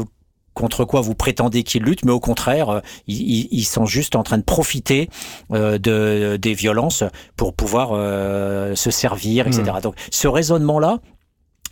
contre 0.53 0.85
quoi 0.85 1.01
vous 1.01 1.15
prétendez 1.15 1.63
qu'ils 1.63 1.83
luttent, 1.83 2.05
mais 2.05 2.11
au 2.11 2.19
contraire, 2.19 2.81
ils, 3.07 3.47
ils, 3.51 3.63
sont 3.63 3.85
juste 3.85 4.15
en 4.15 4.23
train 4.23 4.37
de 4.37 4.43
profiter 4.43 5.09
euh, 5.51 5.77
de, 5.77 6.37
des 6.37 6.53
violences 6.53 7.03
pour 7.35 7.53
pouvoir 7.53 7.89
euh, 7.93 8.75
se 8.75 8.91
servir, 8.91 9.47
etc. 9.47 9.63
Hmm. 9.77 9.81
Donc 9.81 9.95
ce 10.11 10.27
raisonnement-là, 10.27 10.99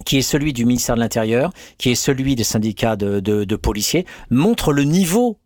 qui 0.06 0.18
est 0.18 0.22
celui 0.22 0.54
du 0.54 0.66
ministère 0.66 0.96
de 0.96 1.00
l'Intérieur, 1.00 1.52
qui 1.78 1.92
est 1.92 1.96
celui 1.96 2.36
des 2.36 2.44
syndicats 2.44 2.96
de, 2.96 3.20
de, 3.20 3.56
policiers, 3.56 4.06
montre 4.30 4.74
le 4.74 4.84
niveau, 4.84 5.38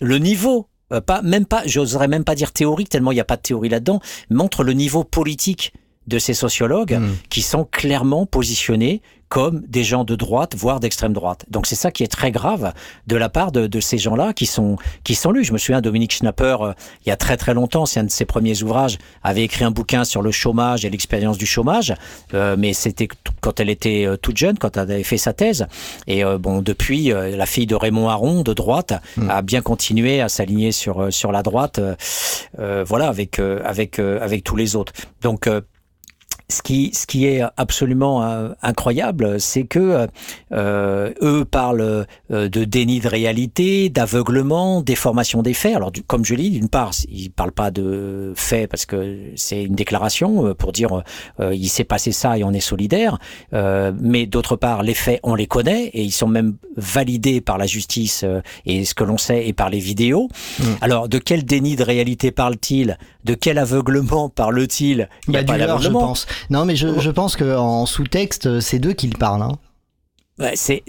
le 0.00 0.18
niveau 0.18 0.68
pas 1.06 1.20
même 1.22 1.46
pas, 1.46 1.62
j'oserais 1.66 2.08
même 2.08 2.24
pas 2.24 2.36
dire 2.36 2.52
théorique 2.52 2.88
tellement 2.88 3.10
il 3.10 3.16
n'y 3.16 3.20
a 3.20 3.24
pas 3.24 3.36
de 3.36 3.42
théorie 3.42 3.68
là-dedans, 3.68 4.00
montre 4.30 4.62
le 4.62 4.72
niveau 4.72 5.02
politique 5.02 5.72
de 6.06 6.18
ces 6.18 6.34
sociologues 6.34 6.98
hmm. 6.98 7.14
qui 7.30 7.42
sont 7.42 7.64
clairement 7.64 8.26
positionnés 8.26 9.02
comme 9.28 9.62
des 9.66 9.84
gens 9.84 10.04
de 10.04 10.14
droite, 10.14 10.54
voire 10.56 10.80
d'extrême 10.80 11.12
droite. 11.12 11.44
Donc 11.50 11.66
c'est 11.66 11.74
ça 11.74 11.90
qui 11.90 12.02
est 12.04 12.08
très 12.08 12.30
grave 12.30 12.72
de 13.06 13.16
la 13.16 13.28
part 13.28 13.50
de, 13.52 13.66
de 13.66 13.80
ces 13.80 13.98
gens-là 13.98 14.32
qui 14.32 14.46
sont 14.46 14.76
qui 15.04 15.14
sont 15.14 15.32
lus. 15.32 15.44
Je 15.44 15.52
me 15.52 15.58
souviens, 15.58 15.80
Dominique 15.80 16.12
Schnapper, 16.12 16.56
euh, 16.60 16.72
il 17.04 17.08
y 17.08 17.12
a 17.12 17.16
très 17.16 17.36
très 17.36 17.54
longtemps, 17.54 17.86
c'est 17.86 18.00
un 18.00 18.04
de 18.04 18.10
ses 18.10 18.24
premiers 18.24 18.62
ouvrages, 18.62 18.98
avait 19.22 19.42
écrit 19.42 19.64
un 19.64 19.70
bouquin 19.70 20.04
sur 20.04 20.22
le 20.22 20.30
chômage 20.30 20.84
et 20.84 20.90
l'expérience 20.90 21.38
du 21.38 21.46
chômage, 21.46 21.94
euh, 22.34 22.56
mais 22.58 22.72
c'était 22.72 23.08
quand 23.40 23.58
elle 23.58 23.70
était 23.70 24.06
euh, 24.06 24.16
toute 24.16 24.36
jeune, 24.36 24.58
quand 24.58 24.76
elle 24.76 24.90
avait 24.90 25.02
fait 25.02 25.18
sa 25.18 25.32
thèse. 25.32 25.66
Et 26.06 26.22
bon, 26.38 26.62
depuis, 26.62 27.08
la 27.08 27.46
fille 27.46 27.66
de 27.66 27.74
Raymond 27.74 28.08
Aron, 28.08 28.42
de 28.42 28.52
droite, 28.52 28.94
hmm. 29.16 29.30
a 29.30 29.42
bien 29.42 29.60
continué 29.60 30.20
à 30.20 30.28
s'aligner 30.28 30.72
sur 30.72 31.12
sur 31.12 31.32
la 31.32 31.42
droite, 31.42 31.80
voilà, 32.58 33.08
avec 33.08 33.38
avec 33.38 33.98
avec 33.98 34.44
tous 34.44 34.56
les 34.56 34.76
autres. 34.76 34.92
Donc 35.22 35.48
ce 36.48 36.62
qui, 36.62 36.92
ce 36.94 37.06
qui 37.06 37.26
est 37.26 37.42
absolument 37.56 38.22
euh, 38.22 38.50
incroyable, 38.62 39.40
c'est 39.40 39.64
que 39.64 40.06
euh, 40.52 41.12
eux 41.20 41.44
parlent 41.44 42.06
euh, 42.30 42.48
de 42.48 42.64
déni 42.64 43.00
de 43.00 43.08
réalité, 43.08 43.88
d'aveuglement, 43.88 44.80
déformation 44.80 45.42
des 45.42 45.54
faits. 45.54 45.74
Alors, 45.74 45.90
comme 46.06 46.24
je 46.24 46.34
l'ai 46.34 46.44
dit, 46.44 46.50
d'une 46.50 46.68
part, 46.68 46.92
ils 47.10 47.30
parlent 47.30 47.52
pas 47.52 47.70
de 47.70 48.32
faits 48.36 48.70
parce 48.70 48.86
que 48.86 49.18
c'est 49.34 49.64
une 49.64 49.74
déclaration 49.74 50.54
pour 50.54 50.72
dire 50.72 51.02
il 51.40 51.68
s'est 51.68 51.84
passé 51.84 52.12
ça 52.12 52.38
et 52.38 52.44
on 52.44 52.52
est 52.52 52.60
solidaire. 52.60 53.18
mais 53.52 54.26
d'autre 54.26 54.56
part, 54.56 54.82
les 54.82 54.94
faits, 54.94 55.20
on 55.22 55.34
les 55.34 55.46
connaît 55.46 55.86
et 55.86 56.02
ils 56.02 56.12
sont 56.12 56.28
même 56.28 56.56
validés 56.76 57.40
par 57.40 57.58
la 57.58 57.66
justice 57.66 58.24
et 58.64 58.84
ce 58.84 58.94
que 58.94 59.04
l'on 59.04 59.18
sait 59.18 59.46
et 59.46 59.52
par 59.52 59.70
les 59.70 59.78
vidéos. 59.78 60.28
Mmh. 60.58 60.64
Alors, 60.80 61.08
de 61.08 61.18
quel 61.18 61.44
déni 61.44 61.76
de 61.76 61.82
réalité 61.82 62.30
parle-t-il? 62.30 62.98
De 63.24 63.34
quel 63.34 63.58
aveuglement 63.58 64.28
parle-t-il? 64.28 65.08
Il 65.26 65.30
n'y 65.30 65.36
a 65.36 65.42
bah, 65.42 65.58
pas 65.58 65.78
je 65.78 65.88
pense. 65.88 66.26
Non, 66.50 66.64
mais 66.64 66.76
je, 66.76 66.98
je 66.98 67.10
pense 67.10 67.36
qu'en 67.36 67.86
sous-texte, 67.86 68.60
c'est 68.60 68.78
d'eux 68.78 68.92
qui 68.92 69.08
parlent. 69.08 69.42
Hein. 69.42 70.52
c'est, 70.54 70.82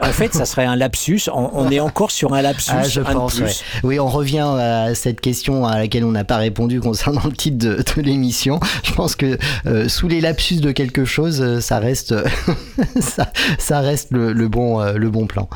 en 0.00 0.12
fait, 0.12 0.34
ça 0.34 0.44
serait 0.44 0.64
un 0.64 0.76
lapsus. 0.76 1.22
On, 1.32 1.70
est 1.70 1.80
encore 1.80 2.10
sur 2.10 2.34
un 2.34 2.42
lapsus. 2.42 2.70
Ah, 2.74 2.88
je 2.88 3.00
pense. 3.00 3.40
Oui, 3.82 3.98
on 3.98 4.08
revient 4.08 4.46
à 4.58 4.94
cette 4.94 5.20
question 5.20 5.66
à 5.66 5.78
laquelle 5.78 6.04
on 6.04 6.12
n'a 6.12 6.24
pas 6.24 6.36
répondu 6.36 6.80
concernant 6.80 7.24
le 7.24 7.32
titre 7.32 7.58
de, 7.58 7.76
de 7.96 8.02
l'émission. 8.02 8.60
Je 8.84 8.92
pense 8.92 9.16
que 9.16 9.38
euh, 9.66 9.88
sous 9.88 10.08
les 10.08 10.20
lapsus 10.20 10.56
de 10.56 10.72
quelque 10.72 11.04
chose, 11.04 11.40
euh, 11.42 11.60
ça 11.60 11.78
reste, 11.78 12.14
ça, 13.00 13.32
ça, 13.58 13.80
reste 13.80 14.12
le, 14.12 14.32
le 14.32 14.48
bon, 14.48 14.80
euh, 14.80 14.94
le 14.94 15.10
bon 15.10 15.26
plan. 15.26 15.48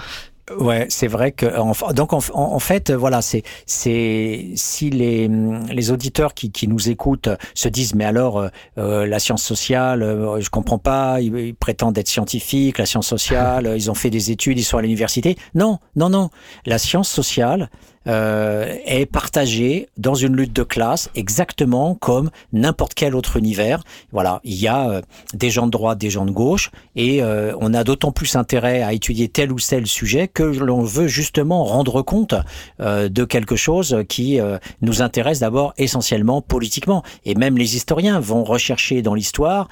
Ouais, 0.59 0.87
c'est 0.91 1.07
vrai 1.07 1.33
que 1.33 1.47
donc 1.95 2.13
en, 2.13 2.59
fait 2.59 2.93
voilà 2.93 3.23
c'est 3.23 3.43
c'est 3.65 4.51
si 4.57 4.91
les 4.91 5.27
les 5.27 5.91
auditeurs 5.91 6.35
qui, 6.35 6.53
qui 6.53 6.69
nous 6.69 6.91
écoutent 6.91 7.31
se 7.55 7.67
disent 7.69 7.95
mais 7.95 8.05
alors 8.05 8.39
euh, 8.39 8.49
euh, 8.77 9.07
la 9.07 9.19
science 9.19 9.43
sociale 9.43 10.03
euh, 10.03 10.39
je 10.41 10.51
comprends 10.51 10.79
pas 10.79 11.23
ils, 11.23 11.55
prétendent 11.55 11.97
être 11.97 12.09
scientifiques 12.09 12.77
la 12.77 12.85
science 12.85 13.07
sociale 13.07 13.73
ils 13.77 13.91
ont 13.91 13.95
fait 13.95 14.11
des 14.11 14.33
études 14.33 14.59
ils 14.59 14.65
sont 14.65 14.77
à 14.77 14.83
l'université. 14.83 15.39
Non 15.55 15.79
non 15.97 16.11
non. 16.11 16.29
La 16.67 16.77
science 16.77 17.09
sociale 17.09 17.71
euh, 18.07 18.77
est 18.85 19.07
partagé 19.07 19.89
dans 19.97 20.15
une 20.15 20.37
lutte 20.37 20.53
de 20.53 20.63
classe 20.63 21.11
exactement 21.15 21.95
comme 21.95 22.31
n'importe 22.53 22.95
quel 22.95 23.15
autre 23.15 23.37
univers. 23.37 23.83
Voilà, 24.13 24.41
il 24.45 24.55
y 24.55 24.69
a 24.69 24.89
euh, 24.89 25.03
des 25.33 25.51
gens 25.51 25.67
de 25.67 25.71
droite, 25.71 25.99
des 25.99 26.11
gens 26.11 26.25
de 26.25 26.31
gauche, 26.31 26.71
et 26.97 27.23
euh, 27.23 27.55
on 27.61 27.75
a 27.75 27.85
d'autant 27.85 28.13
plus 28.13 28.37
intérêt 28.37 28.83
à 28.83 28.93
étudier 28.93 29.29
tel 29.29 29.53
ou 29.53 29.59
tel 29.59 29.87
sujet 29.87 30.29
que 30.29 30.43
l'on 30.43 30.83
veut 30.83 31.07
justement 31.07 31.65
rendre 31.65 32.03
compte 32.03 32.35
euh, 32.81 33.09
de 33.09 33.25
quelque 33.25 33.57
chose 33.57 34.05
qui 34.09 34.39
nous 34.81 35.03
intéresse 35.03 35.41
d'abord 35.41 35.75
essentiellement 35.79 36.41
politiquement. 36.41 37.03
Et 37.25 37.35
même 37.35 37.57
les 37.57 37.77
historiens 37.77 38.21
vont 38.21 38.45
rechercher 38.45 39.03
dans 39.03 39.15
l'histoire 39.15 39.69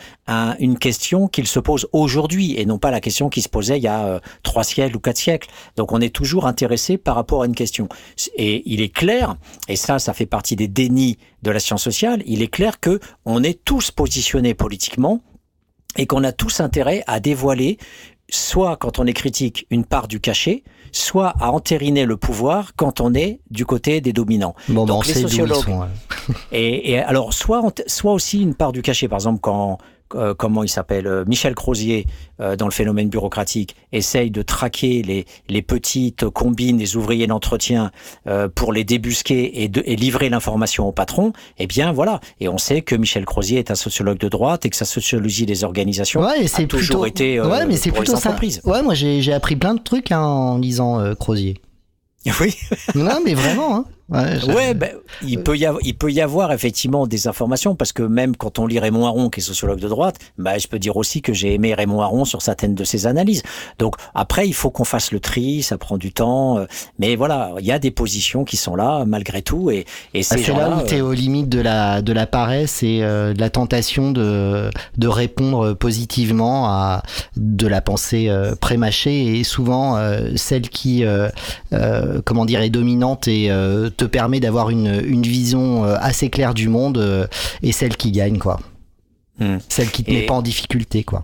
une 0.58 0.78
question 0.78 1.28
qu'ils 1.28 1.46
se 1.46 1.58
posent 1.58 1.88
aujourd'hui 1.92 2.58
et 2.58 2.64
non 2.64 2.78
pas 2.78 2.90
la 2.90 3.00
question 3.00 3.28
qui 3.28 3.42
se 3.42 3.48
posait 3.48 3.78
il 3.78 3.82
y 3.82 3.88
a 3.88 4.20
trois 4.42 4.64
siècles 4.64 4.96
ou 4.96 5.00
quatre 5.00 5.16
siècles. 5.16 5.48
Donc 5.76 5.92
on 5.92 6.00
est 6.00 6.14
toujours 6.14 6.46
intéressé 6.46 6.96
par 6.96 7.14
rapport 7.14 7.42
à 7.42 7.46
une 7.46 7.54
question. 7.54 7.88
Et 8.36 8.62
il 8.66 8.80
est 8.80 8.92
clair, 8.92 9.36
et 9.68 9.76
ça, 9.76 9.98
ça 9.98 10.12
fait 10.12 10.26
partie 10.26 10.56
des 10.56 10.68
dénis 10.68 11.18
de 11.42 11.50
la 11.50 11.60
science 11.60 11.82
sociale, 11.82 12.22
il 12.26 12.42
est 12.42 12.48
clair 12.48 12.80
que 12.80 13.00
on 13.24 13.42
est 13.42 13.64
tous 13.64 13.90
positionnés 13.90 14.54
politiquement 14.54 15.20
et 15.96 16.06
qu'on 16.06 16.24
a 16.24 16.32
tous 16.32 16.60
intérêt 16.60 17.04
à 17.06 17.20
dévoiler 17.20 17.78
soit 18.30 18.76
quand 18.76 18.98
on 18.98 19.06
est 19.06 19.12
critique 19.12 19.66
une 19.70 19.84
part 19.84 20.08
du 20.08 20.18
cachet, 20.20 20.64
soit 20.90 21.34
à 21.40 21.50
entériner 21.50 22.04
le 22.04 22.16
pouvoir 22.16 22.72
quand 22.76 23.00
on 23.00 23.14
est 23.14 23.40
du 23.50 23.66
côté 23.66 24.00
des 24.00 24.12
dominants. 24.12 24.54
Bon, 24.68 24.86
Donc 24.86 25.06
les 25.06 25.14
sociologues. 25.14 25.66
et, 26.52 26.92
et, 26.92 26.98
alors 26.98 27.34
soit 27.34 27.62
soit 27.86 28.12
aussi 28.12 28.40
une 28.40 28.54
part 28.54 28.72
du 28.72 28.82
cachet. 28.82 29.08
Par 29.08 29.18
exemple, 29.18 29.40
quand 29.40 29.78
euh, 30.14 30.34
comment 30.34 30.62
il 30.62 30.68
s'appelle, 30.68 31.06
euh, 31.06 31.24
Michel 31.26 31.54
Crozier, 31.54 32.06
euh, 32.40 32.56
dans 32.56 32.66
le 32.66 32.72
phénomène 32.72 33.08
bureaucratique, 33.08 33.76
essaye 33.92 34.30
de 34.30 34.42
traquer 34.42 35.02
les, 35.02 35.26
les 35.48 35.62
petites 35.62 36.28
combines 36.28 36.76
des 36.76 36.96
ouvriers 36.96 37.26
d'entretien 37.26 37.90
pour 38.54 38.72
les 38.72 38.84
débusquer 38.84 39.62
et, 39.62 39.68
de, 39.68 39.82
et 39.84 39.96
livrer 39.96 40.28
l'information 40.28 40.86
au 40.88 40.92
patron, 40.92 41.32
eh 41.58 41.66
bien 41.66 41.92
voilà. 41.92 42.20
Et 42.40 42.48
on 42.48 42.58
sait 42.58 42.82
que 42.82 42.94
Michel 42.94 43.24
Crozier 43.24 43.58
est 43.58 43.70
un 43.70 43.74
sociologue 43.74 44.18
de 44.18 44.28
droite 44.28 44.66
et 44.66 44.70
que 44.70 44.76
sa 44.76 44.84
sociologie 44.84 45.46
des 45.46 45.64
organisations 45.64 46.20
ouais, 46.22 46.46
a 46.46 46.66
toujours 46.66 47.06
été 47.06 47.40
ouais, 47.40 47.66
mais 47.66 47.76
c'est 47.76 47.90
plutôt 47.90 48.16
ça. 48.16 48.36
Ouais, 48.64 48.82
moi 48.82 48.94
j'ai 48.94 49.32
appris 49.32 49.56
plein 49.56 49.74
de 49.74 49.80
trucs 49.80 50.12
hein, 50.12 50.20
en 50.20 50.58
lisant 50.58 51.14
Crozier. 51.16 51.60
Oui. 52.40 52.54
non, 52.94 53.18
mais 53.24 53.34
vraiment. 53.34 53.76
Hein. 53.76 53.84
Ouais, 54.12 54.74
ben, 54.74 54.90
il, 55.22 55.42
peut 55.42 55.56
y 55.56 55.66
avoir, 55.66 55.82
il 55.84 55.96
peut 55.96 56.12
y 56.12 56.20
avoir 56.20 56.52
effectivement 56.52 57.06
des 57.06 57.28
informations 57.28 57.74
parce 57.74 57.92
que 57.92 58.02
même 58.02 58.36
quand 58.36 58.58
on 58.58 58.66
lit 58.66 58.78
Raymond 58.78 59.06
Aron, 59.06 59.30
qui 59.30 59.40
est 59.40 59.42
sociologue 59.42 59.80
de 59.80 59.88
droite, 59.88 60.16
bah, 60.38 60.58
je 60.58 60.66
peux 60.66 60.78
dire 60.78 60.96
aussi 60.96 61.22
que 61.22 61.32
j'ai 61.32 61.54
aimé 61.54 61.74
Raymond 61.74 62.00
Aron 62.00 62.24
sur 62.24 62.42
certaines 62.42 62.74
de 62.74 62.84
ses 62.84 63.06
analyses. 63.06 63.42
Donc 63.78 63.96
après, 64.14 64.46
il 64.46 64.54
faut 64.54 64.70
qu'on 64.70 64.84
fasse 64.84 65.12
le 65.12 65.20
tri, 65.20 65.62
ça 65.62 65.78
prend 65.78 65.96
du 65.96 66.12
temps, 66.12 66.58
euh, 66.58 66.66
mais 66.98 67.16
voilà, 67.16 67.52
il 67.58 67.66
y 67.66 67.72
a 67.72 67.78
des 67.78 67.90
positions 67.90 68.44
qui 68.44 68.56
sont 68.56 68.76
là 68.76 69.04
malgré 69.06 69.42
tout 69.42 69.70
et, 69.70 69.86
et 70.14 70.20
bah, 70.20 70.22
c'est 70.22 70.52
là 70.52 70.76
où 70.76 70.86
tu 70.86 70.96
es 70.96 71.00
aux 71.00 71.12
limites 71.12 71.48
de 71.48 71.60
la 71.60 72.02
de 72.02 72.12
la 72.12 72.26
paresse 72.26 72.82
et 72.82 73.00
euh, 73.02 73.32
de 73.32 73.40
la 73.40 73.50
tentation 73.50 74.10
de 74.10 74.70
de 74.96 75.08
répondre 75.08 75.72
positivement 75.74 76.66
à 76.68 77.02
de 77.36 77.66
la 77.66 77.80
pensée 77.80 78.28
euh, 78.28 78.54
prémâchée 78.54 79.38
et 79.38 79.44
souvent 79.44 79.98
celle 80.36 80.68
qui 80.68 81.04
comment 82.24 82.44
dire 82.44 82.60
est 82.60 82.70
dominante 82.70 83.28
et 83.28 83.50
te 84.02 84.08
permet 84.08 84.40
d'avoir 84.40 84.70
une, 84.70 85.00
une, 85.06 85.22
vision 85.22 85.84
euh, 85.84 85.96
assez 86.00 86.28
claire 86.28 86.54
du 86.54 86.68
monde 86.68 86.98
euh, 86.98 87.26
et 87.62 87.70
celle 87.70 87.96
qui 87.96 88.10
gagne, 88.10 88.38
quoi. 88.38 88.58
Hmm. 89.38 89.58
Celle 89.68 89.90
qui 89.90 90.02
te 90.02 90.10
met 90.10 90.26
pas 90.26 90.34
en 90.34 90.42
difficulté, 90.42 91.04
quoi. 91.04 91.22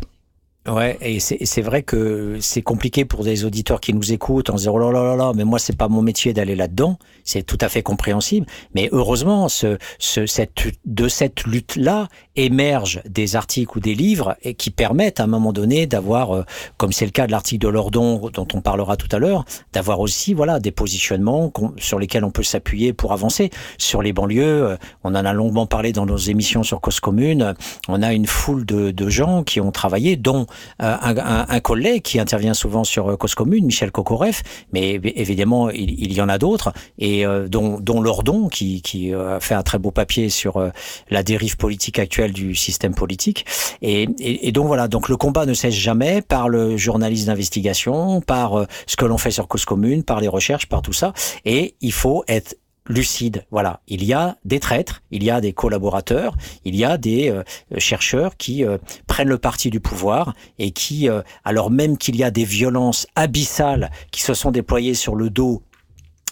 Ouais, 0.69 0.99
et 1.01 1.19
c'est 1.19 1.63
vrai 1.63 1.83
que 1.83 2.37
c'est 2.41 2.61
compliqué 2.61 3.07
pour 3.07 3.25
des 3.25 3.47
auditeurs 3.47 3.81
qui 3.81 3.95
nous 3.95 4.13
écoutent 4.13 4.51
en 4.51 4.57
disant 4.57 4.73
oh 4.75 4.79
là 4.79 4.93
là 4.93 5.03
là 5.03 5.17
là, 5.17 5.33
mais 5.35 5.45
moi 5.45 5.59
c'est 5.59 5.77
pas 5.77 5.89
mon 5.89 6.03
métier 6.03 6.35
d'aller 6.35 6.57
là-dedans. 6.57 6.99
C'est 7.25 7.43
tout 7.43 7.57
à 7.63 7.69
fait 7.71 7.83
compréhensible. 7.83 8.47
Mais 8.75 8.89
heureusement, 8.93 9.49
ce, 9.49 9.79
ce, 9.99 10.27
cette, 10.27 10.69
de 10.85 11.09
cette 11.09 11.45
lutte-là 11.45 12.09
émergent 12.37 13.01
des 13.09 13.35
articles 13.37 13.79
ou 13.79 13.81
des 13.81 13.95
livres 13.95 14.37
et 14.43 14.55
qui 14.55 14.71
permettent 14.71 15.21
à 15.21 15.25
un 15.25 15.27
moment 15.27 15.53
donné 15.53 15.87
d'avoir, 15.87 16.33
euh, 16.33 16.45
comme 16.77 16.93
c'est 16.93 17.07
le 17.07 17.13
cas 17.13 17.27
de 17.27 17.33
l'article 17.33 17.65
de 17.65 17.69
Lordon 17.69 18.31
dont 18.33 18.49
on 18.53 18.61
parlera 18.61 18.97
tout 18.97 19.09
à 19.11 19.19
l'heure, 19.19 19.45
d'avoir 19.73 20.01
aussi 20.01 20.35
voilà 20.35 20.61
des 20.61 20.71
positionnements 20.71 21.51
sur 21.79 21.99
lesquels 21.99 22.25
on 22.25 22.31
peut 22.31 22.43
s'appuyer 22.43 22.93
pour 22.93 23.13
avancer. 23.13 23.51
Sur 23.79 24.03
les 24.03 24.13
banlieues, 24.13 24.65
euh, 24.65 24.77
on 25.03 25.15
en 25.15 25.25
a 25.25 25.33
longuement 25.33 25.67
parlé 25.67 25.93
dans 25.93 26.05
nos 26.05 26.19
émissions 26.19 26.63
sur 26.63 26.81
Cause 26.81 27.01
Commune. 27.01 27.55
On 27.89 28.03
a 28.03 28.13
une 28.13 28.27
foule 28.27 28.67
de, 28.67 28.91
de 28.91 29.09
gens 29.09 29.45
qui 29.45 29.61
ont 29.61 29.73
travaillé, 29.73 30.17
dont 30.17 30.47
euh, 30.83 30.97
un, 31.01 31.47
un, 31.49 31.61
collègue 31.61 32.03
qui 32.03 32.21
intervient 32.21 32.55
souvent 32.55 32.85
sur 32.85 33.11
euh, 33.11 33.17
Cause 33.17 33.35
Commune, 33.35 33.65
Michel 33.67 33.91
Kokoreff, 33.91 34.43
mais 34.73 35.01
évidemment 35.05 35.71
il, 35.71 36.13
y 36.13 36.21
en 36.21 36.29
a 36.29 36.39
d'autres, 36.39 36.73
et 36.99 37.27
euh, 37.27 37.49
dont, 37.49 37.79
dont 37.81 38.01
Lordon, 38.01 38.49
qui, 38.49 38.83
qui 38.83 39.13
a 39.13 39.41
fait 39.41 39.55
un 39.55 39.63
très 39.63 39.79
beau 39.79 39.91
papier 39.91 40.29
sur 40.29 40.71
la 41.11 41.23
dérive 41.23 41.57
politique 41.57 41.99
actuelle 41.99 42.33
du 42.33 42.55
système 42.55 42.95
politique. 42.95 43.47
Et, 43.83 44.09
et, 44.19 44.53
donc 44.53 44.67
voilà, 44.67 44.89
donc 44.89 45.09
le 45.09 45.17
combat 45.17 45.47
ne 45.47 45.55
cesse 45.55 45.75
jamais 45.75 46.23
par 46.23 46.49
le 46.49 46.77
journalisme 46.77 47.27
d'investigation, 47.27 48.21
par 48.21 48.67
ce 48.87 48.97
que 48.97 49.05
l'on 49.05 49.19
fait 49.19 49.31
sur 49.31 49.49
Cause 49.49 49.65
Commune, 49.65 50.03
par 50.03 50.21
les 50.21 50.29
recherches, 50.29 50.67
par 50.67 50.83
tout 50.83 50.93
ça, 50.93 51.13
et 51.45 51.75
il 51.81 51.93
faut 51.93 52.25
être 52.29 52.57
lucide. 52.89 53.45
Voilà, 53.51 53.81
il 53.87 54.05
y 54.05 54.13
a 54.13 54.37
des 54.45 54.61
traîtres, 54.61 55.03
il 55.11 55.23
y 55.23 55.31
a 55.31 55.41
des 55.41 55.53
collaborateurs, 55.53 56.37
il 56.65 56.75
y 56.75 56.85
a 56.85 56.99
des 56.99 57.31
euh, 57.31 57.43
chercheurs 57.79 58.37
qui 58.37 58.65
euh, 58.65 58.79
prennent 59.07 59.29
le 59.29 59.39
parti 59.39 59.71
du 59.71 59.81
pouvoir 59.81 60.35
et 60.59 60.71
qui, 60.71 61.09
euh, 61.09 61.23
alors 61.45 61.71
même 61.71 61.99
qu'il 61.99 62.17
y 62.17 62.25
a 62.25 62.31
des 62.31 62.45
violences 62.45 63.07
abyssales 63.15 63.91
qui 64.11 64.23
se 64.23 64.35
sont 64.35 64.51
déployées 64.51 64.95
sur 64.95 65.15
le 65.15 65.31
dos 65.31 65.63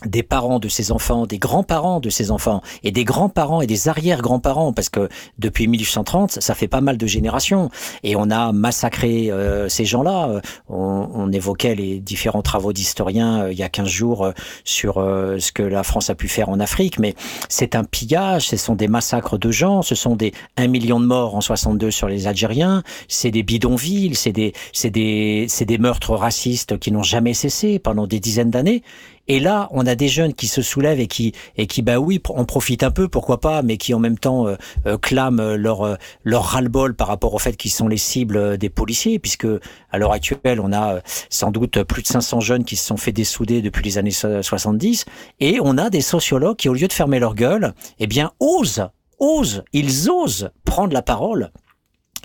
des 0.04 0.22
parents 0.22 0.58
de 0.58 0.68
ces 0.68 0.92
enfants, 0.92 1.26
des 1.26 1.38
grands-parents 1.38 2.00
de 2.00 2.10
ces 2.10 2.30
enfants, 2.30 2.60
et 2.82 2.90
des 2.90 3.04
grands-parents 3.04 3.62
et 3.62 3.66
des 3.66 3.88
arrière-grands-parents, 3.88 4.72
parce 4.72 4.88
que 4.88 5.08
depuis 5.38 5.68
1830, 5.68 6.32
ça 6.40 6.54
fait 6.54 6.68
pas 6.68 6.80
mal 6.80 6.98
de 6.98 7.06
générations, 7.06 7.70
et 8.02 8.16
on 8.16 8.30
a 8.30 8.52
massacré 8.52 9.30
euh, 9.30 9.68
ces 9.68 9.84
gens-là. 9.84 10.28
Euh, 10.28 10.40
on, 10.68 11.08
on, 11.14 11.32
évoquait 11.32 11.74
les 11.74 11.98
différents 11.98 12.42
travaux 12.42 12.72
d'historiens 12.72 13.42
euh, 13.42 13.52
il 13.52 13.58
y 13.58 13.62
a 13.62 13.68
15 13.68 13.88
jours 13.88 14.32
sur 14.64 14.94
ce 14.96 15.52
que 15.52 15.62
la 15.62 15.82
France 15.82 16.10
a 16.10 16.14
pu 16.14 16.28
faire 16.28 16.48
en 16.48 16.60
Afrique, 16.60 16.98
mais 16.98 17.14
c'est 17.48 17.74
un 17.74 17.84
pillage, 17.84 18.48
ce 18.48 18.56
sont 18.56 18.74
des 18.74 18.88
massacres 18.88 19.38
de 19.38 19.50
gens, 19.50 19.82
ce 19.82 19.94
sont 19.94 20.16
des 20.16 20.32
1 20.56 20.68
million 20.68 21.00
de 21.00 21.06
morts 21.06 21.34
en 21.34 21.40
62 21.40 21.90
sur 21.90 22.08
les 22.08 22.26
Algériens, 22.26 22.82
c'est 23.08 23.30
des 23.30 23.42
bidonvilles, 23.42 24.14
c'est 24.14 24.32
des, 24.32 24.52
des, 24.84 25.46
c'est 25.48 25.64
des 25.64 25.78
meurtres 25.78 26.14
racistes 26.14 26.78
qui 26.78 26.92
n'ont 26.92 27.02
jamais 27.02 27.34
cessé 27.34 27.78
pendant 27.78 28.06
des 28.06 28.20
dizaines 28.20 28.50
d'années, 28.50 28.82
et 29.28 29.40
là, 29.40 29.68
on 29.72 29.86
a 29.86 29.94
des 29.94 30.08
jeunes 30.08 30.34
qui 30.34 30.46
se 30.46 30.62
soulèvent 30.62 31.00
et 31.00 31.08
qui, 31.08 31.32
et 31.56 31.66
qui, 31.66 31.82
bah 31.82 31.98
oui, 31.98 32.20
on 32.30 32.44
profite 32.44 32.82
un 32.82 32.90
peu, 32.90 33.08
pourquoi 33.08 33.40
pas, 33.40 33.62
mais 33.62 33.76
qui 33.76 33.92
en 33.92 33.98
même 33.98 34.18
temps 34.18 34.46
euh, 34.46 34.56
euh, 34.86 34.98
clament 34.98 35.56
leur 35.56 35.82
euh, 35.82 35.96
leur 36.24 36.44
ras-le-bol 36.44 36.94
par 36.94 37.08
rapport 37.08 37.34
au 37.34 37.38
fait 37.38 37.56
qu'ils 37.56 37.72
sont 37.72 37.88
les 37.88 37.96
cibles 37.96 38.56
des 38.56 38.68
policiers, 38.68 39.18
puisque 39.18 39.48
à 39.90 39.98
l'heure 39.98 40.12
actuelle, 40.12 40.60
on 40.60 40.72
a 40.72 41.00
sans 41.28 41.50
doute 41.50 41.82
plus 41.82 42.02
de 42.02 42.08
500 42.08 42.40
jeunes 42.40 42.64
qui 42.64 42.76
se 42.76 42.86
sont 42.86 42.96
fait 42.96 43.12
dessouder 43.12 43.62
depuis 43.62 43.82
les 43.82 43.98
années 43.98 44.10
70, 44.10 45.04
et 45.40 45.58
on 45.60 45.76
a 45.76 45.90
des 45.90 46.00
sociologues 46.00 46.56
qui, 46.56 46.68
au 46.68 46.74
lieu 46.74 46.86
de 46.86 46.92
fermer 46.92 47.18
leur 47.18 47.34
gueule, 47.34 47.74
eh 47.98 48.06
bien, 48.06 48.32
osent, 48.38 48.88
osent, 49.18 49.64
ils 49.72 50.08
osent 50.08 50.50
prendre 50.64 50.92
la 50.92 51.02
parole. 51.02 51.50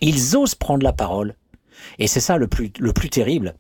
Ils 0.02 0.36
osent 0.36 0.56
prendre 0.56 0.84
la 0.84 0.93
parole. 0.93 1.36
Et 1.97 2.08
c'est 2.08 2.20
ça 2.20 2.38
le 2.38 2.47
plus, 2.47 2.72
le 2.80 2.93
plus 2.93 3.10
terrible 3.10 3.56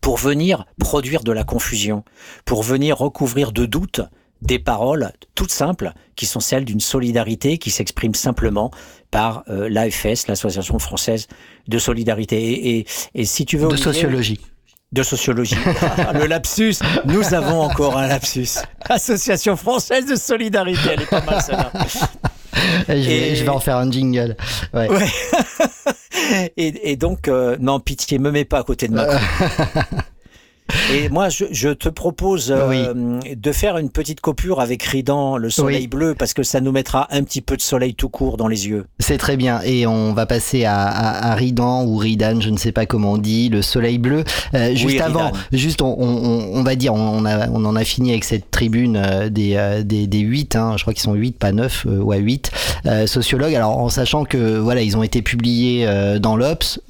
pour 0.00 0.16
venir 0.16 0.64
produire 0.78 1.22
de 1.22 1.32
la 1.32 1.44
confusion, 1.44 2.04
pour 2.44 2.62
venir 2.62 2.98
recouvrir 2.98 3.52
de 3.52 3.66
doutes 3.66 4.00
des 4.42 4.58
paroles 4.58 5.12
toutes 5.34 5.50
simples 5.50 5.92
qui 6.16 6.26
sont 6.26 6.40
celles 6.40 6.64
d'une 6.64 6.80
solidarité 6.80 7.58
qui 7.58 7.70
s'exprime 7.70 8.14
simplement 8.14 8.70
par 9.10 9.44
euh, 9.48 9.68
l'AFS, 9.68 10.26
l'Association 10.28 10.78
française 10.78 11.26
de 11.66 11.78
solidarité. 11.78 12.86
Et, 13.14 13.24
si 13.24 13.46
tu 13.46 13.56
veux... 13.56 13.68
De 13.68 13.76
sociologie. 13.76 14.40
De 14.92 15.02
sociologie. 15.02 15.56
le 16.14 16.26
lapsus, 16.26 16.76
nous 17.04 17.34
avons 17.34 17.60
encore 17.60 17.98
un 17.98 18.06
lapsus. 18.06 18.60
Association 18.88 19.56
française 19.56 20.06
de 20.06 20.16
solidarité, 20.16 20.90
elle 20.92 21.02
est 21.02 21.10
pas 21.10 21.22
mal 21.22 21.42
celle-là. 21.42 21.72
je, 22.88 23.42
vais, 23.44 23.48
en 23.48 23.60
faire 23.60 23.76
un 23.76 23.90
jingle. 23.90 24.36
Ouais. 24.74 24.88
et, 26.56 26.96
donc, 26.96 27.28
euh, 27.28 27.56
non, 27.60 27.80
pitié, 27.80 28.18
me 28.18 28.30
mets 28.30 28.44
pas 28.44 28.58
à 28.58 28.62
côté 28.62 28.88
de 28.88 28.94
moi. 28.94 29.06
Et 30.92 31.08
moi, 31.08 31.28
je, 31.28 31.44
je 31.50 31.70
te 31.70 31.88
propose 31.88 32.50
euh, 32.50 33.20
de 33.34 33.52
faire 33.52 33.78
une 33.78 33.90
petite 33.90 34.20
coupure 34.20 34.60
avec 34.60 34.82
Ridan, 34.82 35.36
le 35.36 35.50
soleil 35.50 35.86
bleu, 35.86 36.14
parce 36.14 36.34
que 36.34 36.42
ça 36.42 36.60
nous 36.60 36.72
mettra 36.72 37.08
un 37.10 37.22
petit 37.22 37.40
peu 37.40 37.56
de 37.56 37.62
soleil 37.62 37.94
tout 37.94 38.08
court 38.08 38.36
dans 38.36 38.48
les 38.48 38.68
yeux. 38.68 38.86
C'est 38.98 39.18
très 39.18 39.36
bien. 39.36 39.60
Et 39.64 39.86
on 39.86 40.12
va 40.12 40.26
passer 40.26 40.64
à, 40.64 40.82
à, 40.82 41.32
à, 41.32 41.34
Ridan 41.34 41.84
ou 41.84 41.96
Ridan, 41.96 42.40
je 42.40 42.50
ne 42.50 42.56
sais 42.56 42.72
pas 42.72 42.86
comment 42.86 43.12
on 43.12 43.18
dit, 43.18 43.48
le 43.48 43.62
soleil 43.62 43.98
bleu. 43.98 44.24
Euh, 44.54 44.74
juste 44.74 45.00
avant, 45.00 45.32
juste 45.52 45.82
on, 45.82 45.94
on, 45.98 46.50
on, 46.54 46.62
va 46.62 46.74
dire, 46.74 46.94
on, 46.94 47.24
a, 47.24 47.48
on 47.48 47.64
en 47.64 47.76
a 47.76 47.84
fini 47.84 48.10
avec 48.10 48.24
cette 48.24 48.50
tribune 48.50 48.96
euh, 48.96 49.28
des, 49.28 49.82
des, 49.84 50.06
des 50.06 50.20
8, 50.20 50.56
hein, 50.56 50.74
je 50.76 50.82
crois 50.82 50.92
qu'ils 50.92 51.02
sont 51.02 51.14
8, 51.14 51.38
pas 51.38 51.52
9, 51.52 51.86
euh, 51.86 51.98
ouais 51.98 52.18
8 52.18 52.50
sociologues. 53.06 53.54
Alors 53.54 53.78
en 53.78 53.88
sachant 53.88 54.24
que 54.24 54.58
voilà, 54.58 54.82
ils 54.82 54.96
ont 54.96 55.02
été 55.02 55.22
publiés 55.22 55.86
dans 56.20 56.36
l'Obs, 56.36 56.80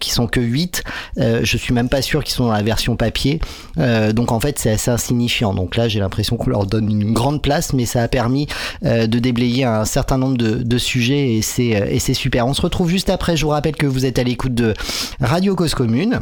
qui 0.00 0.10
sont 0.10 0.26
que 0.26 0.40
8. 0.40 0.84
je 1.16 1.56
suis 1.56 1.74
même 1.74 1.88
pas 1.88 2.02
sûr 2.02 2.22
qu'ils 2.22 2.34
sont 2.34 2.46
dans 2.46 2.52
la 2.52 2.62
version 2.62 2.96
papier. 2.96 3.27
Euh, 3.78 4.12
donc 4.12 4.32
en 4.32 4.40
fait 4.40 4.58
c'est 4.58 4.70
assez 4.70 4.90
insignifiant. 4.90 5.54
Donc 5.54 5.76
là 5.76 5.88
j'ai 5.88 6.00
l'impression 6.00 6.36
qu'on 6.36 6.50
leur 6.50 6.66
donne 6.66 6.90
une 6.90 7.12
grande 7.12 7.42
place, 7.42 7.72
mais 7.72 7.86
ça 7.86 8.02
a 8.02 8.08
permis 8.08 8.46
euh, 8.84 9.06
de 9.06 9.18
déblayer 9.18 9.64
un 9.64 9.84
certain 9.84 10.18
nombre 10.18 10.36
de, 10.36 10.62
de 10.62 10.78
sujets 10.78 11.40
euh, 11.58 11.86
et 11.88 11.98
c'est 11.98 12.14
super. 12.14 12.46
On 12.46 12.54
se 12.54 12.62
retrouve 12.62 12.88
juste 12.88 13.10
après. 13.10 13.36
Je 13.36 13.44
vous 13.44 13.50
rappelle 13.50 13.76
que 13.76 13.86
vous 13.86 14.06
êtes 14.06 14.18
à 14.18 14.24
l'écoute 14.24 14.54
de 14.54 14.74
Radio 15.20 15.54
Cause 15.54 15.74
Commune. 15.74 16.20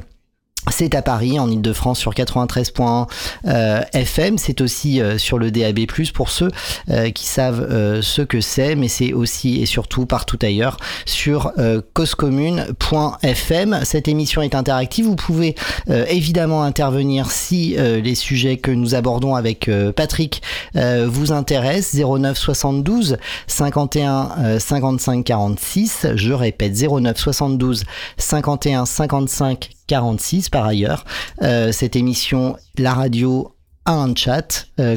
C'est 0.70 0.94
à 0.94 1.02
Paris, 1.02 1.38
en 1.38 1.50
Ile-de-France, 1.50 1.98
sur 1.98 2.12
93.1 2.12 3.06
euh, 3.46 3.80
FM. 3.92 4.36
C'est 4.36 4.60
aussi 4.60 5.00
euh, 5.00 5.16
sur 5.16 5.38
le 5.38 5.50
DAB+, 5.50 5.86
pour 6.12 6.30
ceux 6.30 6.50
euh, 6.90 7.10
qui 7.10 7.24
savent 7.26 7.66
ce 8.02 8.22
que 8.22 8.40
c'est, 8.40 8.74
mais 8.74 8.88
c'est 8.88 9.12
aussi 9.12 9.62
et 9.62 9.66
surtout 9.66 10.06
partout 10.06 10.38
ailleurs 10.42 10.76
sur 11.04 11.52
causecommune.fm. 11.94 13.80
Cette 13.84 14.08
émission 14.08 14.42
est 14.42 14.54
interactive. 14.54 15.06
Vous 15.06 15.16
pouvez 15.16 15.54
évidemment 15.88 16.62
intervenir 16.62 17.30
si 17.30 17.76
les 17.76 18.14
sujets 18.14 18.56
que 18.56 18.70
nous 18.70 18.94
abordons 18.94 19.34
avec 19.34 19.70
Patrick 19.94 20.42
vous 20.74 21.32
intéressent. 21.32 22.00
09 22.00 22.36
72 22.36 23.16
51 23.46 24.58
55 24.58 25.24
46. 25.24 26.06
Je 26.14 26.32
répète, 26.32 26.72
09 26.74 27.16
72 27.16 27.84
51 28.18 28.86
55 28.86 29.75
46 29.86 30.48
par 30.48 30.66
ailleurs. 30.66 31.04
Euh, 31.42 31.72
cette 31.72 31.96
émission, 31.96 32.56
la 32.78 32.94
radio 32.94 33.56
a 33.86 33.92
un 33.92 34.14
chat, 34.14 34.66
euh, 34.80 34.96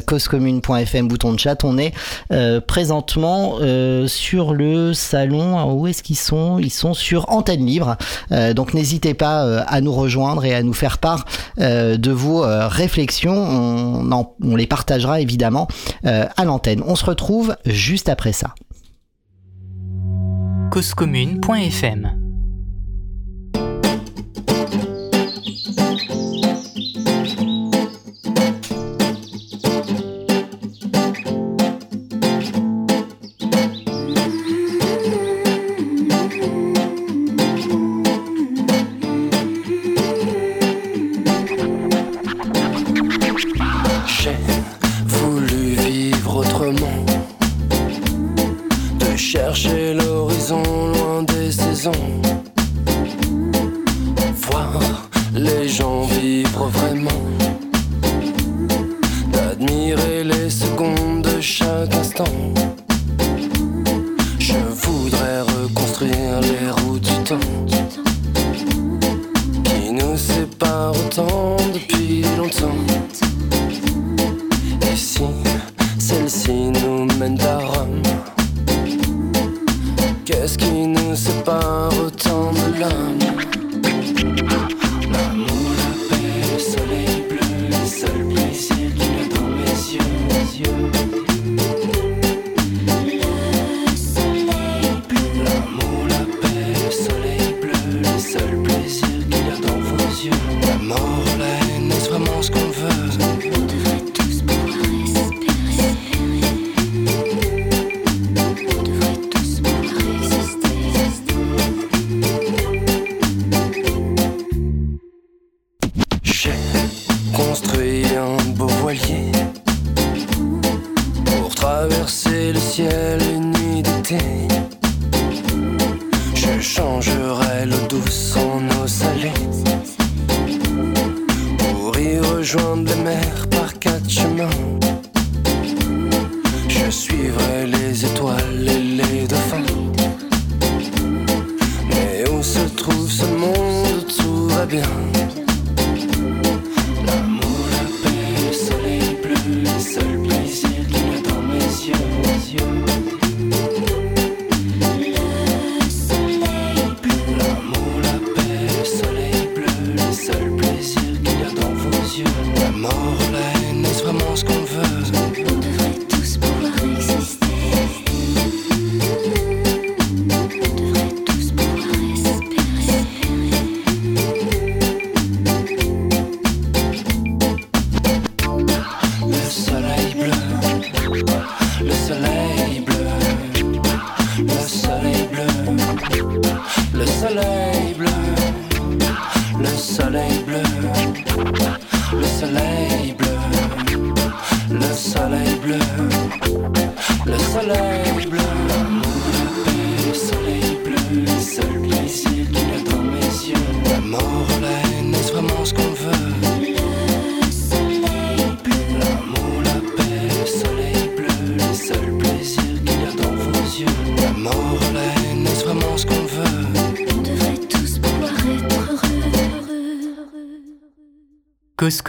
bouton 1.02 1.32
de 1.32 1.38
chat. 1.38 1.64
On 1.64 1.78
est 1.78 1.94
euh, 2.32 2.60
présentement 2.60 3.58
euh, 3.60 4.06
sur 4.06 4.52
le 4.52 4.92
salon. 4.92 5.72
où 5.72 5.86
est-ce 5.86 6.02
qu'ils 6.02 6.18
sont? 6.18 6.58
Ils 6.58 6.70
sont 6.70 6.92
sur 6.92 7.30
Antenne 7.30 7.64
Libre. 7.64 7.96
Donc 8.54 8.74
n'hésitez 8.74 9.14
pas 9.14 9.60
à 9.62 9.80
nous 9.80 9.92
rejoindre 9.92 10.44
et 10.44 10.54
à 10.54 10.62
nous 10.62 10.72
faire 10.72 10.98
part 10.98 11.24
de 11.56 12.10
vos 12.10 12.42
réflexions. 12.68 13.32
On, 13.32 14.26
on, 14.42 14.56
les 14.56 14.66
partagera 14.66 15.20
évidemment 15.20 15.68
à 16.02 16.44
l'antenne. 16.44 16.82
On 16.86 16.96
se 16.96 17.04
retrouve 17.04 17.54
juste 17.64 18.08
après 18.08 18.32
ça. 18.32 18.54
causecommune.fm 20.72 22.29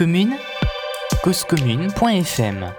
commune 0.02 0.34
causecommune.fm 1.22 2.72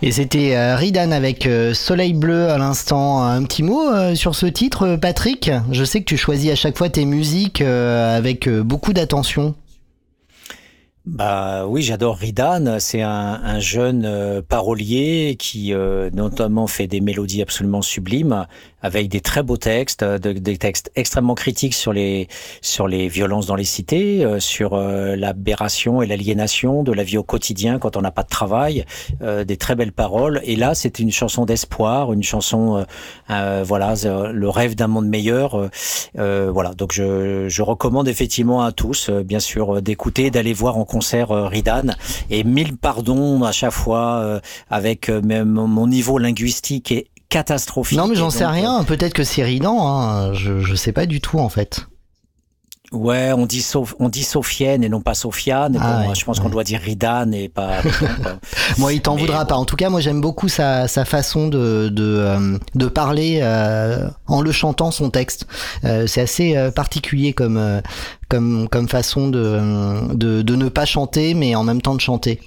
Et 0.00 0.10
c'était 0.10 0.56
euh, 0.56 0.74
Ridan 0.74 1.10
avec 1.10 1.46
euh, 1.46 1.74
Soleil 1.74 2.14
Bleu 2.14 2.48
à 2.48 2.56
l'instant. 2.56 3.22
Un 3.22 3.44
petit 3.44 3.62
mot 3.62 3.86
euh, 3.86 4.14
sur 4.14 4.34
ce 4.34 4.46
titre, 4.46 4.96
Patrick? 4.96 5.50
Je 5.70 5.84
sais 5.84 6.00
que 6.00 6.06
tu 6.06 6.16
choisis 6.16 6.50
à 6.50 6.54
chaque 6.54 6.78
fois 6.78 6.88
tes 6.88 7.04
musiques 7.04 7.60
avec 7.60 8.48
beaucoup 8.48 8.94
d'attention. 8.94 9.54
Bah 11.06 11.66
oui, 11.66 11.82
j'adore 11.82 12.18
Ridan. 12.18 12.78
C'est 12.78 13.02
un, 13.02 13.40
un 13.42 13.58
jeune 13.58 14.42
parolier 14.48 15.36
qui 15.38 15.72
euh, 15.72 16.10
notamment 16.12 16.66
fait 16.66 16.86
des 16.86 17.00
mélodies 17.00 17.40
absolument 17.40 17.80
sublimes, 17.80 18.46
avec 18.82 19.08
des 19.08 19.20
très 19.20 19.42
beaux 19.42 19.56
textes, 19.56 20.02
euh, 20.02 20.18
de- 20.18 20.32
des 20.32 20.56
textes 20.58 20.90
extrêmement 20.96 21.34
critiques 21.34 21.74
sur 21.74 21.92
les 21.92 22.28
sur 22.62 22.88
les 22.88 23.08
violences 23.08 23.46
dans 23.46 23.54
les 23.56 23.64
cités, 23.64 24.24
euh, 24.24 24.40
sur 24.40 24.74
euh, 24.74 25.16
l'aberration 25.16 26.02
et 26.02 26.06
l'aliénation 26.06 26.82
de 26.82 26.92
la 26.92 27.02
vie 27.04 27.18
au 27.18 27.22
quotidien 27.22 27.78
quand 27.78 27.96
on 27.96 28.00
n'a 28.02 28.10
pas 28.10 28.22
de 28.22 28.28
travail. 28.28 28.84
euh, 29.22 29.44
des 29.44 29.56
très 29.56 29.74
belles 29.74 29.92
paroles. 29.92 30.40
Et 30.44 30.56
là, 30.56 30.74
c'était 30.74 31.02
une 31.02 31.10
chanson 31.12 31.44
d'espoir, 31.44 32.12
une 32.12 32.22
chanson, 32.22 32.84
euh, 33.30 33.62
voilà, 33.66 33.94
le 34.32 34.48
rêve 34.48 34.74
d'un 34.74 34.86
monde 34.86 35.06
meilleur. 35.08 35.70
voilà, 36.14 36.74
donc 36.74 36.92
je, 36.92 37.48
je 37.48 37.62
recommande 37.62 38.08
effectivement 38.08 38.62
à 38.62 38.72
tous, 38.72 39.10
bien 39.10 39.40
sûr, 39.40 39.82
d'écouter, 39.82 40.30
d'aller 40.30 40.52
voir 40.52 40.76
en 40.78 40.84
concert 40.84 41.28
Ridan. 41.30 41.94
Et 42.30 42.44
mille 42.44 42.76
pardons 42.76 43.42
à 43.42 43.52
chaque 43.52 43.72
fois 43.72 44.40
avec 44.70 45.08
même 45.08 45.50
mon 45.52 45.86
niveau 45.86 46.18
linguistique 46.18 46.92
est 46.92 47.06
catastrophique. 47.30 47.96
Non, 47.96 48.06
mais 48.08 48.14
j'en 48.16 48.28
sais 48.30 48.44
rien. 48.46 48.84
Peut-être 48.84 49.14
que 49.14 49.24
c'est 49.24 49.42
Ridan. 49.42 49.78
Hein. 49.88 50.34
Je, 50.34 50.60
je 50.60 50.74
sais 50.74 50.92
pas 50.92 51.06
du 51.06 51.20
tout 51.22 51.38
en 51.38 51.48
fait. 51.48 51.86
euh, 52.92 52.96
ouais, 52.96 53.32
on 53.32 53.46
dit 53.46 53.60
Sof- 53.60 53.94
on 54.00 54.08
dit 54.08 54.24
Sofiane 54.24 54.82
et 54.84 54.88
non 54.88 55.00
pas 55.00 55.14
Sofiane. 55.14 55.78
Ah 55.80 56.02
Bon, 56.02 56.08
ouais, 56.08 56.14
je 56.14 56.24
pense 56.24 56.38
ouais. 56.38 56.42
qu'on 56.44 56.50
doit 56.50 56.64
dire 56.64 56.80
Ridan 56.80 57.30
et 57.32 57.48
pas. 57.48 57.76
Moi, 58.78 58.92
il 58.92 59.00
t'en 59.00 59.14
voudra 59.16 59.44
bon. 59.44 59.48
pas. 59.48 59.54
En 59.56 59.64
tout 59.64 59.76
cas, 59.76 59.88
moi, 59.90 60.00
j'aime 60.00 60.20
beaucoup 60.20 60.48
sa, 60.48 60.88
sa 60.88 61.04
façon 61.04 61.48
de, 61.48 61.88
de, 61.88 62.02
euh, 62.02 62.58
de 62.74 62.86
parler 62.86 63.40
euh, 63.42 64.08
en 64.26 64.40
le 64.42 64.50
chantant 64.52 64.90
son 64.90 65.10
texte. 65.10 65.46
Euh, 65.84 66.06
c'est 66.06 66.20
assez 66.22 66.56
euh, 66.56 66.70
particulier 66.70 67.32
comme, 67.32 67.56
euh, 67.58 67.80
comme, 68.28 68.68
comme 68.68 68.88
façon 68.88 69.28
de, 69.28 70.12
de, 70.14 70.42
de 70.42 70.54
ne 70.56 70.68
pas 70.68 70.84
chanter, 70.84 71.34
mais 71.34 71.54
en 71.54 71.62
même 71.64 71.80
temps 71.82 71.94
de 71.94 72.00
chanter. 72.00 72.40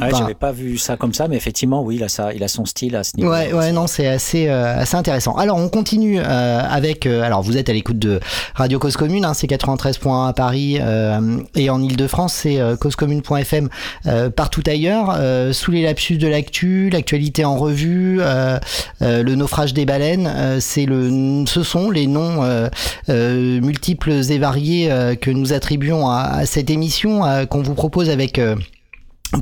Ouais, 0.00 0.06
Enfin, 0.08 0.18
j'avais 0.18 0.34
pas 0.34 0.52
vu 0.52 0.78
ça 0.78 0.96
comme 0.96 1.12
ça, 1.14 1.28
mais 1.28 1.36
effectivement, 1.36 1.82
oui, 1.82 1.96
il 1.96 2.04
a 2.04 2.08
ça, 2.08 2.32
il 2.32 2.42
a 2.42 2.48
son 2.48 2.64
style 2.64 2.96
à 2.96 3.04
ce 3.04 3.16
niveau. 3.16 3.30
Ouais, 3.30 3.52
ouais, 3.52 3.72
non, 3.72 3.86
c'est 3.86 4.06
assez, 4.06 4.48
euh, 4.48 4.78
assez 4.80 4.96
intéressant. 4.96 5.36
Alors, 5.36 5.56
on 5.58 5.68
continue 5.68 6.18
euh, 6.20 6.60
avec. 6.68 7.06
euh, 7.06 7.22
alors, 7.22 7.42
vous 7.42 7.56
êtes 7.56 7.68
à 7.68 7.72
l'écoute 7.72 7.98
de 7.98 8.20
Radio 8.54 8.78
Cause 8.78 8.96
Commune, 8.96 9.24
hein, 9.24 9.34
c'est 9.34 9.46
93.1 9.46 10.28
à 10.28 10.32
Paris 10.32 10.78
euh, 10.80 11.38
et 11.54 11.70
en 11.70 11.82
Ile-de-France, 11.82 12.32
c'est 12.34 12.60
euh, 12.60 12.76
causecommune.fm 12.76 13.68
euh, 14.06 14.30
partout 14.30 14.62
ailleurs. 14.66 15.14
Euh, 15.18 15.52
sous 15.52 15.70
les 15.70 15.82
lapsus 15.82 16.18
de 16.18 16.28
l'actu, 16.28 16.90
l'actualité 16.90 17.44
en 17.44 17.56
revue, 17.56 18.18
euh, 18.20 18.58
euh, 19.02 19.22
le 19.22 19.34
naufrage 19.34 19.74
des 19.74 19.84
baleines, 19.86 20.30
euh, 20.34 20.58
c'est 20.60 20.86
le, 20.86 21.44
ce 21.46 21.62
sont 21.62 21.90
les 21.90 22.06
noms 22.06 22.42
euh, 22.42 22.68
euh, 23.08 23.60
multiples 23.60 24.12
et 24.30 24.38
variés 24.38 24.90
euh, 24.90 25.14
que 25.14 25.30
nous 25.30 25.52
attribuons 25.52 26.08
à, 26.08 26.20
à 26.20 26.46
cette 26.46 26.70
émission 26.70 27.24
euh, 27.24 27.46
qu'on 27.46 27.62
vous 27.62 27.74
propose 27.74 28.10
avec. 28.10 28.38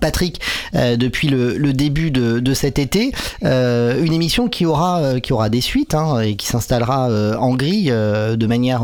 Patrick, 0.01 0.41
euh, 0.75 0.97
depuis 0.97 1.29
le, 1.29 1.73
début 1.73 2.11
de, 2.11 2.55
cet 2.55 2.79
été, 2.79 3.13
euh, 3.45 4.03
une 4.03 4.13
émission 4.13 4.49
qui 4.49 4.67
aura 4.67 5.01
euh, 5.01 5.21
qui 5.21 5.33
aura 5.33 5.49
des 5.49 5.61
suites 5.61 5.95
hein, 5.95 6.21
et 6.21 6.37
qui 6.37 6.47
s'installera 6.47 7.09
en 7.39 7.55
grille 7.55 7.91
de 7.91 8.47
manière 8.47 8.83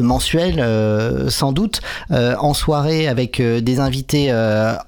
mensuelle 0.00 0.64
sans 1.28 1.52
doute 1.52 1.80
en 2.10 2.54
soirée 2.54 3.08
avec 3.08 3.40
des 3.40 3.80
invités 3.80 4.32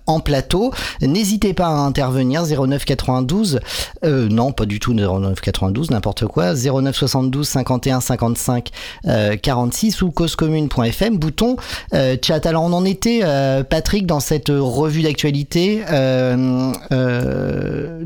en 0.06 0.20
plateau. 0.20 0.72
N'hésitez 1.02 1.54
pas 1.54 1.66
à 1.66 1.70
intervenir 1.70 2.44
09 2.44 2.84
92 2.84 3.60
euh, 4.04 4.28
non 4.28 4.52
pas 4.52 4.66
du 4.66 4.80
tout 4.80 4.94
09 4.94 5.40
92 5.40 5.90
n'importe 5.90 6.26
quoi 6.26 6.54
09 6.54 6.94
72 6.94 7.48
51 7.48 8.00
55 8.00 8.70
euh, 9.06 9.36
46 9.36 10.02
ou 10.02 10.10
causecommune.fm 10.10 11.16
bouton 11.16 11.56
chat. 11.92 12.46
Alors 12.46 12.64
on 12.64 12.72
en 12.72 12.84
était 12.84 13.22
Patrick 13.68 14.06
dans 14.06 14.20
cette 14.20 14.48
revue 14.48 14.87
d'actualité 15.02 15.82
euh, 15.90 16.72
euh, 16.92 18.04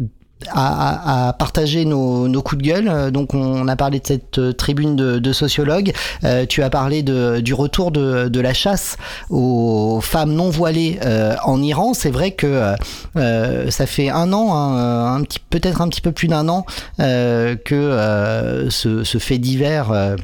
à, 0.50 1.26
à- 1.26 1.28
à 1.28 1.32
partager 1.32 1.84
nos, 1.84 2.42
coups 2.42 2.62
de 2.62 2.68
gueule. 2.68 2.88
Euh, 2.88 3.10
Donc 3.10 3.34
on 3.34 3.68
a 3.68 3.76
parlé 3.76 4.00
de 4.00 4.06
cette 4.06 4.38
euh, 4.38 4.52
tribune 4.52 4.96
de, 4.96 5.32
sociologues. 5.32 5.92
Euh, 6.24 6.46
tu 6.46 6.62
as 6.62 6.70
parlé 6.70 7.02
de, 7.02 7.40
du 7.40 7.54
retour 7.54 7.90
de, 7.90 8.40
la 8.40 8.54
chasse 8.54 8.96
aux 9.30 10.00
femmes 10.02 10.32
non 10.32 10.50
voilées 10.50 10.98
euh, 11.04 11.36
en 11.44 11.62
Iran. 11.62 11.94
C'est 11.94 12.10
vrai 12.10 12.32
que 12.32 12.46
euh, 12.46 12.74
euh, 13.16 13.70
ça 13.70 13.86
fait 13.86 14.10
un 14.10 14.32
an, 14.32 14.52
hein, 14.52 15.14
un 15.14 15.22
petit 15.22 15.38
peut-être 15.38 15.80
un 15.80 15.88
petit 15.88 16.00
peu 16.00 16.12
plus 16.12 16.28
d'un 16.28 16.48
an 16.48 16.66
euh, 17.00 17.54
que 17.54 17.74
euh, 17.74 18.68
ce 18.70 19.18
fait 19.18 19.38
divers. 19.38 20.16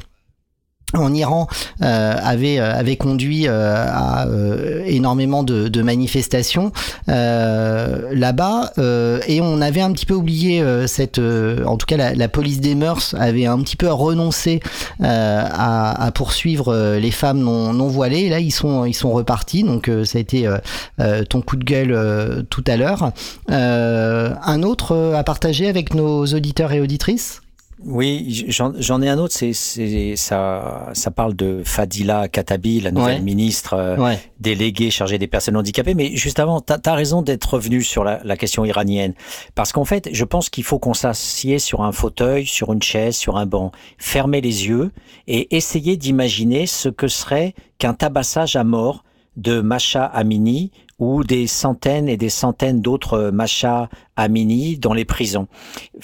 En 0.93 1.13
Iran 1.13 1.47
euh, 1.81 2.15
avait 2.21 2.59
euh, 2.59 2.73
avait 2.73 2.95
conduit 2.95 3.47
euh, 3.47 3.85
à 3.87 4.27
euh, 4.27 4.83
énormément 4.85 5.43
de, 5.43 5.67
de 5.67 5.81
manifestations 5.81 6.71
euh, 7.09 8.09
là-bas 8.13 8.71
euh, 8.77 9.19
et 9.27 9.41
on 9.41 9.61
avait 9.61 9.81
un 9.81 9.91
petit 9.91 10.05
peu 10.05 10.15
oublié 10.15 10.63
cette 10.87 11.19
en 11.19 11.77
tout 11.77 11.85
cas 11.85 11.97
la, 11.97 12.15
la 12.15 12.27
police 12.27 12.59
des 12.59 12.75
mœurs 12.75 13.15
avait 13.19 13.45
un 13.45 13.59
petit 13.59 13.75
peu 13.75 13.87
renoncé 13.91 14.61
à, 15.01 16.05
à 16.05 16.11
poursuivre 16.11 16.97
les 16.97 17.11
femmes 17.11 17.39
non, 17.39 17.73
non 17.73 17.87
voilées 17.87 18.21
et 18.21 18.29
là 18.29 18.39
ils 18.39 18.51
sont 18.51 18.85
ils 18.85 18.93
sont 18.93 19.11
repartis 19.11 19.63
donc 19.63 19.89
ça 20.05 20.17
a 20.17 20.21
été 20.21 20.49
ton 21.29 21.41
coup 21.41 21.55
de 21.55 21.63
gueule 21.63 22.45
tout 22.49 22.63
à 22.67 22.77
l'heure. 22.77 23.11
Un 23.47 24.63
autre 24.63 25.13
à 25.15 25.23
partager 25.23 25.67
avec 25.67 25.93
nos 25.93 26.25
auditeurs 26.25 26.71
et 26.71 26.81
auditrices? 26.81 27.41
Oui, 27.85 28.45
j'en 28.49 29.01
ai 29.01 29.07
un 29.07 29.17
autre. 29.17 29.33
C'est 29.33 30.15
ça, 30.17 30.89
ça 30.93 31.11
parle 31.11 31.33
de 31.33 31.61
Fadila 31.63 32.27
Katabi, 32.27 32.81
la 32.81 32.91
nouvelle 32.91 33.21
ministre 33.21 33.73
euh, 33.73 34.15
déléguée 34.39 34.91
chargée 34.91 35.17
des 35.17 35.27
personnes 35.27 35.55
handicapées. 35.55 35.93
Mais 35.93 36.15
juste 36.15 36.39
avant, 36.39 36.59
tu 36.59 36.73
as, 36.73 36.93
raison 36.93 37.21
d'être 37.21 37.53
revenu 37.53 37.81
sur 37.81 38.03
la, 38.03 38.19
la, 38.23 38.35
question 38.35 38.65
iranienne, 38.65 39.13
parce 39.55 39.71
qu'en 39.71 39.85
fait, 39.85 40.09
je 40.11 40.25
pense 40.25 40.49
qu'il 40.49 40.65
faut 40.65 40.77
qu'on 40.77 40.93
s'assied 40.93 41.57
sur 41.57 41.81
un 41.81 41.93
fauteuil, 41.93 42.45
sur 42.45 42.73
une 42.73 42.81
chaise, 42.81 43.15
sur 43.15 43.37
un 43.37 43.45
banc, 43.45 43.71
fermer 43.97 44.41
les 44.41 44.67
yeux 44.67 44.91
et 45.27 45.55
essayer 45.55 45.95
d'imaginer 45.95 46.65
ce 46.65 46.89
que 46.89 47.07
serait 47.07 47.53
qu'un 47.77 47.93
tabassage 47.93 48.57
à 48.57 48.65
mort 48.65 49.05
de 49.37 49.61
Masha 49.61 50.03
Amini 50.03 50.71
ou 50.99 51.23
des 51.23 51.47
centaines 51.47 52.07
et 52.07 52.17
des 52.17 52.29
centaines 52.29 52.81
d'autres 52.81 53.31
Masha 53.31 53.89
Amini 54.15 54.77
dans 54.77 54.93
les 54.93 55.05
prisons. 55.05 55.47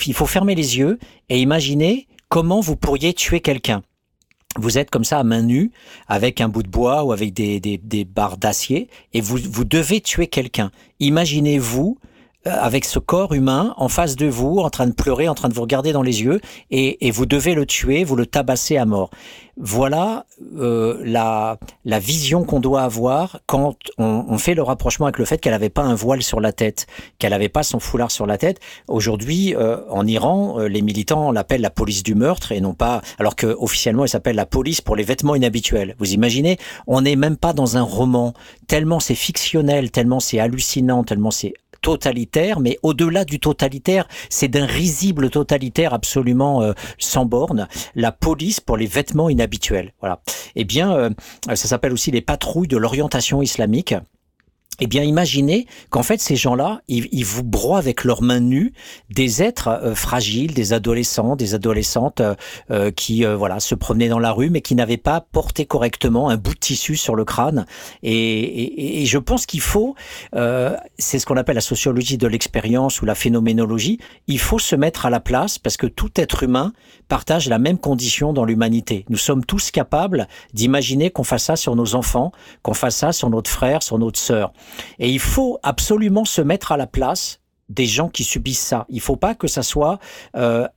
Il 0.05 0.13
faut 0.13 0.25
fermer 0.25 0.55
les 0.55 0.77
yeux 0.77 0.97
et 1.29 1.39
imaginer 1.39 2.07
comment 2.29 2.61
vous 2.61 2.75
pourriez 2.75 3.13
tuer 3.13 3.41
quelqu'un. 3.41 3.83
Vous 4.57 4.77
êtes 4.77 4.89
comme 4.89 5.03
ça 5.03 5.19
à 5.19 5.23
main 5.23 5.41
nue, 5.41 5.71
avec 6.07 6.39
un 6.39 6.47
bout 6.47 6.63
de 6.63 6.69
bois 6.69 7.03
ou 7.03 7.11
avec 7.11 7.33
des, 7.33 7.59
des, 7.59 7.77
des 7.77 8.05
barres 8.05 8.37
d'acier, 8.37 8.89
et 9.13 9.19
vous, 9.19 9.37
vous 9.37 9.65
devez 9.65 9.99
tuer 9.99 10.27
quelqu'un. 10.27 10.71
Imaginez-vous 11.01 11.97
euh, 12.01 12.14
avec 12.45 12.85
ce 12.85 12.99
corps 12.99 13.33
humain 13.33 13.73
en 13.77 13.89
face 13.89 14.15
de 14.15 14.27
vous, 14.27 14.57
en 14.59 14.69
train 14.69 14.87
de 14.87 14.93
pleurer, 14.93 15.27
en 15.27 15.35
train 15.35 15.49
de 15.49 15.53
vous 15.53 15.61
regarder 15.61 15.91
dans 15.91 16.03
les 16.03 16.21
yeux, 16.21 16.39
et, 16.71 17.07
et 17.07 17.11
vous 17.11 17.25
devez 17.25 17.55
le 17.55 17.65
tuer, 17.65 18.03
vous 18.03 18.15
le 18.15 18.25
tabassez 18.25 18.77
à 18.77 18.85
mort. 18.85 19.09
Voilà 19.57 20.25
euh, 20.57 21.01
la, 21.05 21.57
la 21.85 21.99
vision 21.99 22.43
qu'on 22.43 22.59
doit 22.59 22.81
avoir 22.81 23.39
quand 23.45 23.77
on, 23.97 24.25
on, 24.27 24.37
fait 24.37 24.53
le 24.53 24.61
rapprochement 24.61 25.05
avec 25.05 25.17
le 25.17 25.23
fait 25.23 25.37
qu'elle 25.37 25.53
n'avait 25.53 25.69
pas 25.69 25.83
un 25.83 25.95
voile 25.95 26.21
sur 26.21 26.41
la 26.41 26.51
tête, 26.51 26.87
qu'elle 27.19 27.29
n'avait 27.29 27.47
pas 27.47 27.63
son 27.63 27.79
foulard 27.79 28.11
sur 28.11 28.25
la 28.25 28.37
tête. 28.37 28.59
Aujourd'hui, 28.89 29.55
euh, 29.55 29.77
en 29.89 30.05
Iran, 30.05 30.59
euh, 30.59 30.67
les 30.67 30.81
militants 30.81 31.31
l'appellent 31.31 31.61
la 31.61 31.69
police 31.69 32.03
du 32.03 32.15
meurtre 32.15 32.51
et 32.51 32.59
non 32.59 32.73
pas, 32.73 33.01
alors 33.17 33.37
que 33.37 33.47
officiellement, 33.47 34.03
elle 34.03 34.09
s'appelle 34.09 34.35
la 34.35 34.45
police 34.45 34.81
pour 34.81 34.97
les 34.97 35.03
vêtements 35.03 35.35
inhabituels. 35.35 35.95
Vous 35.99 36.11
imaginez, 36.11 36.57
on 36.85 37.01
n'est 37.01 37.15
même 37.15 37.37
pas 37.37 37.53
dans 37.53 37.77
un 37.77 37.81
roman. 37.81 38.33
Tellement 38.67 38.99
c'est 38.99 39.15
fictionnel, 39.15 39.89
tellement 39.89 40.19
c'est 40.19 40.39
hallucinant, 40.39 41.05
tellement 41.05 41.31
c'est 41.31 41.53
totalitaire, 41.85 42.59
mais 42.59 42.79
au-delà 42.81 43.25
du 43.25 43.39
totalitaire, 43.39 44.07
c'est 44.31 44.47
d'un 44.47 44.65
risible 44.65 45.29
totalitaire 45.29 45.93
absolument 45.93 46.63
euh, 46.63 46.73
sans 46.97 47.25
borne. 47.25 47.67
La 47.93 48.11
police 48.11 48.59
pour 48.59 48.75
les 48.75 48.87
vêtements 48.87 49.29
inhabituels. 49.29 49.93
Voilà. 49.99 50.19
Eh 50.55 50.63
bien, 50.63 50.95
euh, 50.95 51.11
ça 51.47 51.67
s'appelle 51.67 51.93
aussi 51.93 52.09
les 52.09 52.21
patrouilles 52.21 52.67
de 52.67 52.77
l'orientation 52.77 53.43
islamique 53.43 53.93
eh 54.81 54.87
bien, 54.87 55.03
imaginez 55.03 55.67
qu'en 55.89 56.03
fait, 56.03 56.19
ces 56.19 56.35
gens-là, 56.35 56.81
ils, 56.87 57.25
vous 57.25 57.43
broient 57.43 57.77
avec 57.77 58.03
leurs 58.03 58.21
mains 58.21 58.41
nues 58.41 58.73
des 59.09 59.41
êtres 59.41 59.69
euh, 59.69 59.95
fragiles, 59.95 60.53
des 60.53 60.73
adolescents, 60.73 61.35
des 61.35 61.53
adolescentes 61.53 62.19
euh, 62.21 62.35
euh, 62.71 62.91
qui, 62.91 63.23
voilà, 63.23 63.59
se 63.59 63.75
promenaient 63.75 64.09
dans 64.09 64.19
la 64.19 64.31
rue, 64.31 64.49
mais 64.49 64.61
qui 64.61 64.75
n'avaient 64.75 64.97
pas 64.97 65.21
porté 65.21 65.65
correctement 65.65 66.29
un 66.29 66.37
bout 66.37 66.53
de 66.53 66.59
tissu 66.59 66.95
sur 66.95 67.15
le 67.15 67.23
crâne. 67.23 67.65
Et, 68.03 69.01
et 69.01 69.05
je 69.05 69.17
pense 69.17 69.45
qu'il 69.45 69.61
faut, 69.61 69.95
c'est 70.33 71.19
ce 71.19 71.25
qu'on 71.25 71.37
appelle 71.37 71.55
la 71.55 71.61
sociologie 71.61 72.17
de 72.17 72.27
l'expérience 72.27 73.01
ou 73.01 73.05
la 73.05 73.15
phénoménologie, 73.15 73.99
il 74.27 74.39
faut 74.39 74.59
se 74.59 74.75
mettre 74.75 75.05
à 75.05 75.09
la 75.09 75.19
place 75.19 75.57
parce 75.57 75.77
que 75.77 75.87
tout 75.87 76.11
être 76.15 76.43
humain 76.43 76.73
partage 77.07 77.47
la 77.47 77.59
même 77.59 77.77
condition 77.77 78.33
dans 78.33 78.45
l'humanité. 78.45 79.05
Nous 79.09 79.17
sommes 79.17 79.45
tous 79.45 79.71
capables 79.71 80.27
d'imaginer 80.53 81.11
qu'on 81.11 81.23
fasse 81.23 81.45
ça 81.45 81.55
sur 81.55 81.75
nos 81.75 81.95
enfants, 81.95 82.31
qu'on 82.63 82.73
fasse 82.73 82.97
ça 82.97 83.11
sur 83.11 83.29
notre 83.29 83.49
frère, 83.49 83.83
sur 83.83 83.99
notre 83.99 84.19
sœur. 84.19 84.51
Et 84.99 85.09
il 85.09 85.19
faut 85.19 85.59
absolument 85.63 86.25
se 86.25 86.41
mettre 86.41 86.71
à 86.71 86.77
la 86.77 86.87
place 86.87 87.39
des 87.69 87.85
gens 87.85 88.09
qui 88.09 88.23
subissent 88.23 88.59
ça. 88.59 88.85
Il 88.89 88.97
ne 88.97 89.01
faut 89.01 89.15
pas 89.15 89.35
que 89.35 89.47
ça 89.47 89.63
soit 89.63 89.99
euh, 90.35 90.67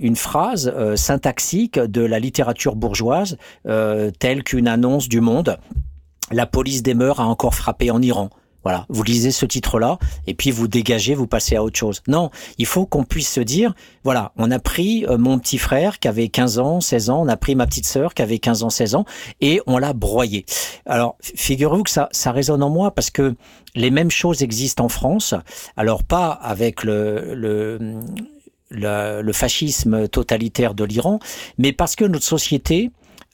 une 0.00 0.16
phrase 0.16 0.72
euh, 0.74 0.96
syntaxique 0.96 1.78
de 1.78 2.00
la 2.00 2.18
littérature 2.18 2.74
bourgeoise, 2.74 3.36
euh, 3.66 4.10
telle 4.18 4.42
qu'une 4.44 4.68
annonce 4.68 5.08
du 5.08 5.20
Monde. 5.20 5.58
La 6.30 6.46
police 6.46 6.82
des 6.82 6.94
mœurs 6.94 7.20
a 7.20 7.26
encore 7.26 7.54
frappé 7.54 7.90
en 7.90 8.00
Iran. 8.02 8.30
Voilà, 8.68 8.84
vous 8.90 9.02
lisez 9.02 9.30
ce 9.30 9.46
titre-là 9.46 9.98
et 10.26 10.34
puis 10.34 10.50
vous 10.50 10.68
dégagez, 10.68 11.14
vous 11.14 11.26
passez 11.26 11.56
à 11.56 11.62
autre 11.62 11.78
chose. 11.78 12.02
Non, 12.06 12.28
il 12.58 12.66
faut 12.66 12.84
qu'on 12.84 13.02
puisse 13.02 13.32
se 13.32 13.40
dire, 13.40 13.72
voilà, 14.04 14.32
on 14.36 14.50
a 14.50 14.58
pris 14.58 15.06
euh, 15.06 15.16
mon 15.16 15.38
petit 15.38 15.56
frère 15.56 15.98
qui 15.98 16.06
avait 16.06 16.28
15 16.28 16.58
ans, 16.58 16.82
16 16.82 17.08
ans, 17.08 17.22
on 17.22 17.28
a 17.28 17.38
pris 17.38 17.54
ma 17.54 17.66
petite 17.66 17.86
sœur 17.86 18.12
qui 18.12 18.20
avait 18.20 18.38
15 18.38 18.64
ans, 18.64 18.68
16 18.68 18.94
ans 18.94 19.06
et 19.40 19.62
on 19.66 19.78
l'a 19.78 19.94
broyé. 19.94 20.44
Alors, 20.84 21.16
figurez-vous 21.22 21.82
que 21.82 21.88
ça, 21.88 22.10
ça 22.12 22.30
résonne 22.30 22.62
en 22.62 22.68
moi 22.68 22.90
parce 22.90 23.08
que 23.08 23.36
les 23.74 23.90
mêmes 23.90 24.10
choses 24.10 24.42
existent 24.42 24.84
en 24.84 24.90
France. 24.90 25.32
Alors, 25.78 26.04
pas 26.04 26.28
avec 26.28 26.84
le, 26.84 27.32
le 27.34 28.02
le, 28.70 29.32
fascisme 29.32 30.08
totalitaire 30.08 30.74
de 30.74 30.84
l'Iran, 30.84 31.20
mais 31.56 31.72
parce 31.72 31.96
que 31.96 32.04
notre 32.04 32.26
société 32.26 32.90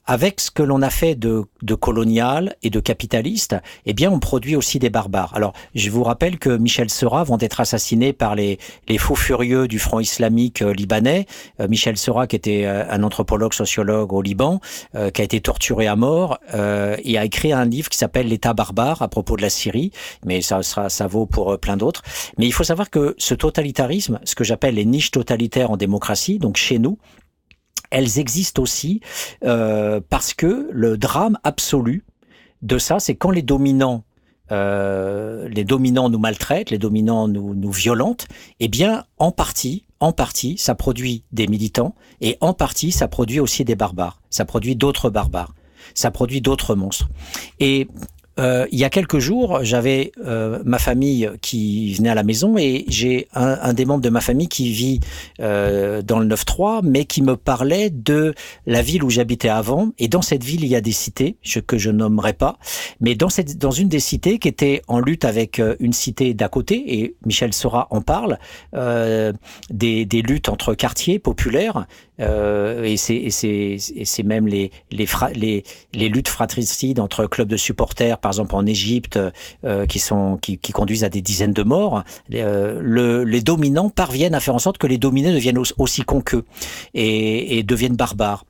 avec 0.06 0.40
ce 0.40 0.50
que 0.50 0.62
l'on 0.62 0.82
a 0.82 0.90
fait 0.90 1.14
de, 1.14 1.44
de, 1.62 1.74
colonial 1.74 2.56
et 2.62 2.70
de 2.70 2.80
capitaliste, 2.80 3.56
eh 3.86 3.94
bien, 3.94 4.10
on 4.10 4.18
produit 4.18 4.54
aussi 4.56 4.78
des 4.78 4.90
barbares. 4.90 5.34
Alors, 5.34 5.54
je 5.74 5.90
vous 5.90 6.02
rappelle 6.02 6.38
que 6.38 6.50
Michel 6.50 6.90
Sera 6.90 7.24
vont 7.24 7.38
être 7.40 7.60
assassinés 7.60 8.12
par 8.12 8.34
les, 8.34 8.58
les 8.88 8.98
faux 8.98 9.14
furieux 9.14 9.66
du 9.66 9.78
Front 9.78 10.00
islamique 10.00 10.62
euh, 10.62 10.74
libanais. 10.74 11.26
Euh, 11.60 11.68
Michel 11.68 11.96
Sera, 11.96 12.26
qui 12.26 12.36
était 12.36 12.64
euh, 12.66 12.84
un 12.90 13.02
anthropologue, 13.02 13.54
sociologue 13.54 14.12
au 14.12 14.22
Liban, 14.22 14.60
qui 14.92 15.20
a 15.20 15.24
été 15.24 15.40
torturé 15.40 15.86
à 15.86 15.96
mort, 15.96 16.38
et 16.52 17.18
a 17.18 17.24
écrit 17.24 17.52
un 17.52 17.64
livre 17.64 17.88
qui 17.88 17.98
s'appelle 17.98 18.28
L'État 18.28 18.54
barbare 18.54 19.02
à 19.02 19.08
propos 19.08 19.36
de 19.36 19.42
la 19.42 19.50
Syrie, 19.50 19.90
mais 20.24 20.40
ça, 20.40 20.62
sera, 20.62 20.88
ça 20.88 21.06
vaut 21.06 21.26
pour 21.26 21.58
plein 21.58 21.76
d'autres. 21.76 22.02
Mais 22.38 22.46
il 22.46 22.52
faut 22.52 22.64
savoir 22.64 22.90
que 22.90 23.14
ce 23.18 23.34
totalitarisme, 23.34 24.20
ce 24.24 24.34
que 24.34 24.44
j'appelle 24.44 24.74
les 24.74 24.84
niches 24.84 25.10
totalitaires 25.10 25.70
en 25.70 25.76
démocratie, 25.76 26.38
donc 26.38 26.56
chez 26.56 26.78
nous, 26.78 26.98
elles 27.94 28.18
existent 28.18 28.60
aussi 28.60 29.00
euh, 29.44 30.00
parce 30.10 30.34
que 30.34 30.68
le 30.72 30.98
drame 30.98 31.38
absolu 31.44 32.04
de 32.60 32.76
ça, 32.76 32.98
c'est 32.98 33.14
quand 33.14 33.30
les 33.30 33.42
dominants 33.42 34.02
euh, 34.52 35.48
les 35.48 35.64
dominants 35.64 36.10
nous 36.10 36.18
maltraitent, 36.18 36.70
les 36.70 36.78
dominants 36.78 37.28
nous, 37.28 37.54
nous 37.54 37.70
violentent, 37.70 38.26
eh 38.60 38.68
bien, 38.68 39.04
en 39.18 39.32
partie, 39.32 39.86
en 40.00 40.12
partie, 40.12 40.58
ça 40.58 40.74
produit 40.74 41.22
des 41.32 41.46
militants, 41.46 41.94
et 42.20 42.36
en 42.42 42.52
partie, 42.52 42.92
ça 42.92 43.08
produit 43.08 43.40
aussi 43.40 43.64
des 43.64 43.74
barbares, 43.74 44.20
ça 44.28 44.44
produit 44.44 44.76
d'autres 44.76 45.08
barbares, 45.08 45.54
ça 45.94 46.10
produit 46.10 46.42
d'autres 46.42 46.74
monstres. 46.74 47.08
Et 47.58 47.88
euh, 48.38 48.66
il 48.72 48.78
y 48.78 48.84
a 48.84 48.90
quelques 48.90 49.18
jours, 49.18 49.60
j'avais 49.62 50.12
euh, 50.24 50.60
ma 50.64 50.78
famille 50.78 51.30
qui 51.40 51.94
venait 51.94 52.08
à 52.08 52.14
la 52.14 52.24
maison 52.24 52.58
et 52.58 52.84
j'ai 52.88 53.28
un, 53.34 53.58
un, 53.62 53.72
des 53.72 53.84
membres 53.84 54.02
de 54.02 54.10
ma 54.10 54.20
famille 54.20 54.48
qui 54.48 54.72
vit 54.72 55.00
euh, 55.40 56.02
dans 56.02 56.18
le 56.18 56.26
9-3, 56.26 56.80
mais 56.82 57.04
qui 57.04 57.22
me 57.22 57.36
parlait 57.36 57.90
de 57.90 58.34
la 58.66 58.82
ville 58.82 59.04
où 59.04 59.10
j'habitais 59.10 59.48
avant. 59.48 59.90
Et 59.98 60.08
dans 60.08 60.22
cette 60.22 60.42
ville, 60.42 60.64
il 60.64 60.68
y 60.68 60.76
a 60.76 60.80
des 60.80 60.92
cités 60.92 61.36
je, 61.42 61.60
que 61.60 61.78
je 61.78 61.90
nommerai 61.90 62.32
pas, 62.32 62.58
mais 63.00 63.14
dans, 63.14 63.28
cette, 63.28 63.56
dans 63.58 63.70
une 63.70 63.88
des 63.88 64.00
cités 64.00 64.38
qui 64.38 64.48
était 64.48 64.82
en 64.88 64.98
lutte 64.98 65.24
avec 65.24 65.60
euh, 65.60 65.76
une 65.78 65.92
cité 65.92 66.34
d'à 66.34 66.48
côté, 66.48 67.00
et 67.00 67.16
Michel 67.24 67.52
Sora 67.52 67.86
en 67.90 68.00
parle, 68.00 68.38
euh, 68.74 69.32
des, 69.70 70.04
des, 70.04 70.22
luttes 70.22 70.48
entre 70.48 70.74
quartiers 70.74 71.18
populaires, 71.18 71.86
et 72.18 72.96
c'est 72.96 74.22
même 74.24 74.46
les, 74.46 74.70
les, 74.90 75.06
les, 75.34 75.64
les 75.92 76.08
luttes 76.08 76.28
fratricides 76.28 77.00
entre 77.00 77.26
clubs 77.26 77.48
de 77.48 77.56
supporters 77.56 78.18
par 78.24 78.30
exemple 78.30 78.54
en 78.54 78.64
Égypte, 78.64 79.18
euh, 79.64 79.84
qui 79.84 79.98
sont 79.98 80.38
qui, 80.40 80.56
conduisent 80.72 81.04
à 81.04 81.10
des 81.10 81.20
dizaines 81.20 81.52
de 81.52 81.62
morts, 81.62 82.04
euh, 82.32 82.80
le, 82.80 83.22
les 83.22 83.42
dominants 83.42 83.90
parviennent 83.90 84.34
à 84.34 84.40
faire 84.40 84.54
en 84.54 84.58
sorte 84.58 84.78
que 84.78 84.86
les 84.86 84.96
dominés 84.96 85.30
deviennent 85.30 85.60
aussi 85.76 86.02
cons 86.04 86.22
qu'eux 86.22 86.46
et, 86.94 87.58
et 87.58 87.62
deviennent 87.62 87.96
barbares. 87.96 88.46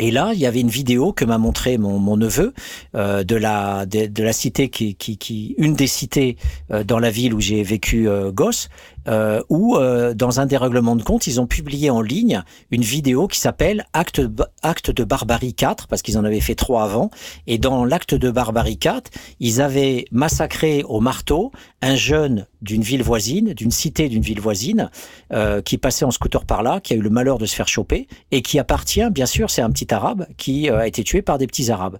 Et 0.00 0.10
là, 0.10 0.30
il 0.32 0.40
y 0.40 0.46
avait 0.46 0.60
une 0.60 0.70
vidéo 0.70 1.12
que 1.12 1.26
m'a 1.26 1.36
montré 1.36 1.76
mon, 1.76 2.16
neveu 2.16 2.54
euh, 2.96 3.24
de 3.24 3.36
la 3.36 3.84
de, 3.84 4.22
la 4.22 4.32
cité 4.32 4.70
qui, 4.70 4.94
qui, 4.94 5.54
une 5.58 5.74
des 5.74 5.86
cités 5.86 6.38
dans 6.86 6.98
la 6.98 7.10
ville 7.10 7.34
où 7.34 7.40
j'ai 7.40 7.62
vécu 7.62 8.08
gosse, 8.32 8.70
euh, 9.08 9.42
où 9.48 9.76
euh, 9.76 10.14
dans 10.14 10.40
un 10.40 10.46
des 10.46 10.56
règlements 10.56 10.96
de 10.96 11.02
compte, 11.02 11.26
ils 11.26 11.40
ont 11.40 11.46
publié 11.46 11.90
en 11.90 12.00
ligne 12.00 12.42
une 12.70 12.82
vidéo 12.82 13.28
qui 13.28 13.38
s'appelle 13.38 13.86
Acte 13.92 14.20
Acte 14.62 14.90
de 14.90 15.04
barbarie 15.04 15.54
4 15.54 15.88
parce 15.88 16.02
qu'ils 16.02 16.18
en 16.18 16.24
avaient 16.24 16.40
fait 16.40 16.54
trois 16.54 16.84
avant. 16.84 17.10
Et 17.46 17.58
dans 17.58 17.84
l'acte 17.84 18.14
de 18.14 18.30
barbarie 18.30 18.78
4, 18.78 19.10
ils 19.40 19.60
avaient 19.60 20.06
massacré 20.10 20.82
au 20.84 21.00
marteau 21.00 21.52
un 21.82 21.96
jeune 21.96 22.46
d'une 22.64 22.82
ville 22.82 23.02
voisine, 23.02 23.52
d'une 23.52 23.70
cité 23.70 24.08
d'une 24.08 24.22
ville 24.22 24.40
voisine, 24.40 24.90
euh, 25.32 25.60
qui 25.60 25.78
passait 25.78 26.04
en 26.04 26.10
scooter 26.10 26.44
par 26.44 26.62
là, 26.62 26.80
qui 26.80 26.94
a 26.94 26.96
eu 26.96 27.00
le 27.00 27.10
malheur 27.10 27.38
de 27.38 27.46
se 27.46 27.54
faire 27.54 27.68
choper 27.68 28.08
et 28.30 28.42
qui 28.42 28.58
appartient, 28.58 29.08
bien 29.10 29.26
sûr, 29.26 29.50
c'est 29.50 29.62
un 29.62 29.70
petit 29.70 29.92
arabe 29.92 30.26
qui 30.36 30.70
euh, 30.70 30.78
a 30.78 30.86
été 30.86 31.04
tué 31.04 31.22
par 31.22 31.38
des 31.38 31.46
petits 31.46 31.70
arabes. 31.70 31.98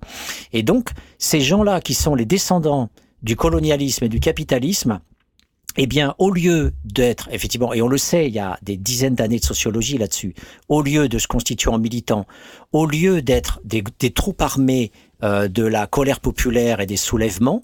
Et 0.52 0.62
donc, 0.62 0.90
ces 1.18 1.40
gens-là 1.40 1.80
qui 1.80 1.94
sont 1.94 2.14
les 2.14 2.24
descendants 2.24 2.88
du 3.22 3.36
colonialisme 3.36 4.05
et 4.05 4.09
du 4.09 4.20
capitalisme, 4.20 5.00
eh 5.77 5.87
bien, 5.87 6.14
au 6.18 6.31
lieu 6.31 6.72
d'être, 6.85 7.29
effectivement, 7.33 7.72
et 7.72 7.83
on 7.83 7.89
le 7.89 7.99
sait, 7.99 8.27
il 8.27 8.35
y 8.35 8.39
a 8.39 8.59
des 8.62 8.77
dizaines 8.77 9.14
d'années 9.14 9.39
de 9.39 9.45
sociologie 9.45 9.99
là-dessus, 9.99 10.35
au 10.68 10.83
lieu 10.83 11.09
de 11.09 11.18
se 11.18 11.27
constituer 11.27 11.70
en 11.70 11.79
militants, 11.79 12.27
au 12.72 12.87
lieu 12.87 13.22
d'être 13.22 13.61
des, 13.64 13.83
des, 13.99 14.11
troupes 14.11 14.41
armées 14.43 14.93
euh, 15.22 15.49
de 15.49 15.64
la 15.64 15.87
colère 15.87 16.20
populaire 16.20 16.81
et 16.81 16.87
des 16.87 16.97
soulèvements, 16.97 17.62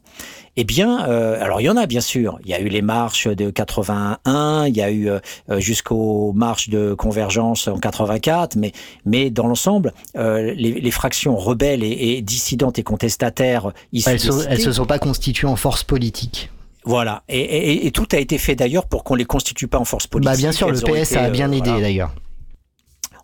eh 0.57 0.65
bien, 0.65 1.09
euh, 1.09 1.43
alors 1.43 1.61
il 1.61 1.65
y 1.65 1.71
en 1.71 1.77
a 1.77 1.87
bien 1.87 2.01
sûr. 2.01 2.39
Il 2.45 2.51
y 2.51 2.55
a 2.55 2.61
eu 2.61 2.69
les 2.69 2.83
marches 2.83 3.29
de 3.29 3.51
81, 3.51 4.67
il 4.67 4.77
y 4.77 4.83
a 4.83 4.91
eu 4.91 5.09
euh, 5.09 5.21
jusqu'aux 5.59 6.33
marches 6.33 6.69
de 6.69 6.95
convergence 6.95 7.69
en 7.69 7.79
84, 7.79 8.57
mais 8.57 8.73
mais 9.07 9.31
dans 9.31 9.47
l'ensemble, 9.47 9.95
euh, 10.17 10.53
les, 10.55 10.81
les, 10.81 10.91
fractions 10.91 11.37
rebelles 11.37 11.85
et, 11.85 12.17
et, 12.17 12.23
dissidentes 12.23 12.79
et 12.79 12.83
contestataires, 12.83 13.73
elles, 13.95 14.21
sont, 14.21 14.41
elles 14.49 14.61
se 14.61 14.73
sont 14.73 14.87
pas 14.87 14.99
constituées 14.99 15.47
en 15.47 15.57
force 15.57 15.85
politique. 15.85 16.51
Voilà, 16.85 17.22
et, 17.28 17.39
et, 17.39 17.87
et, 17.87 17.91
tout 17.91 18.09
a 18.12 18.18
été 18.18 18.39
fait 18.39 18.57
d'ailleurs 18.57 18.87
pour 18.87 19.05
qu'on 19.05 19.14
les 19.14 19.26
constitue 19.26 19.68
pas 19.68 19.78
en 19.78 19.85
force 19.85 20.07
politique. 20.07 20.33
Bah 20.33 20.37
bien 20.37 20.53
sûr, 20.53 20.70
le 20.70 20.81
PS 20.81 21.12
été, 21.12 21.18
a 21.18 21.31
bien 21.31 21.53
aidé 21.53 21.68
voilà. 21.70 21.81
d'ailleurs 21.81 22.14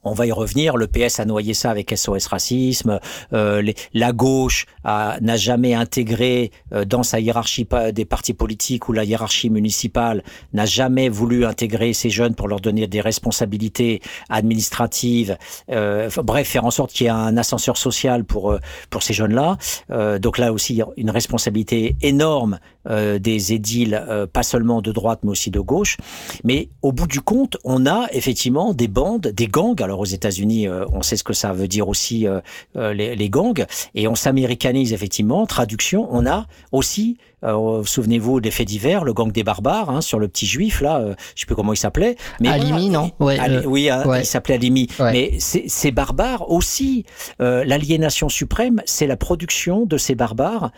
on 0.06 0.14
va 0.14 0.26
y 0.26 0.32
revenir. 0.32 0.76
Le 0.76 0.86
PS 0.86 1.20
a 1.20 1.24
noyé 1.24 1.54
ça 1.54 1.70
avec 1.70 1.94
SOS 1.94 2.26
Racisme. 2.26 3.00
Euh, 3.32 3.60
les, 3.60 3.74
la 3.92 4.12
gauche 4.12 4.66
n'a 4.84 5.36
jamais 5.36 5.74
intégré 5.74 6.52
euh, 6.72 6.84
dans 6.84 7.02
sa 7.02 7.20
hiérarchie 7.20 7.66
des 7.92 8.04
partis 8.04 8.34
politiques 8.34 8.88
ou 8.88 8.92
la 8.92 9.04
hiérarchie 9.04 9.50
municipale 9.50 10.22
n'a 10.52 10.66
jamais 10.66 11.08
voulu 11.08 11.44
intégrer 11.44 11.92
ces 11.92 12.10
jeunes 12.10 12.34
pour 12.34 12.48
leur 12.48 12.60
donner 12.60 12.86
des 12.86 13.00
responsabilités 13.00 14.00
administratives. 14.28 15.36
Euh, 15.70 16.08
bref, 16.22 16.48
faire 16.48 16.64
en 16.64 16.70
sorte 16.70 16.92
qu'il 16.92 17.04
y 17.04 17.08
ait 17.08 17.12
un 17.12 17.36
ascenseur 17.36 17.76
social 17.76 18.24
pour 18.24 18.52
euh, 18.52 18.60
pour 18.90 19.02
ces 19.02 19.12
jeunes-là. 19.12 19.58
Euh, 19.90 20.18
donc 20.18 20.38
là 20.38 20.52
aussi 20.52 20.80
une 20.96 21.10
responsabilité 21.10 21.96
énorme 22.02 22.58
des 22.88 23.52
édiles, 23.52 24.04
pas 24.32 24.42
seulement 24.42 24.82
de 24.82 24.92
droite 24.92 25.20
mais 25.22 25.30
aussi 25.30 25.50
de 25.50 25.60
gauche. 25.60 25.96
Mais 26.44 26.68
au 26.82 26.92
bout 26.92 27.06
du 27.06 27.20
compte, 27.20 27.56
on 27.64 27.86
a 27.86 28.06
effectivement 28.12 28.72
des 28.72 28.88
bandes, 28.88 29.28
des 29.28 29.46
gangs. 29.46 29.80
Alors 29.82 30.00
aux 30.00 30.04
États-Unis, 30.04 30.68
euh, 30.68 30.84
on 30.92 31.02
sait 31.02 31.16
ce 31.16 31.24
que 31.24 31.32
ça 31.32 31.52
veut 31.52 31.68
dire 31.68 31.88
aussi 31.88 32.26
euh, 32.26 32.40
euh, 32.76 32.92
les, 32.92 33.16
les, 33.16 33.30
gangs, 33.30 33.64
et 33.94 34.08
on 34.08 34.14
s'américanise 34.14 34.92
effectivement. 34.92 35.46
Traduction, 35.46 36.08
on 36.10 36.26
a 36.26 36.46
aussi, 36.72 37.18
euh, 37.44 37.82
souvenez-vous 37.84 38.40
des 38.40 38.50
faits 38.50 38.66
divers, 38.66 39.04
le 39.04 39.12
gang 39.12 39.30
des 39.30 39.42
barbares 39.44 39.90
hein, 39.90 40.00
sur 40.00 40.18
le 40.18 40.28
petit 40.28 40.46
juif 40.46 40.80
là, 40.80 40.98
euh, 40.98 41.14
je 41.34 41.40
sais 41.40 41.46
plus 41.46 41.54
comment 41.54 41.72
il 41.72 41.76
s'appelait. 41.76 42.16
Mais 42.40 42.48
Alimi, 42.48 42.90
non 42.90 43.10
ouais, 43.20 43.38
Ali, 43.38 43.66
Oui, 43.66 43.90
ouais. 44.06 44.20
il 44.20 44.26
s'appelait 44.26 44.54
Alimi. 44.54 44.88
Ouais. 44.98 45.12
Mais 45.12 45.38
ces 45.38 45.90
barbares 45.90 46.50
aussi, 46.50 47.04
l'aliénation 47.38 48.28
suprême, 48.28 48.82
c'est 48.86 49.06
la 49.06 49.16
production 49.16 49.86
de 49.86 49.98
ces 49.98 50.14
barbares 50.14 50.72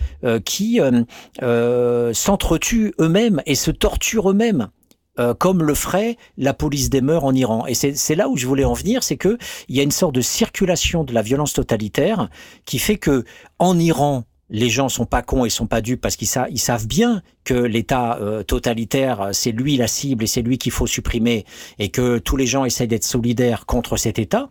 qui 0.44 0.80
s'entretuent 2.12 2.94
eux-mêmes 3.00 3.42
et 3.46 3.54
se 3.54 3.70
torturent 3.70 4.30
eux-mêmes 4.30 4.68
euh, 5.18 5.34
comme 5.34 5.64
le 5.64 5.74
ferait 5.74 6.16
la 6.36 6.54
police 6.54 6.90
des 6.90 7.00
mœurs 7.00 7.24
en 7.24 7.34
Iran. 7.34 7.66
Et 7.66 7.74
c'est 7.74 8.14
là 8.14 8.28
où 8.28 8.36
je 8.36 8.46
voulais 8.46 8.64
en 8.64 8.72
venir, 8.72 9.02
c'est 9.02 9.16
que 9.16 9.36
il 9.68 9.76
y 9.76 9.80
a 9.80 9.82
une 9.82 9.90
sorte 9.90 10.14
de 10.14 10.20
circulation 10.20 11.02
de 11.02 11.12
la 11.12 11.22
violence 11.22 11.54
totalitaire 11.54 12.28
qui 12.64 12.78
fait 12.78 12.98
que 12.98 13.24
en 13.58 13.78
Iran, 13.80 14.24
les 14.50 14.70
gens 14.70 14.88
sont 14.88 15.06
pas 15.06 15.22
cons 15.22 15.44
et 15.44 15.50
sont 15.50 15.66
pas 15.66 15.80
dupes 15.80 16.00
parce 16.00 16.16
qu'ils 16.16 16.28
ils 16.50 16.58
savent 16.58 16.86
bien 16.86 17.22
que 17.44 17.54
l'État 17.54 18.18
euh, 18.20 18.42
totalitaire, 18.42 19.30
c'est 19.32 19.52
lui 19.52 19.76
la 19.76 19.88
cible 19.88 20.24
et 20.24 20.26
c'est 20.26 20.42
lui 20.42 20.58
qu'il 20.58 20.72
faut 20.72 20.86
supprimer 20.86 21.44
et 21.78 21.90
que 21.90 22.18
tous 22.18 22.36
les 22.36 22.46
gens 22.46 22.64
essaient 22.64 22.86
d'être 22.86 23.04
solidaires 23.04 23.66
contre 23.66 23.96
cet 23.96 24.18
État. 24.18 24.48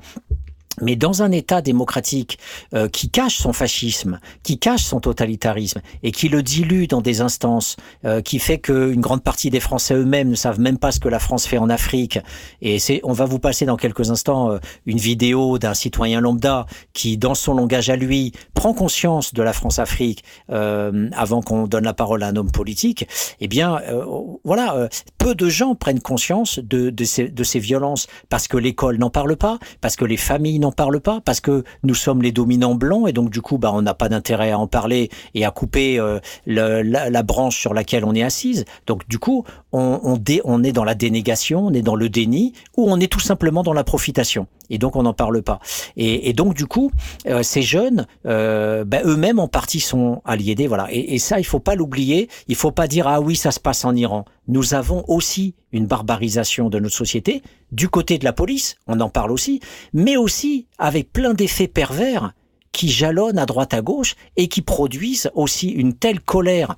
Mais 0.82 0.96
dans 0.96 1.24
un 1.24 1.32
État 1.32 1.62
démocratique 1.62 2.38
euh, 2.74 2.88
qui 2.88 3.10
cache 3.10 3.38
son 3.38 3.54
fascisme, 3.54 4.20
qui 4.44 4.60
cache 4.60 4.84
son 4.84 5.00
totalitarisme 5.00 5.82
et 6.04 6.12
qui 6.12 6.30
le 6.30 6.44
dilue 6.44 6.86
dans 6.88 7.02
des 7.02 7.22
instances, 7.22 7.78
euh, 8.06 8.22
qui 8.22 8.40
fait 8.40 8.60
qu'une 8.60 9.02
grande 9.02 9.24
partie 9.24 9.50
des 9.50 9.60
Français 9.60 9.96
eux-mêmes 9.96 10.30
ne 10.30 10.36
savent 10.36 10.60
même 10.60 10.78
pas 10.78 10.92
ce 10.92 11.00
que 11.00 11.10
la 11.10 11.20
France 11.20 11.48
fait 11.48 11.58
en 11.58 11.70
Afrique. 11.70 12.20
Et 12.62 12.80
c'est, 12.80 13.02
on 13.04 13.14
va 13.14 13.26
vous 13.26 13.40
passer 13.40 13.66
dans 13.66 13.78
quelques 13.78 14.12
instants 14.12 14.52
euh, 14.52 14.60
une 14.86 14.98
vidéo 14.98 15.58
d'un 15.58 15.74
citoyen 15.74 16.22
lambda 16.22 16.66
qui, 16.94 17.18
dans 17.18 17.36
son 17.36 17.54
langage 17.54 17.90
à 17.90 17.96
lui, 17.96 18.32
prend 18.54 18.74
conscience 18.74 19.34
de 19.34 19.42
la 19.44 19.54
France-Afrique 19.54 20.24
euh, 20.52 21.10
avant 21.14 21.42
qu'on 21.42 21.68
donne 21.68 21.84
la 21.84 21.94
parole 21.94 22.24
à 22.24 22.28
un 22.28 22.36
homme 22.36 22.52
politique. 22.52 23.08
Eh 23.40 23.48
bien, 23.48 23.80
euh, 23.90 24.06
voilà, 24.44 24.90
peu 25.18 25.36
de 25.36 25.50
gens 25.50 25.76
prennent 25.76 26.02
conscience 26.02 26.60
de, 26.60 26.90
de, 26.90 27.04
ces, 27.04 27.30
de 27.30 27.44
ces 27.44 27.60
violences 27.60 28.08
parce 28.30 28.48
que 28.48 28.58
l'école 28.58 28.98
n'en 28.98 29.10
parle 29.10 29.36
pas, 29.36 29.58
parce 29.82 29.96
que 29.96 30.06
les 30.06 30.18
familles 30.18 30.60
n'en 30.60 30.67
parle 30.72 31.00
pas 31.00 31.22
parce 31.22 31.42
que 31.42 31.64
nous 31.84 31.96
sommes 31.96 32.22
les 32.22 32.32
dominants 32.32 32.76
blancs 32.76 33.08
et 33.08 33.14
donc 33.14 33.30
du 33.30 33.42
coup 33.42 33.58
bah 33.58 33.72
on 33.74 33.82
n'a 33.82 33.94
pas 33.94 34.10
d'intérêt 34.10 34.52
à 34.52 34.60
en 34.60 34.68
parler 34.68 35.10
et 35.34 35.46
à 35.46 35.52
couper 35.52 36.00
euh, 36.00 36.20
la, 36.46 36.84
la, 36.84 37.24
branche 37.24 37.60
sur 37.60 37.74
laquelle 37.74 38.06
on 38.06 38.14
est 38.14 38.24
assise. 38.24 38.66
Donc 38.86 39.08
du 39.08 39.20
coup 39.20 39.44
on, 39.72 40.00
on, 40.04 40.18
dé, 40.18 40.42
on 40.46 40.64
est 40.64 40.72
dans 40.72 40.84
la 40.84 40.96
dénégation 40.96 41.68
on 41.68 41.74
est 41.74 41.82
dans 41.82 41.96
le 41.96 42.10
déni 42.10 42.54
ou 42.76 42.90
on 42.90 43.00
est 43.00 43.12
tout 43.12 43.20
simplement 43.20 43.64
dans 43.64 43.74
la 43.74 43.84
profitation 43.84 44.48
et 44.70 44.78
donc 44.78 44.96
on 44.96 45.04
n'en 45.04 45.14
parle 45.14 45.42
pas. 45.42 45.60
Et, 45.96 46.34
donc 46.34 46.54
du 46.54 46.66
coup 46.66 46.92
euh, 47.28 47.44
ces 47.44 47.62
jeunes 47.62 48.06
euh, 48.26 48.84
bah, 48.86 49.00
eux-mêmes 49.06 49.40
en 49.40 49.48
partie 49.48 49.80
sont 49.80 50.22
aliénés 50.26 50.68
voilà. 50.68 50.88
Et, 50.92 51.16
et 51.16 51.20
ça 51.20 51.40
il 51.40 51.46
faut 51.46 51.60
pas 51.60 51.76
l'oublier. 51.76 52.30
Il 52.48 52.56
faut 52.56 52.72
pas 52.72 52.88
dire 52.88 53.08
ah 53.08 53.22
oui 53.22 53.36
ça 53.36 53.52
se 53.52 53.60
passe 53.60 53.86
en 53.86 53.96
Iran. 53.96 54.26
Nous 54.48 54.74
avons 54.74 55.04
aussi 55.08 55.56
une 55.72 55.88
barbarisation 55.88 56.70
de 56.70 56.80
notre 56.80 56.96
société 56.96 57.42
du 57.72 57.90
côté 57.90 58.18
de 58.18 58.24
la 58.24 58.34
police, 58.34 58.78
on 58.88 59.00
en 59.00 59.10
parle 59.10 59.32
aussi, 59.32 59.60
mais 59.94 60.16
aussi 60.16 60.68
avec 60.78 61.12
plein 61.12 61.34
d'effets 61.34 61.68
pervers 61.68 62.34
qui 62.72 62.90
jalonnent 62.90 63.40
à 63.40 63.46
droite 63.46 63.74
à 63.74 63.82
gauche 63.82 64.16
et 64.36 64.48
qui 64.48 64.62
produisent 64.62 65.32
aussi 65.34 65.70
une 65.70 65.94
telle 65.94 66.20
colère 66.20 66.78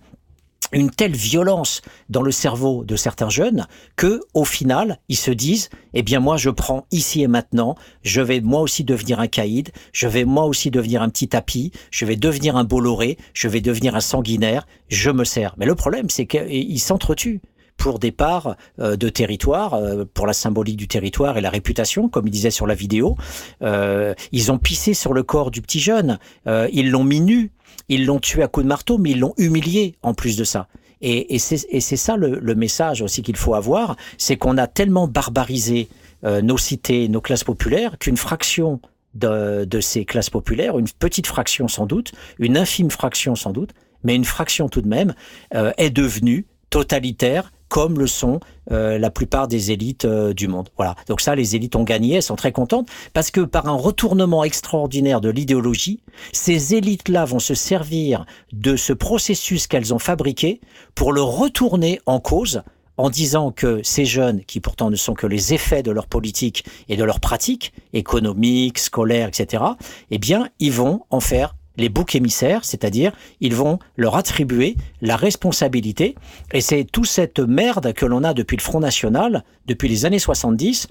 une 0.71 0.89
telle 0.89 1.15
violence 1.15 1.81
dans 2.09 2.21
le 2.21 2.31
cerveau 2.31 2.83
de 2.83 2.95
certains 2.95 3.29
jeunes 3.29 3.67
que 3.95 4.21
au 4.33 4.45
final 4.45 4.99
ils 5.09 5.17
se 5.17 5.31
disent 5.31 5.69
eh 5.93 6.03
bien 6.03 6.19
moi 6.19 6.37
je 6.37 6.49
prends 6.49 6.85
ici 6.91 7.21
et 7.21 7.27
maintenant 7.27 7.75
je 8.03 8.21
vais 8.21 8.41
moi 8.41 8.61
aussi 8.61 8.83
devenir 8.83 9.19
un 9.19 9.27
caïd 9.27 9.71
je 9.93 10.07
vais 10.07 10.25
moi 10.25 10.45
aussi 10.45 10.71
devenir 10.71 11.01
un 11.01 11.09
petit 11.09 11.27
tapis 11.27 11.71
je 11.91 12.05
vais 12.05 12.15
devenir 12.15 12.55
un 12.55 12.63
Bolloré 12.63 13.17
je 13.33 13.47
vais 13.47 13.61
devenir 13.61 13.95
un 13.95 14.01
sanguinaire 14.01 14.67
je 14.89 15.11
me 15.11 15.23
sers. 15.23 15.55
Mais 15.57 15.65
le 15.65 15.75
problème 15.75 16.09
c'est 16.09 16.25
qu'ils 16.25 16.79
s'entretuent 16.79 17.41
pour 17.79 17.97
des 17.97 18.11
parts 18.11 18.55
euh, 18.79 18.95
de 18.95 19.09
territoire, 19.09 19.73
euh, 19.73 20.05
pour 20.13 20.27
la 20.27 20.33
symbolique 20.33 20.77
du 20.77 20.87
territoire 20.87 21.37
et 21.37 21.41
la 21.41 21.49
réputation, 21.49 22.09
comme 22.09 22.27
il 22.27 22.31
disait 22.31 22.51
sur 22.51 22.67
la 22.67 22.75
vidéo. 22.75 23.15
Euh, 23.63 24.13
ils 24.31 24.51
ont 24.51 24.59
pissé 24.59 24.93
sur 24.93 25.13
le 25.13 25.23
corps 25.23 25.49
du 25.49 25.61
petit 25.61 25.79
jeune, 25.79 26.19
ils 26.45 26.91
l'ont 26.91 27.05
mis 27.05 27.21
nu, 27.21 27.51
ils 27.87 28.05
l'ont 28.05 28.19
tué 28.19 28.43
à 28.43 28.47
coups 28.47 28.65
de 28.65 28.69
marteau, 28.69 28.97
mais 28.97 29.11
ils 29.11 29.19
l'ont 29.19 29.33
humilié 29.37 29.95
en 30.01 30.13
plus 30.13 30.37
de 30.37 30.43
ça. 30.43 30.67
Et, 31.01 31.39
c'est 31.39 31.95
ça 31.95 32.17
le, 32.17 32.55
message 32.55 33.01
aussi 33.01 33.21
qu'il 33.21 33.37
faut 33.37 33.53
avoir, 33.53 33.95
c'est 34.17 34.35
qu'on 34.35 34.57
a 34.57 34.67
tellement 34.67 35.07
barbarisé 35.07 35.87
nos 36.23 36.57
cités, 36.57 37.07
nos 37.07 37.21
classes 37.21 37.45
populaires, 37.45 37.97
qu'une 37.97 38.17
fraction 38.17 38.81
de, 39.13 39.63
de 39.63 39.79
ces 39.79 40.03
classes 40.03 40.29
populaires, 40.29 40.77
une 40.77 40.89
petite 40.99 41.27
fraction 41.27 41.69
sans 41.69 41.85
doute, 41.85 42.11
une 42.37 42.57
infime 42.57 42.91
fraction 42.91 43.35
sans 43.35 43.51
doute, 43.51 43.71
mais 44.03 44.15
une 44.15 44.25
fraction 44.25 44.69
tout 44.69 44.81
de 44.81 44.87
même, 44.87 45.13
euh, 45.55 45.71
est 45.77 45.89
devenue 45.89 46.45
totalitaire, 46.69 47.51
comme 47.69 47.99
le 47.99 48.07
sont 48.07 48.39
euh, 48.71 48.97
la 48.97 49.09
plupart 49.09 49.47
des 49.47 49.71
élites 49.71 50.05
euh, 50.05 50.33
du 50.33 50.47
monde. 50.47 50.69
Voilà. 50.75 50.95
Donc 51.07 51.21
ça, 51.21 51.35
les 51.35 51.55
élites 51.55 51.75
ont 51.75 51.83
gagné, 51.83 52.15
elles 52.15 52.23
sont 52.23 52.35
très 52.35 52.51
contentes 52.51 52.89
parce 53.13 53.31
que 53.31 53.41
par 53.41 53.67
un 53.67 53.73
retournement 53.73 54.43
extraordinaire 54.43 55.21
de 55.21 55.29
l'idéologie, 55.29 56.01
ces 56.33 56.75
élites-là 56.75 57.25
vont 57.25 57.39
se 57.39 57.53
servir 57.53 58.25
de 58.51 58.75
ce 58.75 58.93
processus 58.93 59.67
qu'elles 59.67 59.93
ont 59.93 59.99
fabriqué 59.99 60.59
pour 60.95 61.13
le 61.13 61.21
retourner 61.21 62.01
en 62.05 62.19
cause 62.19 62.63
en 62.97 63.09
disant 63.09 63.51
que 63.51 63.79
ces 63.81 64.03
jeunes, 64.03 64.43
qui 64.43 64.59
pourtant 64.59 64.89
ne 64.89 64.97
sont 64.97 65.13
que 65.13 65.25
les 65.25 65.53
effets 65.53 65.83
de 65.83 65.91
leur 65.91 66.05
politique 66.05 66.65
et 66.89 66.97
de 66.97 67.03
leur 67.05 67.21
pratique 67.21 67.71
économique, 67.93 68.77
scolaire, 68.77 69.29
etc., 69.29 69.63
eh 70.11 70.17
bien, 70.17 70.49
ils 70.59 70.73
vont 70.73 71.05
en 71.09 71.21
faire 71.21 71.55
les 71.79 71.89
boucs 71.89 72.15
émissaires, 72.15 72.63
c'est-à-dire 72.63 73.11
ils 73.39 73.55
vont 73.55 73.79
leur 73.97 74.15
attribuer 74.15 74.75
la 75.01 75.15
responsabilité. 75.15 76.15
Et 76.53 76.61
c'est 76.61 76.83
toute 76.83 77.07
cette 77.07 77.39
merde 77.39 77.93
que 77.93 78.05
l'on 78.05 78.23
a 78.23 78.33
depuis 78.33 78.57
le 78.57 78.61
Front 78.61 78.79
National, 78.79 79.43
depuis 79.65 79.89
les 79.89 80.05
années 80.05 80.19
70, 80.19 80.87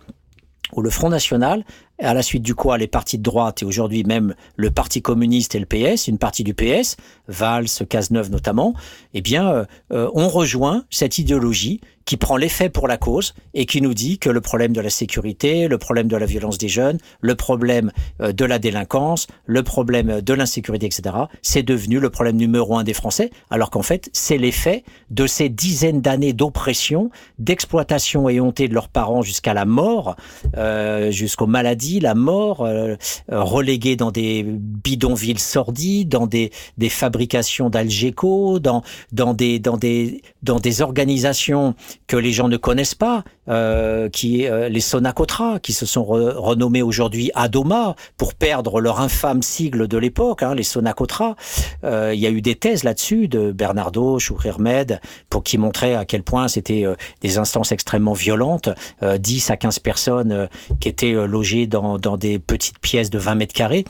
où 0.72 0.82
le 0.82 0.90
Front 0.90 1.08
National, 1.08 1.64
à 1.98 2.14
la 2.14 2.22
suite 2.22 2.42
du 2.42 2.54
quoi 2.54 2.78
les 2.78 2.86
partis 2.86 3.18
de 3.18 3.22
droite 3.22 3.62
et 3.62 3.64
aujourd'hui 3.64 4.04
même 4.04 4.34
le 4.56 4.70
Parti 4.70 5.02
communiste 5.02 5.54
et 5.54 5.60
le 5.60 5.66
PS, 5.66 6.08
une 6.08 6.18
partie 6.18 6.44
du 6.44 6.54
PS, 6.54 6.96
Valls, 7.26 7.68
Cazeneuve 7.88 8.30
notamment, 8.30 8.74
eh 9.14 9.20
bien, 9.20 9.50
euh, 9.50 9.64
euh, 9.92 10.10
on 10.14 10.28
rejoint 10.28 10.84
cette 10.90 11.18
idéologie 11.18 11.80
qui 12.08 12.16
prend 12.16 12.38
l'effet 12.38 12.70
pour 12.70 12.88
la 12.88 12.96
cause 12.96 13.34
et 13.52 13.66
qui 13.66 13.82
nous 13.82 13.92
dit 13.92 14.18
que 14.18 14.30
le 14.30 14.40
problème 14.40 14.72
de 14.72 14.80
la 14.80 14.88
sécurité, 14.88 15.68
le 15.68 15.76
problème 15.76 16.08
de 16.08 16.16
la 16.16 16.24
violence 16.24 16.56
des 16.56 16.68
jeunes, 16.68 16.96
le 17.20 17.34
problème 17.34 17.92
euh, 18.22 18.32
de 18.32 18.46
la 18.46 18.58
délinquance, 18.58 19.26
le 19.44 19.62
problème 19.62 20.22
de 20.22 20.32
l'insécurité, 20.32 20.86
etc., 20.86 21.14
c'est 21.42 21.62
devenu 21.62 22.00
le 22.00 22.08
problème 22.08 22.36
numéro 22.36 22.78
un 22.78 22.82
des 22.82 22.94
Français, 22.94 23.28
alors 23.50 23.68
qu'en 23.68 23.82
fait, 23.82 24.08
c'est 24.14 24.38
l'effet 24.38 24.84
de 25.10 25.26
ces 25.26 25.50
dizaines 25.50 26.00
d'années 26.00 26.32
d'oppression, 26.32 27.10
d'exploitation 27.38 28.30
éhontée 28.30 28.68
de 28.68 28.74
leurs 28.74 28.88
parents 28.88 29.20
jusqu'à 29.20 29.52
la 29.52 29.66
mort, 29.66 30.16
euh, 30.56 31.10
jusqu'aux 31.10 31.46
maladies 31.46 31.58
maladie, 31.58 32.00
la 32.00 32.14
mort, 32.14 32.62
euh, 32.62 32.96
relégués 33.30 33.96
dans 33.96 34.12
des 34.12 34.42
bidonvilles 34.42 35.38
sordides, 35.38 36.08
dans 36.08 36.26
des, 36.26 36.52
des 36.78 36.88
fabrications 36.88 37.68
d'Algeco, 37.68 38.60
dans, 38.60 38.82
dans, 39.12 39.34
des, 39.34 39.58
dans, 39.58 39.76
des, 39.76 40.22
dans 40.42 40.58
des 40.58 40.80
organisations 40.80 41.74
que 42.06 42.16
les 42.16 42.32
gens 42.32 42.48
ne 42.48 42.56
connaissent 42.56 42.94
pas, 42.94 43.24
euh, 43.48 44.08
qui 44.08 44.46
les 44.70 44.80
Sonacotra, 44.80 45.58
qui 45.60 45.72
se 45.72 45.86
sont 45.86 46.04
renommés 46.04 46.82
aujourd'hui 46.82 47.30
Adoma 47.34 47.96
pour 48.16 48.34
perdre 48.34 48.80
leur 48.80 49.00
infâme 49.00 49.42
sigle 49.42 49.88
de 49.88 49.98
l'époque, 49.98 50.42
hein, 50.42 50.54
les 50.54 50.62
Sonacotra. 50.62 51.36
il 51.82 52.18
y 52.18 52.26
a 52.26 52.30
eu 52.30 52.40
des 52.40 52.54
thèses 52.54 52.84
là-dessus 52.84 53.28
de 53.28 53.52
Bernardo 53.52 54.18
Chourir-Med 54.18 55.00
pour 55.28 55.42
qui 55.42 55.58
montrait 55.58 55.94
à 55.94 56.04
quel 56.04 56.22
point 56.22 56.48
c'était 56.48 56.84
des 57.20 57.38
instances 57.38 57.72
extrêmement 57.72 58.14
violentes, 58.14 58.70
10 59.02 59.50
à 59.50 59.56
15 59.56 59.78
personnes 59.80 60.48
qui 60.80 60.88
étaient 60.88 61.12
logées 61.12 61.66
dans, 61.66 61.98
dans 61.98 62.16
des 62.16 62.38
petites 62.38 62.78
pièces 62.78 63.10
de 63.10 63.18
20 63.18 63.34
mètres 63.34 63.54
carrés 63.54 63.84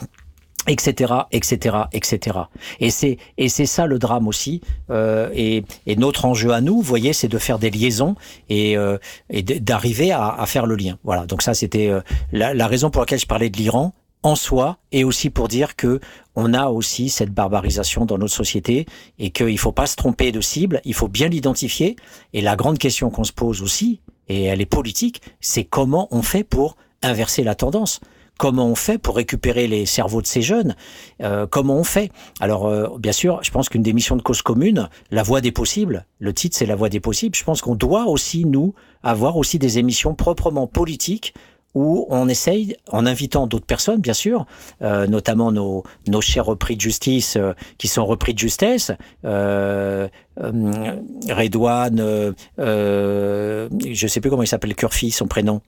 etc 0.68 1.14
etc 1.32 1.76
etc 1.92 2.38
et 2.80 2.90
c'est 2.90 3.18
et 3.36 3.48
c'est 3.48 3.66
ça 3.66 3.86
le 3.86 3.98
drame 3.98 4.28
aussi. 4.28 4.60
Euh, 4.90 5.30
et, 5.34 5.64
et, 5.86 5.96
notre 5.96 6.24
enjeu 6.24 6.52
à 6.52 6.60
nous 6.60 6.76
vous 6.76 6.82
voyez 6.82 7.12
c'est 7.12 7.28
de 7.28 7.38
faire 7.38 7.58
des 7.58 7.70
liaisons 7.70 8.14
et, 8.48 8.76
euh, 8.76 8.98
et 9.30 9.42
d'arriver 9.42 10.12
à, 10.12 10.28
à, 10.28 10.46
faire 10.46 10.66
le 10.66 10.76
lien. 10.76 10.98
Voilà. 11.04 11.26
Donc 11.26 11.42
ça 11.42 11.54
c'était 11.54 11.88
euh, 11.88 12.00
la, 12.32 12.54
la, 12.54 12.66
raison 12.66 12.90
pour 12.90 13.02
laquelle 13.02 13.18
je 13.18 13.26
parlais 13.26 13.50
de 13.50 13.56
l'Iran 13.56 13.94
en 14.22 14.34
soi 14.34 14.78
et 14.92 15.04
aussi 15.04 15.30
pour 15.30 15.48
dire 15.48 15.76
que 15.76 16.00
on 16.34 16.54
a 16.54 16.68
aussi 16.68 17.08
cette 17.08 17.32
barbarisation 17.32 18.04
dans 18.04 18.18
notre 18.18 18.34
société 18.34 18.86
et 19.18 19.30
qu'il 19.30 19.58
faut 19.58 19.72
pas 19.72 19.86
se 19.86 19.96
tromper 19.96 20.32
de 20.32 20.40
cible. 20.40 20.80
Il 20.84 20.94
faut 20.94 21.08
bien 21.08 21.28
l'identifier. 21.28 21.96
Et 22.32 22.40
la 22.40 22.56
grande 22.56 22.78
question 22.78 23.10
qu'on 23.10 23.24
se 23.24 23.32
pose 23.32 23.62
aussi 23.62 24.00
et 24.28 24.44
elle 24.44 24.60
est 24.60 24.66
politique 24.66 25.22
c'est 25.40 25.64
comment 25.64 26.08
on 26.10 26.22
fait 26.22 26.44
pour 26.44 26.76
inverser 27.02 27.44
la 27.44 27.54
tendance 27.54 28.00
comment 28.38 28.66
on 28.66 28.74
fait 28.74 28.96
pour 28.96 29.16
récupérer 29.16 29.66
les 29.66 29.84
cerveaux 29.84 30.22
de 30.22 30.26
ces 30.26 30.40
jeunes 30.40 30.74
euh, 31.22 31.46
Comment 31.46 31.76
on 31.76 31.84
fait? 31.84 32.10
Alors, 32.40 32.66
euh, 32.66 32.88
bien 32.98 33.12
sûr, 33.12 33.40
je 33.42 33.50
pense 33.50 33.68
qu'une 33.68 33.82
des 33.82 33.92
missions 33.92 34.16
de 34.16 34.22
cause 34.22 34.40
commune, 34.40 34.88
la 35.10 35.22
voie 35.22 35.42
des 35.42 35.52
possibles, 35.52 36.06
le 36.18 36.32
titre 36.32 36.56
c'est 36.56 36.66
la 36.66 36.76
voie 36.76 36.88
des 36.88 37.00
possibles, 37.00 37.36
je 37.36 37.44
pense 37.44 37.60
qu'on 37.60 37.74
doit 37.74 38.06
aussi, 38.06 38.46
nous, 38.46 38.74
avoir 39.02 39.36
aussi 39.36 39.58
des 39.58 39.78
émissions 39.78 40.14
proprement 40.14 40.66
politiques 40.66 41.34
où 41.74 42.06
on 42.08 42.28
essaye, 42.28 42.76
en 42.90 43.06
invitant 43.06 43.46
d'autres 43.46 43.66
personnes, 43.66 44.00
bien 44.00 44.14
sûr, 44.14 44.46
euh, 44.82 45.06
notamment 45.06 45.52
nos, 45.52 45.84
nos 46.06 46.20
chers 46.20 46.46
repris 46.46 46.76
de 46.76 46.80
justice, 46.80 47.36
euh, 47.36 47.52
qui 47.76 47.88
sont 47.88 48.06
repris 48.06 48.34
de 48.34 48.38
justesse, 48.38 48.92
euh, 49.24 50.08
euh 50.40 50.96
Redouane, 51.28 52.34
je 52.58 54.06
sais 54.08 54.20
plus 54.20 54.30
comment 54.30 54.42
il 54.42 54.48
s'appelle, 54.48 54.74
Curfi, 54.74 55.10
son 55.10 55.26
prénom. 55.26 55.60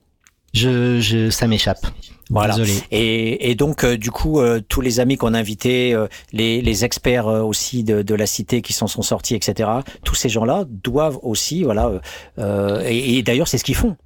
Je, 0.53 0.99
je, 0.99 1.29
ça 1.29 1.47
m'échappe. 1.47 1.85
Voilà. 2.29 2.55
Et, 2.91 3.51
et, 3.51 3.55
donc, 3.55 3.83
euh, 3.83 3.97
du 3.97 4.09
coup, 4.09 4.39
euh, 4.39 4.61
tous 4.65 4.79
les 4.79 4.99
amis 5.01 5.17
qu'on 5.17 5.33
a 5.33 5.39
invités, 5.39 5.93
euh, 5.93 6.07
les, 6.31 6.61
les, 6.61 6.85
experts 6.85 7.27
aussi 7.27 7.83
de, 7.83 8.01
de, 8.01 8.15
la 8.15 8.25
cité 8.25 8.61
qui 8.61 8.71
s'en 8.71 8.87
sont 8.87 9.01
sortis, 9.01 9.35
etc., 9.35 9.69
tous 10.05 10.15
ces 10.15 10.29
gens-là 10.29 10.63
doivent 10.67 11.19
aussi, 11.23 11.63
voilà, 11.63 11.91
et, 12.37 13.17
et 13.17 13.23
d'ailleurs, 13.23 13.47
c'est 13.47 13.57
ce 13.57 13.63
qu'ils 13.63 13.75
font. 13.75 13.97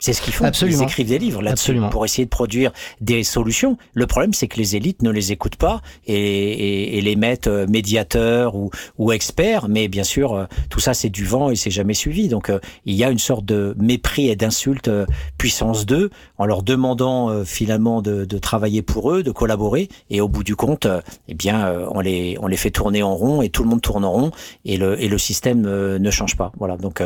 C'est 0.00 0.12
ce 0.12 0.22
qu'ils 0.22 0.32
font. 0.32 0.44
Absolument. 0.44 0.82
Ils 0.82 0.84
écrivent 0.84 1.08
des 1.08 1.18
livres 1.18 1.42
là-dessus 1.42 1.76
pour 1.90 2.04
essayer 2.04 2.24
de 2.24 2.30
produire 2.30 2.70
des 3.00 3.24
solutions. 3.24 3.76
Le 3.94 4.06
problème, 4.06 4.32
c'est 4.32 4.46
que 4.46 4.56
les 4.56 4.76
élites 4.76 5.02
ne 5.02 5.10
les 5.10 5.32
écoutent 5.32 5.56
pas 5.56 5.82
et, 6.06 6.14
et, 6.14 6.98
et 6.98 7.00
les 7.00 7.16
mettent 7.16 7.48
euh, 7.48 7.66
médiateurs 7.66 8.54
ou, 8.54 8.70
ou, 8.98 9.10
experts. 9.10 9.68
Mais 9.68 9.88
bien 9.88 10.04
sûr, 10.04 10.34
euh, 10.34 10.44
tout 10.70 10.78
ça, 10.78 10.94
c'est 10.94 11.08
du 11.08 11.24
vent 11.24 11.50
et 11.50 11.56
c'est 11.56 11.72
jamais 11.72 11.94
suivi. 11.94 12.28
Donc, 12.28 12.48
euh, 12.48 12.60
il 12.84 12.94
y 12.94 13.02
a 13.02 13.10
une 13.10 13.18
sorte 13.18 13.44
de 13.44 13.74
mépris 13.76 14.28
et 14.28 14.36
d'insulte 14.36 14.88
puissance 15.36 15.84
2 15.84 16.10
en 16.38 16.46
leur 16.46 16.62
demandant 16.62 17.44
finalement 17.44 18.00
de, 18.00 18.24
de, 18.24 18.38
travailler 18.38 18.82
pour 18.82 19.10
eux, 19.10 19.24
de 19.24 19.32
collaborer. 19.32 19.88
Et 20.10 20.20
au 20.20 20.28
bout 20.28 20.44
du 20.44 20.54
compte, 20.54 20.86
eh 21.26 21.34
bien, 21.34 21.74
on 21.90 22.00
les, 22.00 22.36
on 22.40 22.46
les 22.46 22.56
fait 22.56 22.70
tourner 22.70 23.02
en 23.02 23.16
rond 23.16 23.42
et 23.42 23.48
tout 23.48 23.64
le 23.64 23.68
monde 23.68 23.80
tourne 23.80 24.04
en 24.04 24.12
rond 24.12 24.30
et 24.64 24.76
le, 24.76 25.00
et 25.02 25.08
le 25.08 25.18
système 25.18 25.62
ne 25.62 26.10
change 26.10 26.36
pas. 26.36 26.52
Voilà. 26.58 26.76
Donc, 26.76 27.02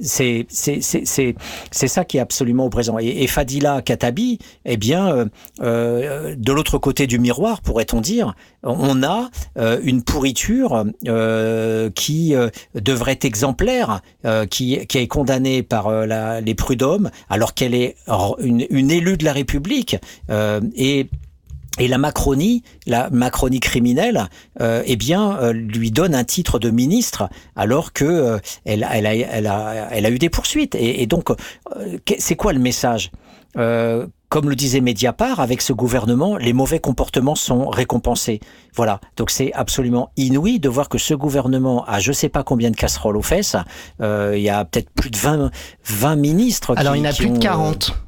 c'est 0.00 0.46
c'est 0.48 0.80
c'est 0.80 1.88
ça 1.88 2.04
qui 2.04 2.20
a 2.20 2.27
absolument 2.28 2.66
au 2.66 2.68
présent. 2.68 2.98
Et, 2.98 3.26
Fadila 3.26 3.80
Katabi, 3.80 4.38
eh 4.66 4.76
bien, 4.76 5.08
euh, 5.08 5.24
euh, 5.62 6.34
de 6.36 6.52
l'autre 6.52 6.76
côté 6.76 7.06
du 7.06 7.18
miroir, 7.18 7.62
pourrait-on 7.62 8.02
dire, 8.02 8.34
on 8.62 9.02
a 9.02 9.30
euh, 9.56 9.80
une 9.82 10.02
pourriture 10.02 10.84
qui 11.94 12.34
devrait 12.74 13.12
être 13.12 13.24
exemplaire, 13.24 14.02
qui, 14.50 14.74
est 14.74 15.06
condamnée 15.06 15.62
par 15.62 15.90
les 16.42 16.54
prud'hommes, 16.54 17.10
alors 17.30 17.54
qu'elle 17.54 17.74
est 17.74 17.96
une, 18.40 18.66
une, 18.68 18.90
élue 18.90 19.16
de 19.16 19.24
la 19.24 19.32
République. 19.32 19.96
et 20.76 21.08
et 21.78 21.88
la 21.88 21.98
Macronie, 21.98 22.62
la 22.86 23.08
Macronie 23.10 23.60
criminelle, 23.60 24.28
euh, 24.60 24.82
eh 24.86 24.96
bien, 24.96 25.38
euh, 25.38 25.52
lui 25.52 25.90
donne 25.90 26.14
un 26.14 26.24
titre 26.24 26.58
de 26.58 26.70
ministre, 26.70 27.28
alors 27.56 27.92
que 27.92 28.04
euh, 28.04 28.38
elle, 28.64 28.86
elle, 28.90 29.06
a, 29.06 29.14
elle, 29.14 29.46
a, 29.46 29.88
elle, 29.90 30.06
a, 30.06 30.10
eu 30.10 30.18
des 30.18 30.30
poursuites. 30.30 30.74
Et, 30.74 31.02
et 31.02 31.06
donc, 31.06 31.30
euh, 31.30 31.36
c'est 32.18 32.36
quoi 32.36 32.52
le 32.52 32.58
message? 32.58 33.10
Comme 34.28 34.50
le 34.50 34.54
disait 34.54 34.80
Mediapart, 34.80 35.40
avec 35.40 35.62
ce 35.62 35.72
gouvernement, 35.72 36.36
les 36.36 36.52
mauvais 36.52 36.78
comportements 36.78 37.34
sont 37.34 37.68
récompensés. 37.68 38.38
Voilà. 38.76 39.00
Donc, 39.16 39.30
c'est 39.30 39.52
absolument 39.54 40.10
inouï 40.16 40.60
de 40.60 40.68
voir 40.68 40.88
que 40.88 40.98
ce 40.98 41.14
gouvernement 41.14 41.82
a, 41.86 41.98
je 41.98 42.12
sais 42.12 42.28
pas 42.28 42.44
combien 42.44 42.70
de 42.70 42.76
casseroles 42.76 43.16
aux 43.16 43.22
fesses. 43.22 43.56
il 44.00 44.38
y 44.38 44.50
a 44.50 44.64
peut-être 44.64 44.90
plus 44.90 45.10
de 45.10 45.16
20, 45.16 45.50
20 45.86 46.16
ministres. 46.16 46.74
Alors, 46.76 46.92
qui, 46.92 47.00
il 47.00 47.04
y 47.04 47.08
en 47.08 47.10
a 47.10 47.14
plus 47.14 47.30
de 47.30 47.38
40. 47.38 48.07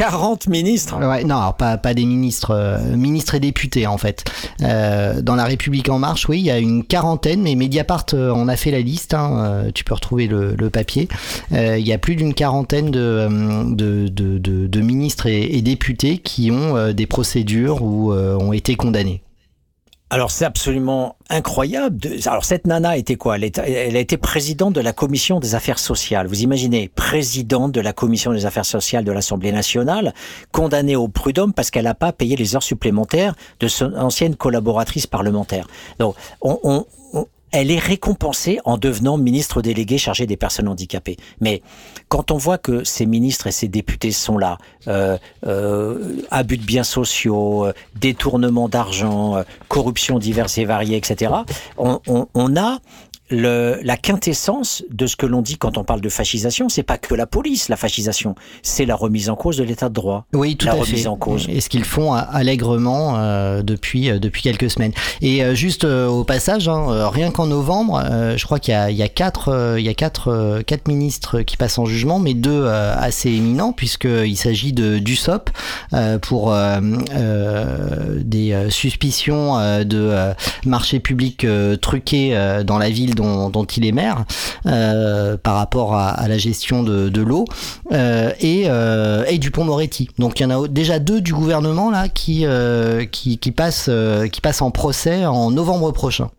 40 0.00 0.48
ministres 0.48 0.98
Non, 1.26 1.52
pas, 1.52 1.76
des 1.92 2.06
ministres, 2.06 2.52
euh, 2.54 2.96
ministres 2.96 3.34
et 3.34 3.40
députés 3.40 3.86
en 3.86 3.98
fait. 3.98 4.24
Euh, 4.62 5.20
dans 5.20 5.34
la 5.34 5.44
République 5.44 5.90
en 5.90 5.98
marche, 5.98 6.26
oui, 6.26 6.38
il 6.38 6.44
y 6.46 6.50
a 6.50 6.58
une 6.58 6.84
quarantaine, 6.84 7.42
mais 7.42 7.54
Mediapart 7.54 8.06
euh, 8.14 8.30
en 8.30 8.48
a 8.48 8.56
fait 8.56 8.70
la 8.70 8.80
liste, 8.80 9.12
hein, 9.12 9.64
tu 9.74 9.84
peux 9.84 9.92
retrouver 9.92 10.26
le, 10.26 10.70
papier. 10.70 11.06
Il 11.50 11.86
y 11.86 11.92
a 11.92 11.98
plus 11.98 12.16
d'une 12.16 12.32
quarantaine 12.32 12.90
de 12.90 14.80
ministres 14.80 15.26
et, 15.26 15.54
et, 15.54 15.60
députés 15.60 16.16
qui 16.16 16.50
ont 16.50 16.92
des 16.92 17.06
procédures 17.06 17.82
ou 17.82 18.14
ont 18.14 18.54
été 18.54 18.76
condamnés. 18.76 19.20
Alors 20.12 20.32
c'est 20.32 20.44
absolument 20.44 21.14
incroyable. 21.28 22.00
Alors 22.26 22.44
cette 22.44 22.66
nana 22.66 22.96
était 22.96 23.14
quoi? 23.14 23.36
Elle, 23.36 23.52
elle, 23.64 23.96
a 23.96 24.00
été 24.00 24.16
présidente 24.16 24.74
de 24.74 24.80
la 24.80 24.92
commission 24.92 25.38
des 25.38 25.54
affaires 25.54 25.78
sociales. 25.78 26.26
Vous 26.26 26.42
imaginez, 26.42 26.88
présidente 26.88 27.70
de 27.70 27.80
la 27.80 27.92
commission 27.92 28.32
des 28.32 28.44
affaires 28.44 28.64
sociales 28.64 29.04
de 29.04 29.12
l'Assemblée 29.12 29.52
nationale, 29.52 30.12
condamnée 30.50 30.96
au 30.96 31.06
prud'homme 31.06 31.52
parce 31.52 31.70
qu'elle 31.70 31.84
n'a 31.84 31.94
pas 31.94 32.12
payé 32.12 32.34
les 32.34 32.56
heures 32.56 32.62
supplémentaires 32.64 33.36
de 33.60 33.68
son 33.68 33.94
ancienne 33.94 34.34
collaboratrice 34.34 35.06
parlementaire. 35.06 35.68
Donc 36.00 36.16
on, 36.42 36.58
on, 36.64 36.86
elle 37.52 37.70
est 37.70 37.78
récompensée 37.78 38.58
en 38.64 38.78
devenant 38.78 39.16
ministre 39.16 39.62
délégué 39.62 39.98
chargé 39.98 40.26
des 40.26 40.36
personnes 40.36 40.68
handicapées. 40.68 41.16
Mais 41.40 41.62
quand 42.08 42.30
on 42.30 42.36
voit 42.36 42.58
que 42.58 42.84
ces 42.84 43.06
ministres 43.06 43.46
et 43.46 43.52
ces 43.52 43.68
députés 43.68 44.12
sont 44.12 44.38
là, 44.38 44.58
euh, 44.88 45.18
euh, 45.46 46.16
abus 46.30 46.58
de 46.58 46.64
biens 46.64 46.84
sociaux, 46.84 47.66
euh, 47.66 47.72
détournement 47.96 48.68
d'argent, 48.68 49.36
euh, 49.36 49.42
corruption 49.68 50.18
diverse 50.18 50.58
et 50.58 50.64
variée, 50.64 50.96
etc., 50.96 51.32
on, 51.76 52.00
on, 52.06 52.26
on 52.34 52.56
a 52.56 52.78
le, 53.30 53.78
la 53.82 53.96
quintessence 53.96 54.82
de 54.90 55.06
ce 55.06 55.16
que 55.16 55.26
l'on 55.26 55.42
dit 55.42 55.56
quand 55.56 55.78
on 55.78 55.84
parle 55.84 56.00
de 56.00 56.08
fascisation, 56.08 56.68
c'est 56.68 56.82
pas 56.82 56.98
que 56.98 57.14
la 57.14 57.26
police, 57.26 57.68
la 57.68 57.76
fascisation, 57.76 58.34
c'est 58.62 58.84
la 58.86 58.96
remise 58.96 59.30
en 59.30 59.36
cause 59.36 59.56
de 59.56 59.64
l'état 59.64 59.88
de 59.88 59.94
droit. 59.94 60.26
Oui, 60.32 60.56
tout 60.56 60.66
la 60.66 60.72
à 60.72 60.76
remise 60.76 61.02
fait. 61.02 61.06
en 61.06 61.16
cause. 61.16 61.46
Et 61.48 61.60
ce 61.60 61.68
qu'ils 61.68 61.84
font 61.84 62.12
allègrement 62.12 63.16
euh, 63.16 63.62
depuis 63.62 64.10
euh, 64.10 64.18
depuis 64.18 64.42
quelques 64.42 64.70
semaines. 64.70 64.92
Et 65.20 65.42
euh, 65.42 65.54
juste 65.54 65.84
euh, 65.84 66.06
au 66.08 66.24
passage, 66.24 66.68
hein, 66.68 67.08
rien 67.08 67.30
qu'en 67.30 67.46
novembre, 67.46 68.02
euh, 68.04 68.36
je 68.36 68.44
crois 68.44 68.58
qu'il 68.58 68.74
y, 68.74 68.94
y 68.94 69.02
a, 69.02 69.08
quatre 69.08 69.76
il 69.78 69.84
y 69.84 69.88
a 69.88 69.94
quatre 69.94 70.60
quatre 70.66 70.88
ministres 70.88 71.42
qui 71.42 71.56
passent 71.56 71.78
en 71.78 71.84
jugement, 71.86 72.18
mais 72.18 72.34
deux 72.34 72.66
assez 72.66 73.30
éminents 73.30 73.72
puisqu'il 73.72 74.36
s'agit 74.36 74.72
de 74.72 74.98
d'Usopp 74.98 75.50
pour 76.22 76.54
des 78.24 78.66
suspicions 78.70 79.84
de 79.84 80.32
marché 80.66 81.00
public 81.00 81.46
truqués 81.80 82.60
dans 82.64 82.78
la 82.78 82.90
ville 82.90 83.14
dont, 83.20 83.64
il 83.64 83.86
est 83.86 83.92
maire 83.92 84.24
euh, 84.66 85.36
par 85.36 85.56
rapport 85.56 85.94
à, 85.94 86.28
la 86.28 86.38
gestion 86.38 86.82
de, 86.82 87.20
l'eau 87.20 87.44
euh, 87.92 88.32
et, 88.40 88.64
euh, 88.66 89.24
et 89.28 89.38
du 89.38 89.50
pont 89.50 89.64
Moretti. 89.64 90.08
Donc 90.18 90.40
il 90.40 90.44
y 90.44 90.46
en 90.46 90.64
a 90.64 90.68
déjà 90.68 90.98
deux 90.98 91.20
du 91.20 91.32
gouvernement 91.32 91.90
là 91.90 92.08
qui, 92.08 92.46
euh, 92.46 93.04
qui, 93.04 93.38
qui, 93.38 93.52
qui 93.52 93.52
passent 93.52 94.62
en 94.62 94.70
procès 94.70 95.26
en 95.26 95.50
novembre 95.50 95.92
prochain. 95.92 96.30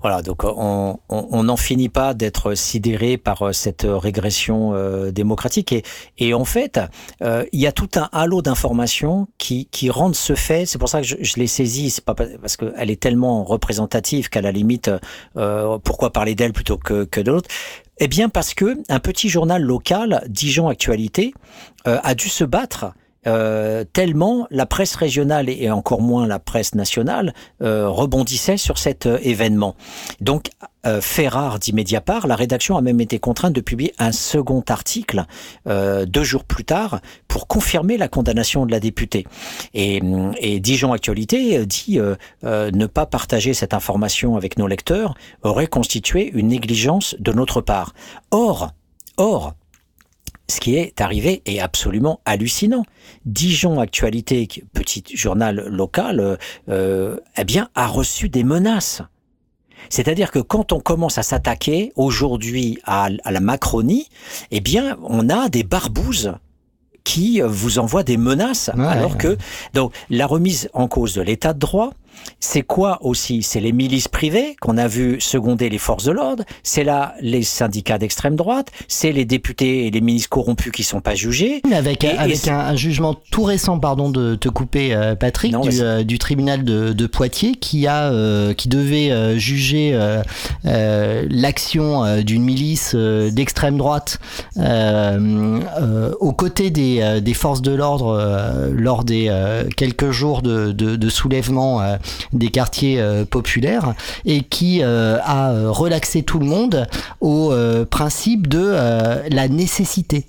Voilà, 0.00 0.22
donc 0.22 0.44
on 0.44 1.42
n'en 1.42 1.56
finit 1.56 1.88
pas 1.88 2.14
d'être 2.14 2.54
sidéré 2.54 3.16
par 3.16 3.42
euh, 3.42 3.52
cette 3.52 3.86
régression 3.86 4.72
euh, 4.74 5.10
démocratique. 5.10 5.72
Et, 5.72 5.82
et, 6.18 6.34
en 6.34 6.44
fait, 6.44 6.80
euh, 7.22 7.44
il 7.52 7.60
y 7.60 7.66
a 7.66 7.72
tout 7.72 7.88
un 7.96 8.08
halo 8.12 8.42
d'informations 8.42 9.26
qui, 9.38 9.66
qui 9.66 9.90
rendent 9.90 10.14
ce 10.14 10.34
fait, 10.34 10.66
c'est 10.66 10.78
pour 10.78 10.88
ça 10.88 11.00
que 11.00 11.06
je, 11.06 11.16
je 11.20 11.34
l'ai 11.36 11.46
saisi, 11.46 11.90
c'est 11.90 12.04
pas 12.04 12.14
parce 12.14 12.56
qu'elle 12.56 12.90
est 12.90 13.00
tellement 13.00 13.44
représentative 13.44 14.28
qu'à 14.28 14.40
la 14.40 14.52
limite, 14.52 14.90
euh, 15.36 15.78
pourquoi 15.82 16.12
parler 16.12 16.34
d'elle 16.34 16.52
plutôt 16.52 16.78
que, 16.78 17.04
que 17.04 17.20
de 17.20 17.32
l'autre? 17.32 17.48
Eh 17.98 18.08
bien 18.08 18.28
parce 18.28 18.54
que 18.54 18.78
un 18.88 19.00
petit 19.00 19.28
journal 19.28 19.62
local, 19.62 20.22
Dijon 20.28 20.68
Actualité, 20.68 21.32
euh, 21.86 21.98
a 22.02 22.14
dû 22.14 22.28
se 22.28 22.44
battre 22.44 22.92
euh, 23.26 23.84
tellement 23.92 24.46
la 24.50 24.66
presse 24.66 24.94
régionale 24.94 25.48
et 25.48 25.70
encore 25.70 26.00
moins 26.00 26.26
la 26.26 26.38
presse 26.38 26.74
nationale 26.74 27.34
euh, 27.62 27.88
rebondissait 27.88 28.56
sur 28.56 28.78
cet 28.78 29.06
euh, 29.06 29.18
événement. 29.22 29.74
Donc, 30.20 30.50
euh, 30.86 31.00
fait 31.00 31.28
rare 31.28 31.58
dit 31.58 31.72
Mediapart, 31.72 32.26
la 32.26 32.36
rédaction 32.36 32.76
a 32.76 32.80
même 32.80 33.00
été 33.00 33.18
contrainte 33.18 33.52
de 33.52 33.60
publier 33.60 33.92
un 33.98 34.12
second 34.12 34.62
article 34.68 35.24
deux 35.66 36.22
jours 36.22 36.44
plus 36.44 36.64
tard 36.64 37.00
pour 37.26 37.48
confirmer 37.48 37.96
la 37.96 38.06
condamnation 38.06 38.66
de 38.66 38.70
la 38.70 38.78
députée. 38.78 39.26
Et, 39.74 40.00
et 40.38 40.60
Dijon 40.60 40.92
Actualité 40.92 41.66
dit 41.66 41.98
ne 42.44 42.86
pas 42.86 43.06
partager 43.06 43.52
cette 43.52 43.74
information 43.74 44.36
avec 44.36 44.58
nos 44.58 44.68
lecteurs 44.68 45.14
aurait 45.42 45.66
constitué 45.66 46.30
une 46.34 46.48
négligence 46.48 47.16
de 47.18 47.32
notre 47.32 47.60
part. 47.60 47.92
Or, 48.30 48.70
or, 49.16 49.54
ce 50.48 50.60
qui 50.60 50.76
est 50.76 51.00
arrivé 51.00 51.42
est 51.44 51.58
absolument 51.58 52.20
hallucinant. 52.24 52.84
Dijon 53.24 53.80
Actualité, 53.80 54.48
petit 54.72 55.02
journal 55.14 55.66
local, 55.68 56.20
euh, 56.20 56.36
euh, 56.68 57.16
eh 57.36 57.44
bien, 57.44 57.68
a 57.74 57.86
reçu 57.86 58.28
des 58.28 58.44
menaces. 58.44 59.02
C'est-à-dire 59.90 60.30
que 60.30 60.38
quand 60.38 60.72
on 60.72 60.80
commence 60.80 61.18
à 61.18 61.22
s'attaquer 61.22 61.92
aujourd'hui 61.96 62.78
à, 62.84 63.08
à 63.24 63.30
la 63.30 63.40
Macronie, 63.40 64.08
eh 64.50 64.60
bien, 64.60 64.96
on 65.02 65.28
a 65.28 65.48
des 65.48 65.62
barbouzes 65.64 66.34
qui 67.04 67.40
vous 67.40 67.78
envoient 67.78 68.02
des 68.02 68.16
menaces, 68.16 68.68
Ouais. 68.76 68.84
alors 68.84 69.16
que 69.16 69.36
donc 69.74 69.92
la 70.10 70.26
remise 70.26 70.68
en 70.72 70.88
cause 70.88 71.14
de 71.14 71.22
l'état 71.22 71.52
de 71.52 71.58
droit, 71.60 71.92
c'est 72.40 72.62
quoi 72.62 72.98
aussi? 73.02 73.42
C'est 73.42 73.60
les 73.60 73.72
milices 73.72 74.08
privées 74.08 74.56
qu'on 74.60 74.76
a 74.78 74.86
vu 74.88 75.20
seconder 75.20 75.68
les 75.68 75.78
forces 75.78 76.04
de 76.04 76.12
l'ordre, 76.12 76.44
c'est 76.62 76.84
là 76.84 77.14
les 77.20 77.42
syndicats 77.42 77.98
d'extrême 77.98 78.36
droite, 78.36 78.68
c'est 78.88 79.12
les 79.12 79.24
députés 79.24 79.86
et 79.86 79.90
les 79.90 80.00
ministres 80.00 80.28
corrompus 80.30 80.72
qui 80.72 80.82
sont 80.82 81.00
pas 81.00 81.14
jugés. 81.14 81.62
Avec, 81.72 82.04
Et- 82.04 82.16
un, 82.50 82.58
un 82.58 82.76
jugement 82.76 83.14
tout 83.30 83.42
récent, 83.44 83.78
pardon 83.78 84.10
de 84.10 84.34
te 84.34 84.48
couper, 84.48 84.94
euh, 84.94 85.14
Patrick, 85.14 85.52
Non, 85.52 85.60
du, 85.60 85.70
vas-y. 85.70 85.80
euh, 85.82 86.02
du 86.04 86.18
tribunal 86.18 86.64
de, 86.64 86.92
de 86.92 87.06
Poitiers, 87.06 87.54
qui 87.54 87.86
a, 87.86 88.10
euh, 88.12 88.52
qui 88.54 88.68
devait 88.68 89.38
juger 89.38 89.98
l'action 90.64 92.22
d'une 92.22 92.42
milice 92.42 92.94
d'extrême 92.94 93.76
droite 93.78 94.18
aux 96.20 96.32
côtés 96.32 96.70
des, 96.70 97.20
des 97.22 97.34
forces 97.34 97.62
de 97.62 97.72
l'ordre 97.72 98.70
lors 98.72 99.04
des 99.04 99.30
quelques 99.76 100.10
jours 100.10 100.42
de, 100.42 100.72
de, 100.72 100.96
de 100.96 101.08
soulèvement 101.08 101.80
des 102.32 102.50
quartiers 102.50 103.00
euh, 103.00 103.24
populaires 103.24 103.94
et 104.24 104.42
qui 104.42 104.82
euh, 104.82 105.18
a 105.22 105.52
euh, 105.52 105.70
relaxé 105.70 106.22
tout 106.22 106.38
le 106.38 106.46
monde 106.46 106.86
au 107.20 107.52
principe 107.90 108.46
de 108.48 108.74
la 109.30 109.48
nécessité. 109.48 110.26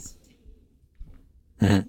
Mhm. 1.61 1.85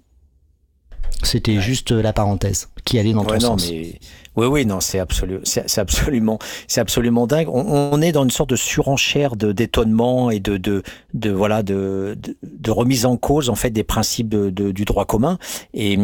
C'était 1.23 1.59
juste 1.59 1.91
la 1.91 2.13
parenthèse 2.13 2.69
qui 2.85 2.97
allait 2.97 3.13
dans 3.13 3.25
ton 3.25 3.31
Ouais, 3.31 3.39
non, 3.39 3.57
sens. 3.57 3.69
mais 3.69 3.99
oui, 4.35 4.45
oui, 4.45 4.65
non, 4.65 4.79
c'est 4.79 4.99
absolu, 4.99 5.39
c'est 5.43 5.77
absolument, 5.77 6.39
c'est 6.67 6.81
absolument 6.81 7.27
dingue. 7.27 7.47
On, 7.49 8.01
est 8.01 8.11
dans 8.11 8.23
une 8.23 8.31
sorte 8.31 8.49
de 8.49 8.55
surenchère 8.55 9.35
de 9.35 9.51
d'étonnement 9.51 10.31
et 10.31 10.39
de 10.39 10.57
de 10.57 10.83
de 11.13 11.29
voilà 11.29 11.63
de, 11.63 12.17
de 12.43 12.71
remise 12.71 13.05
en 13.05 13.17
cause 13.17 13.49
en 13.49 13.55
fait 13.55 13.71
des 13.71 13.83
principes 13.83 14.29
du 14.29 14.85
droit 14.85 15.05
commun. 15.05 15.37
Et 15.73 15.97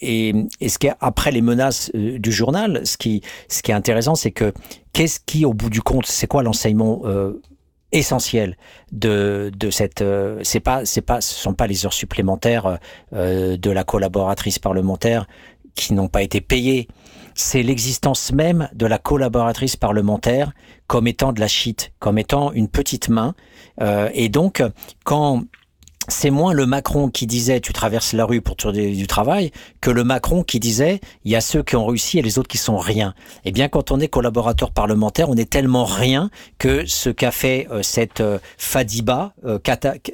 et, 0.00 0.34
et 0.60 0.68
ce 0.68 0.78
qui 0.78 0.88
est 0.88 0.94
après 1.00 1.30
les 1.30 1.42
menaces 1.42 1.90
euh, 1.94 2.18
du 2.18 2.32
journal, 2.32 2.82
ce 2.84 2.96
qui 2.96 3.22
ce 3.48 3.62
qui 3.62 3.70
est 3.70 3.74
intéressant, 3.74 4.14
c'est 4.14 4.32
que 4.32 4.52
qu'est-ce 4.92 5.20
qui 5.24 5.44
au 5.44 5.54
bout 5.54 5.70
du 5.70 5.82
compte, 5.82 6.06
c'est 6.06 6.26
quoi 6.26 6.42
l'enseignement 6.42 7.02
euh, 7.04 7.40
essentiel 7.92 8.56
de 8.92 9.50
de 9.56 9.70
cette 9.70 10.02
euh, 10.02 10.40
c'est 10.42 10.60
pas 10.60 10.84
c'est 10.84 11.00
pas 11.00 11.20
ce 11.20 11.34
sont 11.34 11.54
pas 11.54 11.66
les 11.66 11.86
heures 11.86 11.92
supplémentaires 11.92 12.78
euh, 13.12 13.56
de 13.56 13.70
la 13.70 13.84
collaboratrice 13.84 14.58
parlementaire 14.58 15.26
qui 15.74 15.94
n'ont 15.94 16.08
pas 16.08 16.22
été 16.22 16.40
payées 16.40 16.88
c'est 17.40 17.62
l'existence 17.62 18.32
même 18.32 18.68
de 18.74 18.86
la 18.86 18.98
collaboratrice 18.98 19.76
parlementaire 19.76 20.52
comme 20.86 21.06
étant 21.06 21.32
de 21.32 21.40
la 21.40 21.48
shit, 21.48 21.92
comme 21.98 22.18
étant 22.18 22.52
une 22.52 22.68
petite 22.68 23.08
main. 23.08 23.34
Euh, 23.80 24.10
et 24.12 24.28
donc, 24.28 24.62
quand 25.04 25.44
c'est 26.08 26.30
moins 26.30 26.52
le 26.52 26.66
Macron 26.66 27.08
qui 27.08 27.26
disait 27.26 27.60
tu 27.60 27.72
traverses 27.72 28.12
la 28.12 28.24
rue 28.24 28.40
pour 28.40 28.56
trouver 28.56 28.92
du 28.92 29.06
travail 29.06 29.52
que 29.80 29.90
le 29.90 30.04
Macron 30.04 30.42
qui 30.42 30.60
disait 30.60 31.00
il 31.24 31.30
y 31.30 31.36
a 31.36 31.40
ceux 31.40 31.62
qui 31.62 31.76
ont 31.76 31.86
réussi 31.86 32.18
et 32.18 32.22
les 32.22 32.38
autres 32.38 32.48
qui 32.48 32.58
sont 32.58 32.78
rien. 32.78 33.14
Eh 33.44 33.52
bien, 33.52 33.68
quand 33.68 33.90
on 33.90 34.00
est 34.00 34.08
collaborateur 34.08 34.72
parlementaire, 34.72 35.30
on 35.30 35.36
est 35.36 35.48
tellement 35.48 35.84
rien 35.84 36.30
que 36.58 36.84
ce 36.86 37.10
qu'a 37.10 37.30
fait 37.30 37.68
euh, 37.70 37.82
cette 37.82 38.20
euh, 38.20 38.38
Fadiba, 38.58 39.34
euh, 39.44 39.58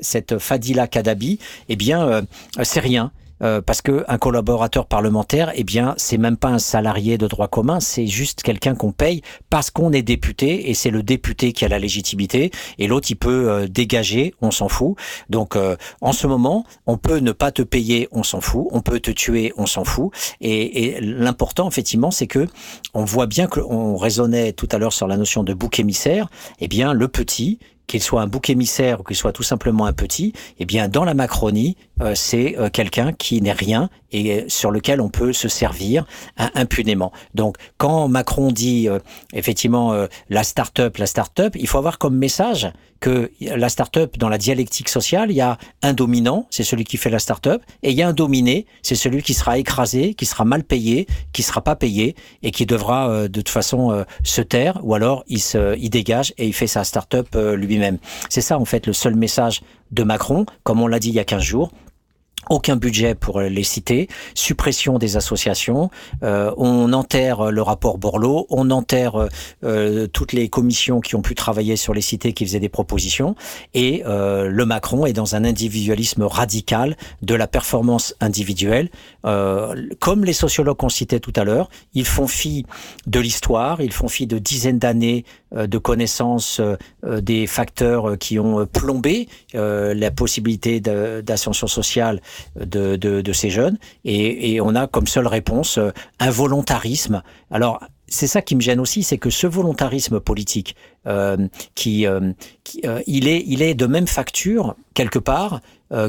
cette 0.01 0.39
Fadila 0.39 0.87
Kadabi, 0.87 1.39
eh 1.69 1.77
bien, 1.77 2.23
c'est 2.63 2.81
rien. 2.81 3.11
Euh, 3.43 3.61
parce 3.61 3.83
que 3.83 4.05
un 4.09 4.19
collaborateur 4.19 4.87
parlementaire, 4.87 5.53
eh 5.55 5.65
bien, 5.65 5.95
c'est 5.97 6.19
même 6.19 6.37
pas 6.37 6.49
un 6.49 6.59
salarié 6.59 7.19
de 7.19 7.27
droit 7.27 7.49
commun, 7.49 7.81
c'est 7.81 8.07
juste 8.07 8.43
quelqu'un 8.43 8.75
qu'on 8.75 8.93
paye 8.93 9.23
parce 9.51 9.71
qu'on 9.71 9.93
est 9.93 10.03
député 10.03 10.71
et 10.71 10.75
c'est 10.75 10.91
le 10.91 11.03
député 11.03 11.53
qui 11.53 11.65
a 11.65 11.69
la 11.69 11.79
légitimité 11.79 12.51
et 12.79 12.87
l'autre 12.87 13.09
il 13.11 13.17
peut 13.17 13.51
euh, 13.51 13.67
dégager, 13.69 14.35
on 14.41 14.51
s'en 14.51 14.69
fout. 14.69 14.97
Donc 15.29 15.57
euh, 15.57 15.77
en 16.01 16.13
ce 16.13 16.27
moment, 16.27 16.65
on 16.87 16.97
peut 16.97 17.19
ne 17.19 17.33
pas 17.33 17.51
te 17.51 17.63
payer, 17.63 18.09
on 18.13 18.23
s'en 18.23 18.41
fout, 18.41 18.69
on 18.71 18.81
peut 18.81 19.01
te 19.01 19.11
tuer, 19.11 19.53
on 19.57 19.67
s'en 19.67 19.85
fout. 19.85 20.13
Et, 20.41 20.85
et 20.85 21.01
l'important 21.01 21.69
effectivement, 21.69 22.11
c'est 22.11 22.27
que 22.27 22.47
on 22.95 23.05
voit 23.05 23.27
bien 23.27 23.47
que 23.47 23.61
on 23.61 23.97
raisonnait 23.97 24.53
tout 24.53 24.69
à 24.73 24.79
l'heure 24.79 24.93
sur 24.93 25.07
la 25.07 25.17
notion 25.17 25.43
de 25.43 25.53
bouc 25.53 25.79
émissaire. 25.79 26.29
Eh 26.61 26.69
bien, 26.69 26.93
le 26.93 27.09
petit 27.09 27.59
qu'il 27.87 28.03
soit 28.03 28.23
un 28.23 28.27
bouc 28.27 28.51
émissaire 28.51 29.01
ou 29.01 29.05
qu'il 29.05 29.17
soit 29.17 29.33
tout 29.33 29.43
simplement 29.43 29.87
un 29.87 29.93
petit, 29.93 30.33
eh 30.59 30.65
bien, 30.65 30.89
dans 30.89 31.05
la 31.05 31.15
Macronie, 31.15 31.77
euh, 32.01 32.15
c'est 32.15 32.59
euh, 32.59 32.69
quelqu'un 32.71 33.13
qui 33.13 33.41
n'est 33.41 33.53
rien 33.53 33.89
et 34.13 34.33
euh, 34.33 34.45
sur 34.49 34.71
lequel 34.71 35.01
on 35.01 35.09
peut 35.09 35.33
se 35.33 35.49
servir 35.49 36.07
hein, 36.37 36.51
impunément. 36.55 37.13
Donc, 37.35 37.57
quand 37.77 38.09
Macron 38.09 38.51
dit 38.51 38.89
euh, 38.89 38.99
effectivement 39.33 39.93
euh, 39.93 40.07
la 40.29 40.45
start-up, 40.45 40.97
la 40.97 41.07
start-up, 41.07 41.55
il 41.59 41.67
faut 41.67 41.79
avoir 41.79 41.99
comme 41.99 42.17
message 42.17 42.71
que 42.99 43.31
la 43.41 43.69
start-up, 43.69 44.17
dans 44.17 44.31
la 44.31 44.39
dialectique 44.39 44.89
sociale, 44.89 45.31
il 45.31 45.37
y 45.37 45.43
a 45.43 45.59
un 45.83 45.93
dominant, 45.93 46.47
c'est 46.51 46.65
celui 46.65 46.85
qui 46.85 46.97
fait 46.97 47.11
la 47.11 47.19
start-up, 47.19 47.63
et 47.83 47.91
il 47.91 47.97
y 47.97 48.01
a 48.01 48.09
un 48.09 48.15
dominé, 48.15 48.65
c'est 48.81 48.95
celui 48.95 49.23
qui 49.23 49.35
sera 49.35 49.59
écrasé, 49.59 50.15
qui 50.15 50.25
sera 50.25 50.47
mal 50.47 50.65
payé, 50.65 51.07
qui 51.35 51.43
sera 51.43 51.61
pas 51.61 51.77
payé 51.77 52.17
et 52.43 52.51
qui 52.51 52.65
devra 52.65 53.11
euh, 53.11 53.29
de 53.29 53.41
toute 53.41 53.51
façon 53.51 54.05
se 54.25 54.41
taire 54.41 54.81
ou 54.83 54.95
alors 54.95 55.25
il 55.29 55.41
se, 55.41 55.77
il 55.79 55.91
dégage 55.91 56.33
et 56.39 56.47
il 56.47 56.55
fait 56.55 56.67
sa 56.67 56.85
start-up 56.85 57.29
euh, 57.35 57.55
C'est 58.29 58.41
ça 58.41 58.59
en 58.59 58.65
fait 58.65 58.87
le 58.87 58.93
seul 58.93 59.15
message 59.15 59.63
de 59.93 60.03
Macron, 60.03 60.47
comme 60.63 60.81
on 60.81 60.87
l'a 60.87 60.99
dit 60.99 61.09
il 61.09 61.15
y 61.15 61.21
a 61.21 61.25
15 61.25 61.43
jours 61.43 61.71
aucun 62.51 62.77
budget 62.77 63.15
pour 63.15 63.41
les 63.41 63.65
cités, 63.65 64.09
suppression 64.35 64.99
des 64.99 65.17
associations, 65.17 65.91
euh, 66.23 66.53
on 66.57 66.93
enterre 66.93 67.51
le 67.51 67.63
rapport 67.63 67.99
Borloo, 67.99 68.47
on 68.51 68.71
enterre 68.71 69.29
euh, 69.65 70.07
toutes 70.07 70.33
les 70.33 70.49
commissions 70.49 71.01
qui 71.01 71.15
ont 71.17 71.23
pu 71.23 71.35
travailler 71.35 71.77
sur 71.77 71.95
les 71.95 72.01
cités 72.01 72.33
qui 72.33 72.45
faisaient 72.45 72.61
des 72.61 72.69
propositions, 72.69 73.35
et 73.75 74.03
euh, 74.07 74.49
le 74.49 74.67
Macron 74.67 75.07
est 75.07 75.13
dans 75.13 75.35
un 75.35 75.45
individualisme 75.45 76.23
radical 76.23 76.97
de 77.23 77.35
la 77.35 77.47
performance 77.47 78.15
individuelle. 78.21 78.91
Euh, 79.25 79.75
comme 80.01 80.25
les 80.25 80.33
sociologues 80.33 80.77
qu'on 80.77 80.89
citait 80.89 81.21
tout 81.21 81.33
à 81.37 81.45
l'heure, 81.45 81.69
ils 81.95 82.07
font 82.07 82.27
fi 82.27 82.65
de 83.07 83.21
l'histoire, 83.21 83.81
ils 83.81 83.93
font 83.93 84.09
fi 84.09 84.27
de 84.27 84.39
dizaines 84.39 84.79
d'années 84.79 85.25
euh, 85.55 85.67
de 85.67 85.79
connaissances 85.79 86.61
euh, 86.61 86.77
euh, 87.05 87.21
des 87.21 87.47
facteurs 87.47 88.11
euh, 88.11 88.17
qui 88.17 88.39
ont 88.39 88.61
euh, 88.61 88.67
plombé 88.67 89.29
euh, 89.55 89.95
la 89.95 90.11
possibilité 90.11 90.81
d'ascension 90.81 91.67
sociale 91.67 92.21
de, 92.59 93.33
ces 93.33 93.51
jeunes. 93.51 93.79
Et, 94.05 94.61
on 94.61 94.75
a 94.75 94.87
comme 94.87 95.07
seule 95.07 95.27
réponse 95.27 95.79
euh, 95.79 95.91
un 96.19 96.31
volontarisme. 96.31 97.23
Alors, 97.51 97.81
c'est 98.09 98.27
ça 98.29 98.41
qui 98.41 98.55
me 98.55 98.61
gêne 98.61 98.81
aussi, 98.81 99.03
c'est 99.03 99.19
que 99.19 99.31
ce 99.31 99.47
volontarisme 99.47 100.21
politique, 100.21 100.77
euh, 101.07 101.49
qui, 101.75 102.07
euh, 102.07 102.33
il 103.07 103.27
est, 103.27 103.43
il 103.47 103.63
est 103.63 103.75
de 103.75 103.87
même 103.87 104.07
facture 104.07 104.77
quelque 104.95 105.19
part 105.19 105.61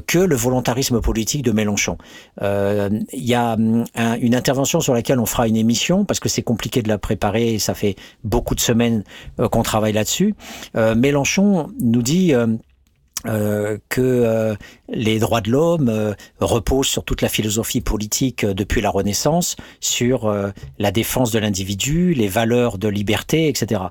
que 0.08 0.18
le 0.18 0.36
volontarisme 0.36 1.02
politique 1.02 1.44
de 1.44 1.52
Mélenchon. 1.52 2.00
Il 2.42 3.06
y 3.14 3.36
a 3.36 3.56
un- 3.96 4.18
une 4.20 4.34
intervention 4.34 4.80
sur 4.80 4.96
laquelle 4.96 5.20
on 5.20 5.28
fera 5.28 5.48
une 5.48 5.56
émission 5.56 6.04
parce 6.04 6.20
que 6.20 6.30
c'est 6.30 6.42
compliqué 6.42 6.82
de 6.82 6.88
la 6.88 6.98
préparer 6.98 7.54
et 7.54 7.60
ça 7.60 7.76
fait 7.76 7.96
beaucoup 8.24 8.56
de 8.56 8.60
semaines 8.60 9.04
qu'on 9.52 9.62
travaille 9.62 9.94
là-dessus. 9.94 10.34
Mélenchon 10.74 11.70
nous 11.80 12.02
dit 12.02 12.34
que 13.24 14.56
les 14.90 15.20
droits 15.20 15.42
de 15.42 15.52
l'homme 15.52 15.90
euh, 15.90 16.14
reposent 16.40 16.88
sur 16.88 17.04
toute 17.04 17.22
la 17.22 17.30
philosophie 17.30 17.82
politique 17.82 18.44
euh, 18.44 18.54
depuis 18.54 18.82
la 18.82 18.90
Renaissance, 18.90 19.56
sur 19.80 20.26
euh, 20.26 20.50
la 20.80 20.92
défense 20.92 21.32
de 21.32 21.40
l'individu, 21.40 22.14
les 22.14 22.28
valeurs 22.28 22.78
de 22.78 22.88
liberté, 22.88 23.48
etc. 23.48 23.82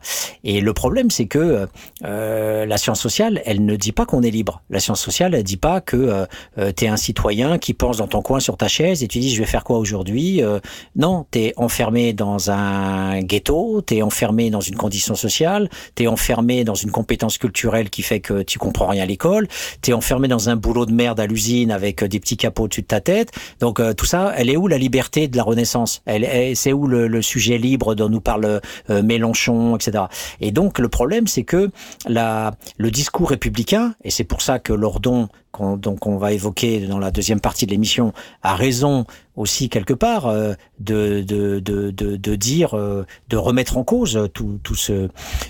Et 0.45 0.61
le 0.61 0.73
problème, 0.73 1.11
c'est 1.11 1.27
que 1.27 1.69
euh, 2.05 2.67
la 2.67 2.79
science 2.79 3.01
sociale, 3.01 3.43
elle 3.45 3.65
ne 3.65 3.77
dit 3.77 3.93
pas 3.93 4.07
qu'on 4.07 4.23
est 4.23 4.31
libre. 4.31 4.63
La 4.71 4.81
science 4.81 5.01
sociale, 5.01 5.35
elle 5.35 5.43
dit 5.43 5.57
pas 5.57 5.81
que 5.81 6.27
euh, 6.59 6.73
tu 6.77 6.85
es 6.85 6.89
un 6.89 6.97
citoyen 6.97 7.59
qui 7.59 7.75
pense 7.75 7.99
dans 7.99 8.09
ton 8.09 8.23
coin 8.23 8.41
sur 8.41 8.57
ta 8.57 8.69
chaise 8.69 9.03
et 9.03 9.09
tu 9.09 9.19
dis 9.19 9.35
je 9.35 9.41
vais 9.41 9.47
faire 9.47 9.65
quoi 9.65 9.79
aujourd'hui 9.79 10.43
Euh, 10.43 10.61
Non, 10.95 11.27
tu 11.31 11.41
es 11.41 11.53
enfermé 11.57 12.13
dans 12.13 12.51
un 12.51 13.21
ghetto, 13.21 13.83
tu 13.87 13.97
es 13.97 14.03
enfermé 14.03 14.51
dans 14.51 14.61
une 14.61 14.77
condition 14.77 15.15
sociale, 15.15 15.69
tu 15.95 16.05
es 16.05 16.07
enfermé 16.07 16.65
dans 16.65 16.75
une 16.75 16.91
compétence 16.91 17.39
culturelle 17.39 17.91
qui 17.91 18.03
fait 18.03 18.21
que 18.21 18.43
tu 18.43 18.59
comprends 18.59 18.87
rien 18.89 19.03
à 19.03 19.07
l'école, 19.07 19.49
tu 19.83 19.93
enfermé 19.93 20.29
dans 20.29 20.49
un 20.49 20.57
boulot 20.57 20.86
de 20.87 20.93
merde 20.93 21.21
à 21.21 21.27
l'usine 21.27 21.71
avec 21.71 22.03
des 22.05 22.21
petits 22.21 22.37
capots 22.37 22.65
au-dessus 22.65 22.83
de 22.83 22.87
ta 22.87 23.01
tête. 23.01 23.33
Donc 23.61 23.81
tout 23.97 24.07
ça, 24.07 24.33
elle 24.37 24.51
est 24.51 24.57
où 24.57 24.69
la 24.69 24.79
liberté 24.79 25.29
de 25.29 25.37
la 25.37 25.43
Renaissance? 25.43 26.03
Elle, 26.07 26.57
c'est 26.57 26.73
où 26.73 26.87
le, 26.87 27.23
sujet 27.23 27.59
libre 27.59 27.95
dont 27.95 28.09
nous 28.09 28.21
parle 28.21 28.61
Mélenchon, 28.89 29.77
etc. 29.77 30.05
Et 30.41 30.53
donc 30.53 30.79
le 30.79 30.89
problème, 30.89 31.27
c'est 31.27 31.45
que 31.45 31.71
la, 32.07 32.55
le 32.79 32.91
discours 32.91 33.31
républicain, 33.31 33.95
et 34.05 34.11
c'est 34.11 34.25
pour 34.25 34.43
ça 34.43 34.59
que 34.59 34.73
Lordon 34.73 35.29
qu'on 35.53 35.77
donc 35.77 36.07
on 36.07 36.17
va 36.17 36.33
évoquer 36.33 36.81
dans 36.81 36.99
la 36.99 37.11
deuxième 37.11 37.41
partie 37.41 37.67
de 37.67 37.71
l'émission, 37.71 38.13
a 38.43 38.55
raison 38.55 39.07
aussi 39.37 39.69
quelque 39.69 39.93
part 39.93 40.27
euh, 40.27 40.55
de, 40.81 41.23
de, 41.23 41.61
de, 41.61 41.91
de, 41.91 42.37
dire, 42.37 42.75
euh, 42.75 43.05
de 43.29 43.37
remettre 43.37 43.77
en 43.77 43.85
cause 43.85 44.29
tout, 44.35 44.59
tout, 44.63 44.75
ce, 44.75 45.09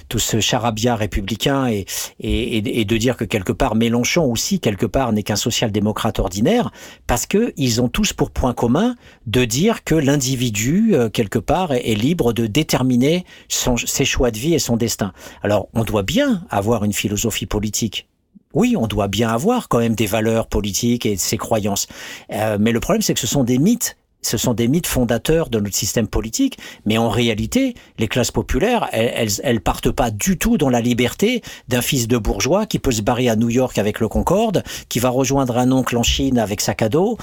tout 0.09 0.19
ce 0.19 0.41
charabia 0.41 0.97
républicain 0.97 1.69
et, 1.69 1.87
et, 2.21 2.81
et 2.81 2.85
de 2.85 2.97
dire 2.97 3.17
que 3.17 3.25
quelque 3.25 3.53
part 3.53 3.75
Mélenchon 3.75 4.25
aussi 4.25 4.61
quelque 4.61 4.87
part 4.87 5.13
n'est 5.13 5.23
qu'un 5.23 5.37
social-démocrate 5.37 6.19
ordinaire 6.19 6.71
parce 7.07 7.27
que 7.27 7.53
ils 7.57 7.81
ont 7.81 7.89
tous 7.89 8.13
pour 8.13 8.31
point 8.31 8.55
commun 8.55 8.97
de 9.27 9.45
dire 9.45 9.85
que 9.85 9.95
l'individu 9.95 10.95
euh, 10.95 11.09
quelque 11.09 11.39
part 11.39 11.73
est, 11.73 11.97
libre 11.97 12.33
de 12.33 12.47
déterminer 12.47 13.25
son, 13.49 13.77
ses 13.77 14.05
choix 14.05 14.31
de 14.31 14.39
vie 14.39 14.55
et 14.55 14.59
son 14.59 14.77
destin. 14.77 15.13
Alors 15.43 15.69
on 15.73 15.85
doit 15.85 16.03
bien 16.03 16.45
avoir 16.51 16.85
une 16.85 16.93
philosophie 16.93 17.47
politique 17.47 18.09
oui, 18.57 18.75
on 18.77 18.89
doit 18.89 19.07
bien 19.07 19.29
avoir 19.29 19.69
quand 19.69 19.79
même 19.79 19.95
des 19.95 20.07
valeurs 20.07 20.49
politiques 20.49 21.07
et 21.07 21.17
ses 21.17 21.37
croyances. 21.37 21.87
Euh, 22.33 22.57
mais 22.59 22.73
le 22.73 22.81
problème, 22.81 23.03
c'est 23.03 23.15
que 23.15 23.21
ce 23.21 23.27
sont 23.29 23.45
des 23.45 23.59
mythes 23.59 23.97
ce 24.23 24.39
sont 24.39 24.55
des 24.55 24.67
mythes 24.67 24.89
fondateurs 24.89 25.51
de 25.51 25.61
notre 25.61 25.77
système 25.77 26.09
politique, 26.09 26.59
mais 26.85 26.99
en 26.99 27.09
réalité, 27.09 27.75
les 27.99 28.09
classes 28.09 28.33
populaires, 28.33 28.89
elles, 28.91 29.31
elles, 29.45 29.61
partent 29.61 29.93
pas 29.93 30.11
du 30.11 30.37
tout 30.37 30.59
dans 30.59 30.69
la 30.69 30.81
liberté 30.81 31.43
d'un 31.69 31.81
fils 31.81 32.09
de 32.09 32.19
bourgeois 32.19 32.67
qui 32.67 32.81
peut 32.81 32.91
se 32.91 33.03
barrer 33.03 33.29
à 33.29 33.37
New 33.37 33.51
York 33.51 33.79
avec 33.79 34.01
le 34.01 34.09
Concorde, 34.09 34.65
qui 34.89 34.99
va 34.99 35.11
rejoindre 35.11 35.57
un 35.59 35.71
oncle 35.71 35.97
en 35.97 36.03
Chine 36.03 36.41
avec 36.41 36.61
sa 36.61 36.75
cadeau, 36.75 37.19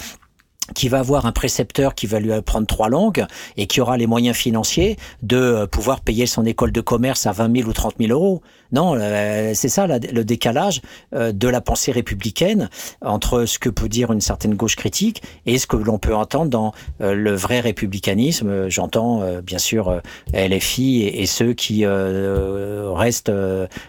qui 0.75 0.87
va 0.87 0.99
avoir 0.99 1.25
un 1.25 1.31
précepteur 1.31 1.93
qui 1.93 2.07
va 2.07 2.19
lui 2.19 2.31
apprendre 2.31 2.67
trois 2.67 2.89
langues 2.89 3.25
et 3.57 3.67
qui 3.67 3.81
aura 3.81 3.97
les 3.97 4.07
moyens 4.07 4.35
financiers 4.35 4.97
de 5.21 5.37
euh, 5.37 5.67
pouvoir 5.67 6.01
payer 6.01 6.25
son 6.25 6.45
école 6.45 6.71
de 6.71 6.81
commerce 6.81 7.25
à 7.27 7.31
20 7.31 7.57
000 7.57 7.69
ou 7.69 7.73
30 7.73 7.95
000 7.99 8.11
euros. 8.11 8.41
Non, 8.73 8.95
euh, 8.97 9.51
c'est 9.53 9.69
ça 9.69 9.87
le 9.87 10.23
décalage 10.23 10.81
euh, 11.13 11.31
de 11.31 11.47
la 11.47 11.61
pensée 11.61 11.91
républicaine 11.91 12.69
entre 13.01 13.45
ce 13.45 13.59
que 13.59 13.69
peut 13.69 13.87
dire 13.87 14.11
une 14.11 14.21
certaine 14.21 14.55
gauche 14.55 14.75
critique 14.75 15.21
et 15.45 15.57
ce 15.57 15.67
que 15.67 15.77
l'on 15.77 15.99
peut 15.99 16.15
entendre 16.15 16.49
dans 16.49 16.73
le 16.99 17.33
vrai 17.33 17.59
républicanisme. 17.59 18.69
J'entends 18.69 19.21
bien 19.41 19.57
sûr 19.57 20.01
LFI 20.33 21.03
et, 21.03 21.25
ceux 21.25 21.53
qui 21.53 21.85
restent 21.85 23.31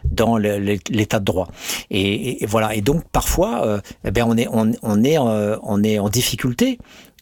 dans 0.05 0.36
l'état 0.36 1.19
de 1.19 1.24
droit. 1.24 1.48
Et, 1.90 2.44
voilà. 2.47 2.74
Et 2.74 2.81
donc 2.81 3.05
parfois, 3.11 3.81
eh 4.05 4.11
bien 4.11 4.27
on 4.27 4.36
est 4.36 4.48
on, 4.51 5.05
est 5.05 5.19
on 5.19 5.82
est 5.82 5.98
en 5.98 6.09
difficulté 6.09 6.78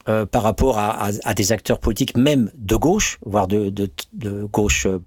euh, 0.09 0.27
par 0.27 0.43
rapport 0.43 0.79
à, 0.81 1.35
des 1.35 1.53
acteurs 1.53 1.79
politiques, 1.79 2.17
même 2.17 2.51
de 2.57 2.75
gauche, 2.75 3.21
voire 3.25 3.47
de, 3.47 3.73
gauche 4.51 4.87
euh, 4.87 4.99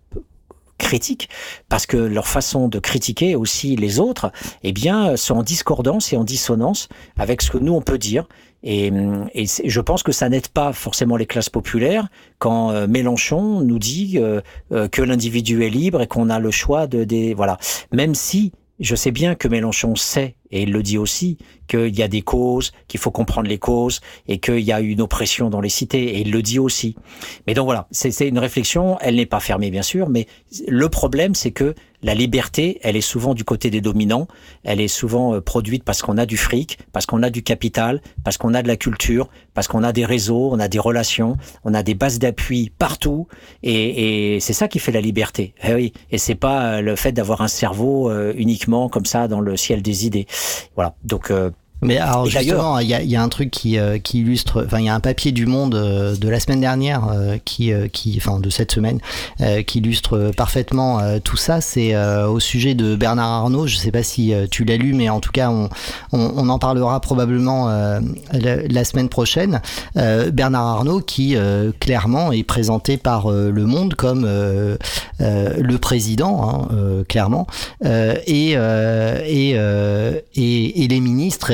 critique, 0.85 1.29
parce 1.67 1.85
que 1.85 1.97
leur 1.97 2.27
façon 2.27 2.67
de 2.67 2.79
critiquer 2.79 3.35
aussi 3.35 3.75
les 3.75 3.99
autres, 3.99 4.31
eh 4.63 4.71
bien, 4.71 5.17
sont 5.17 5.35
en 5.35 5.43
discordance 5.43 6.13
et 6.13 6.17
en 6.17 6.23
dissonance 6.23 6.87
avec 7.17 7.41
ce 7.41 7.51
que 7.51 7.57
nous 7.57 7.73
on 7.73 7.81
peut 7.81 7.97
dire. 7.97 8.27
Et, 8.63 8.91
je 9.65 9.81
pense 9.81 10.01
que 10.01 10.11
ça 10.11 10.29
n'aide 10.29 10.47
pas 10.47 10.73
forcément 10.73 11.17
les 11.17 11.27
classes 11.27 11.49
populaires 11.49 12.07
quand 12.39 12.71
euh, 12.71 12.87
Mélenchon 12.87 13.61
nous 13.61 13.77
dit 13.77 14.19
que 14.69 15.01
l'individu 15.01 15.63
est 15.63 15.69
libre 15.69 16.01
et 16.01 16.07
qu'on 16.07 16.29
a 16.29 16.39
le 16.39 16.51
choix 16.51 16.87
de 16.87 17.03
des 17.03 17.33
voilà. 17.33 17.57
Même 17.91 18.15
si 18.15 18.51
je 18.79 18.95
sais 18.95 19.11
bien 19.11 19.35
que 19.35 19.47
Mélenchon 19.47 19.95
sait 19.95 20.35
et 20.55 20.63
il 20.63 20.71
le 20.71 20.81
dit 20.81 20.97
aussi, 20.97 21.37
qu'il 21.67 21.93
y 21.95 22.01
a 22.01 22.07
des 22.07 22.21
causes, 22.21 22.71
qu'il 22.87 22.99
faut 22.99 23.11
comprendre 23.11 23.49
les 23.49 23.57
causes, 23.57 23.99
et 24.27 24.39
qu'il 24.39 24.59
y 24.59 24.71
a 24.71 24.79
une 24.79 25.01
oppression 25.01 25.49
dans 25.49 25.59
les 25.59 25.69
cités, 25.69 26.15
et 26.15 26.21
il 26.21 26.31
le 26.31 26.41
dit 26.41 26.59
aussi. 26.59 26.95
Mais 27.45 27.53
donc 27.53 27.65
voilà, 27.65 27.87
c'est 27.91 28.27
une 28.27 28.39
réflexion, 28.39 28.97
elle 29.01 29.15
n'est 29.15 29.25
pas 29.25 29.41
fermée 29.41 29.69
bien 29.69 29.81
sûr, 29.81 30.09
mais 30.09 30.27
le 30.67 30.87
problème 30.87 31.35
c'est 31.35 31.51
que 31.51 31.75
la 32.03 32.13
liberté, 32.13 32.77
elle 32.83 32.95
est 32.95 33.01
souvent 33.01 33.33
du 33.33 33.43
côté 33.43 33.71
des 33.71 33.81
dominants, 33.81 34.27
elle 34.63 34.79
est 34.79 34.87
souvent 34.87 35.33
euh, 35.33 35.41
produite 35.41 35.83
parce 35.83 36.03
qu'on 36.03 36.19
a 36.19 36.27
du 36.27 36.37
fric, 36.37 36.77
parce 36.93 37.07
qu'on 37.07 37.23
a 37.23 37.31
du 37.31 37.41
capital, 37.41 37.99
parce 38.23 38.37
qu'on 38.37 38.53
a 38.53 38.61
de 38.61 38.67
la 38.67 38.77
culture, 38.77 39.27
parce 39.55 39.67
qu'on 39.67 39.81
a 39.81 39.91
des 39.91 40.05
réseaux, 40.05 40.51
on 40.51 40.59
a 40.59 40.67
des 40.67 40.77
relations, 40.77 41.37
on 41.63 41.73
a 41.73 41.81
des 41.81 41.95
bases 41.95 42.19
d'appui 42.19 42.71
partout, 42.77 43.27
et, 43.63 44.35
et 44.35 44.39
c'est 44.39 44.53
ça 44.53 44.67
qui 44.67 44.77
fait 44.77 44.91
la 44.91 45.01
liberté. 45.01 45.55
Eh 45.63 45.73
oui, 45.73 45.93
et 46.11 46.19
c'est 46.19 46.35
pas 46.35 46.75
euh, 46.75 46.81
le 46.81 46.95
fait 46.95 47.11
d'avoir 47.11 47.41
un 47.41 47.47
cerveau 47.47 48.11
euh, 48.11 48.33
uniquement 48.37 48.87
comme 48.87 49.05
ça 49.05 49.27
dans 49.27 49.41
le 49.41 49.57
ciel 49.57 49.81
des 49.81 50.05
idées. 50.05 50.27
Voilà. 50.75 50.95
Donc 51.03 51.31
euh, 51.31 51.51
mais 51.85 51.97
alors 51.97 52.25
justement, 52.25 52.79
il 52.79 52.87
y 52.87 52.93
a, 52.93 53.01
y 53.01 53.15
a, 53.15 53.21
un 53.21 53.29
truc 53.29 53.51
qui, 53.51 53.77
euh, 53.77 53.97
qui 53.99 54.19
illustre, 54.19 54.63
enfin 54.65 54.79
il 54.79 54.85
y 54.85 54.89
a 54.89 54.95
un 54.95 54.99
papier 54.99 55.31
du 55.31 55.45
Monde 55.45 55.75
euh, 55.75 56.15
de 56.15 56.27
la 56.27 56.39
semaine 56.39 56.61
dernière, 56.61 57.07
euh, 57.13 57.37
qui, 57.43 57.71
qui, 57.93 58.15
enfin 58.17 58.39
de 58.39 58.49
cette 58.49 58.71
semaine, 58.71 58.99
qui 59.67 59.79
illustre 59.79 60.31
parfaitement 60.35 60.99
tout 61.23 61.37
ça. 61.37 61.61
C'est 61.61 61.95
au 61.95 62.39
sujet 62.39 62.73
de 62.73 62.95
Bernard 62.95 63.31
Arnault. 63.31 63.67
Je 63.67 63.77
sais 63.77 63.91
pas 63.91 64.03
si 64.03 64.33
tu 64.51 64.63
l'as 64.65 64.77
lu, 64.77 64.93
mais 64.93 65.09
en 65.09 65.19
tout 65.19 65.31
cas 65.31 65.49
on, 65.49 65.69
on, 66.11 66.31
on 66.35 66.49
en 66.49 66.59
parlera 66.59 66.99
probablement 66.99 67.67
la, 67.67 67.99
la, 68.67 68.83
semaine 68.83 69.09
prochaine. 69.09 69.61
Bernard 69.95 70.65
Arnault 70.65 71.01
qui 71.01 71.35
clairement 71.79 72.31
est 72.31 72.43
présenté 72.43 72.97
par 72.97 73.29
Le 73.29 73.65
Monde 73.65 73.95
comme 73.95 74.25
le 75.19 75.77
président, 75.77 76.67
hein, 76.71 77.03
clairement, 77.07 77.47
et, 77.83 78.51
et, 78.51 79.49
et, 80.35 80.83
et 80.83 80.87
les 80.87 80.99
ministres. 80.99 81.51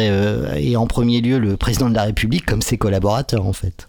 Et 0.55 0.75
en 0.75 0.87
premier 0.87 1.21
lieu 1.21 1.39
le 1.39 1.57
président 1.57 1.89
de 1.89 1.95
la 1.95 2.03
République 2.03 2.45
comme 2.45 2.61
ses 2.61 2.77
collaborateurs 2.77 3.45
en 3.45 3.53
fait 3.53 3.87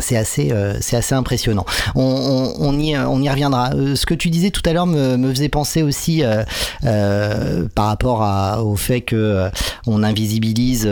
c'est 0.00 0.16
assez, 0.16 0.52
euh, 0.52 0.74
c'est 0.80 0.96
assez 0.96 1.14
impressionnant. 1.14 1.64
On, 1.94 2.02
on, 2.02 2.68
on, 2.68 2.78
y, 2.78 2.96
on 2.96 3.20
y 3.22 3.28
reviendra. 3.28 3.70
Euh, 3.74 3.96
ce 3.96 4.06
que 4.06 4.14
tu 4.14 4.30
disais 4.30 4.50
tout 4.50 4.62
à 4.64 4.72
l'heure 4.72 4.86
me, 4.86 5.16
me 5.16 5.30
faisait 5.30 5.48
penser 5.48 5.82
aussi 5.82 6.22
euh, 6.22 6.42
euh 6.84 7.66
par 7.74 7.86
rapport 7.86 8.22
à, 8.22 8.62
au 8.62 8.76
fait 8.76 9.00
que 9.00 9.48
on 9.86 10.02
invisibilise. 10.02 10.88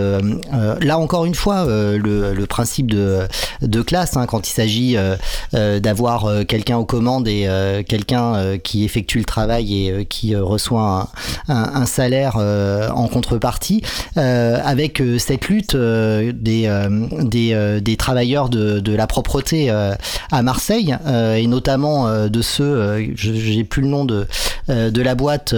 là 0.81 0.99
encore 0.99 1.25
une 1.25 1.35
fois, 1.35 1.65
le, 1.67 2.33
le, 2.35 2.47
principe 2.47 2.91
de, 2.91 3.27
de 3.63 3.83
classe 3.83 4.17
hein, 4.17 4.27
quand 4.27 4.49
il 4.49 4.53
s'agit 4.53 4.97
d'avoir 5.53 6.29
quelqu'un 6.47 6.77
aux 6.77 6.85
commandes 6.85 7.27
et 7.29 7.49
quelqu'un 7.89 8.59
qui 8.59 8.85
effectue 8.85 9.19
le 9.19 9.25
travail 9.25 9.89
et 9.89 10.05
qui 10.07 10.37
reçoit 10.37 11.09
un, 11.49 11.55
un, 11.55 11.83
un 11.83 11.87
salaire 11.87 12.37
en 12.37 13.09
contrepartie, 13.09 13.83
avec 14.17 15.03
cette 15.19 15.49
lutte 15.49 15.77
des, 15.77 16.89
des, 17.21 17.81
des 17.81 17.97
travailleurs 17.97 18.49
de, 18.49 18.81
de 18.81 18.94
la 18.97 19.07
propreté 19.07 19.71
euh, 19.71 19.95
à 20.31 20.43
Marseille 20.43 20.97
euh, 21.07 21.37
et 21.37 21.47
notamment 21.47 22.09
euh, 22.09 22.29
de 22.29 22.43
ceux, 22.43 23.15
j'ai 23.15 23.65
plus 23.65 23.83
le 23.83 23.89
nom 23.89 24.05
de 24.05 24.27
de 24.69 25.03
la 25.03 25.15
boîte 25.15 25.55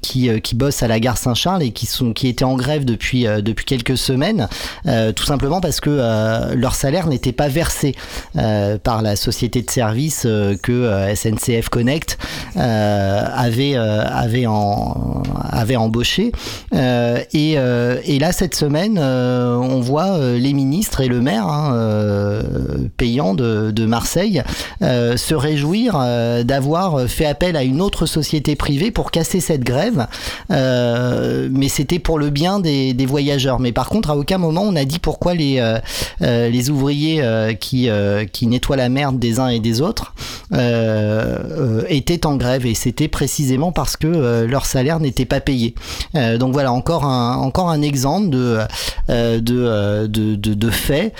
qui 0.00 0.30
qui 0.40 0.54
bosse 0.54 0.82
à 0.84 0.88
la 0.88 1.00
gare 1.00 1.18
Saint-Charles 1.18 1.62
et 1.64 1.72
qui 1.72 1.86
sont 1.86 2.12
qui 2.12 2.28
étaient 2.28 2.44
en 2.44 2.54
grève 2.54 2.84
depuis 2.84 3.24
depuis 3.24 3.64
quelques 3.64 3.98
semaines, 3.98 4.48
tout 4.84 5.24
simplement 5.24 5.60
parce 5.60 5.80
que 5.80 6.54
leur 6.54 6.76
salaire 6.76 7.08
n'était 7.08 7.32
pas 7.32 7.48
versé 7.48 7.96
par 8.84 9.02
la 9.02 9.16
société 9.16 9.62
de 9.62 9.70
service 9.70 10.22
que 10.62 11.14
SNCF 11.14 11.68
Connect 11.68 12.18
avait 12.54 13.74
avait 13.76 14.46
en 14.46 15.22
avait 15.50 15.76
embauché. 15.76 16.30
Et, 16.72 17.52
et 17.52 18.18
là 18.20 18.32
cette 18.32 18.54
semaine 18.54 18.98
on 19.00 19.80
voit 19.80 20.16
les 20.20 20.52
ministres 20.52 21.00
et 21.00 21.08
le 21.08 21.20
maire 21.20 21.46
hein, 21.48 21.72
euh, 22.10 22.42
payant 22.96 23.34
de, 23.34 23.86
Marseille 23.86 24.42
euh, 24.82 25.16
se 25.16 25.34
réjouir 25.34 25.96
euh, 25.98 26.44
d'avoir 26.44 27.08
fait 27.08 27.24
appel 27.24 27.56
à 27.56 27.62
une 27.62 27.80
autre 27.80 28.06
société 28.06 28.54
privée 28.54 28.90
pour 28.90 29.10
casser 29.10 29.40
cette 29.40 29.64
grève. 29.64 30.06
mais 30.50 31.68
c'était 31.68 31.98
pour 31.98 32.18
le 32.18 32.30
bien 32.30 32.60
des, 32.60 32.92
des, 32.92 33.06
voyageurs. 33.06 33.58
Mais 33.58 33.72
par 33.72 33.88
contre, 33.88 34.10
à 34.10 34.16
aucun 34.16 34.38
moment 34.38 34.62
on 34.62 34.76
a 34.76 34.84
dit 34.84 34.98
pourquoi 34.98 35.34
les, 35.34 35.78
les 36.20 36.70
ouvriers 36.70 37.22
qui, 37.58 37.88
qui 38.32 38.46
nettoient 38.46 38.76
la 38.76 38.88
merde 38.88 39.18
des 39.18 39.40
uns 39.40 39.48
et 39.48 39.60
des 39.60 39.80
autres 39.80 40.14
étaient 41.88 42.26
en 42.26 42.36
grève. 42.36 42.66
Et 42.66 42.74
c'était 42.74 43.08
précisément 43.08 43.72
parce 43.72 43.96
que 43.96 44.44
leur 44.44 44.66
salaire 44.66 45.00
n'était 45.00 45.24
pas 45.24 45.40
payé. 45.40 45.74
donc 46.14 46.52
voilà, 46.52 46.72
encore 46.72 47.04
un, 47.04 47.36
encore 47.36 47.70
un 47.70 47.82
exemple 47.82 48.30
de, 48.30 48.58
de, 49.08 49.38
de, 49.38 50.06
de, 50.06 50.54
de 50.54 50.70
fait 50.70 51.14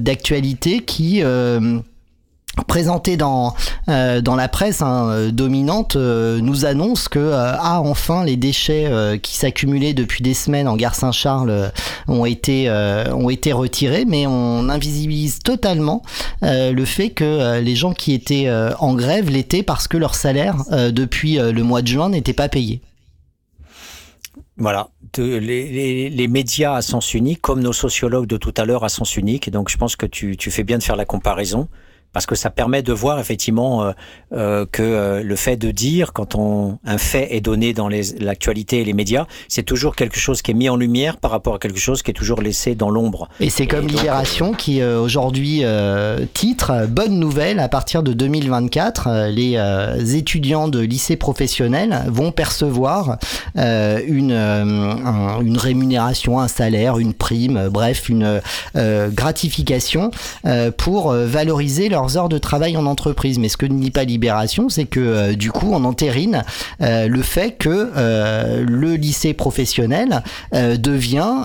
d'actualité 0.00 0.80
qui 0.80 1.22
euh, 1.22 1.78
présenté 2.66 3.16
dans 3.16 3.54
euh, 3.88 4.20
dans 4.20 4.34
la 4.34 4.48
presse 4.48 4.82
hein, 4.82 5.28
dominante 5.32 5.94
euh, 5.94 6.40
nous 6.40 6.64
annonce 6.64 7.06
que 7.06 7.32
ah 7.32 7.80
enfin 7.84 8.24
les 8.24 8.36
déchets 8.36 8.90
qui 9.22 9.36
s'accumulaient 9.36 9.94
depuis 9.94 10.22
des 10.22 10.34
semaines 10.34 10.66
en 10.66 10.76
gare 10.76 10.96
Saint-Charles 10.96 11.72
ont 12.08 12.26
été 12.26 12.68
retirés 13.52 14.04
mais 14.06 14.26
on 14.26 14.68
invisibilise 14.68 15.38
totalement 15.38 16.02
le 16.42 16.84
fait 16.84 17.10
que 17.10 17.60
les 17.60 17.76
gens 17.76 17.92
qui 17.92 18.12
étaient 18.12 18.50
en 18.80 18.94
grève 18.94 19.30
l'étaient 19.30 19.62
parce 19.62 19.86
que 19.86 19.96
leur 19.96 20.14
salaire 20.14 20.56
depuis 20.70 21.36
le 21.36 21.62
mois 21.62 21.82
de 21.82 21.88
juin 21.88 22.08
n'était 22.08 22.32
pas 22.32 22.48
payé. 22.48 22.80
Voilà, 24.58 24.88
les, 25.16 26.28
médias 26.28 26.74
à 26.74 26.82
sens 26.82 27.14
unique, 27.14 27.40
comme 27.40 27.60
nos 27.60 27.72
sociologues 27.72 28.26
de 28.26 28.36
tout 28.36 28.52
à 28.56 28.64
l'heure 28.64 28.84
à 28.84 28.88
sens 28.88 29.16
unique. 29.16 29.50
Donc 29.50 29.70
je 29.70 29.76
pense 29.76 29.94
que 29.94 30.06
tu 30.06 30.50
fais 30.50 30.64
bien 30.64 30.78
de 30.78 30.82
faire 30.82 30.96
la 30.96 31.04
comparaison 31.04 31.68
parce 32.12 32.26
que 32.26 32.34
ça 32.34 32.50
permet 32.50 32.82
de 32.82 32.92
voir 32.92 33.20
effectivement 33.20 33.82
euh, 33.84 33.92
euh, 34.32 34.66
que 34.70 34.82
euh, 34.82 35.22
le 35.22 35.36
fait 35.36 35.56
de 35.56 35.70
dire 35.70 36.12
quand 36.12 36.34
on, 36.34 36.78
un 36.84 36.98
fait 36.98 37.34
est 37.34 37.40
donné 37.40 37.74
dans 37.74 37.88
l'actualité 37.88 38.80
et 38.80 38.84
les 38.84 38.92
médias, 38.92 39.26
c'est 39.48 39.62
toujours 39.62 39.94
quelque 39.94 40.18
chose 40.18 40.42
qui 40.42 40.52
est 40.52 40.54
mis 40.54 40.68
en 40.68 40.76
lumière 40.76 41.18
par 41.18 41.30
rapport 41.30 41.54
à 41.54 41.58
quelque 41.58 41.78
chose 41.78 42.02
qui 42.02 42.10
est 42.10 42.14
toujours 42.14 42.40
laissé 42.40 42.74
dans 42.74 42.90
l'ombre. 42.90 43.28
Et 43.40 43.50
c'est 43.50 43.66
comme 43.66 43.86
Libération 43.86 44.52
qui 44.52 44.82
aujourd'hui 44.82 45.62
titre 46.34 46.86
Bonne 46.88 47.18
nouvelle, 47.18 47.60
à 47.60 47.68
partir 47.68 48.02
de 48.02 48.12
2024, 48.12 49.28
les 49.28 50.16
étudiants 50.16 50.68
de 50.68 50.80
lycée 50.80 51.16
professionnel 51.16 52.04
vont 52.08 52.32
percevoir 52.32 53.18
une, 53.54 54.32
une 54.32 55.58
rémunération, 55.58 56.40
un 56.40 56.48
salaire, 56.48 56.98
une 56.98 57.14
prime, 57.14 57.68
bref, 57.70 58.08
une 58.08 58.40
gratification 58.74 60.10
pour 60.76 61.12
valoriser 61.12 61.88
leur 61.88 61.97
heures 62.16 62.28
de 62.28 62.38
travail 62.38 62.76
en 62.76 62.86
entreprise. 62.86 63.38
Mais 63.38 63.48
ce 63.48 63.56
que 63.56 63.66
ne 63.66 63.80
dit 63.80 63.90
pas 63.90 64.04
Libération, 64.04 64.68
c'est 64.68 64.84
que 64.84 65.00
euh, 65.00 65.34
du 65.34 65.52
coup, 65.52 65.68
on 65.72 65.84
entérine 65.84 66.44
euh, 66.80 67.08
le 67.08 67.22
fait 67.22 67.52
que 67.52 67.90
euh, 67.96 68.64
le 68.66 68.94
lycée 68.94 69.34
professionnel 69.34 70.22
devient 70.52 71.44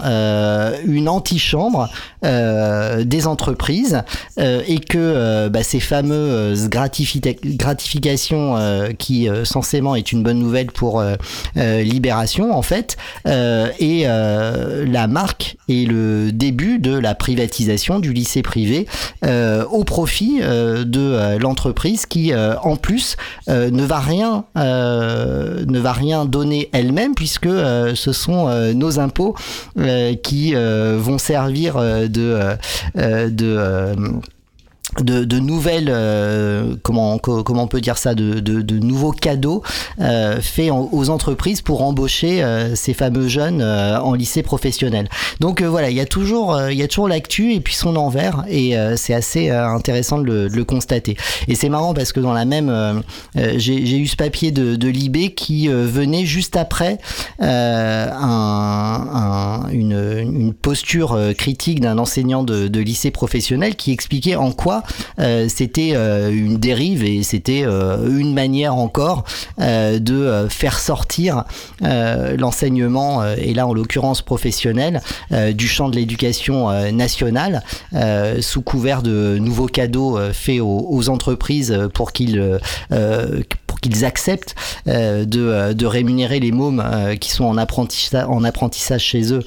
une 0.85 1.09
antichambre 1.09 1.89
des 2.23 3.27
entreprises 3.27 4.01
et 4.37 4.79
que 4.79 5.47
bah, 5.49 5.63
ces 5.63 5.79
fameuses 5.79 6.69
gratifications 6.69 8.55
qui 8.97 9.27
censément 9.43 9.95
est 9.95 10.11
une 10.11 10.23
bonne 10.23 10.39
nouvelle 10.39 10.67
pour 10.67 11.03
Libération, 11.55 12.55
en 12.55 12.61
fait, 12.61 12.97
est 13.25 14.05
la 14.05 15.07
marque 15.07 15.57
et 15.67 15.85
le 15.85 16.31
début 16.31 16.79
de 16.79 16.97
la 16.97 17.15
privatisation 17.15 17.99
du 17.99 18.13
lycée 18.13 18.41
privé 18.41 18.87
au 19.23 19.83
profit 19.83 20.41
de 20.43 20.99
euh, 20.99 21.39
l'entreprise 21.39 22.05
qui, 22.05 22.33
euh, 22.33 22.55
en 22.63 22.75
plus, 22.75 23.15
ne 23.47 23.83
va 23.83 23.99
rien, 23.99 24.45
ne 24.55 25.79
va 25.79 25.93
rien 25.93 26.25
donner 26.25 26.69
elle-même 26.73 27.15
puisque 27.15 27.47
ce 27.47 28.11
sont 28.11 28.73
nos 28.73 28.99
impôts 28.99 29.35
qui 30.23 30.53
vont 30.53 31.17
servir 31.17 31.77
de, 32.09 32.55
de 32.95 33.95
de, 35.01 35.23
de, 35.23 35.39
nouvelles 35.39 35.89
euh, 35.89 36.75
comment 36.83 37.17
comment 37.17 37.63
on 37.63 37.67
peut 37.67 37.81
dire 37.81 37.97
ça 37.97 38.13
de, 38.15 38.39
de, 38.39 38.61
de 38.61 38.79
nouveaux 38.79 39.11
cadeaux 39.11 39.63
euh, 39.99 40.39
faits 40.41 40.71
aux 40.71 41.09
entreprises 41.09 41.61
pour 41.61 41.83
embaucher 41.83 42.43
euh, 42.43 42.75
ces 42.75 42.93
fameux 42.93 43.27
jeunes 43.27 43.61
euh, 43.61 43.99
en 43.99 44.13
lycée 44.13 44.43
professionnel. 44.43 45.09
Donc 45.39 45.61
euh, 45.61 45.69
voilà 45.69 45.89
il 45.89 45.95
y 45.95 46.01
a 46.01 46.05
toujours 46.05 46.59
il 46.69 46.77
y 46.77 46.83
a 46.83 46.87
toujours 46.87 47.07
l'actu 47.07 47.53
et 47.53 47.59
puis 47.59 47.73
son 47.73 47.95
envers 47.95 48.43
et 48.47 48.75
c'est 48.95 49.13
assez 49.13 49.49
intéressant 49.49 50.19
de 50.19 50.25
le, 50.25 50.49
de 50.49 50.55
le, 50.55 50.63
constater. 50.63 51.17
Et 51.47 51.55
c'est 51.55 51.69
marrant 51.69 51.93
parce 51.93 52.11
que 52.11 52.19
dans 52.19 52.33
la 52.33 52.45
même 52.45 53.03
j'ai 53.35 53.97
eu 53.97 54.07
ce 54.07 54.15
papier 54.15 54.51
de, 54.51 54.75
de 54.75 54.87
Libé 54.87 55.33
qui 55.33 55.67
venait 55.67 56.25
juste 56.25 56.55
après 56.55 56.97
un, 57.39 57.47
un, 58.21 59.69
une, 59.69 60.21
une 60.21 60.53
posture 60.53 61.17
critique 61.37 61.79
d'un 61.79 61.97
enseignant 61.97 62.43
de 62.43 62.79
lycée 62.79 63.11
professionnel 63.11 63.75
qui 63.75 63.91
expliquait 63.91 64.35
en 64.35 64.51
quoi 64.51 64.82
euh, 65.19 65.47
c'était 65.49 65.91
euh, 65.95 66.31
une 66.31 66.57
dérive 66.57 67.03
et 67.03 67.23
c'était 67.23 67.63
euh, 67.65 68.17
une 68.17 68.33
manière 68.33 68.75
encore 68.75 69.23
de 69.59 70.47
faire 70.49 70.79
sortir 70.79 71.43
l'enseignement, 71.81 73.23
et 73.25 73.53
là 73.53 73.67
en 73.67 73.73
l'occurrence 73.73 74.21
professionnel, 74.21 75.01
du 75.53 75.67
champ 75.67 75.89
de 75.89 75.95
l'éducation 75.95 76.69
nationale, 76.91 77.63
sous 78.41 78.61
couvert 78.61 79.01
de 79.01 79.37
nouveaux 79.39 79.67
cadeaux 79.67 80.17
faits 80.33 80.59
aux, 80.61 80.87
aux 80.89 81.09
entreprises 81.09 81.77
pour 81.93 82.11
qu'ils 82.11 82.59
qu'ils 83.83 84.05
acceptent 84.05 84.55
euh, 84.87 85.25
de, 85.25 85.41
euh, 85.41 85.73
de, 85.73 85.85
rémunérer 85.85 86.39
les 86.39 86.51
mômes 86.51 86.81
euh, 86.83 87.15
qui 87.15 87.29
sont 87.29 87.43
en 87.43 87.57
apprentissage, 87.57 88.25
en 88.27 88.43
apprentissage 88.43 89.03
chez 89.03 89.33
eux 89.33 89.43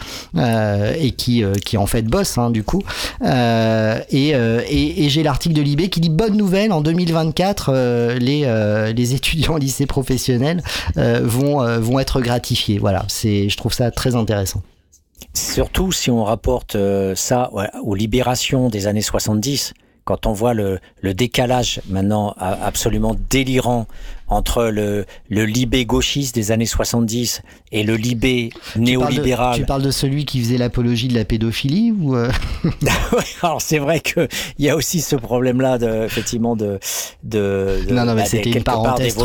et 0.98 1.10
qui, 1.12 1.42
qui 1.64 1.76
en 1.76 1.86
fait 1.86 2.02
bossent 2.02 2.38
hein, 2.38 2.50
du 2.50 2.62
coup. 2.62 2.82
et, 3.24 4.30
et, 4.30 5.08
j'ai 5.08 5.22
l'article 5.22 5.54
de 5.54 5.62
Libé 5.62 5.88
qui 5.88 6.00
dit 6.00 6.10
bonne 6.10 6.36
nouvelle 6.36 6.72
en 6.72 6.80
2024 6.80 8.16
les, 8.18 8.92
les 8.94 9.14
étudiants 9.14 9.54
au 9.54 9.58
lycée 9.66 9.86
professionnel 9.86 10.62
vont, 10.96 11.80
vont 11.80 11.98
être 11.98 12.20
gratifiés. 12.20 12.78
Voilà, 12.78 13.06
je 13.08 13.56
trouve 13.56 13.72
ça 13.72 13.90
très 13.90 14.14
intéressant. 14.14 14.62
Surtout 15.32 15.92
si 15.92 16.10
on 16.10 16.24
rapporte 16.24 16.76
ça 17.14 17.50
aux 17.82 17.94
libérations 17.94 18.68
des 18.68 18.86
années 18.86 19.02
70, 19.02 19.74
quand 20.06 20.26
on 20.26 20.32
voit 20.32 20.54
le, 20.54 20.78
le 21.00 21.14
décalage 21.14 21.80
maintenant 21.88 22.34
absolument 22.38 23.16
délirant 23.28 23.86
entre 24.28 24.64
le, 24.64 25.06
le 25.28 25.44
Libé 25.44 25.84
gauchiste 25.86 26.34
des 26.34 26.50
années 26.52 26.66
70 26.66 27.42
et 27.72 27.84
le 27.84 27.94
Libé 27.94 28.50
néolibéral. 28.76 29.56
Tu 29.56 29.64
parles 29.64 29.82
de, 29.82 29.90
celui 29.90 30.24
qui 30.24 30.40
faisait 30.40 30.58
l'apologie 30.58 31.08
de 31.08 31.14
la 31.14 31.24
pédophilie 31.24 31.92
ou 31.92 32.16
euh 32.16 32.30
Alors 33.42 33.62
c'est 33.62 33.78
vrai 33.78 34.00
que 34.00 34.28
il 34.58 34.64
y 34.64 34.70
a 34.70 34.76
aussi 34.76 35.00
ce 35.00 35.16
problème-là 35.16 35.78
de 35.78 36.04
effectivement 36.04 36.56
de 36.56 36.78
de, 37.22 37.84
de 37.88 37.94
non 37.94 38.04
non 38.04 38.14
mais 38.14 38.22
bah, 38.22 38.28
c'était 38.28 38.50
une 38.50 38.62
parenthèse 38.62 39.16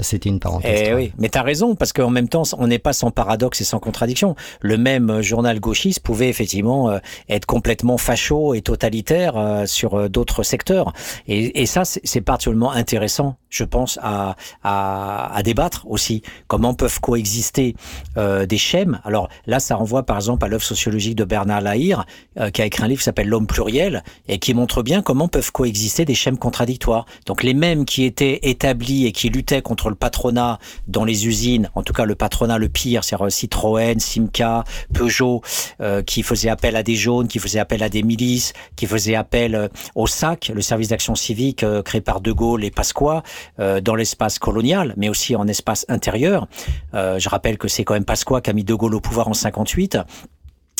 C'était 0.00 0.28
une 0.28 0.40
parenthèse. 0.40 0.82
Eh 0.86 0.94
oui, 0.94 1.12
mais 1.18 1.28
t'as 1.28 1.42
raison 1.42 1.74
parce 1.74 1.92
qu'en 1.92 2.10
même 2.10 2.28
temps 2.28 2.42
on 2.58 2.66
n'est 2.66 2.78
pas 2.78 2.92
sans 2.92 3.10
paradoxe 3.10 3.60
et 3.60 3.64
sans 3.64 3.78
contradiction. 3.78 4.34
Le 4.60 4.76
même 4.76 5.22
journal 5.22 5.60
gauchiste 5.60 6.00
pouvait 6.00 6.28
effectivement 6.28 6.90
euh, 6.90 6.98
être 7.28 7.46
complètement 7.46 7.98
facho 7.98 8.54
et 8.54 8.62
totalitaire 8.62 9.36
euh, 9.36 9.66
sur 9.66 10.10
d'autres 10.10 10.42
secteurs 10.42 10.92
et, 11.28 11.62
et 11.62 11.66
ça 11.66 11.82
c'est 11.84 12.20
particulièrement 12.20 12.72
intéressant 12.72 13.36
je 13.50 13.64
pense, 13.64 13.98
à, 14.02 14.36
à, 14.62 15.34
à, 15.34 15.42
débattre 15.42 15.86
aussi. 15.88 16.22
Comment 16.46 16.74
peuvent 16.74 17.00
coexister 17.00 17.74
euh, 18.16 18.46
des 18.46 18.58
schèmes 18.58 19.00
Alors 19.04 19.28
là, 19.46 19.60
ça 19.60 19.74
renvoie 19.74 20.04
par 20.04 20.16
exemple 20.16 20.44
à 20.44 20.48
l'œuvre 20.48 20.62
sociologique 20.62 21.16
de 21.16 21.24
Bernard 21.24 21.60
Lahire, 21.60 22.06
euh, 22.38 22.50
qui 22.50 22.62
a 22.62 22.66
écrit 22.66 22.84
un 22.84 22.88
livre 22.88 23.00
qui 23.00 23.04
s'appelle 23.04 23.28
L'homme 23.28 23.46
pluriel, 23.46 24.02
et 24.28 24.38
qui 24.38 24.54
montre 24.54 24.82
bien 24.82 25.02
comment 25.02 25.28
peuvent 25.28 25.52
coexister 25.52 26.04
des 26.04 26.14
schèmes 26.14 26.38
contradictoires. 26.38 27.06
Donc 27.26 27.42
les 27.42 27.54
mêmes 27.54 27.84
qui 27.84 28.04
étaient 28.04 28.38
établis 28.42 29.06
et 29.06 29.12
qui 29.12 29.28
luttaient 29.28 29.62
contre 29.62 29.90
le 29.90 29.94
patronat 29.96 30.58
dans 30.86 31.04
les 31.04 31.26
usines, 31.26 31.70
en 31.74 31.82
tout 31.82 31.92
cas 31.92 32.04
le 32.04 32.14
patronat 32.14 32.58
le 32.58 32.68
pire, 32.68 33.04
c'est-à-dire 33.04 33.32
Citroën, 33.32 33.98
Simca, 33.98 34.64
Peugeot, 34.94 35.42
euh, 35.80 36.02
qui 36.02 36.22
faisaient 36.22 36.48
appel 36.48 36.76
à 36.76 36.82
des 36.82 36.94
jaunes, 36.94 37.28
qui 37.28 37.38
faisaient 37.38 37.58
appel 37.58 37.82
à 37.82 37.88
des 37.88 38.02
milices, 38.02 38.52
qui 38.76 38.86
faisaient 38.86 39.14
appel 39.14 39.54
euh, 39.54 39.68
au 39.94 40.06
SAC, 40.06 40.52
le 40.54 40.62
service 40.62 40.88
d'action 40.88 41.14
civique 41.14 41.62
euh, 41.62 41.82
créé 41.82 42.00
par 42.00 42.20
De 42.20 42.32
Gaulle 42.32 42.64
et 42.64 42.70
Pasqua, 42.70 43.22
euh, 43.58 43.80
dans 43.80 43.94
l'espace 43.94 44.38
colonial, 44.38 44.94
mais 44.96 45.08
aussi 45.08 45.36
en 45.36 45.46
espace 45.46 45.84
intérieur. 45.88 46.46
Euh, 46.94 47.18
je 47.18 47.28
rappelle 47.28 47.58
que 47.58 47.68
c'est 47.68 47.84
quand 47.84 47.94
même 47.94 48.04
Pasqua 48.04 48.40
qui 48.40 48.50
a 48.50 48.52
mis 48.52 48.64
De 48.64 48.74
Gaulle 48.74 48.94
au 48.94 49.00
pouvoir 49.00 49.28
en 49.28 49.34
58. 49.34 49.98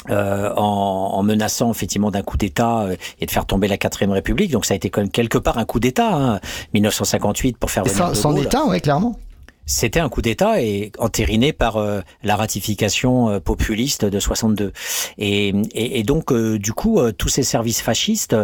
Euh, 0.08 0.50
en, 0.56 1.10
en, 1.12 1.22
menaçant 1.22 1.70
effectivement 1.70 2.10
d'un 2.10 2.22
coup 2.22 2.38
d'État 2.38 2.84
euh, 2.84 2.96
et 3.20 3.26
de 3.26 3.30
faire 3.30 3.44
tomber 3.44 3.68
la 3.68 3.76
quatrième 3.76 4.12
République. 4.12 4.50
Donc 4.50 4.64
ça 4.64 4.72
a 4.72 4.76
été 4.76 4.88
quand 4.88 5.02
même 5.02 5.10
quelque 5.10 5.36
part 5.36 5.58
un 5.58 5.66
coup 5.66 5.78
d'État, 5.78 6.14
hein, 6.14 6.40
1958 6.72 7.58
pour 7.58 7.70
faire 7.70 7.84
venir 7.84 7.98
sans, 7.98 8.14
sans 8.14 8.34
État, 8.38 8.64
ouais, 8.64 8.80
clairement 8.80 9.18
c'était 9.70 10.00
un 10.00 10.08
coup 10.08 10.20
d'État 10.20 10.60
et 10.60 10.90
entériné 10.98 11.52
par 11.52 11.76
euh, 11.76 12.00
la 12.24 12.34
ratification 12.34 13.30
euh, 13.30 13.40
populiste 13.40 14.04
de 14.04 14.18
62. 14.18 14.72
Et, 15.18 15.48
et, 15.48 16.00
et 16.00 16.02
donc 16.02 16.32
euh, 16.32 16.58
du 16.58 16.72
coup 16.72 17.00
tous 17.12 17.28
ces 17.28 17.42
services 17.42 17.80
fascistes, 17.80 18.36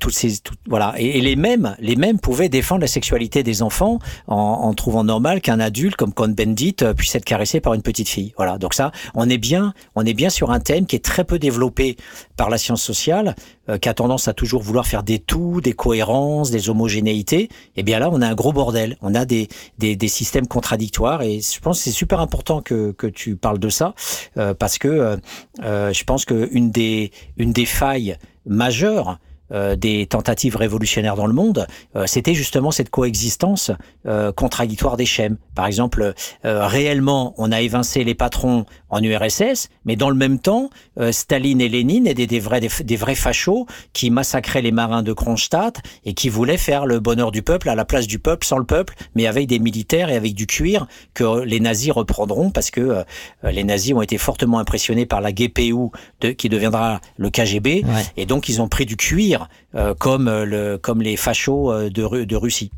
toutes 0.00 0.14
ces 0.14 0.34
voilà 0.66 0.94
et, 0.98 1.20
les 1.20 1.36
mêmes 1.36 1.76
les 1.78 1.96
mêmes 1.96 2.18
pouvaient 2.18 2.48
défendre 2.48 2.80
la 2.80 2.86
sexualité 2.86 3.42
des 3.42 3.62
enfants 3.62 3.98
en, 4.26 4.36
en 4.36 4.74
trouvant 4.74 5.04
normal 5.04 5.40
qu'un 5.40 5.60
adulte 5.60 5.96
comme 5.96 6.12
Cohn-Bendit 6.12 6.76
puisse 6.96 7.14
être 7.14 7.24
caressé 7.24 7.60
par 7.60 7.74
une 7.74 7.82
petite 7.82 8.08
fille. 8.08 8.32
Voilà 8.36 8.58
donc 8.58 8.74
ça 8.74 8.90
on 9.14 9.28
est 9.28 9.38
bien 9.38 9.72
on 9.94 10.04
est 10.04 10.14
bien 10.14 10.30
sur 10.30 10.50
un 10.50 10.60
thème 10.60 10.86
qui 10.86 10.96
est 10.96 11.04
très 11.04 11.24
peu 11.24 11.38
développé 11.38 11.96
par 12.36 12.50
la 12.50 12.58
science 12.58 12.82
sociale 12.82 13.36
qui 13.78 13.88
a 13.88 13.94
tendance 13.94 14.28
à 14.28 14.32
toujours 14.32 14.62
vouloir 14.62 14.86
faire 14.86 15.02
des 15.02 15.18
tout, 15.18 15.60
des 15.60 15.72
cohérences, 15.72 16.50
des 16.50 16.70
homogénéités. 16.70 17.48
Eh 17.76 17.82
bien 17.82 17.98
là 17.98 18.10
on 18.12 18.20
a 18.22 18.26
un 18.26 18.34
gros 18.34 18.52
bordel. 18.52 18.96
On 19.02 19.14
a 19.14 19.24
des 19.24 19.48
des, 19.78 19.96
des 19.96 20.08
systèmes 20.08 20.46
contradictoire 20.46 21.22
et 21.22 21.40
je 21.40 21.60
pense 21.60 21.78
que 21.78 21.84
c'est 21.84 21.90
super 21.90 22.20
important 22.20 22.60
que, 22.60 22.92
que 22.92 23.06
tu 23.06 23.36
parles 23.36 23.58
de 23.58 23.68
ça 23.68 23.94
euh, 24.36 24.54
parce 24.54 24.78
que 24.78 24.88
euh, 24.88 25.16
euh, 25.62 25.92
je 25.92 26.04
pense 26.04 26.24
que 26.24 26.48
une 26.52 26.70
des 26.70 27.12
une 27.36 27.52
des 27.52 27.66
failles 27.66 28.16
majeures 28.46 29.18
euh, 29.52 29.74
des 29.74 30.06
tentatives 30.06 30.56
révolutionnaires 30.56 31.16
dans 31.16 31.26
le 31.26 31.32
monde, 31.32 31.66
euh, 31.96 32.04
c'était 32.06 32.34
justement 32.34 32.70
cette 32.70 32.90
coexistence 32.90 33.72
euh, 34.06 34.30
contradictoire 34.32 34.96
des 34.96 35.06
schèmes. 35.06 35.38
Par 35.54 35.66
exemple, 35.66 36.14
réellement, 36.42 37.34
on 37.36 37.52
a 37.52 37.60
évincé 37.60 38.02
les 38.04 38.14
patrons 38.14 38.64
en 38.88 39.02
URSS, 39.02 39.68
mais 39.84 39.96
dans 39.96 40.08
le 40.08 40.16
même 40.16 40.38
temps, 40.38 40.70
Staline 41.10 41.60
et 41.60 41.68
Lénine 41.68 42.06
étaient 42.06 42.26
des 42.26 42.40
vrais, 42.40 42.60
des, 42.60 42.96
vrais 42.96 43.14
fachos 43.14 43.66
qui 43.92 44.10
massacraient 44.10 44.62
les 44.62 44.72
marins 44.72 45.02
de 45.02 45.12
Kronstadt 45.12 45.82
et 46.04 46.14
qui 46.14 46.30
voulaient 46.30 46.56
faire 46.56 46.86
le 46.86 46.98
bonheur 46.98 47.30
du 47.30 47.42
peuple 47.42 47.68
à 47.68 47.74
la 47.74 47.84
place 47.84 48.06
du 48.06 48.18
peuple, 48.18 48.46
sans 48.46 48.56
le 48.56 48.64
peuple, 48.64 48.94
mais 49.14 49.26
avec 49.26 49.48
des 49.48 49.58
militaires 49.58 50.08
et 50.08 50.16
avec 50.16 50.34
du 50.34 50.46
cuir 50.46 50.86
que 51.12 51.42
les 51.42 51.60
nazis 51.60 51.92
reprendront 51.92 52.50
parce 52.50 52.70
que 52.70 53.04
les 53.42 53.64
nazis 53.64 53.92
ont 53.92 54.02
été 54.02 54.16
fortement 54.16 54.58
impressionnés 54.58 55.04
par 55.04 55.20
la 55.20 55.32
GPU 55.32 55.90
de, 56.22 56.30
qui 56.30 56.48
deviendra 56.48 57.00
le 57.18 57.28
KGB 57.28 57.84
et 58.16 58.26
donc 58.26 58.48
ils 58.48 58.62
ont 58.62 58.68
pris 58.68 58.86
du 58.86 58.96
cuir 58.96 59.39
euh, 59.74 59.94
comme, 59.94 60.28
le, 60.28 60.76
comme 60.76 61.02
les 61.02 61.16
fachos 61.16 61.72
euh, 61.72 61.90
de 61.90 62.36
Russie. 62.36 62.70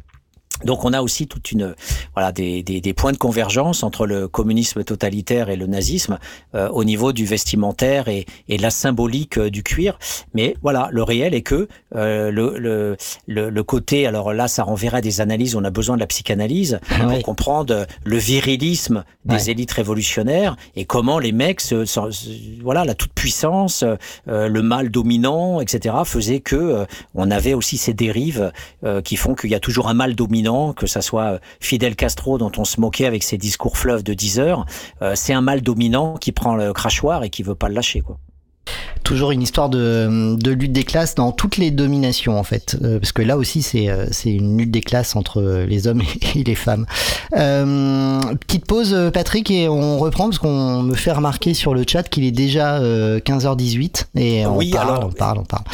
Donc 0.64 0.84
on 0.84 0.92
a 0.92 1.02
aussi 1.02 1.26
toute 1.26 1.50
une 1.50 1.74
voilà 2.14 2.30
des, 2.32 2.62
des, 2.62 2.80
des, 2.80 2.92
points 2.92 3.12
de 3.12 3.16
convergence 3.16 3.82
entre 3.82 4.06
le 4.06 4.28
communisme 4.28 4.84
totalitaire 4.84 5.48
et 5.48 5.56
le 5.56 5.66
nazisme 5.66 6.18
euh, 6.54 6.68
au 6.68 6.84
niveau 6.84 7.12
du 7.12 7.24
vestimentaire 7.24 8.08
et, 8.08 8.26
et 8.48 8.58
la 8.58 8.70
symbolique 8.70 9.38
euh, 9.38 9.50
du 9.50 9.62
cuir. 9.62 9.98
Mais 10.34 10.54
voilà, 10.62 10.88
le 10.92 11.02
réel 11.02 11.34
est 11.34 11.42
que 11.42 11.68
euh, 11.96 12.30
le, 12.30 12.58
le, 12.58 12.96
le, 13.50 13.62
côté 13.62 14.06
alors 14.06 14.32
là 14.32 14.46
ça 14.46 14.62
renverrait 14.62 15.00
des 15.00 15.20
analyses. 15.20 15.56
On 15.56 15.64
a 15.64 15.70
besoin 15.70 15.96
de 15.96 16.00
la 16.00 16.06
psychanalyse 16.06 16.78
ah 16.90 17.06
pour 17.06 17.22
comprendre 17.22 17.86
le 18.04 18.16
virilisme 18.16 19.04
des 19.24 19.50
élites 19.50 19.72
révolutionnaires 19.72 20.56
et 20.76 20.84
comment 20.84 21.18
les 21.18 21.32
mecs 21.32 21.60
se, 21.60 21.84
voilà 22.62 22.84
la 22.84 22.94
toute 22.94 23.12
puissance, 23.12 23.84
euh, 24.28 24.48
le 24.48 24.62
mal 24.62 24.90
dominant, 24.90 25.60
etc. 25.60 25.94
faisait 26.04 26.40
que 26.40 26.86
on 27.14 27.30
avait 27.30 27.54
aussi 27.54 27.78
ces 27.78 27.94
dérives 27.94 28.52
qui 29.04 29.16
font 29.16 29.34
qu'il 29.34 29.50
y 29.50 29.54
a 29.54 29.60
toujours 29.60 29.88
un 29.88 29.94
mal 29.94 30.14
dominant 30.14 30.51
que 30.76 30.86
ça 30.86 31.00
soit 31.00 31.34
euh, 31.34 31.38
Fidel 31.60 31.96
Castro 31.96 32.38
dont 32.38 32.52
on 32.58 32.64
se 32.64 32.80
moquait 32.80 33.06
avec 33.06 33.22
ses 33.22 33.38
discours 33.38 33.76
fleuves 33.76 34.02
de 34.02 34.14
10 34.14 34.38
heures, 34.38 34.66
euh, 35.00 35.12
c'est 35.14 35.32
un 35.32 35.40
mal 35.40 35.62
dominant 35.62 36.14
qui 36.14 36.32
prend 36.32 36.54
le 36.54 36.72
crachoir 36.72 37.24
et 37.24 37.30
qui 37.30 37.42
veut 37.42 37.54
pas 37.54 37.68
le 37.68 37.74
lâcher, 37.74 38.02
toujours 39.02 39.32
une 39.32 39.43
histoire 39.43 39.68
de, 39.68 40.36
lutte 40.48 40.72
des 40.72 40.84
classes 40.84 41.14
dans 41.14 41.32
toutes 41.32 41.56
les 41.56 41.70
dominations 41.70 42.39
en 42.39 42.44
fait 42.44 42.76
euh, 42.82 43.01
parce 43.01 43.12
que 43.12 43.22
là 43.22 43.36
aussi 43.36 43.60
c'est 43.60 43.89
c'est 44.12 44.30
une 44.30 44.59
lutte 44.59 44.70
des 44.70 44.80
classes 44.80 45.16
entre 45.16 45.64
les 45.66 45.86
hommes 45.86 46.02
et, 46.34 46.44
les 46.44 46.55
femmes 46.55 46.86
petite 47.30 48.66
pause 48.66 48.97
Patrick 49.12 49.51
et 49.51 49.68
on 49.68 49.98
reprend 49.98 50.24
parce 50.24 50.39
qu'on 50.39 50.82
me 50.82 50.94
fait 50.94 51.12
remarquer 51.12 51.55
sur 51.55 51.74
le 51.74 51.84
chat 51.86 52.05
qu'il 52.05 52.24
est 52.24 52.30
déjà 52.30 52.80
15h18 52.80 54.06
et 54.16 54.47
on 54.47 54.60
parle 54.70 55.05
on 55.05 55.10
parle 55.10 55.39
on 55.39 55.44
parle 55.44 55.64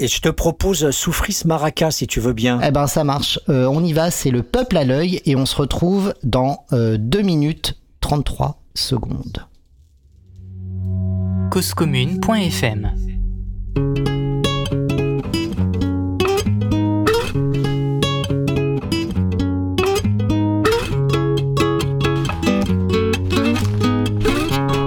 et 0.00 0.08
je 0.08 0.20
te 0.22 0.30
propose 0.30 0.90
Souffris 0.92 1.42
Maraca 1.44 1.90
si 1.90 2.06
tu 2.06 2.20
veux 2.20 2.32
bien. 2.32 2.58
Eh 2.64 2.70
ben 2.70 2.86
ça 2.86 3.04
marche. 3.04 3.38
Euh, 3.50 3.66
on 3.66 3.84
y 3.84 3.92
va, 3.92 4.10
c'est 4.10 4.30
le 4.30 4.42
peuple 4.42 4.78
à 4.78 4.84
l'œil 4.84 5.20
et 5.26 5.36
on 5.36 5.44
se 5.44 5.54
retrouve 5.54 6.14
dans 6.22 6.64
2 6.72 6.78
euh, 6.78 7.22
minutes 7.22 7.76
33 8.00 8.58
secondes. 8.74 9.46
causecommune.fm 11.50 12.92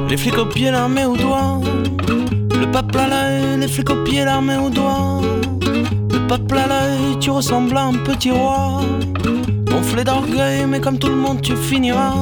Les 0.10 0.18
flics 0.18 0.38
au 0.38 0.46
pied, 0.46 0.72
l'armée 0.72 1.06
au 1.06 1.18
doigt 1.18 1.60
le 2.64 2.72
peuple 2.72 2.98
à 2.98 3.08
l'œil, 3.08 3.60
les 3.60 3.68
flics 3.68 3.90
au 3.90 4.04
pied, 4.04 4.24
l'armée 4.24 4.56
au 4.56 4.70
doigt. 4.70 5.20
Le 5.62 6.28
peuple 6.28 6.58
à 6.58 6.68
l'œil, 6.68 7.20
tu 7.20 7.30
ressembles 7.30 7.76
à 7.76 7.84
un 7.84 7.94
petit 7.94 8.32
roi. 8.32 8.82
Gonflé 9.66 10.06
d'orgueil, 10.06 10.66
mais 10.66 10.80
comme 10.80 10.98
tout 10.98 11.10
le 11.10 11.16
monde, 11.16 11.42
tu 11.42 11.58
finiras 11.58 12.14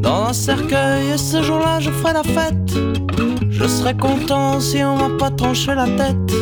dans 0.00 0.24
un 0.24 0.32
cercueil. 0.32 1.10
Et 1.14 1.18
ce 1.18 1.42
jour-là, 1.42 1.80
je 1.80 1.90
ferai 1.90 2.12
la 2.12 2.22
fête. 2.22 2.72
Je 3.50 3.66
serai 3.66 3.94
content 3.94 4.60
si 4.60 4.82
on 4.82 4.96
m'a 4.96 5.16
pas 5.18 5.30
tranché 5.30 5.74
la 5.74 5.86
tête. 5.86 6.32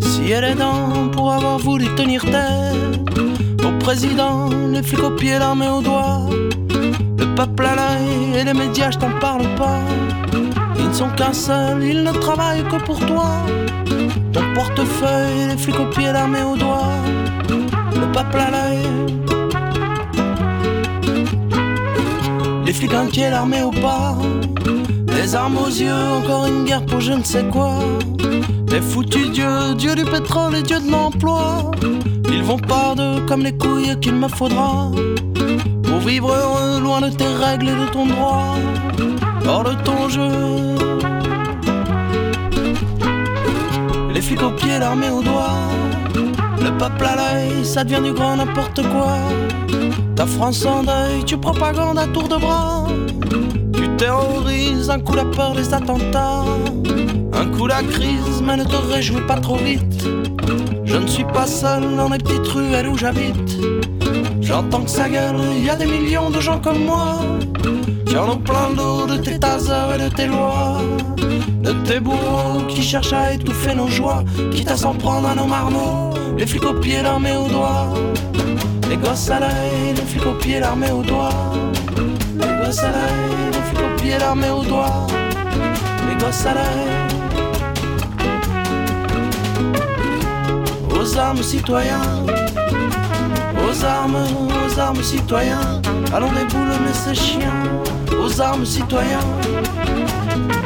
Si 0.00 0.30
elle 0.30 0.44
est 0.44 0.54
dans 0.54 1.08
pour 1.12 1.32
avoir 1.32 1.58
voulu 1.58 1.86
tenir 1.94 2.22
tête. 2.24 3.20
Au 3.64 3.78
président, 3.78 4.50
les 4.72 4.82
flics 4.82 5.02
au 5.02 5.10
pied, 5.10 5.38
l'armée 5.38 5.68
au 5.68 5.80
doigt. 5.80 6.20
Le 7.18 7.34
peuple 7.34 7.64
à 7.64 7.76
l'œil 7.76 8.40
et 8.40 8.44
les 8.44 8.54
médias, 8.54 8.90
je 8.90 8.98
t'en 8.98 9.10
parle 9.20 9.46
pas. 9.56 9.80
Ils 10.78 10.88
ne 10.88 10.92
sont 10.92 11.10
qu'un 11.10 11.32
seul, 11.32 11.82
ils 11.82 12.02
ne 12.02 12.12
travaillent 12.12 12.64
que 12.64 12.84
pour 12.84 12.98
toi. 13.00 13.30
Ton 14.32 14.42
portefeuille, 14.54 15.48
les 15.50 15.56
flics 15.56 15.78
au 15.78 15.86
pied, 15.86 16.10
l'armée 16.12 16.42
au 16.42 16.56
doigt. 16.56 16.92
Le 17.48 18.12
peuple 18.12 18.38
à 18.38 18.50
l'œil. 18.50 19.21
Les 22.72 22.78
flics 22.78 22.94
inquiets, 22.94 23.28
l'armée 23.28 23.62
au 23.62 23.70
pas. 23.70 24.16
Les 25.08 25.34
armes 25.34 25.58
aux 25.58 25.68
yeux, 25.68 25.92
encore 25.92 26.46
une 26.46 26.64
guerre 26.64 26.86
pour 26.86 27.00
je 27.02 27.12
ne 27.12 27.22
sais 27.22 27.44
quoi. 27.44 27.74
Les 28.70 28.80
foutus 28.80 29.30
dieux, 29.30 29.74
dieu 29.76 29.94
du 29.94 30.06
pétrole 30.06 30.54
et 30.56 30.62
dieu 30.62 30.80
de 30.80 30.90
l'emploi. 30.90 31.70
Ils 32.30 32.42
vont 32.42 32.56
par 32.56 32.94
comme 33.28 33.42
les 33.42 33.52
couilles 33.52 34.00
qu'il 34.00 34.14
me 34.14 34.26
faudra. 34.26 34.90
Pour 35.82 35.98
vivre 35.98 36.32
heureux, 36.32 36.80
loin 36.80 37.02
de 37.02 37.10
tes 37.10 37.26
règles 37.44 37.68
et 37.68 37.74
de 37.74 37.92
ton 37.92 38.06
droit 38.06 38.56
hors 39.46 39.64
de 39.64 39.74
ton 39.84 40.08
jeu. 40.08 40.30
Les 44.14 44.22
flics 44.22 44.42
aux 44.42 44.52
pieds, 44.52 44.78
l'armée 44.78 45.10
au 45.10 45.22
doigt. 45.22 45.58
Le 46.62 46.70
peuple 46.78 47.04
à 47.04 47.16
l'œil, 47.16 47.64
ça 47.64 47.82
devient 47.82 48.02
du 48.02 48.12
grand 48.12 48.36
n'importe 48.36 48.82
quoi. 48.88 49.18
Ta 50.14 50.26
France 50.26 50.64
en 50.64 50.84
deuil, 50.84 51.24
tu 51.26 51.36
propagandes 51.36 51.98
à 51.98 52.06
tour 52.06 52.28
de 52.28 52.36
bras. 52.36 52.86
Tu 53.74 53.88
terrorises, 53.96 54.88
un 54.88 55.00
coup 55.00 55.14
la 55.14 55.24
peur 55.24 55.54
des 55.54 55.74
attentats. 55.74 56.44
Un 57.32 57.46
coup 57.46 57.66
la 57.66 57.82
crise, 57.82 58.42
mais 58.44 58.56
ne 58.56 58.64
te 58.64 58.76
réjouis 58.76 59.26
pas 59.26 59.40
trop 59.40 59.56
vite. 59.56 60.06
Je 60.84 60.96
ne 60.96 61.06
suis 61.06 61.24
pas 61.24 61.46
seul 61.46 61.96
dans 61.96 62.08
les 62.08 62.18
petites 62.18 62.46
ruelles 62.46 62.88
où 62.88 62.96
j'habite. 62.96 63.58
J'entends 64.40 64.82
que 64.82 64.90
ça 64.90 65.08
gueule, 65.08 65.40
y 65.64 65.70
a 65.70 65.74
des 65.76 65.86
millions 65.86 66.30
de 66.30 66.40
gens 66.40 66.60
comme 66.60 66.84
moi 66.84 67.18
en 68.16 68.28
ont 68.28 68.36
plein 68.36 68.70
d'eau 68.76 69.06
de 69.06 69.16
tes 69.16 69.38
tasers 69.38 69.94
et 69.94 69.98
de 69.98 70.08
tes 70.14 70.26
lois, 70.26 70.78
de 71.62 71.72
tes 71.86 71.98
bourreaux 71.98 72.60
qui 72.68 72.82
cherchent 72.82 73.12
à 73.12 73.32
étouffer 73.32 73.74
nos 73.74 73.88
joies, 73.88 74.22
quitte 74.50 74.70
à 74.70 74.76
s'en 74.76 74.94
prendre 74.94 75.28
à 75.28 75.34
nos 75.34 75.46
marmots, 75.46 76.10
les 76.36 76.46
flics 76.46 76.64
au 76.64 76.74
pied, 76.74 77.00
l'armée 77.00 77.34
au 77.34 77.48
doigt, 77.48 77.88
les 78.90 78.96
gosses 78.96 79.30
à 79.30 79.40
l'œil, 79.40 79.94
les 79.96 80.02
flics 80.02 80.26
au 80.26 80.34
pied, 80.34 80.60
l'armée 80.60 80.90
au 80.90 81.02
doigt, 81.02 81.30
les 82.38 82.66
gosses 82.66 82.80
à 82.80 82.90
l'œil, 82.90 83.52
les 83.52 83.60
flics 83.60 83.80
au 83.80 84.02
pied, 84.02 84.18
l'armée 84.18 84.50
au 84.50 84.62
doigt, 84.62 85.06
les 86.08 86.22
gosses 86.22 86.46
à 86.46 86.54
l'œil. 86.54 86.88
Aux 91.00 91.18
armes 91.18 91.42
citoyens, 91.42 92.26
aux 93.56 93.84
armes, 93.84 94.24
aux 94.66 94.78
armes 94.78 95.02
citoyens, 95.02 95.80
allons 96.12 96.32
des 96.32 96.44
boules 96.44 96.76
mais 96.84 96.92
c'est 96.92 97.14
chiens 97.14 97.72
aux 98.18 98.40
armes 98.40 98.64
citoyens, 98.64 99.20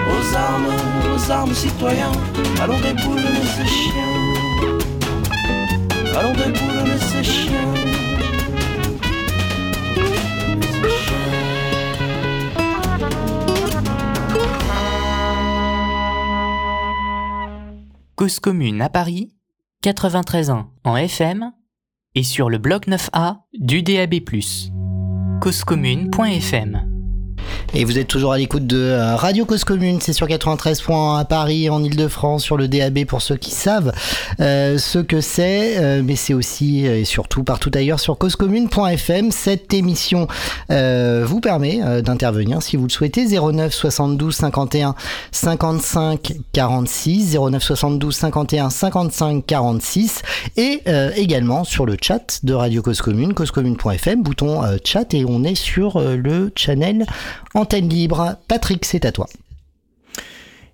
aux 0.08 0.36
armes, 0.36 0.66
aux 1.14 1.30
armes 1.30 1.54
citoyens, 1.54 2.12
allons 2.60 2.78
boules 2.78 3.20
ces 3.56 3.66
chiens, 3.66 4.78
allons 6.18 6.32
boules 6.32 6.98
ces 6.98 7.24
chiens. 7.24 7.74
Cause 18.16 18.40
commune 18.40 18.80
à 18.80 18.88
Paris, 18.88 19.30
93 19.82 20.50
ans 20.50 20.70
en 20.84 20.96
FM 20.96 21.52
et 22.14 22.22
sur 22.22 22.48
le 22.48 22.56
bloc 22.56 22.88
9A 22.88 23.40
du 23.52 23.82
DAB+. 23.82 24.14
causecommune.fm 25.40 26.85
et 27.74 27.84
vous 27.84 27.98
êtes 27.98 28.08
toujours 28.08 28.32
à 28.32 28.38
l'écoute 28.38 28.66
de 28.66 28.76
euh, 28.78 29.16
Radio 29.16 29.44
Cause 29.44 29.64
Commune, 29.64 30.00
c'est 30.00 30.12
sur 30.12 30.26
93 30.26 30.80
points 30.80 31.18
à 31.18 31.24
Paris, 31.24 31.68
en 31.68 31.82
Ile-de-France, 31.82 32.42
sur 32.42 32.56
le 32.56 32.68
DAB 32.68 33.04
pour 33.04 33.22
ceux 33.22 33.36
qui 33.36 33.50
savent 33.50 33.92
euh, 34.40 34.78
ce 34.78 34.98
que 34.98 35.20
c'est, 35.20 35.76
euh, 35.78 36.02
mais 36.04 36.16
c'est 36.16 36.34
aussi 36.34 36.86
et 36.86 37.04
surtout 37.04 37.44
partout 37.44 37.70
ailleurs 37.74 38.00
sur 38.00 38.18
causecommune.fm. 38.18 39.30
Cette 39.30 39.74
émission 39.74 40.26
vous 40.68 41.40
permet 41.40 42.02
d'intervenir 42.02 42.62
si 42.62 42.76
vous 42.76 42.84
le 42.84 42.90
souhaitez. 42.90 43.26
09 43.26 43.72
72 43.72 44.34
51 44.34 44.94
55 45.32 46.32
46, 46.52 47.36
09 47.36 47.62
72 47.62 48.14
51 48.14 48.70
55 48.70 49.46
46 49.46 50.22
et 50.56 50.82
également 51.16 51.64
sur 51.64 51.86
le 51.86 51.96
chat 52.00 52.40
de 52.42 52.54
Radio 52.54 52.82
Cause 52.82 53.00
Commune, 53.00 53.34
causecommune.fm, 53.34 54.22
bouton 54.22 54.62
chat 54.84 55.12
et 55.14 55.24
on 55.26 55.44
est 55.44 55.54
sur 55.54 56.00
le 56.00 56.52
channel 56.56 57.06
Antenne 57.56 57.88
libre, 57.88 58.36
Patrick, 58.48 58.84
c'est 58.84 59.04
à 59.04 59.12
toi. 59.12 59.26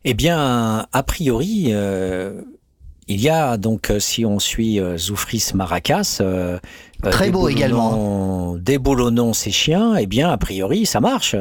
Eh 0.04 0.14
bien, 0.14 0.84
a 0.92 1.02
priori, 1.04 1.66
euh, 1.68 2.42
il 3.06 3.20
y 3.20 3.28
a 3.28 3.56
donc, 3.56 3.90
euh, 3.90 4.00
si 4.00 4.26
on 4.26 4.40
suit 4.40 4.80
euh, 4.80 4.98
Zoufris 4.98 5.52
Maracas, 5.54 6.18
euh, 6.20 6.58
Très 7.10 7.30
beau 7.30 7.48
déboulonnons- 7.48 8.58
Déboulonnons 8.58 9.32
ces 9.32 9.50
chiens, 9.52 9.94
eh 9.96 10.06
bien, 10.06 10.30
a 10.30 10.36
priori, 10.38 10.84
ça 10.86 11.00
marche. 11.00 11.36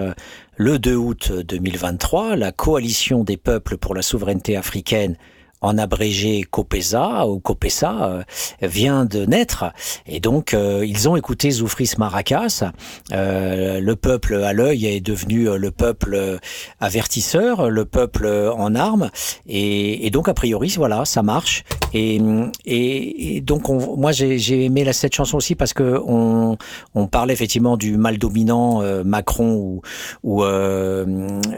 Le 0.58 0.78
2 0.80 0.96
août 0.96 1.32
2023, 1.32 2.36
la 2.36 2.52
coalition 2.52 3.24
des 3.24 3.38
peuples 3.38 3.78
pour 3.78 3.96
la 3.96 4.04
souveraineté 4.04 4.56
africaine 4.56 5.18
en 5.62 5.78
abrégé 5.78 6.44
COPESA 6.50 7.28
ou 7.28 7.40
COPESA 7.40 8.04
euh, 8.04 8.24
vient 8.62 9.06
de 9.06 9.26
naître. 9.26 9.66
Et 10.08 10.20
donc 10.20 10.54
euh, 10.54 10.84
ils 10.86 11.08
ont 11.08 11.16
écouté 11.16 11.52
Zoufris 11.52 11.94
Maracas. 11.98 12.64
Euh, 13.12 13.80
le 13.80 13.96
peuple 13.96 14.36
à 14.36 14.54
l'œil 14.54 14.86
est 14.88 15.02
devenu 15.02 15.46
le 15.58 15.72
peuple 15.72 16.40
avertisseur 16.80 17.70
le 17.70 17.86
peuple 17.86 18.28
en 18.56 18.76
armes. 18.76 19.10
Et, 19.48 20.06
et 20.06 20.10
donc 20.10 20.28
a 20.28 20.34
priori 20.34 20.74
voilà 20.78 21.06
ça 21.06 21.24
marche. 21.24 21.64
Et, 21.94 22.22
et, 22.66 23.36
et 23.36 23.42
donc 23.42 23.70
on, 23.70 23.98
moi 23.98 24.12
j'ai 24.12 24.66
aimé 24.66 24.84
la, 24.84 24.94
cette 24.94 25.14
chanson 25.14 25.38
aussi 25.38 25.56
parce 25.56 25.74
que 25.74 26.02
on, 26.06 26.58
on 26.96 27.08
parlait 27.08 27.34
effectivement 27.34 27.78
du 27.78 27.98
mal 27.98 28.18
dominant 28.18 28.82
euh, 28.82 29.04
Macron 29.04 29.56
ou, 29.56 29.82
ou 30.24 30.44
euh, 30.44 31.06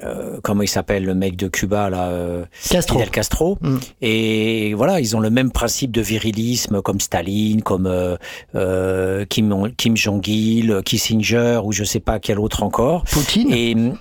euh, 0.04 0.40
comment 0.44 0.64
il 0.64 0.68
s'appelle 0.68 1.06
le 1.06 1.14
mec 1.14 1.36
de 1.36 1.48
Cuba 1.48 1.90
là 1.90 2.08
euh, 2.08 2.46
Castro. 2.70 2.98
Fidel 2.98 3.12
Castro. 3.12 3.58
Mm. 3.62 3.78
Et 4.06 4.74
voilà 4.74 5.00
ils 5.00 5.16
ont 5.16 5.20
le 5.20 5.30
même 5.30 5.52
principe 5.52 5.92
de 5.92 6.02
virilisme 6.02 6.82
comme 6.82 7.00
Staline 7.00 7.62
comme 7.62 7.88
euh, 7.88 8.18
euh, 8.56 9.26
Kim, 9.30 9.72
Kim 9.78 9.96
Jong-il 9.98 10.82
Kissinger 10.86 11.62
ou 11.64 11.72
je 11.72 11.84
sais 11.84 12.00
pas 12.02 12.20
quel 12.20 12.38
autre 12.40 12.64
encore 12.64 13.04
Poutine 13.06 13.52
et 13.54 13.74
mm, 13.76 13.98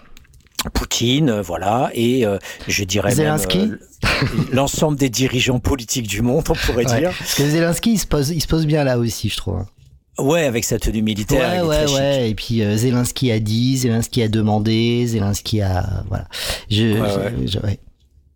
Poutine, 0.74 1.29
euh, 1.29 1.43
voilà, 1.43 1.91
et 1.93 2.24
euh, 2.24 2.39
je 2.69 2.85
dirais 2.85 3.09
même 3.09 3.16
Zelensky 3.16 3.73
l'ensemble 4.53 4.97
des 4.97 5.09
dirigeants 5.11 5.59
politiques 5.59 6.07
du 6.07 6.23
monde, 6.23 6.45
on 6.49 6.55
pourrait 6.55 6.87
Ouais. 6.89 7.01
dire. 7.01 7.11
Parce 7.19 7.35
que 7.35 7.45
Zelensky, 7.49 7.95
il 7.95 7.99
se, 7.99 8.07
pose, 8.07 8.31
il 8.31 8.41
se 8.41 8.47
pose 8.47 8.65
bien 8.66 8.85
là 8.85 8.97
aussi, 8.99 9.29
je 9.29 9.37
trouve. 9.37 9.65
Ouais, 10.20 10.45
avec 10.45 10.62
sa 10.65 10.79
tenue 10.79 11.03
militaire. 11.03 11.65
Ouais, 11.66 11.69
ouais, 11.87 11.93
ouais. 11.95 12.31
Et 12.31 12.35
puis 12.37 12.62
euh, 12.62 12.77
Zelensky 12.77 13.33
a 13.33 13.41
dit, 13.41 13.77
Zelensky 13.79 14.23
a 14.23 14.29
demandé, 14.29 15.05
Zelensky 15.07 15.62
a. 15.62 16.05
Voilà. 16.09 16.29
Je, 16.70 17.01
Ouais, 17.01 17.09
je- 17.45 17.53
je- 17.55 17.59
ouais. 17.59 17.81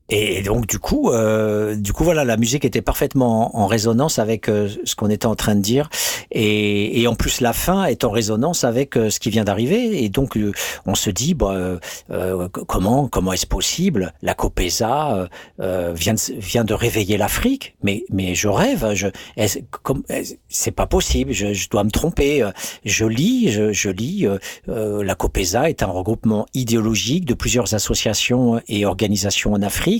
Et 0.09 0.43
donc 0.43 0.67
du 0.67 0.79
coup, 0.79 1.11
euh, 1.11 1.75
du 1.75 1.93
coup 1.93 2.05
voilà, 2.05 2.25
la 2.25 2.37
musique 2.37 2.65
était 2.65 2.83
parfaitement 2.83 3.57
en, 3.57 3.67
résonance 3.67 4.21
avec 4.21 4.49
euh, 4.49 4.69
ce 4.85 4.95
qu'on 4.95 5.11
était 5.11 5.27
en 5.27 5.35
train 5.35 5.57
de 5.57 5.61
dire, 5.61 5.91
et, 6.31 7.01
et 7.01 7.09
en 7.09 7.17
plus 7.17 7.41
la 7.41 7.53
fin 7.53 7.85
est 7.87 8.05
en 8.05 8.11
résonance 8.11 8.63
avec 8.63 8.97
euh, 8.97 9.11
ce 9.11 9.19
qui 9.19 9.31
vient 9.31 9.43
d'arriver, 9.43 10.05
et 10.05 10.09
donc 10.09 10.37
euh, 10.37 10.53
on 10.87 10.95
se 10.95 11.11
dit 11.11 11.35
bah, 11.35 11.81
comment 12.69 13.09
comment 13.09 13.33
est-ce 13.33 13.47
possible? 13.49 14.13
La 14.23 14.35
COPESA 14.35 15.29
vient 15.59 16.15
de, 16.15 16.41
vient 16.41 16.65
de 16.65 16.75
réveiller 16.75 17.17
l'Afrique, 17.17 17.75
mais 17.83 18.05
mais 18.11 18.37
je 18.37 18.47
rêve, 18.49 18.93
je 18.95 19.09
comme 19.83 20.05
est-ce- 20.09 20.35
c'est 20.49 20.71
pas 20.71 20.87
possible, 20.87 21.33
je, 21.33 21.53
je 21.53 21.69
dois 21.69 21.83
me 21.83 21.91
tromper. 21.91 22.49
Je 22.85 23.05
lis, 23.05 23.51
je, 23.51 23.73
je 23.73 23.91
lis, 23.91 24.27
la 24.67 25.15
COPESA 25.17 25.69
est 25.69 25.83
un 25.83 25.87
regroupement 25.87 26.47
idéologique 26.55 27.25
de 27.25 27.35
plusieurs 27.35 27.75
associations 27.75 28.61
et 28.69 28.85
organisations 28.87 29.53
en 29.53 29.63
Afrique, 29.63 29.96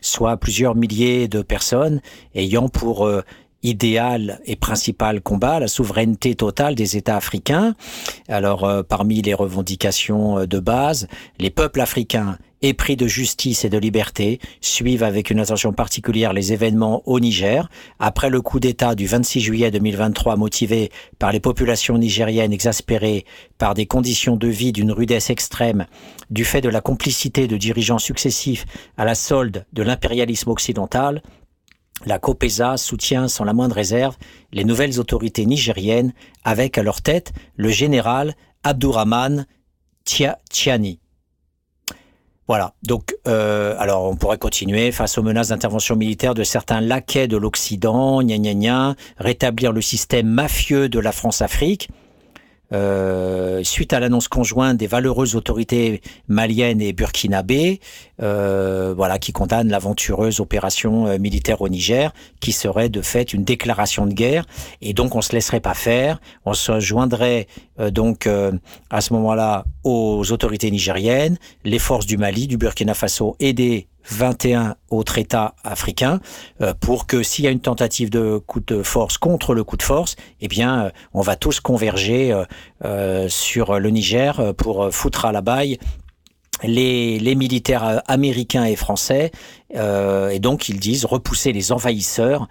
soit 0.00 0.36
plusieurs 0.36 0.74
milliers 0.74 1.28
de 1.28 1.42
personnes 1.42 2.00
ayant 2.34 2.68
pour 2.68 3.06
euh, 3.06 3.22
idéal 3.62 4.40
et 4.46 4.56
principal 4.56 5.20
combat 5.20 5.58
la 5.58 5.68
souveraineté 5.68 6.34
totale 6.34 6.74
des 6.74 6.96
États 6.96 7.16
africains. 7.16 7.74
Alors, 8.28 8.64
euh, 8.64 8.82
parmi 8.82 9.22
les 9.22 9.34
revendications 9.34 10.38
euh, 10.38 10.46
de 10.46 10.60
base, 10.60 11.08
les 11.38 11.50
peuples 11.50 11.80
africains 11.80 12.38
épris 12.62 12.96
de 12.96 13.06
justice 13.06 13.64
et 13.64 13.68
de 13.68 13.78
liberté 13.78 14.40
suivent 14.60 15.02
avec 15.02 15.30
une 15.30 15.40
attention 15.40 15.72
particulière 15.72 16.32
les 16.32 16.52
événements 16.52 17.02
au 17.06 17.20
Niger. 17.20 17.68
Après 17.98 18.30
le 18.30 18.40
coup 18.40 18.60
d'État 18.60 18.94
du 18.94 19.06
26 19.06 19.40
juillet 19.40 19.70
2023 19.70 20.36
motivé 20.36 20.90
par 21.18 21.32
les 21.32 21.40
populations 21.40 21.98
nigériennes 21.98 22.52
exaspérées 22.52 23.24
par 23.58 23.74
des 23.74 23.86
conditions 23.86 24.36
de 24.36 24.48
vie 24.48 24.72
d'une 24.72 24.92
rudesse 24.92 25.30
extrême 25.30 25.86
du 26.30 26.44
fait 26.44 26.60
de 26.60 26.68
la 26.68 26.80
complicité 26.80 27.46
de 27.46 27.56
dirigeants 27.56 27.98
successifs 27.98 28.64
à 28.96 29.04
la 29.04 29.14
solde 29.14 29.66
de 29.72 29.82
l'impérialisme 29.82 30.50
occidental, 30.50 31.22
la 32.04 32.18
COPESA 32.18 32.76
soutient 32.76 33.26
sans 33.28 33.44
la 33.44 33.54
moindre 33.54 33.74
réserve 33.76 34.16
les 34.52 34.64
nouvelles 34.64 35.00
autorités 35.00 35.46
nigériennes 35.46 36.12
avec 36.44 36.76
à 36.78 36.82
leur 36.82 37.00
tête 37.00 37.32
le 37.56 37.70
général 37.70 38.34
Abdourahman 38.64 39.46
Tia- 40.04 40.38
Tiani. 40.50 41.00
Voilà. 42.48 42.74
Donc, 42.84 43.14
euh, 43.26 43.74
alors 43.78 44.04
on 44.04 44.16
pourrait 44.16 44.38
continuer 44.38 44.92
face 44.92 45.18
aux 45.18 45.22
menaces 45.22 45.48
d'intervention 45.48 45.96
militaire 45.96 46.34
de 46.34 46.44
certains 46.44 46.80
laquais 46.80 47.26
de 47.26 47.36
l'Occident, 47.36 48.22
gna 48.22 48.38
gna 48.38 48.54
gna, 48.54 48.96
rétablir 49.18 49.72
le 49.72 49.80
système 49.80 50.28
mafieux 50.28 50.88
de 50.88 51.00
la 51.00 51.12
France-Afrique. 51.12 51.88
Euh, 52.72 53.62
suite 53.62 53.92
à 53.92 54.00
l'annonce 54.00 54.26
conjointe 54.26 54.76
des 54.76 54.88
valeureuses 54.88 55.36
autorités 55.36 56.00
maliennes 56.26 56.80
et 56.80 56.92
burkinabées, 56.92 57.80
euh, 58.22 58.92
voilà, 58.96 59.18
qui 59.18 59.32
condamnent 59.32 59.68
l'aventureuse 59.68 60.40
opération 60.40 61.06
euh, 61.06 61.18
militaire 61.18 61.60
au 61.60 61.68
Niger, 61.68 62.12
qui 62.40 62.50
serait 62.52 62.88
de 62.88 63.02
fait 63.02 63.32
une 63.32 63.44
déclaration 63.44 64.06
de 64.06 64.12
guerre, 64.12 64.46
et 64.82 64.94
donc 64.94 65.14
on 65.14 65.20
se 65.20 65.32
laisserait 65.32 65.60
pas 65.60 65.74
faire, 65.74 66.20
on 66.44 66.54
se 66.54 66.80
joindrait 66.80 67.46
euh, 67.78 67.90
donc 67.90 68.28
à 68.90 69.00
ce 69.00 69.12
moment-là 69.12 69.64
aux 69.84 70.32
autorités 70.32 70.70
nigériennes, 70.70 71.38
les 71.64 71.78
forces 71.78 72.06
du 72.06 72.16
Mali, 72.16 72.46
du 72.48 72.56
Burkina 72.56 72.94
Faso 72.94 73.36
et 73.38 73.52
des 73.52 73.86
21 74.10 74.76
autres 74.90 75.18
États 75.18 75.54
africains 75.64 76.20
euh, 76.60 76.74
pour 76.78 77.06
que 77.06 77.22
s'il 77.22 77.44
y 77.44 77.48
a 77.48 77.50
une 77.50 77.60
tentative 77.60 78.10
de 78.10 78.38
coup 78.38 78.60
de 78.60 78.82
force 78.82 79.18
contre 79.18 79.54
le 79.54 79.64
coup 79.64 79.76
de 79.76 79.82
force, 79.82 80.16
eh 80.40 80.48
bien, 80.48 80.84
euh, 80.84 80.90
on 81.12 81.20
va 81.20 81.36
tous 81.36 81.60
converger 81.60 82.34
euh, 82.84 83.28
sur 83.28 83.78
le 83.78 83.90
Niger 83.90 84.54
pour 84.56 84.92
foutre 84.92 85.24
à 85.24 85.32
la 85.32 85.40
baille 85.40 85.78
les, 86.62 87.34
militaires 87.34 88.02
américains 88.06 88.64
et 88.64 88.76
français, 88.76 89.30
et 89.74 90.38
donc 90.38 90.70
ils 90.70 90.80
disent 90.80 91.04
repousser 91.04 91.52
les 91.52 91.70
envahisseurs 91.70 92.48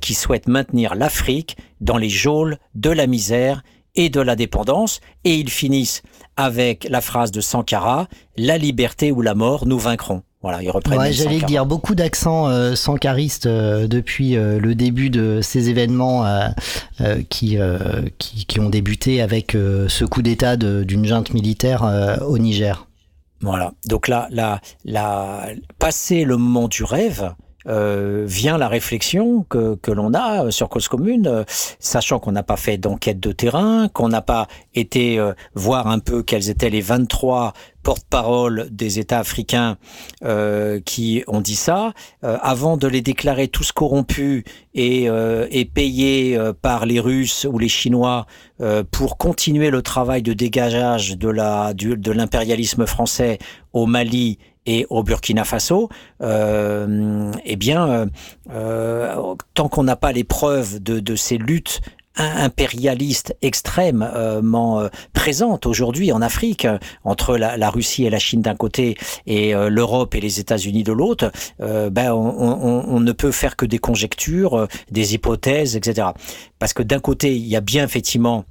qui 0.00 0.14
souhaitent 0.14 0.48
maintenir 0.48 0.94
l'Afrique 0.94 1.58
dans 1.82 1.98
les 1.98 2.08
geôles 2.08 2.56
de 2.74 2.88
la 2.88 3.06
misère 3.06 3.62
et 3.94 4.08
de 4.08 4.20
la 4.20 4.36
dépendance, 4.36 5.00
et 5.24 5.34
ils 5.34 5.50
finissent 5.50 6.02
avec 6.36 6.86
la 6.88 7.02
phrase 7.02 7.30
de 7.30 7.42
Sankara, 7.42 8.08
la 8.38 8.56
liberté 8.56 9.12
ou 9.12 9.20
la 9.20 9.34
mort, 9.34 9.66
nous 9.66 9.78
vaincrons. 9.78 10.22
Voilà, 10.42 10.60
ils 10.62 10.70
reprennent 10.70 10.98
Ouais, 10.98 11.12
j'allais 11.12 11.40
dire, 11.40 11.66
beaucoup 11.66 11.94
d'accents 11.94 12.48
euh, 12.48 12.74
sankaristes 12.74 13.46
euh, 13.46 13.86
depuis 13.86 14.36
euh, 14.36 14.58
le 14.58 14.74
début 14.74 15.08
de 15.08 15.40
ces 15.40 15.70
événements 15.70 16.26
euh, 16.26 17.22
qui, 17.28 17.58
qui, 18.18 18.46
qui 18.46 18.60
ont 18.60 18.68
débuté 18.68 19.22
avec 19.22 19.52
ce 19.52 20.04
coup 20.04 20.22
d'État 20.22 20.56
d'une 20.56 21.04
junte 21.04 21.32
militaire 21.32 22.18
au 22.26 22.38
Niger. 22.38 22.86
Voilà. 23.40 23.72
Donc 23.86 24.08
là, 24.08 24.28
là, 24.30 24.60
là, 24.84 25.48
passer 25.78 26.24
le 26.24 26.36
moment 26.36 26.68
du 26.68 26.84
rêve, 26.84 27.34
euh, 27.68 28.24
vient 28.26 28.58
la 28.58 28.66
réflexion 28.66 29.44
que, 29.48 29.76
que 29.76 29.92
l'on 29.92 30.14
a 30.14 30.50
sur 30.50 30.68
Cause 30.68 30.88
Commune, 30.88 31.28
euh, 31.28 31.44
sachant 31.78 32.18
qu'on 32.18 32.32
n'a 32.32 32.42
pas 32.42 32.56
fait 32.56 32.76
d'enquête 32.76 33.20
de 33.20 33.30
terrain, 33.30 33.88
qu'on 33.88 34.08
n'a 34.08 34.20
pas 34.22 34.48
été 34.74 35.18
euh, 35.18 35.32
voir 35.54 35.86
un 35.86 36.00
peu 36.00 36.24
quels 36.24 36.50
étaient 36.50 36.70
les 36.70 36.80
23 36.80 37.52
porte-parole 37.82 38.68
des 38.70 38.98
États 38.98 39.18
africains 39.18 39.76
euh, 40.24 40.80
qui 40.84 41.24
ont 41.26 41.40
dit 41.40 41.56
ça, 41.56 41.92
euh, 42.24 42.38
avant 42.40 42.76
de 42.76 42.86
les 42.86 43.02
déclarer 43.02 43.48
tous 43.48 43.72
corrompus 43.72 44.44
et, 44.74 45.08
euh, 45.08 45.46
et 45.50 45.64
payés 45.64 46.36
euh, 46.36 46.52
par 46.52 46.86
les 46.86 47.00
Russes 47.00 47.46
ou 47.50 47.58
les 47.58 47.68
Chinois 47.68 48.26
euh, 48.60 48.84
pour 48.88 49.18
continuer 49.18 49.70
le 49.70 49.82
travail 49.82 50.22
de 50.22 50.32
dégageage 50.32 51.16
de 51.16 51.28
la 51.28 51.74
de 51.74 52.12
l'impérialisme 52.12 52.86
français 52.86 53.38
au 53.72 53.86
Mali 53.86 54.38
et 54.64 54.86
au 54.90 55.02
Burkina 55.02 55.42
Faso, 55.42 55.88
euh, 56.22 57.32
eh 57.44 57.56
bien, 57.56 58.06
tant 59.54 59.68
qu'on 59.68 59.82
n'a 59.82 59.96
pas 59.96 60.12
les 60.12 60.22
preuves 60.22 60.80
de, 60.80 61.00
de 61.00 61.16
ces 61.16 61.36
luttes 61.36 61.80
impérialistes 62.16 63.34
extrêmement 63.42 64.80
euh, 64.80 64.88
présentes 65.12 65.66
aujourd'hui 65.66 66.12
en 66.12 66.20
Afrique, 66.22 66.64
euh, 66.64 66.78
entre 67.04 67.36
la, 67.36 67.56
la 67.56 67.70
Russie 67.70 68.04
et 68.04 68.10
la 68.10 68.18
Chine 68.18 68.42
d'un 68.42 68.54
côté 68.54 68.96
et 69.26 69.54
euh, 69.54 69.68
l'Europe 69.68 70.14
et 70.14 70.20
les 70.20 70.40
États-Unis 70.40 70.82
de 70.84 70.92
l'autre, 70.92 71.30
euh, 71.60 71.90
ben 71.90 72.12
on, 72.12 72.28
on- 72.28 72.84
on 72.88 73.00
ne 73.00 73.12
peut 73.12 73.32
faire 73.32 73.56
que 73.56 73.64
des 73.66 73.78
conjectures, 73.78 74.54
euh, 74.58 74.66
des 74.90 75.14
hypothèses, 75.14 75.76
etc. 75.76 76.08
Parce 76.58 76.72
que 76.74 76.82
d'un 76.82 77.00
côté, 77.00 77.34
il 77.34 77.46
y 77.46 77.56
a 77.56 77.60
bien 77.60 77.84
effectivement, 77.84 78.44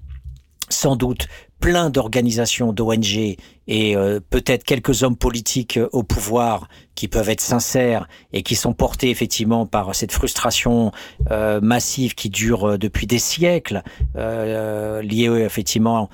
sans 0.70 0.96
doute, 0.96 1.28
plein 1.60 1.90
d'organisations 1.92 2.74
d'ONG 2.74 3.36
et 3.68 3.96
euh, 3.96 4.20
peut-être 4.30 4.64
quelques 4.64 5.04
hommes 5.04 5.16
politiques 5.16 5.78
euh, 5.78 5.88
au 5.92 6.04
pouvoir 6.04 6.68
qui 6.96 7.08
peuvent 7.08 7.30
être 7.30 7.42
sincères 7.42 8.08
et 8.34 8.44
qui 8.44 8.56
sont 8.56 8.74
portés 8.74 9.10
effectivement 9.10 9.66
par 9.66 9.96
cette 9.96 10.12
frustration 10.12 10.92
euh, 11.32 11.62
massive 11.62 12.16
qui 12.16 12.30
dure 12.30 12.78
depuis 12.78 13.08
des 13.08 13.18
siècles, 13.18 13.82
liée 14.16 15.32
effectivement 15.44 16.10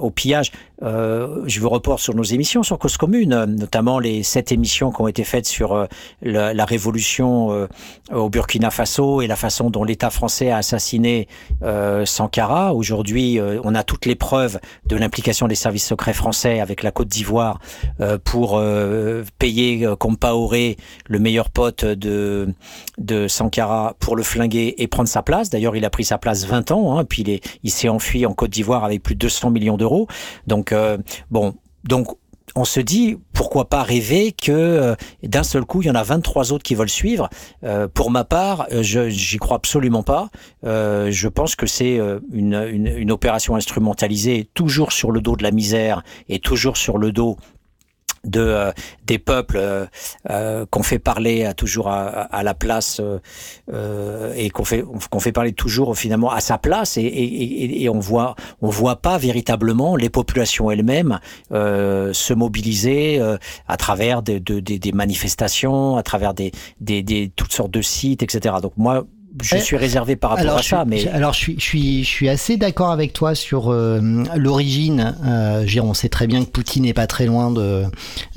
au 0.00 0.10
pillage. 0.10 0.52
Je 0.82 1.60
vous 1.60 1.68
reporte 1.68 2.00
sur 2.00 2.14
nos 2.14 2.22
émissions 2.22 2.62
sur 2.62 2.78
Cause 2.78 2.96
Commune, 2.98 3.46
notamment 3.46 3.98
les 3.98 4.22
sept 4.22 4.52
émissions 4.52 4.92
qui 4.92 5.00
ont 5.00 5.08
été 5.08 5.24
faites 5.24 5.46
sur 5.46 5.88
la, 6.22 6.64
révolution 6.64 7.66
au 8.12 8.28
Burkina 8.28 8.70
Faso 8.70 9.22
et 9.22 9.26
la 9.26 9.36
façon 9.36 9.70
dont 9.70 9.82
l'État 9.82 10.10
français 10.10 10.50
a 10.50 10.58
assassiné 10.58 11.26
Sankara. 12.04 12.74
Aujourd'hui, 12.74 13.40
on 13.64 13.74
a 13.74 13.82
toutes 13.82 14.06
les 14.06 14.14
preuves 14.14 14.60
de 14.86 14.96
l'implication 14.96 15.48
des 15.48 15.56
services 15.56 15.86
secrets 15.86 16.12
français 16.12 16.60
avec 16.60 16.82
la 16.82 16.87
Côte 16.90 17.08
d'Ivoire 17.08 17.60
pour 18.24 18.62
payer 19.38 19.88
Compaoré, 19.98 20.76
le 21.06 21.18
meilleur 21.18 21.50
pote 21.50 21.84
de, 21.84 22.48
Sankara, 23.28 23.94
pour 23.98 24.16
le 24.16 24.22
flinguer 24.22 24.74
et 24.78 24.86
prendre 24.86 25.08
sa 25.08 25.22
place. 25.22 25.50
D'ailleurs, 25.50 25.76
il 25.76 25.84
a 25.84 25.90
pris 25.90 26.04
sa 26.04 26.18
place 26.18 26.44
20 26.44 26.70
ans, 26.72 26.98
hein, 26.98 27.04
puis 27.04 27.22
il, 27.22 27.30
est, 27.30 27.58
il 27.62 27.70
s'est 27.70 27.88
enfui 27.88 28.26
en 28.26 28.34
Côte 28.34 28.50
d'Ivoire 28.50 28.84
avec 28.84 29.02
plus 29.02 29.14
de 29.14 29.20
200 29.20 29.50
millions 29.50 29.76
d'euros. 29.76 30.06
Donc, 30.46 30.72
euh, 30.72 30.98
bon, 31.30 31.54
donc 31.84 32.08
on 32.54 32.64
se 32.64 32.80
dit 32.80 33.18
pourquoi 33.32 33.68
pas 33.68 33.82
rêver 33.82 34.32
que 34.32 34.52
euh, 34.52 34.94
d'un 35.22 35.42
seul 35.42 35.64
coup 35.64 35.82
il 35.82 35.88
y 35.88 35.90
en 35.90 35.94
a 35.94 36.02
23 36.02 36.52
autres 36.52 36.64
qui 36.64 36.74
veulent 36.74 36.88
suivre. 36.88 37.28
Euh, 37.64 37.88
pour 37.88 38.10
ma 38.10 38.24
part, 38.24 38.66
euh, 38.72 38.82
je 38.82 39.08
j'y 39.08 39.38
crois 39.38 39.56
absolument 39.56 40.02
pas. 40.02 40.28
Je 40.64 41.28
pense 41.28 41.56
que 41.56 41.66
c'est 41.66 42.00
une, 42.32 43.10
opération 43.10 43.56
instrumentalisée 43.56 44.48
toujours 44.54 44.92
sur 44.92 45.10
le 45.10 45.20
dos 45.20 45.36
de 45.36 45.42
la 45.42 45.50
misère 45.50 46.02
et 46.28 46.38
toujours 46.38 46.76
sur 46.76 46.98
le 46.98 47.12
dos 47.12 47.36
de 48.28 48.40
euh, 48.40 48.72
des 49.08 49.18
peuples 49.18 49.56
euh, 49.56 49.86
euh, 50.30 50.66
qu'on 50.70 50.82
fait 50.82 50.98
parler 50.98 51.44
à, 51.44 51.54
toujours 51.54 51.88
à, 51.88 52.06
à, 52.06 52.42
la 52.42 52.54
place 52.54 53.00
euh, 53.72 54.34
et 54.36 54.50
qu'on 54.50 54.64
fait 54.64 54.84
qu'on 55.10 55.20
fait 55.20 55.32
parler 55.32 55.52
toujours 55.52 55.96
finalement 55.96 56.30
à 56.30 56.40
sa 56.40 56.58
place 56.58 56.96
et, 56.96 57.02
et, 57.02 57.82
et, 57.82 57.88
on 57.88 57.98
voit 57.98 58.36
on 58.60 58.68
voit 58.68 58.96
pas 58.96 59.18
véritablement 59.18 59.96
les 59.96 60.10
populations 60.10 60.70
elles-mêmes 60.70 61.18
se 61.50 62.34
mobiliser 62.34 63.20
à 63.66 63.76
travers 63.76 64.22
de, 64.22 64.38
de, 64.38 64.60
de, 64.60 64.76
des 64.76 64.92
manifestations 64.92 65.96
à 65.96 66.02
travers 66.02 66.34
des, 66.34 66.52
des, 66.80 67.02
des 67.02 67.32
toutes 67.34 67.52
sortes 67.52 67.70
de 67.70 67.82
sites 67.82 68.22
etc 68.22 68.56
donc 68.62 68.72
moi 68.76 69.04
je 69.42 69.56
suis 69.58 69.76
réservé 69.76 70.16
par 70.16 70.30
rapport 70.30 70.44
alors, 70.44 70.58
à 70.58 70.62
ça, 70.62 70.84
mais 70.86 71.08
alors 71.08 71.32
je 71.32 71.38
suis 71.38 71.54
je 71.58 71.64
suis 71.64 72.04
je 72.04 72.08
suis 72.08 72.28
assez 72.28 72.56
d'accord 72.56 72.90
avec 72.90 73.12
toi 73.12 73.34
sur 73.34 73.70
euh, 73.70 74.00
l'origine. 74.36 75.14
Euh, 75.24 75.66
on 75.82 75.94
sait 75.94 76.08
très 76.08 76.26
bien 76.26 76.44
que 76.44 76.50
Poutine 76.50 76.84
n'est 76.84 76.94
pas 76.94 77.06
très 77.06 77.26
loin 77.26 77.50
de 77.50 77.84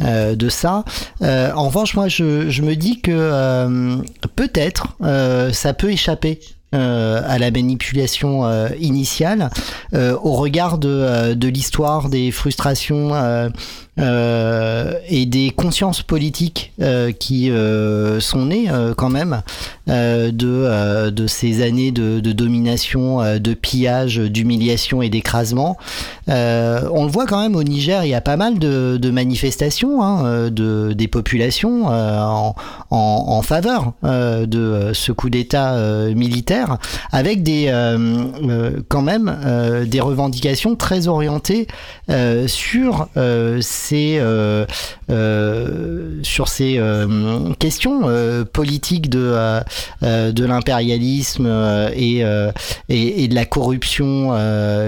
euh, 0.01 0.35
de 0.35 0.49
ça. 0.49 0.83
Euh, 1.21 1.51
en 1.53 1.65
revanche, 1.65 1.95
moi, 1.95 2.07
je, 2.07 2.49
je 2.49 2.61
me 2.61 2.75
dis 2.75 3.01
que 3.01 3.11
euh, 3.11 3.97
peut-être 4.35 4.97
ça 5.53 5.73
peut 5.73 5.91
échapper 5.91 6.39
euh, 6.73 7.21
à 7.27 7.37
la 7.37 7.51
manipulation 7.51 8.45
euh, 8.45 8.69
initiale, 8.79 9.49
euh, 9.93 10.15
au 10.23 10.31
regard 10.31 10.77
de, 10.77 11.33
de 11.33 11.47
l'histoire 11.49 12.07
des 12.07 12.31
frustrations 12.31 13.11
et 14.01 15.25
des 15.25 15.51
consciences 15.51 16.01
politiques 16.01 16.73
qui 17.19 17.51
sont 18.19 18.45
nées 18.45 18.67
quand 18.97 19.09
même 19.09 19.41
de, 19.87 21.09
de 21.09 21.27
ces 21.27 21.61
années 21.63 21.91
de, 21.91 22.19
domination, 22.19 23.39
de 23.39 23.53
pillage, 23.53 24.17
d'humiliation 24.17 25.01
et 25.01 25.09
d'écrasement. 25.09 25.77
on 26.27 27.05
le 27.05 27.09
voit 27.11 27.25
quand 27.25 27.41
même 27.41 27.55
au 27.55 27.63
Niger, 27.63 28.03
il 28.03 28.09
y 28.09 28.13
a 28.15 28.21
pas 28.21 28.37
mal 28.37 28.59
de, 28.59 29.11
manifestations 29.11 30.01
hein, 30.01 30.49
de, 30.49 30.93
des 30.93 31.07
populations 31.07 31.87
en, 31.87 32.55
en, 32.89 33.41
faveur 33.41 33.93
de 34.03 34.91
ce 34.93 35.11
coup 35.11 35.29
d'État 35.29 35.75
militaire 36.15 36.77
avec 37.11 37.43
des 37.43 37.67
euh, 37.67 37.97
euh, 38.43 38.81
quand 38.87 39.01
même 39.01 39.35
euh, 39.45 39.85
des 39.85 39.99
revendications 39.99 40.75
très 40.75 41.07
orientées 41.07 41.67
sur 42.47 43.07
ces 43.61 43.90
sur 46.23 46.47
ces 46.47 46.79
questions 47.59 48.45
politiques 48.51 49.09
de 49.09 49.61
de 50.01 50.45
l'impérialisme 50.45 51.47
et, 51.95 52.23
et, 52.89 53.27
de 53.27 53.35
la 53.35 53.45
corruption 53.45 54.33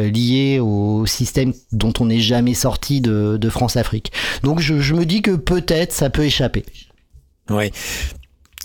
liée 0.01 0.59
au 0.59 1.05
système 1.05 1.53
dont 1.71 1.93
on 1.99 2.05
n'est 2.05 2.19
jamais 2.19 2.53
sorti 2.53 3.01
de, 3.01 3.49
France-Afrique. 3.49 4.11
Donc 4.43 4.59
je 4.59 4.93
me 4.93 5.05
dis 5.05 5.21
que 5.21 5.31
peut-être 5.31 5.91
ça 5.91 6.09
peut 6.09 6.23
échapper. 6.23 6.65
Oui. 7.49 7.71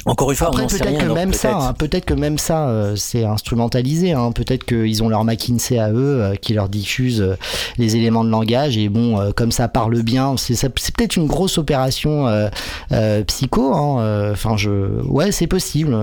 Encore 0.04 0.30
une 0.30 0.36
fois, 0.36 0.48
Après, 0.48 0.66
peut-être 0.66 0.98
que, 0.98 1.12
même 1.12 1.32
ça, 1.32 1.56
hein, 1.56 1.72
peut-être 1.74 2.04
que 2.04 2.14
même 2.14 2.38
ça, 2.38 2.68
euh, 2.68 2.96
c'est 2.96 3.24
instrumentalisé. 3.24 4.12
Hein, 4.12 4.32
peut-être 4.32 4.64
qu'ils 4.64 5.02
ont 5.02 5.08
leur 5.08 5.24
McKinsey 5.24 5.78
à 5.78 5.90
eux 5.90 6.22
euh, 6.22 6.34
qui 6.36 6.54
leur 6.54 6.68
diffuse 6.68 7.20
euh, 7.20 7.36
les 7.78 7.96
éléments 7.96 8.24
de 8.24 8.30
langage 8.30 8.78
et 8.78 8.88
bon, 8.88 9.20
euh, 9.20 9.32
comme 9.32 9.52
ça 9.52 9.68
parle 9.68 10.00
bien, 10.02 10.36
c'est 10.36 10.68
peut-être 10.68 11.16
une 11.16 11.26
grosse 11.26 11.58
opération 11.58 12.26
euh, 12.28 12.48
euh, 12.92 13.24
psycho. 13.24 13.74
Hein, 13.74 14.30
Enfin, 14.32 14.56
je, 14.56 15.02
ouais, 15.04 15.32
c'est 15.32 15.46
possible. 15.46 15.96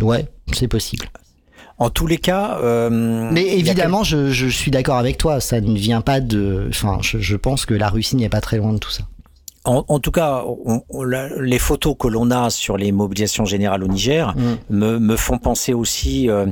ouais, 0.00 0.26
c'est 0.52 0.68
possible. 0.68 1.08
En 1.78 1.90
tous 1.90 2.06
les 2.06 2.18
cas, 2.18 2.58
euh, 2.62 3.28
mais 3.32 3.58
évidemment, 3.58 4.04
je, 4.04 4.30
je, 4.30 4.46
suis 4.46 4.70
d'accord 4.70 4.98
avec 4.98 5.18
toi. 5.18 5.40
Ça 5.40 5.60
ne 5.60 5.74
vient 5.76 6.00
pas 6.00 6.20
de. 6.20 6.66
Enfin, 6.68 6.98
je, 7.00 7.18
je 7.18 7.36
pense 7.36 7.66
que 7.66 7.74
la 7.74 7.88
Russie 7.88 8.14
n'est 8.14 8.28
pas 8.28 8.40
très 8.40 8.58
loin 8.58 8.72
de 8.72 8.78
tout 8.78 8.90
ça. 8.90 9.02
En, 9.64 9.84
en, 9.86 9.98
tout 10.00 10.10
cas, 10.10 10.44
on, 10.46 10.82
on, 10.88 11.04
les 11.04 11.58
photos 11.58 11.94
que 11.98 12.08
l'on 12.08 12.30
a 12.30 12.50
sur 12.50 12.76
les 12.76 12.90
mobilisations 12.90 13.44
générales 13.44 13.84
au 13.84 13.88
Niger 13.88 14.34
mmh. 14.36 14.74
me, 14.74 14.98
me, 14.98 15.16
font 15.16 15.38
penser 15.38 15.72
aussi. 15.72 16.28
Euh, 16.28 16.46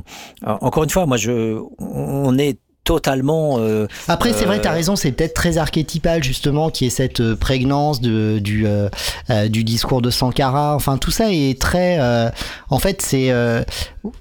encore 0.45 0.83
une 0.83 0.89
fois, 0.89 1.05
moi, 1.05 1.17
je, 1.17 1.61
on 1.79 2.37
est 2.37 2.57
totalement. 2.83 3.57
Euh, 3.59 3.87
Après, 4.07 4.33
c'est 4.33 4.43
euh, 4.43 4.47
vrai, 4.47 4.61
tu 4.61 4.67
as 4.67 4.71
raison, 4.71 4.95
c'est 4.95 5.11
peut-être 5.11 5.33
très 5.33 5.57
archétypal 5.57 6.23
justement, 6.23 6.69
qui 6.69 6.85
est 6.85 6.89
cette 6.89 7.21
euh, 7.21 7.35
prégnance 7.35 8.01
de, 8.01 8.39
du, 8.39 8.65
euh, 8.65 8.89
euh, 9.29 9.47
du 9.47 9.63
discours 9.63 10.01
de 10.01 10.09
Sankara. 10.09 10.75
Enfin, 10.75 10.97
tout 10.97 11.11
ça 11.11 11.31
est 11.31 11.59
très. 11.59 11.97
Euh, 11.99 12.29
en 12.69 12.79
fait, 12.79 13.01
c'est. 13.01 13.31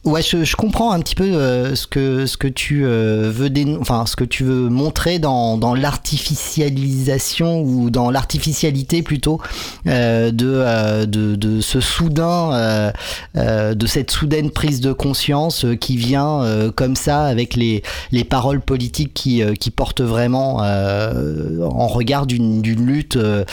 ouais, 0.04 0.22
je, 0.22 0.44
je, 0.44 0.56
comprends 0.56 0.92
un 0.92 1.00
petit 1.00 1.14
peu 1.14 1.74
ce 1.74 1.86
que 1.86 2.26
ce 2.26 2.36
que 2.36 2.48
tu 2.48 2.84
veux, 2.84 3.48
dé... 3.48 3.76
enfin, 3.80 4.04
ce 4.06 4.14
que 4.14 4.24
tu 4.24 4.44
veux 4.44 4.68
montrer 4.68 5.18
dans, 5.18 5.56
dans 5.56 5.74
l'artificialisation 5.74 7.62
ou 7.62 7.90
dans 7.90 8.10
l'artificialité 8.10 9.02
plutôt 9.02 9.40
de, 9.86 10.30
de, 10.30 11.34
de 11.36 11.60
ce 11.60 11.80
soudain, 11.80 12.92
de 13.34 13.86
cette 13.86 14.10
soudaine 14.10 14.50
prise 14.50 14.80
de 14.80 14.92
conscience 14.92 15.64
qui 15.80 15.96
vient 15.96 16.70
comme 16.76 16.96
ça 16.96 17.24
avec 17.24 17.54
les 17.56 17.82
les 18.12 18.24
paroles 18.24 18.59
politique 18.60 19.14
qui, 19.14 19.42
euh, 19.42 19.54
qui 19.54 19.70
porte 19.70 20.00
vraiment 20.00 20.62
euh, 20.62 21.60
en 21.62 21.86
regard 21.86 22.26
d'une 22.26 22.62
lutte, 22.62 23.16
euh, 23.16 23.44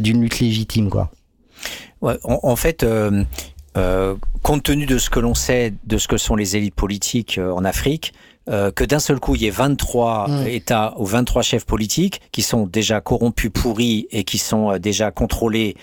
d'une 0.00 0.20
lutte 0.20 0.40
légitime, 0.40 0.90
quoi. 0.90 1.10
Ouais, 2.00 2.18
en, 2.24 2.40
en 2.42 2.56
fait. 2.56 2.84
Euh, 3.74 4.16
compte 4.42 4.64
tenu 4.64 4.84
de 4.84 4.98
ce 4.98 5.08
que 5.08 5.18
l'on 5.18 5.32
sait 5.32 5.72
de 5.84 5.96
ce 5.96 6.06
que 6.06 6.18
sont 6.18 6.36
les 6.36 6.56
élites 6.58 6.74
politiques 6.74 7.40
en 7.42 7.64
Afrique, 7.64 8.12
euh, 8.50 8.70
que 8.70 8.84
d'un 8.84 8.98
seul 8.98 9.18
coup 9.18 9.34
il 9.34 9.40
y 9.40 9.46
ait 9.46 9.50
23 9.50 10.28
mmh. 10.28 10.46
États 10.48 10.94
ou 10.98 11.06
23 11.06 11.40
chefs 11.40 11.64
politiques 11.64 12.20
qui 12.32 12.42
sont 12.42 12.66
déjà 12.66 13.00
corrompus, 13.00 13.50
pourris 13.50 14.08
et 14.10 14.24
qui 14.24 14.36
sont 14.36 14.76
déjà 14.76 15.10
contrôlés 15.10 15.74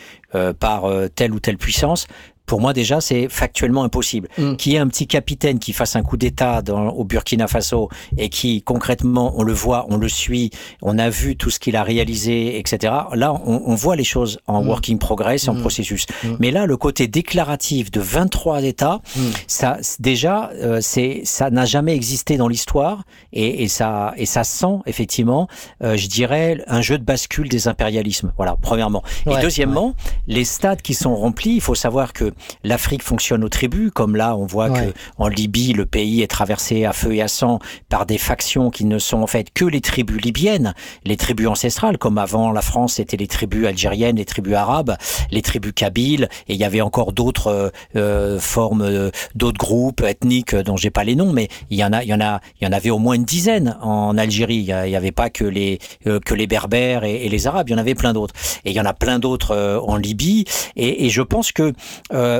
par 0.59 0.83
telle 1.15 1.33
ou 1.33 1.39
telle 1.39 1.57
puissance, 1.57 2.05
pour 2.49 2.59
moi 2.59 2.73
déjà 2.73 2.99
c'est 2.99 3.29
factuellement 3.29 3.83
impossible. 3.83 4.27
Mm. 4.39 4.55
Qu'il 4.55 4.73
y 4.73 4.75
ait 4.75 4.79
un 4.79 4.87
petit 4.87 5.05
capitaine 5.05 5.59
qui 5.59 5.71
fasse 5.71 5.95
un 5.95 6.01
coup 6.01 6.17
d'État 6.17 6.63
au 6.67 7.03
Burkina 7.03 7.47
Faso 7.47 7.89
et 8.17 8.29
qui 8.29 8.63
concrètement 8.63 9.33
on 9.37 9.43
le 9.43 9.53
voit, 9.53 9.85
on 9.89 9.97
le 9.97 10.09
suit, 10.09 10.49
on 10.81 10.97
a 10.97 11.11
vu 11.11 11.37
tout 11.37 11.51
ce 11.51 11.59
qu'il 11.59 11.75
a 11.75 11.83
réalisé, 11.83 12.57
etc. 12.57 12.93
Là 13.13 13.39
on, 13.45 13.61
on, 13.67 13.75
voit 13.75 13.95
les 13.95 14.03
choses 14.03 14.39
en 14.47 14.63
mm. 14.63 14.67
working 14.67 14.97
progress, 14.97 15.47
en 15.47 15.53
mm. 15.53 15.61
processus. 15.61 16.07
Mm. 16.23 16.27
Mais 16.39 16.49
là 16.49 16.65
le 16.65 16.75
côté 16.75 17.07
déclaratif 17.07 17.91
de 17.91 18.01
23 18.01 18.63
États, 18.63 18.99
mm. 19.15 19.21
ça 19.45 19.77
déjà 19.99 20.49
euh, 20.55 20.79
c'est 20.81 21.21
ça 21.25 21.51
n'a 21.51 21.65
jamais 21.65 21.95
existé 21.95 22.37
dans 22.37 22.47
l'histoire 22.47 23.03
et, 23.31 23.63
et, 23.63 23.67
ça 23.67 24.15
et 24.17 24.25
ça 24.25 24.43
sent 24.43 24.79
effectivement, 24.87 25.47
euh, 25.83 25.97
je 25.97 26.07
dirais 26.07 26.63
un 26.65 26.81
jeu 26.81 26.97
de 26.97 27.03
bascule 27.03 27.47
des 27.47 27.67
impérialismes. 27.67 28.33
Voilà 28.37 28.57
premièrement. 28.59 29.03
Ouais, 29.27 29.37
et 29.37 29.41
deuxièmement, 29.43 29.89
ouais. 29.89 30.13
les 30.25 30.45
stades 30.45 30.81
qui 30.81 30.95
sont 30.95 31.15
remplis, 31.15 31.51
il 31.51 31.61
faut 31.61 31.75
savoir 31.75 32.11
que 32.11 32.33
l'Afrique 32.63 33.03
fonctionne 33.03 33.43
aux 33.43 33.49
tribus, 33.49 33.91
comme 33.93 34.15
là 34.15 34.35
on 34.35 34.45
voit 34.45 34.69
que 34.69 34.93
en 35.17 35.27
Libye 35.27 35.73
le 35.73 35.85
pays 35.85 36.21
est 36.21 36.27
traversé 36.27 36.85
à 36.85 36.93
feu 36.93 37.15
et 37.15 37.21
à 37.21 37.27
sang 37.27 37.59
par 37.89 38.05
des 38.05 38.17
factions 38.17 38.69
qui 38.69 38.85
ne 38.85 38.99
sont 38.99 39.21
en 39.21 39.27
fait 39.27 39.47
que 39.53 39.65
les 39.65 39.81
tribus 39.81 40.21
libyennes, 40.21 40.73
les 41.05 41.17
tribus 41.17 41.47
ancestrales, 41.47 41.97
comme 41.97 42.17
avant 42.17 42.51
la 42.51 42.61
France 42.61 42.95
c'était 42.95 43.17
les 43.17 43.27
tribus 43.27 43.65
algériennes, 43.67 44.17
les 44.17 44.25
tribus 44.25 44.53
arabes, 44.53 44.95
les 45.31 45.41
tribus 45.41 45.73
kabyles, 45.73 46.29
et 46.47 46.53
il 46.53 46.59
y 46.59 46.63
avait 46.63 46.81
encore 46.81 47.13
d'autres 47.13 47.71
euh, 47.95 48.39
formes, 48.39 48.81
euh, 48.81 49.11
d'autres 49.35 49.57
groupes 49.57 50.01
ethniques 50.01 50.55
dont 50.55 50.77
j'ai 50.77 50.89
pas 50.89 51.03
les 51.03 51.15
noms, 51.15 51.33
mais 51.33 51.47
il 51.69 51.77
y 51.77 51.83
en 51.83 51.93
a, 51.93 52.03
il 52.03 52.09
y 52.09 52.13
en 52.13 52.21
a, 52.21 52.41
il 52.59 52.65
y 52.65 52.67
en 52.67 52.73
avait 52.73 52.89
au 52.89 52.99
moins 52.99 53.15
une 53.15 53.25
dizaine 53.25 53.77
en 53.81 54.17
Algérie. 54.17 54.57
Il 54.57 54.89
y 54.89 54.95
avait 54.95 55.11
pas 55.11 55.29
que 55.29 55.43
les 55.43 55.79
que 56.03 56.33
les 56.33 56.47
berbères 56.47 57.03
et, 57.03 57.25
et, 57.25 57.29
les 57.29 57.47
arabes, 57.47 57.69
il 57.69 57.71
y 57.71 57.75
en 57.75 57.79
avait 57.79 57.95
plein 57.95 58.13
d'autres, 58.13 58.33
et 58.65 58.71
il 58.71 58.75
y 58.75 58.81
en 58.81 58.85
a 58.85 58.93
plein 58.93 59.19
d'autres 59.19 59.81
en 59.85 59.95
Libye, 59.95 60.45
et, 60.75 61.05
et 61.05 61.09
je 61.09 61.21
pense 61.21 61.51
que, 61.51 61.73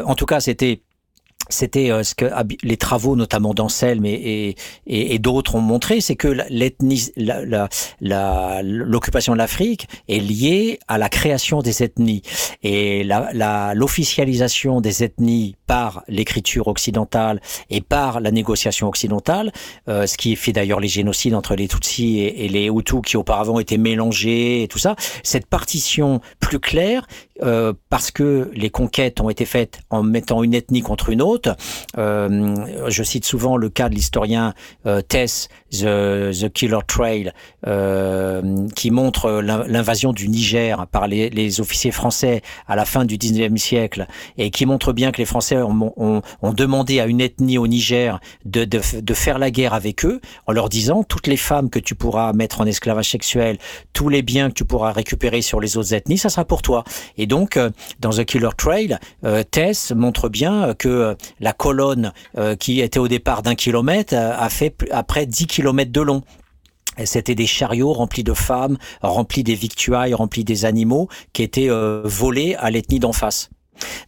en 0.06 0.16
tout 0.16 0.26
cas, 0.26 0.40
c'était 0.40 0.82
c'était 1.50 1.92
euh, 1.92 2.04
ce 2.04 2.16
que 2.16 2.26
les 2.64 2.78
travaux, 2.78 3.16
notamment 3.16 3.54
d'Anselme 3.54 4.06
et, 4.06 4.56
d'autres 5.20 5.56
ont 5.56 5.62
montré, 5.62 6.00
c'est 6.00 6.16
que 6.16 6.28
l'occupation 8.62 9.34
de 9.34 9.38
l'Afrique 9.38 9.88
est 10.08 10.20
liée 10.20 10.80
à 10.88 10.98
la 10.98 11.10
création 11.10 11.62
des 11.62 11.84
ethnies 11.84 12.22
et 12.64 13.04
l'officialisation 13.74 14.80
des 14.80 15.04
ethnies 15.04 15.56
par 15.68 16.04
l'écriture 16.08 16.68
occidentale 16.68 17.42
et 17.70 17.82
par 17.82 18.22
la 18.22 18.32
négociation 18.32 18.88
occidentale, 18.88 19.52
euh, 19.88 20.08
ce 20.08 20.18
qui 20.18 20.36
fait 20.36 20.54
d'ailleurs 20.54 20.80
les 20.80 20.88
génocides 20.88 21.36
entre 21.36 21.56
les 21.56 21.68
Tutsis 21.68 22.20
et, 22.20 22.48
les 22.48 22.68
Hutus 22.68 23.02
qui 23.06 23.18
auparavant 23.18 23.60
étaient 23.60 23.78
mélangés 23.78 24.64
et 24.64 24.68
tout 24.68 24.80
ça. 24.80 24.96
Cette 25.24 25.48
partition 25.48 26.22
plus 26.40 26.60
claire, 26.60 27.06
euh, 27.42 27.74
parce 27.90 28.12
que 28.12 28.52
les 28.54 28.70
conquêtes 28.70 29.22
ont 29.22 29.30
été 29.30 29.46
faites 29.46 29.80
en 29.90 30.04
mettant 30.04 30.44
une 30.44 30.54
ethnie 30.54 30.82
contre 30.82 31.10
une 31.10 31.22
autre. 31.22 31.56
Euh, 31.98 32.56
je 32.88 33.04
cite 33.04 33.26
souvent 33.26 33.58
le 33.58 33.70
cas 33.70 33.90
de 33.90 33.96
l'historien 33.96 34.54
euh, 34.86 35.02
Tess, 35.02 35.50
The, 35.72 36.50
Killer 36.54 36.80
Trail, 36.88 37.32
euh, 37.68 38.68
qui 38.76 38.92
montre 38.92 39.42
l'invasion 39.42 40.14
du 40.14 40.28
Niger 40.30 40.88
par 40.88 41.08
les, 41.08 41.30
les, 41.30 41.62
officiers 41.62 41.92
français 41.92 42.42
à 42.68 42.76
la 42.76 42.86
fin 42.86 43.06
du 43.06 43.18
19e 43.18 43.58
siècle 43.58 44.08
et 44.38 44.50
qui 44.52 44.66
montre 44.66 44.94
bien 44.94 45.12
que 45.12 45.18
les 45.18 45.26
Français 45.26 45.58
ont, 45.58 45.94
ont, 45.98 46.22
ont 46.42 46.54
demandé 46.54 47.00
à 47.00 47.06
une 47.06 47.22
ethnie 47.22 47.58
au 47.58 47.68
Niger 47.68 48.20
de, 48.46 48.66
de, 48.66 48.80
de, 49.00 49.14
faire 49.14 49.40
la 49.40 49.52
guerre 49.52 49.74
avec 49.74 50.06
eux 50.06 50.22
en 50.48 50.54
leur 50.54 50.70
disant 50.70 51.04
toutes 51.04 51.28
les 51.28 51.38
femmes 51.38 51.70
que 51.70 51.80
tu 51.80 51.96
pourras 51.96 52.34
mettre 52.34 52.62
en 52.62 52.66
esclavage 52.66 53.10
sexuel, 53.10 53.58
tous 53.94 54.10
les 54.10 54.22
biens 54.22 54.50
que 54.50 54.56
tu 54.56 54.66
pourras 54.66 54.92
récupérer 54.92 55.42
sur 55.42 55.60
les 55.60 55.78
autres 55.78 55.94
ethnies, 55.94 56.18
ça 56.18 56.30
sera 56.30 56.46
pour 56.46 56.62
toi. 56.62 56.84
Donc, 57.30 57.56
euh, 57.56 57.70
dans 58.02 58.10
The 58.10 58.26
Killer 58.26 58.50
Trail, 58.58 58.98
euh, 59.24 59.44
Tess 59.50 59.92
montre 59.92 60.28
bien 60.28 60.74
que 60.74 60.90
euh, 60.90 61.16
la 61.40 61.54
colonne 61.54 62.12
qui 62.60 62.82
était 62.82 63.00
au 63.00 63.08
départ 63.08 63.44
d'un 63.44 63.56
kilomètre 63.56 64.16
a 64.16 64.50
fait 64.50 64.76
après 64.92 65.26
10 65.26 65.46
kilomètres 65.46 65.92
de 65.92 66.02
long. 66.02 66.24
C'était 67.06 67.36
des 67.36 67.46
chariots 67.46 67.94
remplis 67.94 68.24
de 68.24 68.34
femmes, 68.34 68.78
remplis 69.02 69.44
des 69.44 69.54
victuailles, 69.54 70.14
remplis 70.14 70.44
des 70.44 70.66
animaux 70.66 71.08
qui 71.34 71.44
étaient 71.44 71.70
volés 72.04 72.56
à 72.56 72.72
l'ethnie 72.72 73.00
d'en 73.00 73.14
face. 73.14 73.50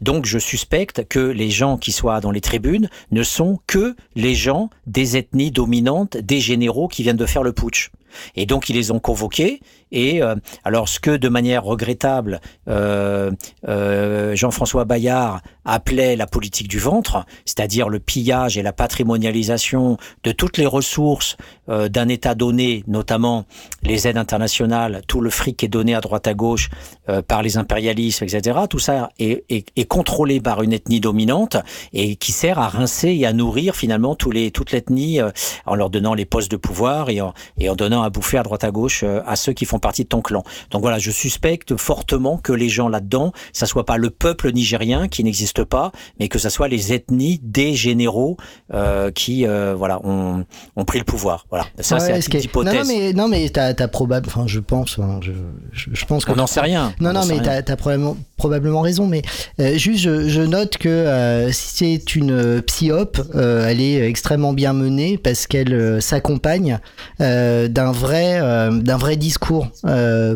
Donc 0.02 0.26
je 0.26 0.40
suspecte 0.40 1.08
que 1.08 1.20
les 1.20 1.50
gens 1.50 1.78
qui 1.78 1.92
soient 1.92 2.20
dans 2.20 2.32
les 2.32 2.42
tribunes 2.42 2.90
ne 3.12 3.24
sont 3.24 3.60
que 3.68 3.96
les 4.16 4.36
gens 4.36 4.70
des 4.88 5.18
ethnies 5.18 5.52
dominantes, 5.52 6.18
des 6.18 6.40
généraux 6.40 6.88
qui 6.88 7.04
viennent 7.04 7.18
de 7.18 7.26
faire 7.26 7.44
le 7.44 7.54
putsch. 7.54 7.92
Et 8.36 8.46
donc 8.46 8.70
ils 8.70 8.76
les 8.76 8.92
ont 8.92 9.00
convoqués. 9.00 9.62
Et 9.92 10.22
euh, 10.22 10.36
alors 10.64 10.90
ce 10.90 11.00
que 11.00 11.16
de 11.18 11.30
manière 11.30 11.64
regrettable 11.64 12.40
euh, 12.68 13.32
euh, 13.68 14.36
Jean-François 14.36 14.86
Bayard 14.86 15.42
appelait 15.66 16.16
la 16.16 16.28
politique 16.28 16.68
du 16.68 16.80
ventre, 16.80 17.26
c'est-à-dire 17.46 17.90
le 17.90 18.00
pillage 18.00 18.58
et 18.58 18.64
la 18.64 18.74
patrimonialisation 18.74 19.98
de 20.24 20.32
toutes 20.32 20.58
les 20.58 20.66
ressources 20.66 21.38
euh, 21.70 21.90
d'un 21.90 22.08
État 22.08 22.36
donné, 22.36 22.84
notamment 22.88 23.46
les 23.84 24.08
aides 24.08 24.18
internationales, 24.18 25.02
tout 25.08 25.22
le 25.22 25.30
fric 25.30 25.58
qui 25.58 25.66
est 25.66 25.70
donné 25.70 25.94
à 25.94 26.02
droite 26.02 26.28
à 26.28 26.34
gauche 26.34 26.70
euh, 27.10 27.22
par 27.22 27.44
les 27.44 27.58
impérialismes, 27.58 28.24
etc. 28.24 28.60
Tout 28.70 28.80
ça 28.80 29.12
est, 29.20 29.44
est, 29.50 29.68
est, 29.76 29.86
contrôlé 29.86 30.40
par 30.40 30.64
une 30.64 30.74
ethnie 30.74 31.00
dominante 31.00 31.58
et 31.94 32.16
qui 32.16 32.32
sert 32.32 32.60
à 32.60 32.70
rincer 32.70 33.10
et 33.10 33.26
à 33.26 33.34
nourrir 33.34 33.76
finalement 33.76 34.16
tous 34.16 34.32
les, 34.32 34.52
toute 34.52 34.72
l'ethnie 34.72 35.20
en 35.66 35.76
leur 35.76 35.90
donnant 35.90 36.14
les 36.14 36.26
postes 36.26 36.52
de 36.52 36.58
pouvoir 36.58 37.10
et 37.10 37.22
en, 37.22 37.34
et 37.58 37.70
en 37.70 37.76
donnant 37.76 38.04
à 38.04 38.10
bouffer 38.10 38.38
à 38.38 38.44
droite 38.44 38.64
à 38.64 38.72
gauche 38.72 39.04
euh, 39.04 39.22
à 39.26 39.36
ceux 39.36 39.54
qui 39.54 39.66
font 39.66 39.80
partie 39.82 40.04
de 40.04 40.10
ton 40.10 40.22
clan. 40.22 40.44
Donc 40.72 40.82
voilà, 40.82 41.00
je 41.00 41.12
suspecte 41.12 41.76
fortement 41.76 42.38
que 42.38 42.54
les 42.54 42.70
gens 42.70 42.88
là-dedans, 42.88 43.32
ça 43.54 43.66
soit 43.66 43.86
pas 43.86 43.98
le 43.98 44.10
peuple 44.10 44.52
nigérien 44.52 45.08
qui 45.08 45.24
n'existe 45.24 45.64
pas, 45.64 45.92
mais 46.20 46.28
que 46.28 46.40
ça 46.40 46.50
soit 46.50 46.68
les 46.68 46.94
ethnies 46.94 47.40
des 47.44 47.74
généraux 47.74 48.38
euh, 48.74 49.12
qui 49.12 49.46
euh, 49.46 49.76
voilà 49.78 50.00
ont, 50.06 50.46
ont, 50.76 50.86
pris 50.86 51.00
le 51.00 51.06
pouvoir. 51.06 51.46
Voilà, 51.50 51.66
ça 51.80 52.00
c'est 52.00 52.16
une 52.16 52.22
petite 52.22 52.46
hypothèse. 52.46 52.74
Non, 52.74 52.80
non 52.80 52.88
mais 52.88 53.14
non 53.14 53.28
mais 53.28 53.50
t'as 53.50 53.74
as 53.78 53.88
probable, 53.88 54.28
enfin 54.28 54.46
je 54.48 54.60
pense, 54.60 55.00
hein, 55.00 55.20
je, 55.22 55.32
je, 55.72 55.90
je, 55.92 56.06
pense 56.06 56.26
que 56.26 56.32
on 56.32 56.36
n'en 56.36 56.48
sait 56.48 56.62
rien. 56.62 56.94
Non 57.00 57.14
non 57.14 57.26
mais 57.26 57.40
t'as 57.42 57.58
as 57.58 57.76
probablement 57.76 58.18
probablement 58.38 58.82
raison, 58.82 59.08
mais 59.08 59.22
euh, 59.60 59.78
juste 59.78 60.00
je, 60.00 60.28
je, 60.30 60.42
note 60.42 60.78
que 60.78 61.50
c'est 61.52 62.16
une 62.16 62.62
psyop, 62.62 63.18
elle 63.34 63.82
est 63.82 64.08
extrêmement 64.08 64.54
bien 64.54 64.74
menée 64.74 65.18
parce 65.18 65.48
qu'elle 65.48 66.02
s'accompagne 66.02 66.80
d'un 67.20 67.92
vrai 67.92 68.40
d'un 68.72 68.98
vrai 68.98 69.16
discours 69.16 69.68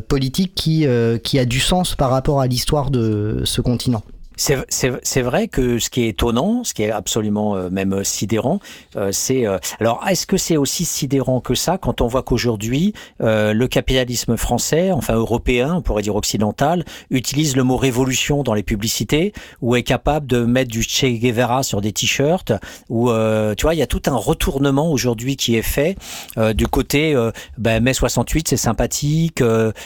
politique 0.08 0.54
qui 0.56 0.86
qui 1.24 1.40
a 1.40 1.46
du 1.46 1.60
sens 1.60 1.96
par 1.96 2.10
rapport 2.10 2.42
à 2.42 2.48
l'histoire 2.48 2.92
de 2.92 3.42
ce 3.46 3.62
continent. 3.62 4.04
C'est 4.38 5.22
vrai 5.22 5.48
que 5.48 5.80
ce 5.80 5.90
qui 5.90 6.04
est 6.04 6.10
étonnant, 6.10 6.64
ce 6.64 6.74
qui 6.74 6.84
est 6.84 6.92
absolument 6.92 7.56
euh, 7.56 7.70
même 7.70 8.04
sidérant, 8.04 8.60
euh, 8.96 9.12
c'est 9.12 9.46
euh, 9.46 9.58
alors 9.80 10.04
est-ce 10.08 10.26
que 10.26 10.38
c'est 10.38 10.58
aussi 10.58 10.86
sidérant 10.86 11.42
que 11.42 11.56
ça 11.56 11.78
quand 11.78 12.02
on 12.02 12.08
voit 12.08 12.24
qu'aujourd'hui 12.24 12.94
euh, 13.22 13.54
le 13.54 13.68
capitalisme 13.68 14.38
français, 14.38 14.92
enfin 14.92 15.16
européen, 15.16 15.76
on 15.76 15.82
pourrait 15.82 16.04
dire 16.04 16.16
occidental, 16.16 16.86
utilise 17.10 17.56
le 17.56 17.64
mot 17.64 17.78
révolution 17.78 18.44
dans 18.44 18.54
les 18.54 18.64
publicités 18.64 19.34
ou 19.62 19.76
est 19.76 19.84
capable 19.84 20.28
de 20.28 20.44
mettre 20.44 20.72
du 20.72 20.84
Che 20.84 21.06
Guevara 21.06 21.64
sur 21.64 21.82
des 21.82 21.92
t-shirts 21.92 22.54
ou 22.90 23.10
tu 23.58 23.62
vois 23.64 23.76
il 23.76 23.78
y 23.78 23.82
a 23.82 23.88
tout 23.88 24.02
un 24.08 24.16
retournement 24.16 24.92
aujourd'hui 24.92 25.36
qui 25.36 25.56
est 25.56 25.62
fait 25.62 25.98
du 26.54 26.68
côté 26.68 27.16
ben, 27.58 27.84
mai 27.84 27.94
68 27.94 28.50
c'est 28.50 28.58
sympathique, 28.58 29.44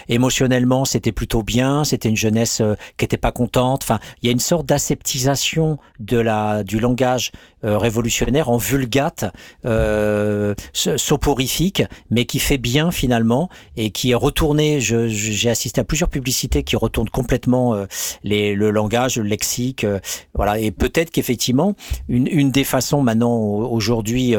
émotionnellement 0.08 0.86
c'était 0.86 1.12
plutôt 1.12 1.44
bien, 1.44 1.84
c'était 1.84 2.10
une 2.10 2.18
jeunesse 2.18 2.62
qui 2.98 3.06
était 3.06 3.18
pas 3.18 3.32
contente, 3.32 3.82
enfin 3.84 4.00
il 4.22 4.28
y 4.28 4.30
a 4.30 4.32
une 4.32 4.39
une 4.40 4.42
sorte 4.42 4.66
d'aseptisation 4.68 5.80
de 6.00 6.18
la 6.18 6.64
du 6.64 6.80
langage 6.80 7.34
euh, 7.66 7.78
révolutionnaire 7.78 8.48
en 8.48 8.56
vulgate 8.56 9.26
euh, 9.66 10.56
soporifique, 10.72 11.84
mais 12.10 12.24
qui 12.24 12.40
fait 12.40 12.58
bien 12.58 12.90
finalement 12.90 13.50
et 13.76 13.92
qui 13.92 14.12
est 14.12 14.16
retourné. 14.16 14.80
J'ai 14.80 15.50
assisté 15.50 15.82
à 15.82 15.84
plusieurs 15.84 16.08
publicités 16.08 16.64
qui 16.64 16.78
retournent 16.78 17.10
complètement 17.10 17.76
euh, 17.76 17.86
les, 18.24 18.56
le 18.56 18.72
langage, 18.72 19.18
le 19.18 19.24
lexique, 19.24 19.86
voilà. 20.34 20.58
Et 20.58 20.72
peut-être 20.72 21.12
qu'effectivement 21.12 21.76
une, 22.08 22.28
une 22.28 22.50
des 22.50 22.64
façons 22.64 23.02
maintenant 23.02 23.36
aujourd'hui 23.36 24.36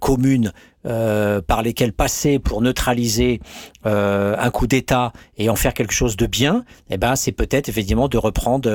communes 0.00 0.52
par 0.82 1.62
lesquels 1.62 1.92
passer 1.92 2.38
pour 2.38 2.62
neutraliser 2.62 3.40
euh, 3.88 4.36
un 4.38 4.50
coup 4.50 4.66
d'État 4.66 5.12
et 5.38 5.48
en 5.48 5.56
faire 5.56 5.72
quelque 5.72 5.94
chose 5.94 6.16
de 6.16 6.26
bien, 6.26 6.64
eh 6.90 6.98
ben 6.98 7.16
c'est 7.16 7.32
peut-être 7.32 7.68
effectivement 7.68 8.08
de 8.08 8.18
reprendre 8.18 8.68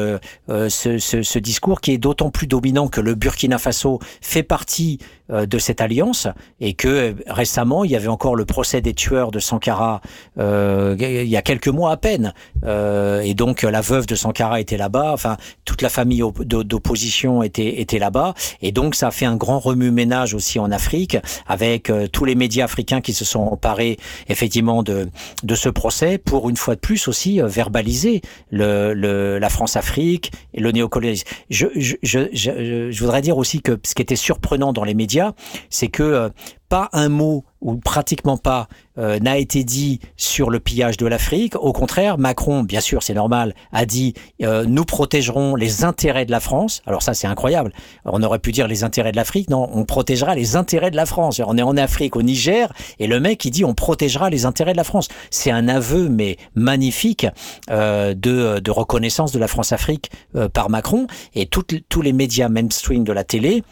euh, 0.49 0.69
ce, 0.69 0.98
ce, 0.98 1.40
discours 1.40 1.81
qui 1.81 1.91
est 1.91 1.98
d'autant 1.98 2.31
plus 2.31 2.48
dominant 2.48 2.88
que 2.88 2.99
le 2.99 3.14
Burkina 3.15 3.57
Faso 3.57 3.99
fait 4.22 4.44
partie 4.44 4.99
euh, 5.31 5.45
de 5.45 5.57
cette 5.57 5.80
alliance 5.80 6.27
et 6.60 6.73
que 6.73 6.88
euh, 6.88 7.14
récemment 7.27 7.85
il 7.85 7.91
y 7.91 7.95
avait 7.95 8.10
encore 8.10 8.35
le 8.35 8.44
procès 8.44 8.81
des 8.81 8.94
tueurs 8.94 9.31
de 9.31 9.40
Sankara 9.40 10.02
euh, 10.38 10.98
il 10.99 11.30
y 11.30 11.38
a 11.38 11.41
quelques 11.41 11.69
mois 11.69 11.91
à 11.91 11.98
peine. 11.98 12.34
Euh, 12.65 13.22
et 13.22 13.34
donc 13.34 13.61
la 13.61 13.80
veuve 13.80 14.06
de 14.06 14.15
Sankara 14.15 14.60
était 14.60 14.76
là-bas 14.76 15.11
enfin 15.14 15.38
toute 15.64 15.81
la 15.81 15.88
famille 15.88 16.22
d'opposition 16.41 17.41
était 17.41 17.80
était 17.80 17.99
là-bas. 17.99 18.34
Et 18.61 18.73
donc 18.73 18.95
ça 18.95 19.07
a 19.07 19.11
fait 19.11 19.26
un 19.26 19.38
grand 19.38 19.60
remue-ménage 19.60 20.34
aussi 20.34 20.60
en 20.60 20.72
Afrique 20.72 21.18
avec 21.48 21.90
euh, 21.90 22.07
tous 22.07 22.26
les 22.26 22.35
médias 22.35 22.65
africains 22.65 22.99
qui 22.99 23.14
se 23.14 23.23
sont 23.23 23.40
emparés 23.40 23.98
effectivement 24.27 24.84
de 24.84 25.03
de 25.44 25.56
ce 25.56 25.70
procès 25.70 26.18
pour 26.18 26.50
une 26.50 26.58
fois 26.58 26.76
de 26.76 26.80
plus 26.80 27.08
aussi 27.08 27.42
euh, 27.42 27.48
verbaliser 27.48 28.22
le, 28.52 29.38
la 29.40 29.50
France-Afrique 29.50 30.32
et 30.54 30.62
le 30.62 30.72
néocolonialisme. 30.72 31.28
Je, 31.50 31.68
je, 31.76 32.28
je 32.34 33.00
voudrais 33.00 33.22
dire 33.22 33.38
aussi 33.38 33.62
que 33.62 33.80
ce 33.84 33.96
qui 33.96 34.02
était 34.02 34.16
surprenant 34.16 34.74
dans 34.74 34.84
les 34.84 34.94
médias 34.94 35.34
c'est 35.70 35.88
que 35.88 36.04
euh, 36.04 36.30
pas 36.74 36.90
un 36.91 37.08
mot 37.08 37.45
ou 37.62 37.76
pratiquement 37.76 38.36
pas 38.36 38.68
euh, 38.98 39.20
n'a 39.20 39.38
été 39.38 39.64
dit 39.64 40.00
sur 40.18 40.50
le 40.50 40.60
pillage 40.60 40.98
de 40.98 41.06
l'Afrique. 41.06 41.56
Au 41.56 41.72
contraire, 41.72 42.18
Macron, 42.18 42.64
bien 42.64 42.80
sûr, 42.80 43.04
c'est 43.04 43.14
normal, 43.14 43.54
a 43.72 43.86
dit 43.86 44.16
euh, 44.41 44.66
nous 44.68 44.84
protégerons 44.84 45.56
les 45.56 45.84
intérêts 45.84 46.26
de 46.26 46.32
la 46.32 46.40
France. 46.40 46.82
Alors 46.88 47.04
ça, 47.04 47.14
c'est 47.14 47.28
incroyable. 47.28 47.74
On 48.06 48.24
aurait 48.24 48.40
pu 48.40 48.52
dire 48.52 48.68
les 48.68 48.84
intérêts 48.84 49.12
de 49.12 49.18
l'Afrique. 49.18 49.52
Non, 49.52 49.70
on 49.72 49.86
protégera 49.86 50.34
les 50.34 50.56
intérêts 50.56 50.90
de 50.90 50.95
la 50.95 51.06
France. 51.06 51.40
On 51.45 51.60
est 51.60 51.62
en 51.62 51.78
Afrique, 51.78 52.16
au 52.16 52.24
Niger, 52.24 52.74
et 52.98 53.06
le 53.06 53.20
mec 53.20 53.45
il 53.45 53.52
dit 53.52 53.66
on 53.66 53.76
protégera 53.76 54.32
les 54.32 54.48
intérêts 54.48 54.72
de 54.72 54.78
la 54.78 54.84
France. 54.84 55.10
C'est 55.30 55.52
un 55.52 55.68
aveu 55.68 56.10
mais 56.10 56.38
magnifique 56.56 57.28
euh, 57.70 58.16
de, 58.16 58.72
reconnaissance 58.72 59.32
de 59.32 59.38
la 59.38 59.48
France-Afrique 59.48 60.10
par 60.54 60.72
Macron. 60.72 61.06
Et 61.36 61.45
tous 61.45 62.02
les 62.02 62.14
médias 62.14 62.50
mainstream 62.50 63.04
de 63.04 63.14
la 63.14 63.24
télé 63.24 63.64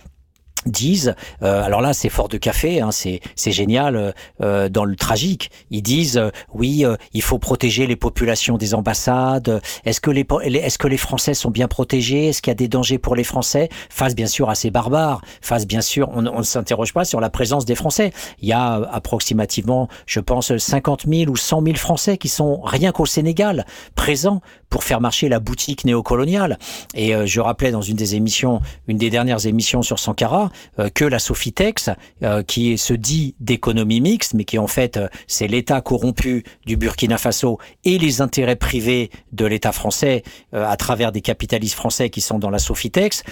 disent, 0.66 1.16
euh, 1.44 1.64
alors 1.64 1.82
là 1.82 1.94
c'est 1.94 2.10
fort 2.10 2.28
de 2.28 2.38
café, 2.38 2.82
hein, 2.82 2.92
c'est 2.92 3.22
génial 3.52 3.96
euh, 3.96 4.12
euh, 4.42 4.70
dans 4.70 4.86
le 4.86 4.96
tragique. 4.96 5.52
Ils 5.70 5.82
disent 5.82 6.22
oui, 6.54 6.86
il 7.14 7.22
faut 7.22 7.40
protéger 7.40 7.88
les 7.88 7.96
populations 7.96 8.58
des 8.58 8.74
ambassades. 8.74 9.62
Est-ce 9.86 10.02
que 10.02 10.12
les 10.12 10.26
est-ce 10.44 10.78
que 10.78 10.88
les 10.88 10.98
Français 10.98 11.34
sont 11.34 11.50
bien 11.50 11.68
protégés? 11.68 12.28
Est-ce 12.28 12.42
qu'il 12.42 12.52
y 12.52 12.54
a 12.54 12.56
des 12.56 12.68
dangers 12.68 12.98
pour 12.98 13.16
les 13.16 13.24
Français? 13.24 13.70
Face 13.90 14.16
bien 14.16 14.28
sûr 14.28 14.50
à 14.50 14.56
ces 14.56 14.72
barbares. 14.72 15.22
Face 15.42 15.66
bien 15.66 15.82
sûr, 15.82 16.10
on, 16.14 16.26
on 16.28 16.40
ne 16.40 16.44
s'interroge 16.44 16.94
pas 16.94 17.06
sur 17.06 17.20
la 17.20 17.30
présence 17.30 17.66
des 17.66 17.76
Français. 17.76 18.12
Il 18.42 18.48
y 18.48 18.54
a 18.54 18.74
approximativement, 18.92 19.88
je 20.06 20.20
pense, 20.20 20.56
50 20.56 21.06
000 21.08 21.32
ou 21.32 21.36
100 21.36 21.64
000 21.64 21.76
Français 21.76 22.18
qui 22.18 22.30
sont 22.30 22.62
rien 22.62 22.92
qu'au 22.92 23.06
Sénégal 23.06 23.66
présents 23.96 24.42
pour 24.70 24.84
faire 24.84 25.02
marcher 25.02 25.28
la 25.28 25.40
boutique 25.40 25.86
néocoloniale. 25.86 26.58
Et 26.94 27.14
je 27.26 27.42
rappelais 27.42 27.72
dans 27.72 27.82
une 27.82 27.98
des 27.98 28.16
émissions, 28.16 28.62
une 28.88 28.98
des 28.98 29.10
dernières 29.10 29.46
émissions 29.46 29.82
sur 29.82 30.00
Sankara, 30.00 30.42
euh, 30.44 30.50
que 30.94 31.06
la 31.06 31.20
Sofitex, 31.20 31.90
euh, 32.24 32.44
qui 32.44 32.78
se 32.78 32.94
dit 32.94 33.36
d'économie 33.40 34.02
mixte, 34.02 34.34
mais 34.34 34.44
qui 34.44 34.58
en 34.58 34.68
fait 34.68 34.98
euh, 34.98 35.08
c'est 35.28 35.48
l'État 35.48 35.82
corrompu 35.82 36.44
du 36.66 36.78
Burkina 36.78 37.18
Faso 37.18 37.60
et 37.84 37.98
les 37.98 38.22
intérêts 38.22 38.56
privés 38.56 39.10
de 39.32 39.46
l'État 39.46 39.72
français 39.72 40.24
à 40.54 40.76
travers 40.78 41.12
des 41.12 41.22
capitalistes 41.22 41.76
français 41.76 42.10
qui 42.10 42.22
sont 42.22 42.40
dans 42.40 42.50
la 42.50 42.60
Sofitex, 42.60 43.24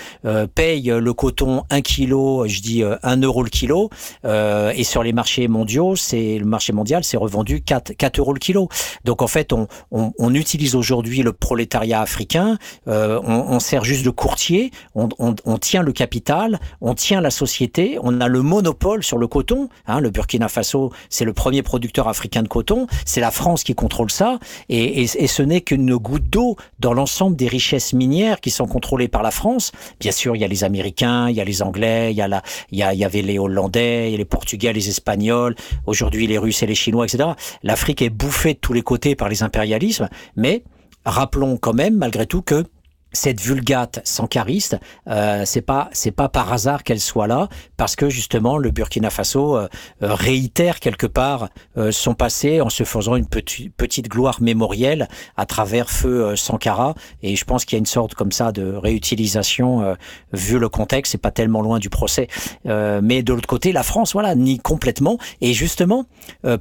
paye 0.56 0.92
le 0.96 1.14
coton 1.14 1.64
1 1.70 1.82
kilo, 1.82 2.48
je 2.48 2.62
dis 2.62 2.84
1 2.84 3.22
euro 3.22 3.44
le 3.44 3.50
kilo, 3.50 3.90
et 4.24 4.84
sur 4.84 5.04
les 5.04 5.14
marchés 5.14 5.48
mondiaux, 5.48 5.96
c'est 5.96 6.38
le 6.38 6.46
marché 6.46 6.74
mondial, 6.74 7.04
c'est 7.04 7.18
revendu 7.18 7.62
4, 7.62 7.94
4 7.94 8.20
euros 8.20 8.34
le 8.34 8.40
kilo. 8.40 8.70
Donc 9.04 9.22
en 9.22 9.28
fait, 9.28 9.54
on, 9.54 9.68
on, 9.92 10.14
on 10.18 10.34
utilise 10.34 10.76
aujourd'hui 10.76 11.22
le 11.22 11.34
prolétariat 11.34 12.02
africain, 12.02 12.58
on, 12.88 13.22
on, 13.28 13.60
sert 13.60 13.84
juste 13.84 14.06
de 14.06 14.10
courtier, 14.10 14.72
on, 14.96 15.10
on 15.20 15.58
tient 15.58 15.84
le 15.84 15.92
capital, 15.92 16.60
on 16.82 16.94
tient 16.94 17.09
la 17.20 17.32
société. 17.32 17.98
On 18.02 18.22
a 18.22 18.28
le 18.28 18.42
monopole 18.42 19.04
sur 19.04 19.18
le 19.18 19.28
coton. 19.28 19.70
Hein, 19.88 20.00
le 20.00 20.10
Burkina 20.10 20.48
Faso, 20.48 20.92
c'est 21.10 21.26
le 21.26 21.34
premier 21.34 21.64
producteur 21.64 22.08
africain 22.08 22.44
de 22.44 22.48
coton. 22.48 22.88
C'est 23.06 23.22
la 23.22 23.32
France 23.32 23.64
qui 23.64 23.76
contrôle 23.76 24.12
ça. 24.12 24.40
Et, 24.70 25.08
ce 25.08 25.42
n'est 25.42 25.62
qu'une 25.62 25.96
goutte 25.96 26.30
d'eau 26.30 26.56
dans 26.80 26.94
l'ensemble 26.94 27.36
des 27.36 27.48
richesses 27.48 27.94
minières 27.94 28.40
qui 28.40 28.52
sont 28.52 28.68
contrôlées 28.68 29.08
par 29.08 29.24
la 29.24 29.32
France. 29.32 29.72
Bien 30.00 30.12
sûr, 30.12 30.36
il 30.36 30.40
y 30.40 30.46
a 30.46 30.48
les 30.48 30.64
Américains, 30.64 31.30
il 31.30 31.36
y 31.36 31.42
a 31.42 31.46
les 31.46 31.62
Anglais, 31.62 32.12
il 32.12 32.18
y, 32.18 32.22
a 32.22 32.28
la, 32.28 32.42
il 32.72 32.78
y 32.78 33.04
avait 33.04 33.22
les 33.22 33.40
Hollandais, 33.40 34.16
les 34.16 34.26
Portugais, 34.26 34.74
les 34.74 34.90
Espagnols, 34.90 35.56
aujourd'hui 35.86 36.28
les 36.28 36.38
Russes 36.38 36.64
et 36.64 36.68
les 36.68 36.76
Chinois, 36.76 37.06
etc. 37.06 37.30
L'Afrique 37.64 38.02
est 38.02 38.10
bouffée 38.10 38.54
de 38.54 38.60
tous 38.60 38.74
les 38.74 38.82
côtés 38.82 39.16
par 39.16 39.30
les 39.30 39.44
impérialismes. 39.44 40.10
Mais 40.36 40.64
rappelons 41.06 41.58
quand 41.58 41.74
même, 41.74 41.96
malgré 41.96 42.26
tout, 42.26 42.42
que 42.42 42.66
cette 43.12 43.42
vulgate 43.42 44.02
sankariste, 44.04 44.78
euh, 45.08 45.44
c'est 45.46 45.62
pas 45.62 45.90
c'est 45.94 46.12
pas 46.12 46.30
par 46.30 46.54
hasard 46.54 46.84
qu'elle 46.84 47.00
soit 47.00 47.28
là, 47.28 47.50
parce 47.78 47.96
que 47.96 48.10
justement 48.10 48.58
le 48.58 48.72
Burkina 48.72 49.10
Faso 49.10 49.58
euh, 49.58 49.68
euh, 50.04 50.14
réitère 50.14 50.80
quelque 50.80 51.08
part 51.08 51.50
euh, 51.78 51.92
son 51.92 52.14
passé 52.14 52.62
en 52.62 52.70
se 52.70 52.84
faisant 52.84 53.16
une 53.16 53.26
petite 53.28 53.76
petite 53.76 54.10
gloire 54.10 54.42
mémorielle 54.42 55.08
à 55.38 55.46
travers 55.46 55.90
feu 55.90 56.36
Sankara, 56.36 56.94
et 57.24 57.36
je 57.36 57.46
pense 57.46 57.66
qu'il 57.66 57.76
y 57.76 57.80
a 57.80 57.80
une 57.80 57.86
sorte 57.86 58.14
comme 58.14 58.32
ça 58.32 58.52
de 58.52 58.74
réutilisation 58.74 59.96
vu 60.34 60.60
le 60.60 60.70
contexte, 60.70 61.12
c'est 61.14 61.18
pas 61.18 61.32
tellement 61.32 61.62
loin 61.62 61.80
du 61.80 61.90
procès, 61.90 62.28
mais 62.66 63.24
de 63.24 63.34
l'autre 63.34 63.48
côté 63.48 63.72
la 63.72 63.84
France 63.84 64.14
voilà 64.14 64.36
nie 64.36 64.60
complètement, 64.60 65.18
et 65.42 65.54
justement 65.54 66.06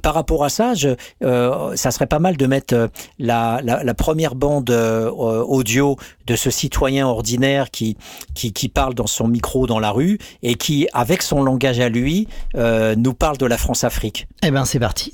par 0.01 0.13
rapport 0.13 0.43
à 0.43 0.49
ça, 0.49 0.73
je, 0.73 0.89
ça 1.21 1.91
serait 1.91 2.07
pas 2.07 2.19
mal 2.19 2.37
de 2.37 2.45
mettre 2.45 2.89
la, 3.17 3.59
la, 3.63 3.83
la 3.83 3.93
première 3.93 4.35
bande 4.35 4.69
audio 4.69 5.97
de 6.25 6.35
ce 6.39 6.49
citoyen 6.49 7.05
ordinaire 7.05 7.69
qui, 7.69 7.97
qui, 8.33 8.69
parle 8.69 8.93
dans 8.93 9.07
son 9.07 9.27
micro 9.27 9.67
dans 9.67 9.79
la 9.79 9.91
rue 9.91 10.17
et 10.41 10.55
qui, 10.55 10.87
avec 10.93 11.21
son 11.21 11.43
langage 11.43 11.79
à 11.79 11.89
lui, 11.89 12.27
euh, 12.55 12.95
nous 12.95 13.13
parle 13.13 13.37
de 13.37 13.45
la 13.45 13.57
France-Afrique. 13.57 14.27
Eh 14.43 14.51
ben, 14.51 14.65
c'est 14.65 14.79
parti. 14.79 15.13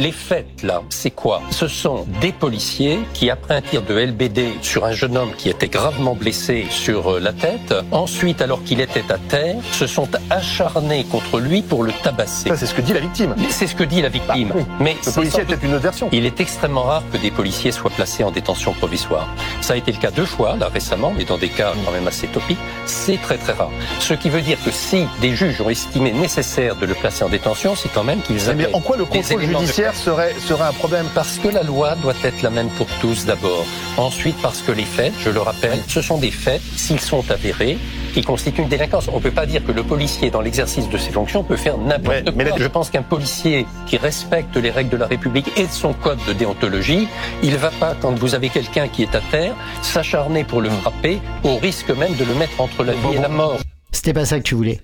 Les 0.00 0.12
faits, 0.12 0.46
là, 0.62 0.80
c'est 0.88 1.10
quoi? 1.10 1.42
Ce 1.50 1.68
sont 1.68 2.06
des 2.22 2.32
policiers 2.32 3.00
qui, 3.12 3.28
après 3.28 3.56
un 3.56 3.60
tir 3.60 3.82
de 3.82 3.94
LBD 3.94 4.54
sur 4.62 4.86
un 4.86 4.92
jeune 4.92 5.14
homme 5.14 5.32
qui 5.36 5.50
était 5.50 5.68
gravement 5.68 6.14
blessé 6.14 6.66
sur 6.70 7.16
euh, 7.16 7.20
la 7.20 7.34
tête, 7.34 7.74
ensuite, 7.90 8.40
alors 8.40 8.64
qu'il 8.64 8.80
était 8.80 9.12
à 9.12 9.18
terre, 9.18 9.56
se 9.72 9.86
sont 9.86 10.08
acharnés 10.30 11.04
contre 11.04 11.38
lui 11.38 11.60
pour 11.60 11.82
le 11.82 11.92
tabasser. 11.92 12.48
Ça, 12.48 12.56
c'est 12.56 12.64
ce 12.64 12.72
que 12.72 12.80
dit 12.80 12.94
la 12.94 13.00
victime. 13.00 13.34
C'est 13.50 13.66
ce 13.66 13.74
que 13.74 13.84
dit 13.84 14.00
la 14.00 14.08
victime. 14.08 14.48
Bah, 14.48 14.54
oui. 14.56 14.64
Mais 14.80 14.96
le 15.04 15.12
policier 15.12 15.42
était 15.42 15.66
une 15.66 15.74
autre 15.74 15.82
version. 15.82 16.08
Il 16.12 16.24
est 16.24 16.40
extrêmement 16.40 16.84
rare 16.84 17.02
que 17.12 17.18
des 17.18 17.30
policiers 17.30 17.70
soient 17.70 17.90
placés 17.90 18.24
en 18.24 18.30
détention 18.30 18.72
provisoire. 18.72 19.28
Ça 19.60 19.74
a 19.74 19.76
été 19.76 19.92
le 19.92 19.98
cas 19.98 20.10
deux 20.10 20.24
fois, 20.24 20.56
là, 20.56 20.68
récemment, 20.72 21.12
mais 21.14 21.24
dans 21.24 21.36
des 21.36 21.50
cas 21.50 21.74
quand 21.84 21.92
même 21.92 22.08
assez 22.08 22.26
topiques. 22.28 22.56
C'est 22.86 23.20
très, 23.20 23.36
très 23.36 23.52
rare. 23.52 23.70
Ce 23.98 24.14
qui 24.14 24.30
veut 24.30 24.40
dire 24.40 24.56
que 24.64 24.70
si 24.70 25.04
des 25.20 25.36
juges 25.36 25.60
ont 25.60 25.68
estimé 25.68 26.10
nécessaire 26.12 26.74
de 26.76 26.86
le 26.86 26.94
placer 26.94 27.22
en 27.22 27.28
détention, 27.28 27.76
c'est 27.76 27.92
quand 27.92 28.04
même 28.04 28.22
qu'ils 28.22 28.48
avaient. 28.48 28.68
Mais 28.68 28.74
en 28.74 28.80
quoi 28.80 28.96
le 28.96 29.04
contrôle 29.04 29.42
judiciaire 29.42 29.89
serait, 29.94 30.34
serait 30.40 30.64
un 30.64 30.72
problème 30.72 31.06
Parce 31.14 31.38
que 31.38 31.48
la 31.48 31.62
loi 31.62 31.94
doit 31.96 32.14
être 32.24 32.42
la 32.42 32.50
même 32.50 32.68
pour 32.70 32.86
tous 33.00 33.24
d'abord. 33.26 33.64
Ensuite, 33.96 34.36
parce 34.42 34.62
que 34.62 34.72
les 34.72 34.84
faits, 34.84 35.12
je 35.20 35.30
le 35.30 35.40
rappelle, 35.40 35.78
ce 35.88 36.00
sont 36.02 36.18
des 36.18 36.30
faits, 36.30 36.60
s'ils 36.76 37.00
sont 37.00 37.28
avérés, 37.30 37.78
qui 38.12 38.22
constituent 38.22 38.62
une 38.62 38.68
délinquance. 38.68 39.08
On 39.12 39.16
ne 39.16 39.22
peut 39.22 39.30
pas 39.30 39.46
dire 39.46 39.64
que 39.64 39.72
le 39.72 39.82
policier, 39.82 40.30
dans 40.30 40.40
l'exercice 40.40 40.88
de 40.88 40.98
ses 40.98 41.10
fonctions, 41.10 41.44
peut 41.44 41.56
faire 41.56 41.78
n'importe 41.78 42.08
Ouais, 42.16 42.22
quoi. 42.24 42.32
mais 42.36 42.50
Je 42.58 42.66
pense 42.66 42.90
qu'un 42.90 43.02
policier 43.02 43.66
qui 43.86 43.96
respecte 43.96 44.56
les 44.56 44.70
règles 44.70 44.90
de 44.90 44.96
la 44.96 45.06
République 45.06 45.46
et 45.56 45.66
de 45.66 45.72
son 45.72 45.92
code 45.92 46.18
de 46.26 46.32
déontologie, 46.32 47.08
il 47.42 47.52
ne 47.52 47.56
va 47.56 47.70
pas, 47.70 47.94
quand 48.00 48.12
vous 48.18 48.34
avez 48.34 48.48
quelqu'un 48.48 48.88
qui 48.88 49.02
est 49.02 49.14
à 49.14 49.20
terre, 49.30 49.54
s'acharner 49.82 50.44
pour 50.44 50.60
le 50.60 50.70
frapper, 50.70 51.20
au 51.44 51.56
risque 51.56 51.90
même 51.90 52.14
de 52.16 52.24
le 52.24 52.34
mettre 52.34 52.60
entre 52.60 52.84
la 52.84 52.92
vie 52.92 53.14
et 53.16 53.18
la 53.20 53.28
mort. 53.28 53.58
C'était 53.92 54.12
pas 54.12 54.24
ça 54.24 54.38
que 54.38 54.44
tu 54.44 54.54
voulais. 54.54 54.80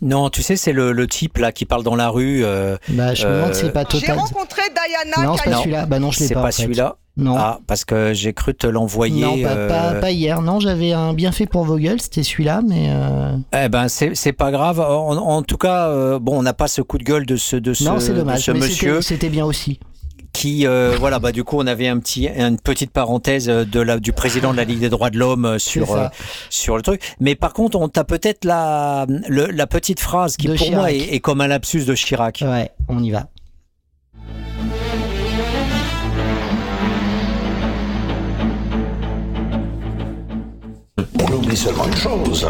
Non, 0.00 0.30
tu 0.30 0.42
sais, 0.42 0.54
c'est 0.56 0.72
le, 0.72 0.92
le 0.92 1.06
type 1.08 1.38
là 1.38 1.50
qui 1.50 1.64
parle 1.64 1.82
dans 1.82 1.96
la 1.96 2.08
rue. 2.08 2.44
euh, 2.44 2.76
Bah, 2.90 3.14
je 3.14 3.26
me 3.26 3.32
demande 3.34 3.54
si 3.54 3.62
c'est 3.62 3.72
pas 3.72 3.84
J'ai 3.90 4.00
total. 4.00 4.18
rencontré 4.18 4.62
Diana 4.72 5.26
Non, 5.28 5.36
c'est 5.36 5.50
pas 5.50 5.56
celui-là. 5.58 5.86
Bah 5.86 5.98
non, 5.98 6.10
je 6.12 6.20
l'ai 6.20 6.26
C'est 6.28 6.34
pas. 6.34 6.42
pas 6.42 6.48
en 6.48 6.52
fait. 6.52 6.62
celui-là 6.62 6.96
Non. 7.16 7.34
Ah, 7.36 7.58
parce 7.66 7.84
que 7.84 8.12
j'ai 8.14 8.32
cru 8.32 8.54
te 8.54 8.68
l'envoyer. 8.68 9.20
non, 9.24 9.42
pas, 9.42 9.56
pas, 9.66 9.90
euh, 9.94 10.00
pas 10.00 10.10
hier. 10.12 10.40
Non, 10.40 10.60
j'avais 10.60 10.92
un 10.92 11.14
bien 11.14 11.32
fait 11.32 11.46
pour 11.46 11.64
vos 11.64 11.78
gueules, 11.78 12.00
c'était 12.00 12.22
celui-là, 12.22 12.60
mais 12.64 12.90
euh, 12.90 13.36
Eh 13.60 13.68
ben, 13.68 13.88
c'est 13.88 14.14
c'est 14.14 14.32
pas 14.32 14.52
grave. 14.52 14.78
En, 14.78 15.16
en 15.16 15.42
tout 15.42 15.56
cas, 15.58 15.88
euh, 15.88 16.20
bon, 16.20 16.38
on 16.38 16.42
n'a 16.42 16.54
pas 16.54 16.68
ce 16.68 16.80
coup 16.80 16.98
de 16.98 17.02
gueule 17.04 17.26
de 17.26 17.34
ce 17.34 17.56
de 17.56 17.74
ce, 17.74 17.82
non, 17.82 17.98
c'est 17.98 18.12
de 18.12 18.18
dommage. 18.18 18.42
ce 18.42 18.52
mais 18.52 18.60
monsieur 18.60 19.00
C'était 19.00 19.28
bien 19.30 19.44
aussi. 19.46 19.80
Qui, 20.32 20.66
euh, 20.66 20.94
voilà, 20.98 21.18
bah 21.18 21.32
du 21.32 21.42
coup, 21.44 21.56
on 21.58 21.66
avait 21.66 21.88
un 21.88 21.98
petit, 21.98 22.28
une 22.28 22.58
petite 22.58 22.90
parenthèse 22.92 23.46
de 23.46 23.80
la, 23.80 23.98
du 23.98 24.12
président 24.12 24.52
de 24.52 24.56
la 24.56 24.64
Ligue 24.64 24.78
des 24.80 24.88
droits 24.88 25.10
de 25.10 25.18
l'homme 25.18 25.44
euh, 25.44 25.58
sur 25.58 25.92
euh, 25.92 26.08
sur 26.50 26.76
le 26.76 26.82
truc. 26.82 27.14
Mais 27.20 27.34
par 27.34 27.52
contre, 27.52 27.78
on 27.78 27.88
t'a 27.88 28.04
peut-être 28.04 28.44
la 28.44 29.06
le- 29.08 29.46
la 29.46 29.66
petite 29.66 30.00
phrase 30.00 30.36
qui 30.36 30.46
De 30.48 30.54
pour 30.54 30.70
moi 30.72 30.92
est, 30.92 31.14
est 31.14 31.20
comme 31.20 31.40
un 31.40 31.48
lapsus 31.48 31.84
de 31.84 31.94
Chirac. 31.94 32.42
Ouais, 32.46 32.70
on 32.88 33.02
y 33.02 33.10
va. 33.10 33.26
On 41.22 41.32
oublie 41.32 41.56
seulement 41.56 41.86
une 41.86 41.96
chose, 41.96 42.46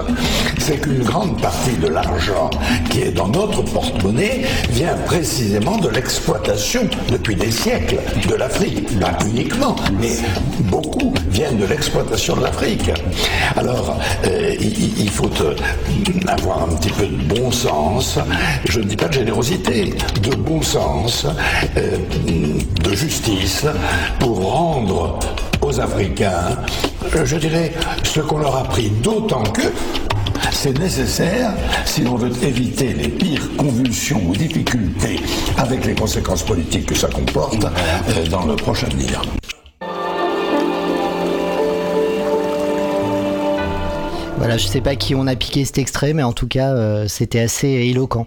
c'est 0.59 0.79
qu'une 0.79 1.03
grande 1.03 1.41
partie 1.41 1.77
de 1.77 1.89
l'argent 1.89 2.51
qui 2.91 3.03
est 3.03 3.13
dans 3.13 3.29
notre 3.29 3.63
porte-monnaie 3.63 4.43
vient 4.71 4.97
précisément 5.07 5.79
de 5.79 5.89
l'exploitation 5.89 6.89
depuis 7.11 7.35
des 7.37 7.51
siècles 7.51 7.99
de 8.29 8.35
l'Afrique. 8.35 8.99
Pas 8.99 9.17
uniquement, 9.27 9.77
mais 10.01 10.17
beaucoup 10.65 11.15
viennent 11.31 11.59
de 11.59 11.67
l'exploitation 11.67 12.37
de 12.37 12.43
l'Afrique. 12.43 12.91
Alors, 13.57 13.99
euh, 14.25 14.55
il, 14.61 15.11
faut 15.11 15.31
euh, 15.41 15.55
avoir 16.27 16.65
un 16.65 16.75
petit 16.77 16.91
peu 16.91 17.07
de 17.07 17.17
bon 17.35 17.51
sens, 17.51 18.19
je 18.69 18.81
ne 18.81 18.85
dis 18.85 18.97
pas 18.97 19.09
de 19.09 19.15
générosité, 19.15 19.95
de 20.23 20.35
bon 20.37 20.63
sens, 20.63 21.27
euh, 21.77 21.97
de 22.83 22.95
justice 22.95 23.67
pour 24.19 24.53
rendre 24.53 25.19
aux 25.69 25.81
Africains, 25.81 26.57
je 27.25 27.37
dirais, 27.37 27.73
ce 28.03 28.21
qu'on 28.21 28.39
leur 28.39 28.57
a 28.57 28.65
pris, 28.65 28.89
d'autant 28.89 29.43
que 29.43 29.63
c'est 30.51 30.79
nécessaire 30.79 31.53
si 31.85 32.03
l'on 32.03 32.17
veut 32.17 32.33
éviter 32.43 32.95
les 32.95 33.09
pires 33.09 33.55
convulsions 33.57 34.23
ou 34.27 34.35
difficultés 34.35 35.21
avec 35.59 35.85
les 35.85 35.95
conséquences 35.95 36.43
politiques 36.43 36.87
que 36.87 36.95
ça 36.95 37.09
comporte 37.09 37.65
euh, 37.65 38.27
dans 38.29 38.47
le 38.47 38.57
prochain 38.57 38.87
avenir. 38.87 39.23
Voilà, 44.39 44.57
je 44.57 44.67
sais 44.67 44.81
pas 44.81 44.97
qui 44.97 45.15
on 45.15 45.27
a 45.27 45.37
piqué 45.37 45.67
cet 45.67 45.79
extrait, 45.79 46.15
mais 46.15 46.23
en 46.23 46.33
tout 46.33 46.49
cas, 46.49 46.73
euh, 46.73 47.07
c'était 47.09 47.41
assez 47.41 47.69
éloquent. 47.69 48.27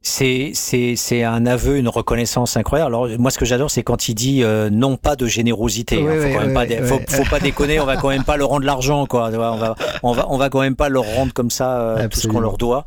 C'est 0.00 0.52
c'est 0.54 0.94
c'est 0.96 1.22
un 1.24 1.44
aveu, 1.46 1.76
une 1.76 1.88
reconnaissance 1.88 2.56
incroyable. 2.56 2.94
Alors 2.94 3.08
moi, 3.18 3.30
ce 3.30 3.38
que 3.38 3.44
j'adore, 3.44 3.70
c'est 3.70 3.82
quand 3.82 4.08
il 4.08 4.14
dit 4.14 4.42
euh, 4.42 4.70
non 4.70 4.96
pas 4.96 5.16
de 5.16 5.26
générosité. 5.26 5.98
Oui, 5.98 6.04
hein. 6.08 6.16
faut 6.20 6.26
oui, 6.26 6.32
quand 6.34 6.40
même 6.40 6.48
oui, 6.48 6.54
pas, 6.54 6.60
oui, 6.62 6.68
dé- 6.68 6.82
faut, 6.82 6.96
oui. 6.96 7.04
faut 7.08 7.28
pas 7.30 7.40
déconner. 7.40 7.80
On 7.80 7.84
va 7.86 7.96
quand 7.96 8.08
même 8.08 8.24
pas 8.24 8.36
leur 8.36 8.48
rendre 8.48 8.64
l'argent, 8.64 9.06
quoi. 9.06 9.30
On 9.32 9.56
va 9.56 9.74
on 10.02 10.12
va 10.12 10.26
on 10.30 10.38
va 10.38 10.48
quand 10.50 10.60
même 10.60 10.76
pas 10.76 10.88
leur 10.88 11.04
rendre 11.04 11.32
comme 11.32 11.50
ça 11.50 11.80
euh, 11.80 12.08
tout 12.08 12.20
ce 12.20 12.28
qu'on 12.28 12.40
leur 12.40 12.58
doit. 12.58 12.84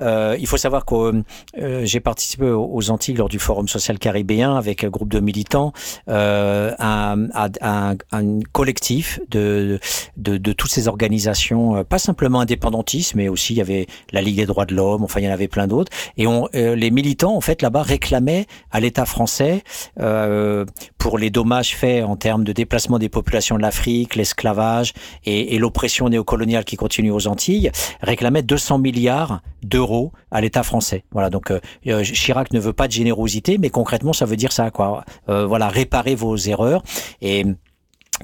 Euh, 0.00 0.36
il 0.40 0.46
faut 0.46 0.56
savoir 0.56 0.84
que 0.84 1.22
euh, 1.58 1.82
j'ai 1.84 2.00
participé 2.00 2.46
aux 2.46 2.90
Antilles 2.90 3.14
lors 3.14 3.28
du 3.28 3.38
Forum 3.38 3.68
social 3.68 3.98
caribéen 3.98 4.56
avec 4.56 4.84
un 4.84 4.88
groupe 4.88 5.12
de 5.12 5.20
militants, 5.20 5.72
euh, 6.08 6.72
un, 6.78 7.26
un, 7.34 7.48
un- 7.60 7.96
un 8.12 8.38
collectif 8.52 9.20
de, 9.30 9.78
de, 10.16 10.36
de 10.38 10.52
toutes 10.52 10.70
ces 10.70 10.88
organisations, 10.88 11.76
euh, 11.76 11.84
pas 11.84 11.98
simplement 11.98 12.40
indépendantistes, 12.40 13.14
mais 13.14 13.28
aussi 13.28 13.52
il 13.54 13.56
y 13.58 13.60
avait 13.60 13.86
la 14.12 14.22
Ligue 14.22 14.36
des 14.36 14.46
droits 14.46 14.66
de 14.66 14.74
l'homme, 14.74 15.04
enfin 15.04 15.20
il 15.20 15.24
y 15.26 15.28
en 15.28 15.32
avait 15.32 15.48
plein 15.48 15.66
d'autres. 15.66 15.92
Et 16.16 16.26
on, 16.26 16.48
euh, 16.54 16.74
les 16.74 16.90
militants, 16.90 17.36
en 17.36 17.40
fait, 17.40 17.62
là-bas 17.62 17.82
réclamaient 17.82 18.46
à 18.70 18.80
l'État 18.80 19.04
français 19.04 19.62
euh, 20.00 20.64
pour 20.98 21.18
les 21.18 21.30
dommages 21.30 21.76
faits 21.76 22.04
en 22.04 22.16
termes 22.16 22.44
de 22.44 22.52
déplacement 22.52 22.98
des 22.98 23.08
populations 23.08 23.56
de 23.56 23.62
l'Afrique, 23.62 24.14
l'esclavage 24.14 24.92
et, 25.24 25.58
l'oppression 25.58 26.08
néocoloniale 26.08 26.64
qui 26.64 26.76
continue 26.76 27.10
aux 27.10 27.26
Antilles, 27.26 27.70
réclamaient 28.00 28.42
200 28.42 28.78
milliards 28.78 29.40
d'euros 29.62 30.12
à 30.30 30.40
l'État 30.40 30.62
français. 30.62 31.04
Voilà, 31.12 31.30
donc 31.30 31.50
euh, 31.50 31.60
euh, 31.86 32.02
Chirac 32.02 32.52
ne 32.52 32.60
veut 32.60 32.72
pas 32.72 32.86
de 32.86 32.92
générosité, 32.92 33.58
mais 33.58 33.70
concrètement, 33.70 34.12
ça 34.12 34.26
veut 34.26 34.36
dire 34.36 34.52
ça, 34.52 34.70
quoi. 34.70 35.04
Euh, 35.28 35.46
voilà, 35.46 35.68
réparer 35.68 36.14
vos 36.14 36.36
erreurs 36.36 36.82
et 37.20 37.44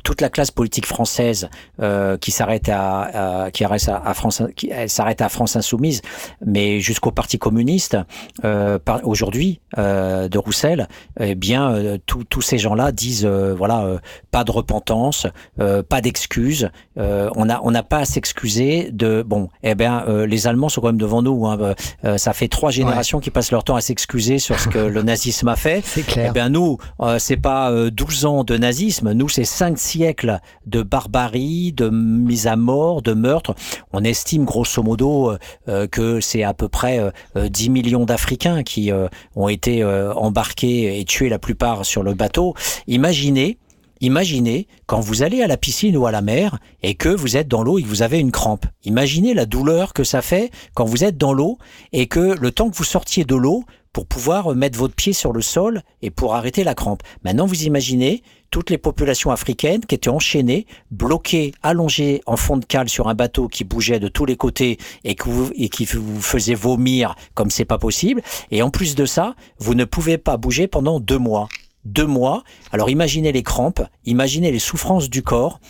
toute 0.05 0.21
la 0.21 0.29
classe 0.29 0.51
politique 0.51 0.87
française 0.87 1.49
euh, 1.83 2.17
qui 2.17 2.31
s'arrête 2.31 2.69
à, 2.69 3.45
à- 3.45 3.51
qui 3.51 3.65
arrête 3.65 3.89
à, 3.89 3.97
à 4.05 4.15
France 4.15 4.43
qui 4.57 4.71
s'arrête 4.87 5.21
à 5.21 5.29
France 5.29 5.57
insoumise 5.57 6.01
mais 6.45 6.81
jusqu'au 6.81 7.11
parti 7.11 7.39
communiste 7.39 7.97
euh, 8.45 8.79
par- 8.79 9.01
aujourd'hui 9.07 9.61
euh, 9.79 10.29
de 10.29 10.39
Roussel 10.39 10.89
eh 11.19 11.35
bien 11.35 11.73
euh, 11.73 11.99
tous 12.07 12.41
ces 12.43 12.59
gens-là 12.59 12.93
disent 12.93 13.25
euh, 13.27 13.55
voilà 13.57 13.81
euh, 13.85 13.99
pas 14.31 14.45
de 14.45 14.51
repentance 14.51 15.27
euh, 15.61 15.83
pas 15.83 16.01
d'excuses 16.01 16.71
euh, 16.99 17.29
on 17.37 17.49
a 17.51 17.61
on 17.63 17.71
n'a 17.71 17.83
pas 17.83 17.99
à 17.99 18.05
s'excuser 18.05 18.91
de 18.93 19.23
bon 19.27 19.49
eh 19.63 19.75
bien 19.75 20.05
euh, 20.09 20.27
les 20.27 20.47
Allemands 20.47 20.69
sont 20.69 20.81
quand 20.81 20.89
même 20.89 20.99
devant 20.99 21.23
nous 21.23 21.47
hein, 21.47 21.75
Euh, 22.05 22.17
ça 22.19 22.33
fait 22.33 22.49
trois 22.49 22.71
générations 22.71 23.21
qui 23.21 23.31
passent 23.31 23.51
leur 23.53 23.65
temps 23.65 23.77
à 23.77 23.81
s'excuser 23.81 24.39
sur 24.39 24.59
ce 24.59 24.69
que 24.69 24.79
le 24.79 25.03
nazisme 25.03 25.49
a 25.49 25.57
fait 25.57 25.83
C'est 25.85 26.03
clair. 26.03 26.27
eh 26.31 26.33
bien 26.33 26.49
nous, 26.49 26.79
euh, 27.01 27.19
c'est 27.19 27.37
pas 27.37 27.71
euh, 27.71 27.91
12 27.91 28.25
ans 28.27 28.45
de 28.45 28.57
nazisme, 28.57 29.13
nous 29.13 29.29
c'est 29.29 29.45
5 29.45 29.79
siècles 29.81 30.41
de 30.67 30.83
barbarie, 30.83 31.73
de 31.73 31.89
mise 31.89 32.47
à 32.47 32.57
mort, 32.57 33.03
de 33.03 33.13
meurtre. 33.13 33.55
On 33.93 34.05
estime 34.05 34.45
grosso 34.45 34.83
modo 34.83 35.31
euh, 35.31 35.39
euh, 35.69 35.87
que 35.87 36.21
c'est 36.21 36.43
à 36.43 36.55
peu 36.55 36.69
près 36.69 36.99
euh, 36.99 37.11
euh, 37.37 37.49
10 37.49 37.71
millions 37.71 38.05
d'Africains 38.05 38.63
qui 38.63 38.91
ont 39.35 39.49
été 39.49 39.85
embarqués 39.85 41.01
et 41.01 41.05
tués 41.05 41.29
la 41.29 41.39
plupart 41.39 41.85
sur 41.85 42.03
le 42.03 42.15
bateau. 42.15 42.55
Imaginez 42.87 43.59
Imaginez 44.03 44.67
quand 44.87 45.01
vous 45.01 45.23
allez 45.23 45.43
à 45.43 45.47
la 45.47 45.59
piscine 45.59 45.95
ou 45.95 46.07
à 46.07 46.11
la 46.11 46.23
mer 46.23 46.59
et 46.83 46.95
que 46.95 47.11
vous 47.11 47.37
êtes 47.37 47.49
dans 47.49 47.63
l'eau 47.63 47.79
et 47.79 47.83
que 47.83 47.89
vous 47.89 48.01
avez 48.01 48.19
une 48.19 48.33
crampe. 48.33 48.65
Imaginez 48.85 49.35
la 49.35 49.45
douleur 49.45 49.93
que 49.93 50.05
ça 50.05 50.23
fait 50.23 50.51
quand 50.73 50.87
vous 50.87 51.05
êtes 51.05 51.19
dans 51.19 51.35
l'eau 51.35 51.59
et 51.93 52.07
que 52.07 52.35
le 52.41 52.51
temps 52.51 52.71
que 52.71 52.77
vous 52.77 52.85
sortiez 52.85 53.25
de 53.25 53.35
l'eau 53.35 53.65
pour 53.93 54.07
pouvoir 54.07 54.55
mettre 54.55 54.79
votre 54.79 54.95
pied 54.95 55.13
sur 55.13 55.33
le 55.33 55.43
sol 55.43 55.83
et 56.03 56.11
pour 56.11 56.35
arrêter 56.35 56.65
la 56.65 56.75
crampe. 56.75 57.03
Maintenant, 57.25 57.47
vous 57.47 57.65
imaginez 57.65 58.23
toutes 58.51 58.71
les 58.71 58.79
populations 58.79 59.31
africaines 59.31 59.85
qui 59.85 59.95
étaient 59.95 60.11
enchaînées, 60.11 60.67
bloquées, 60.91 61.53
allongées 61.63 62.21
en 62.27 62.37
fond 62.37 62.57
de 62.57 62.65
cale 62.65 62.89
sur 62.89 63.09
un 63.09 63.15
bateau 63.15 63.49
qui 63.49 63.65
bougeait 63.65 64.01
de 64.01 64.09
tous 64.09 64.27
les 64.27 64.37
côtés 64.37 64.79
et, 65.05 65.15
qui 65.15 65.85
vous 65.85 66.21
faisait 66.21 66.55
vomir 66.55 67.15
comme 67.35 67.51
c'est 67.51 67.65
pas 67.65 67.79
possible. 67.79 68.23
Et 68.51 68.63
en 68.63 68.71
plus 68.71 68.95
de 68.95 69.07
ça, 69.07 69.35
vous 69.59 69.75
ne 69.75 69.85
pouvez 69.85 70.19
pas 70.19 70.37
bouger 70.37 70.67
pendant 70.67 71.01
deux 71.01 71.19
mois 71.19 71.49
deux 71.87 72.07
mois. 72.07 72.45
Alors 72.73 72.91
imaginez 72.91 73.33
les 73.33 73.43
crampes, 73.43 73.83
imaginez 74.05 74.53
les 74.53 74.59
souffrances 74.59 75.09
du 75.09 75.23
corps. 75.23 75.61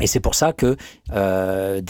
Et 0.00 0.06
c'est 0.06 0.20
pour 0.20 0.34
ça 0.34 0.52
que 0.52 0.76
euh, 1.12 1.80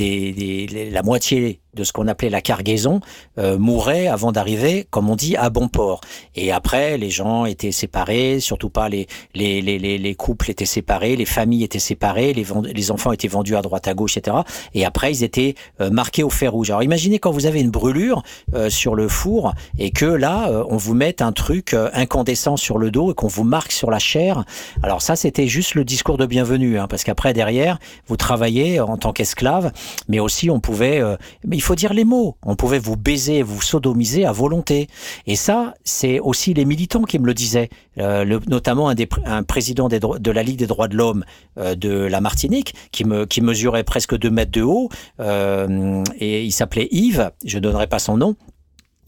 la 0.92 1.02
moitié 1.02 1.60
de 1.76 1.84
ce 1.84 1.92
qu'on 1.92 2.08
appelait 2.08 2.30
la 2.30 2.40
cargaison 2.40 3.00
euh, 3.38 3.58
mourait 3.58 4.08
avant 4.08 4.32
d'arriver, 4.32 4.86
comme 4.90 5.08
on 5.08 5.16
dit, 5.16 5.36
à 5.36 5.50
bon 5.50 5.68
port. 5.68 6.00
Et 6.34 6.50
après, 6.50 6.98
les 6.98 7.10
gens 7.10 7.44
étaient 7.44 7.72
séparés, 7.72 8.40
surtout 8.40 8.70
pas 8.70 8.88
les, 8.88 9.06
les, 9.34 9.62
les, 9.62 9.78
les, 9.78 9.98
les 9.98 10.14
couples 10.14 10.50
étaient 10.50 10.64
séparés, 10.66 11.14
les 11.16 11.24
familles 11.24 11.64
étaient 11.64 11.78
séparées, 11.78 12.32
les, 12.32 12.46
les 12.74 12.90
enfants 12.90 13.12
étaient 13.12 13.28
vendus 13.28 13.56
à 13.56 13.62
droite 13.62 13.86
à 13.86 13.94
gauche, 13.94 14.16
etc. 14.16 14.38
Et 14.74 14.84
après, 14.84 15.12
ils 15.12 15.22
étaient 15.22 15.54
euh, 15.80 15.90
marqués 15.90 16.22
au 16.22 16.30
fer 16.30 16.52
rouge. 16.52 16.70
Alors 16.70 16.82
imaginez 16.82 17.18
quand 17.18 17.30
vous 17.30 17.46
avez 17.46 17.60
une 17.60 17.70
brûlure 17.70 18.22
euh, 18.54 18.70
sur 18.70 18.94
le 18.94 19.08
four 19.08 19.54
et 19.78 19.90
que 19.90 20.06
là, 20.06 20.48
euh, 20.48 20.64
on 20.68 20.76
vous 20.76 20.94
mette 20.94 21.22
un 21.22 21.32
truc 21.32 21.74
euh, 21.74 21.90
incandescent 21.92 22.56
sur 22.56 22.78
le 22.78 22.90
dos 22.90 23.12
et 23.12 23.14
qu'on 23.14 23.28
vous 23.28 23.44
marque 23.44 23.72
sur 23.72 23.90
la 23.90 23.98
chair. 23.98 24.44
Alors 24.82 25.02
ça, 25.02 25.16
c'était 25.16 25.46
juste 25.46 25.74
le 25.74 25.84
discours 25.84 26.16
de 26.16 26.26
bienvenue, 26.26 26.78
hein, 26.78 26.86
parce 26.88 27.04
qu'après, 27.04 27.32
derrière, 27.32 27.78
vous 28.06 28.16
travaillez 28.16 28.80
en 28.80 28.96
tant 28.96 29.12
qu'esclave, 29.12 29.72
mais 30.08 30.18
aussi 30.20 30.50
on 30.50 30.60
pouvait, 30.60 31.00
euh, 31.00 31.16
mais 31.46 31.56
faut 31.66 31.74
dire 31.74 31.92
les 31.92 32.04
mots, 32.04 32.36
on 32.44 32.54
pouvait 32.54 32.78
vous 32.78 32.96
baiser, 32.96 33.42
vous 33.42 33.60
sodomiser 33.60 34.24
à 34.24 34.32
volonté. 34.32 34.88
Et 35.26 35.36
ça, 35.36 35.74
c'est 35.84 36.20
aussi 36.20 36.54
les 36.54 36.64
militants 36.64 37.02
qui 37.02 37.18
me 37.18 37.26
le 37.26 37.34
disaient, 37.34 37.68
Euh, 37.98 38.40
notamment 38.46 38.90
un, 38.90 39.42
président 39.42 39.88
de 39.88 40.30
la 40.30 40.42
Ligue 40.42 40.58
des 40.58 40.66
droits 40.66 40.88
de 40.88 40.96
l'homme 40.96 41.24
euh, 41.58 41.74
de 41.74 41.90
la 41.90 42.20
Martinique, 42.20 42.74
qui, 42.92 43.04
me, 43.04 43.24
qui 43.24 43.40
mesurait 43.40 43.84
presque 43.84 44.16
deux 44.18 44.30
mètres 44.30 44.52
de 44.52 44.62
haut, 44.62 44.90
euh, 45.20 46.04
et 46.18 46.44
il 46.44 46.52
s'appelait 46.52 46.88
Yves, 46.90 47.30
je 47.44 47.58
donnerai 47.58 47.86
pas 47.86 47.98
son 47.98 48.18
nom. 48.18 48.36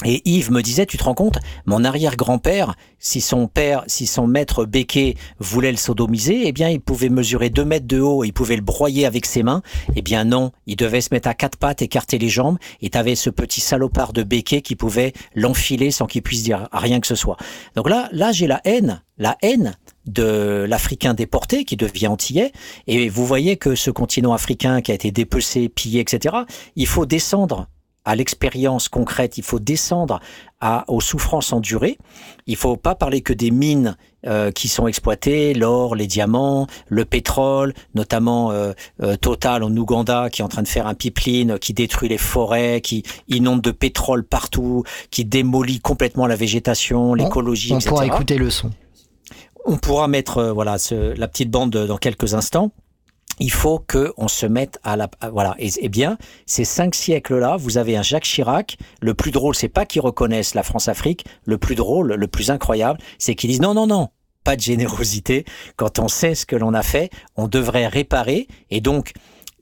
Et 0.05 0.23
Yves 0.25 0.53
me 0.53 0.63
disait, 0.63 0.87
tu 0.87 0.97
te 0.97 1.03
rends 1.03 1.15
compte, 1.15 1.39
mon 1.67 1.83
arrière-grand-père, 1.83 2.77
si 3.01 3.21
son 3.21 3.49
père, 3.49 3.83
si 3.89 4.07
son 4.07 4.29
maître 4.29 4.65
Becquet 4.65 5.17
voulait 5.41 5.73
le 5.73 5.77
sodomiser, 5.77 6.47
eh 6.47 6.53
bien, 6.53 6.69
il 6.69 6.81
pouvait 6.81 7.09
mesurer 7.09 7.51
deux 7.51 7.65
mètres 7.65 7.89
de 7.89 7.99
haut, 7.99 8.23
il 8.23 8.33
pouvait 8.33 8.55
le 8.55 8.63
broyer 8.63 9.07
avec 9.07 9.27
ses 9.27 9.43
mains. 9.43 9.61
Eh 9.97 10.03
bien, 10.03 10.23
non, 10.23 10.53
il 10.67 10.77
devait 10.77 11.01
se 11.01 11.09
mettre 11.11 11.29
à 11.29 11.35
quatre 11.35 11.59
pattes, 11.59 11.83
écarter 11.83 12.19
les 12.19 12.29
jambes, 12.29 12.59
et 12.81 12.91
t'avais 12.91 13.17
ce 13.17 13.29
petit 13.29 13.61
salopard 13.61 14.13
de 14.13 14.23
Becquet 14.23 14.63
qui 14.63 14.77
pouvait 14.77 15.15
l'enfiler 15.35 15.91
sans 15.91 16.07
qu'il 16.07 16.23
puisse 16.23 16.45
dire 16.45 16.69
rien 16.73 17.01
que 17.01 17.07
ce 17.09 17.17
soit. 17.17 17.37
Donc 17.75 17.91
là, 17.91 18.09
là, 18.13 18.31
j'ai 18.31 18.47
la 18.47 18.61
haine, 18.65 19.03
la 19.19 19.37
haine 19.43 19.77
de 20.07 20.65
l'Africain 20.69 21.15
déporté 21.15 21.65
qui 21.65 21.77
devient 21.77 22.07
antillais. 22.07 22.53
Et 22.87 23.09
vous 23.09 23.27
voyez 23.27 23.57
que 23.57 23.75
ce 23.75 23.91
continent 23.91 24.33
africain 24.33 24.81
qui 24.81 24.93
a 24.93 24.95
été 24.95 25.11
dépecé, 25.11 25.69
pillé, 25.69 26.01
etc., 26.01 26.37
il 26.77 26.87
faut 26.87 27.05
descendre 27.05 27.67
à 28.09 28.17
l'expérience 28.17 28.89
concrète, 28.89 29.37
il 29.37 29.45
faut 29.45 29.59
descendre 29.59 30.19
à, 30.61 30.85
aux 30.89 31.01
souffrances 31.03 31.53
endurées. 31.53 31.99
Il 32.47 32.57
faut 32.57 32.77
pas 32.77 32.95
parler 32.95 33.21
que 33.21 33.35
des 33.35 33.51
mines 33.51 33.97
euh, 34.27 34.51
qui 34.51 34.69
sont 34.69 34.87
exploitées, 34.89 35.53
l'or, 35.53 35.95
les 35.95 36.07
diamants, 36.07 36.67
le 36.89 37.05
pétrole, 37.05 37.75
notamment 37.95 38.51
euh, 38.51 38.73
euh, 39.03 39.17
Total 39.17 39.63
en 39.63 39.77
Ouganda 39.77 40.31
qui 40.31 40.41
est 40.41 40.45
en 40.45 40.49
train 40.49 40.63
de 40.63 40.69
faire 40.69 40.87
un 40.87 40.95
pipeline 40.95 41.59
qui 41.59 41.75
détruit 41.75 42.09
les 42.09 42.17
forêts, 42.19 42.81
qui 42.81 43.03
inonde 43.29 43.61
de 43.61 43.71
pétrole 43.73 44.25
partout, 44.25 44.85
qui 45.11 45.27
démolit 45.27 45.81
complètement 45.81 46.27
la 46.27 46.35
végétation, 46.37 47.13
l'écologie, 47.15 47.75
On 47.75 47.79
pourra 47.91 48.07
écouter 48.15 48.39
le 48.39 48.49
son. 48.51 48.71
On 49.67 49.77
pourra 49.77 50.09
mettre 50.09 50.43
voilà 50.55 50.79
ce- 50.79 51.15
la 51.15 51.29
petite 51.29 51.51
bande 51.51 51.71
de- 51.71 51.87
dans 51.87 51.99
quelques 51.99 52.33
instants. 52.33 52.73
Il 53.41 53.51
faut 53.51 53.79
que 53.79 54.13
on 54.17 54.29
se 54.29 54.47
mette 54.47 54.79
à 54.85 54.97
la 54.97 55.09
voilà. 55.33 55.55
Et, 55.59 55.71
et 55.81 55.89
bien 55.89 56.19
ces 56.47 56.65
cinq 56.65 56.95
siècles 56.95 57.39
là 57.39 57.57
vous 57.57 57.79
avez 57.79 57.97
un 57.97 58.03
Jacques 58.03 58.25
Chirac. 58.25 58.79
Le 59.01 59.15
plus 59.15 59.31
drôle 59.31 59.55
c'est 59.55 59.69
pas 59.69 59.87
qu'ils 59.87 60.03
reconnaissent 60.03 60.55
la 60.55 60.63
France-Afrique. 60.63 61.25
Le 61.45 61.59
plus 61.59 61.75
drôle 61.75 62.15
le 62.15 62.27
plus 62.27 62.51
incroyable 62.51 62.99
c'est 63.19 63.35
qu'ils 63.35 63.51
disent 63.51 63.61
non 63.61 63.75
non 63.75 63.87
non 63.87 64.09
pas 64.45 64.57
de 64.57 64.61
générosité. 64.61 65.45
Quand 65.77 65.99
on 65.99 66.09
sait 66.09 66.35
ce 66.35 66.47
que 66.47 66.57
l'on 66.57 66.75
a 66.75 66.83
fait 66.83 67.11
on 67.37 67.49
devrait 67.49 67.87
réparer. 67.87 68.49
Et 68.71 68.81
donc 68.81 69.13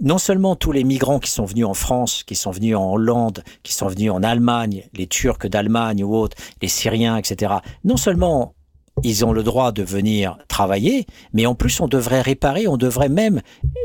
non 0.00 0.18
seulement 0.18 0.56
tous 0.56 0.72
les 0.72 0.84
migrants 0.84 1.18
qui 1.18 1.30
sont 1.30 1.46
venus 1.46 1.64
en 1.64 1.74
France, 1.74 2.22
qui 2.22 2.34
sont 2.34 2.50
venus 2.50 2.76
en 2.76 2.92
Hollande, 2.92 3.42
qui 3.62 3.72
sont 3.72 3.88
venus 3.88 4.10
en 4.10 4.22
Allemagne, 4.22 4.84
les 4.92 5.06
Turcs 5.06 5.46
d'Allemagne 5.46 6.04
ou 6.04 6.14
autres, 6.14 6.36
les 6.60 6.68
Syriens, 6.68 7.16
etc. 7.16 7.54
Non 7.84 7.96
seulement 7.96 8.55
ils 9.04 9.24
ont 9.24 9.32
le 9.32 9.42
droit 9.42 9.72
de 9.72 9.82
venir 9.82 10.38
travailler, 10.48 11.06
mais 11.34 11.44
en 11.44 11.54
plus 11.54 11.80
on 11.80 11.88
devrait 11.88 12.22
réparer, 12.22 12.66
on 12.66 12.78
devrait 12.78 13.10
même, 13.10 13.42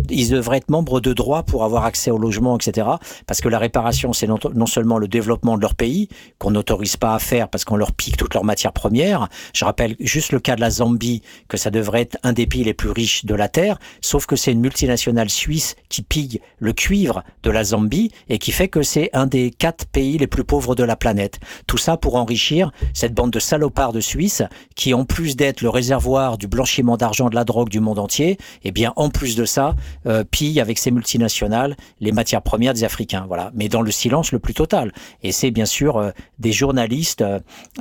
ils 0.10 0.30
devraient 0.30 0.58
être 0.58 0.70
membres 0.70 1.02
de 1.02 1.12
droit 1.12 1.44
pour 1.44 1.66
avoir 1.66 1.86
accès 1.86 2.12
au 2.12 2.18
logement, 2.18 2.58
etc. 2.58 2.88
Parce 3.28 3.42
que 3.42 3.50
la 3.50 3.60
réparation, 3.60 4.14
c'est 4.14 4.28
non, 4.28 4.66
seulement 4.66 4.98
le 4.98 5.08
développement 5.08 5.58
de 5.58 5.62
leur 5.62 5.76
pays, 5.76 6.08
qu'on 6.40 6.52
n'autorise 6.52 6.96
pas 6.96 7.14
à 7.14 7.20
faire 7.20 7.50
parce 7.50 7.66
qu'on 7.66 7.76
leur 7.76 7.92
pique 7.92 8.16
toutes 8.16 8.34
leurs 8.34 8.46
matières 8.46 8.72
premières. 8.72 9.28
Je 9.54 9.66
rappelle 9.66 9.96
juste 10.00 10.32
le 10.32 10.40
cas 10.40 10.56
de 10.56 10.62
la 10.62 10.70
Zambie, 10.70 11.22
que 11.50 11.58
ça 11.58 11.72
devrait 11.72 12.02
être 12.02 12.18
un 12.24 12.32
des 12.32 12.48
pays 12.48 12.64
les 12.64 12.74
plus 12.74 12.90
riches 12.90 13.26
de 13.26 13.36
la 13.36 13.50
Terre, 13.50 13.80
sauf 14.00 14.26
que 14.26 14.38
c'est 14.38 14.54
une 14.54 14.62
multinationale 14.62 15.30
suisse 15.30 15.76
qui 15.90 16.04
pille 16.04 16.40
le 16.60 16.72
cuivre 16.72 17.24
de 17.44 17.52
la 17.52 17.66
Zambie 17.66 18.12
et 18.30 18.38
qui 18.38 18.52
fait 18.52 18.70
que 18.70 18.82
c'est 18.82 19.10
un 19.14 19.28
des 19.28 19.52
quatre 19.52 19.86
pays 19.88 20.18
les 20.18 20.28
plus 20.28 20.46
pauvres 20.46 20.76
de 20.76 20.84
la 20.84 20.96
planète. 20.96 21.40
Tout 21.68 21.78
ça 21.78 21.98
pour 21.98 22.16
enrichir 22.16 22.72
cette 22.94 23.14
bande 23.14 23.32
de 23.32 23.40
salopards 23.40 23.94
de 23.94 24.00
Suisses 24.00 24.44
qui 24.76 24.94
ont 24.94 25.01
en 25.02 25.06
plus 25.06 25.36
d'être 25.36 25.61
le 25.61 25.69
réservoir 25.69 26.38
du 26.38 26.48
blanchiment 26.48 26.95
d'argent 26.95 27.30
de 27.30 27.34
la 27.34 27.44
drogue 27.44 27.69
du 27.69 27.80
monde 27.80 27.98
entier, 27.98 28.38
eh 28.64 28.72
bien, 28.72 28.94
en 28.98 29.10
plus 29.10 29.36
de 29.36 29.45
ça, 29.45 29.73
euh, 30.06 30.23
pille 30.23 30.61
avec 30.61 30.78
ses 30.78 30.91
multinationales 30.91 31.76
les 31.99 32.11
matières 32.11 32.44
premières 32.44 32.76
des 32.76 32.84
Africains. 32.84 33.26
Voilà. 33.28 33.49
Mais 33.56 33.68
dans 33.68 33.82
le 33.82 33.90
silence 33.90 34.32
le 34.32 34.38
plus 34.38 34.53
total. 34.53 34.91
Et 35.23 35.32
c'est 35.32 35.49
bien 35.49 35.65
sûr 35.65 35.98
euh, 35.98 36.11
des 36.38 36.52
journalistes 36.52 37.23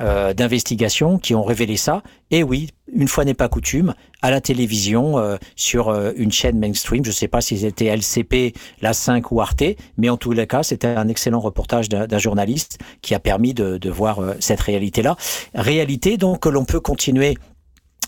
euh, 0.01 0.33
d'investigation 0.33 1.19
qui 1.19 1.35
ont 1.35 1.45
révélé 1.45 1.77
ça. 1.77 2.03
Et 2.31 2.43
oui, 2.43 2.71
une 2.91 3.09
fois 3.09 3.27
n'est 3.27 3.35
pas 3.35 3.49
coutume, 3.49 3.93
à 4.23 4.31
la 4.31 4.41
télévision, 4.41 5.19
euh, 5.19 5.37
sur 5.57 5.89
euh, 5.89 6.13
une 6.17 6.33
chaîne 6.33 6.59
mainstream, 6.59 7.05
je 7.05 7.11
ne 7.11 7.15
sais 7.15 7.29
pas 7.29 7.41
si 7.41 7.59
c'était 7.59 7.87
LCP, 7.87 8.55
La 8.83 8.93
5 8.93 9.31
ou 9.33 9.41
Arte, 9.41 9.63
mais 9.97 10.09
en 10.09 10.17
tous 10.17 10.33
les 10.33 10.47
cas, 10.47 10.63
c'était 10.63 10.89
un 10.89 11.09
excellent 11.09 11.41
reportage 11.41 11.89
d'un 11.89 12.19
journaliste 12.19 12.79
qui 13.03 13.15
a 13.15 13.21
permis 13.21 13.55
de, 13.55 13.79
de 13.79 13.91
voir 13.91 14.21
euh, 14.21 14.35
cette 14.41 14.61
réalité-là. 14.61 15.17
Réalité 15.55 16.17
donc 16.17 16.41
que 16.41 16.49
l'on 16.49 16.65
peut 16.65 16.81
continuer 16.81 17.37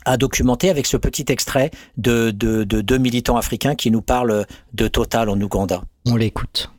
à 0.04 0.16
documenter 0.16 0.68
avec 0.68 0.86
ce 0.86 0.96
petit 0.96 1.26
extrait 1.28 1.70
de, 1.96 2.30
de, 2.30 2.64
de 2.64 2.80
deux 2.80 2.98
militants 2.98 3.36
africains 3.36 3.74
qui 3.74 3.90
nous 3.90 4.02
parlent 4.02 4.46
de 4.74 4.88
Total 4.88 5.28
en 5.28 5.40
Ouganda. 5.40 5.82
On 6.06 6.16
l'écoute. 6.16 6.72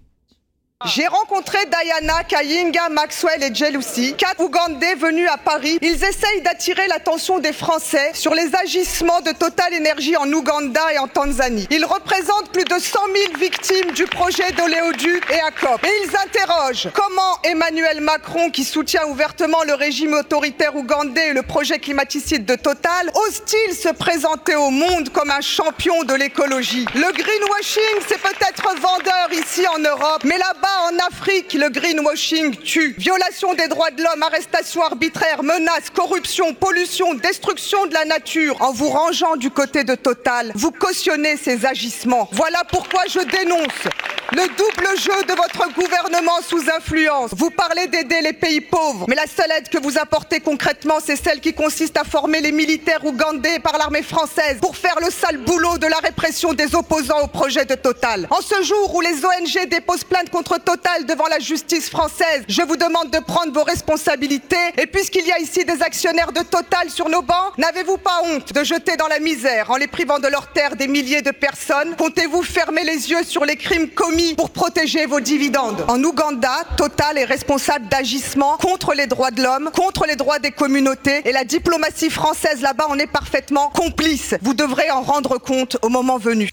J'ai 0.86 1.08
rencontré 1.08 1.58
Diana, 1.66 2.24
Kayinga, 2.26 2.90
Maxwell 2.90 3.42
et 3.42 3.56
Jealousy, 3.56 4.16
quatre 4.18 4.42
Ougandais 4.42 4.96
venus 4.96 5.30
à 5.32 5.38
Paris. 5.38 5.78
Ils 5.82 6.04
essayent 6.04 6.42
d'attirer 6.42 6.88
l'attention 6.88 7.40
des 7.40 7.54
Français 7.54 8.12
sur 8.14 8.34
les 8.34 8.54
agissements 8.56 9.22
de 9.22 9.32
Total 9.32 9.74
Energy 9.74 10.18
en 10.18 10.30
Ouganda 10.32 10.94
et 10.94 10.98
en 10.98 11.08
Tanzanie. 11.08 11.68
Ils 11.70 11.86
représentent 11.86 12.52
plus 12.52 12.66
de 12.66 12.78
100 12.78 13.00
000 13.32 13.40
victimes 13.40 13.92
du 13.92 14.06
projet 14.06 14.52
d'oléoduc 14.52 15.24
et 15.32 15.40
ACOP. 15.40 15.86
Et 15.86 15.92
ils 16.04 16.12
interrogent 16.18 16.90
comment 16.94 17.40
Emmanuel 17.44 18.02
Macron, 18.02 18.50
qui 18.50 18.66
soutient 18.66 19.06
ouvertement 19.06 19.64
le 19.66 19.76
régime 19.76 20.14
autoritaire 20.14 20.76
ougandais 20.76 21.30
et 21.30 21.34
le 21.34 21.44
projet 21.44 21.80
climaticide 21.80 22.46
de 22.46 22.56
Total, 22.56 23.10
ose-t-il 23.28 23.74
se 23.74 23.90
présenter 23.90 24.56
au 24.56 24.70
monde 24.70 25.10
comme 25.10 25.32
un 25.32 25.42
champion 25.42 26.04
de 26.04 26.14
l'écologie? 26.14 26.86
Le 26.94 27.12
greenwashing, 27.12 28.02
c'est 28.08 28.22
peut-être 28.22 28.64
vendeur 28.82 29.30
ici 29.32 29.66
en 29.68 29.80
Europe, 29.80 30.24
mais 30.26 30.38
là-bas, 30.38 30.73
en 30.82 30.98
Afrique, 31.08 31.54
le 31.54 31.70
greenwashing 31.70 32.56
tue. 32.58 32.96
Violation 32.98 33.54
des 33.54 33.68
droits 33.68 33.92
de 33.92 34.02
l'homme, 34.02 34.24
arrestation 34.24 34.82
arbitraire, 34.84 35.44
menaces, 35.44 35.90
corruption, 35.94 36.54
pollution, 36.54 37.14
destruction 37.14 37.86
de 37.86 37.94
la 37.94 38.06
nature. 38.06 38.62
En 38.62 38.72
vous 38.72 38.90
rangeant 38.90 39.36
du 39.36 39.50
côté 39.50 39.84
de 39.84 39.96
Total, 39.96 40.52
vous 40.56 40.72
cautionnez 40.72 41.38
ces 41.38 41.66
agissements. 41.66 42.28
Voilà 42.32 42.64
pourquoi 42.70 43.04
je 43.08 43.20
dénonce 43.20 43.88
le 44.32 44.48
double 44.58 44.98
jeu 44.98 45.24
de 45.28 45.36
votre 45.36 45.72
gouvernement 45.76 46.42
sous 46.42 46.64
influence. 46.76 47.32
Vous 47.36 47.52
parlez 47.52 47.88
d'aider 47.88 48.22
les 48.22 48.34
pays 48.34 48.62
pauvres, 48.62 49.06
mais 49.08 49.16
la 49.16 49.28
seule 49.28 49.52
aide 49.52 49.70
que 49.70 49.78
vous 49.78 50.00
apportez 50.00 50.40
concrètement, 50.40 50.96
c'est 51.06 51.16
celle 51.16 51.40
qui 51.40 51.54
consiste 51.54 51.98
à 51.98 52.04
former 52.04 52.42
les 52.42 52.52
militaires 52.52 53.06
ougandais 53.06 53.60
par 53.60 53.78
l'armée 53.78 54.02
française 54.02 54.58
pour 54.60 54.76
faire 54.76 55.00
le 55.00 55.12
sale 55.12 55.38
boulot 55.38 55.78
de 55.78 55.86
la 55.86 55.98
répression 55.98 56.54
des 56.54 56.74
opposants 56.74 57.22
au 57.22 57.28
projet 57.28 57.66
de 57.66 57.76
Total. 57.76 58.28
En 58.32 58.42
ce 58.42 58.64
jour 58.64 58.96
où 58.96 59.02
les 59.02 59.24
ONG 59.24 59.70
déposent 59.70 60.04
plainte 60.04 60.32
contre 60.32 60.58
Total 60.66 61.06
devant 61.06 61.28
la 61.28 61.40
justice 61.40 61.90
française, 61.90 62.44
je 62.48 62.62
vous 62.62 62.78
demande 62.78 63.10
de 63.12 63.20
prendre 63.20 63.52
vos 63.52 63.64
responsabilités. 63.64 64.56
Et 64.78 64.88
puisqu'il 64.88 65.26
y 65.26 65.32
a 65.32 65.40
ici 65.40 65.66
des 65.66 65.82
actionnaires 65.82 66.32
de 66.32 66.42
Total 66.42 66.90
sur 66.90 67.10
nos 67.10 67.22
bancs, 67.22 67.58
n'avez-vous 67.58 67.98
pas 67.98 68.22
honte 68.24 68.54
de 68.54 68.64
jeter 68.64 68.96
dans 68.96 69.08
la 69.08 69.20
misère 69.20 69.72
en 69.72 69.76
les 69.76 69.88
privant 69.88 70.20
de 70.20 70.28
leurs 70.28 70.48
terres 70.54 70.76
des 70.76 70.88
milliers 70.88 71.22
de 71.22 71.32
personnes? 71.32 71.96
Comptez-vous 71.98 72.44
fermer 72.44 72.84
les 72.84 73.12
yeux 73.12 73.24
sur 73.24 73.46
les 73.46 73.58
crimes 73.58 73.90
commis 73.90 74.36
pour 74.36 74.52
protéger 74.52 75.06
vos 75.06 75.20
dividendes? 75.20 75.86
En 75.88 76.02
Ouganda, 76.04 76.64
Total 76.78 77.18
est 77.18 77.26
responsable 77.26 77.88
d'agissements 77.90 78.58
contre 78.58 78.94
les 78.94 79.08
droits 79.08 79.32
de 79.32 79.44
l'homme, 79.44 79.70
contre 79.76 80.06
les 80.06 80.16
droits 80.16 80.40
des 80.40 80.52
communautés 80.52 81.22
et 81.26 81.32
la 81.32 81.44
diplomatie 81.44 82.10
française 82.10 82.62
là-bas 82.62 82.88
en 82.90 82.98
est 82.98 83.08
parfaitement 83.08 83.70
complice. 83.70 84.36
Vous 84.42 84.54
devrez 84.54 84.90
en 84.92 85.02
rendre 85.02 85.38
compte 85.38 85.78
au 85.82 85.90
moment 85.90 86.18
venu. 86.18 86.50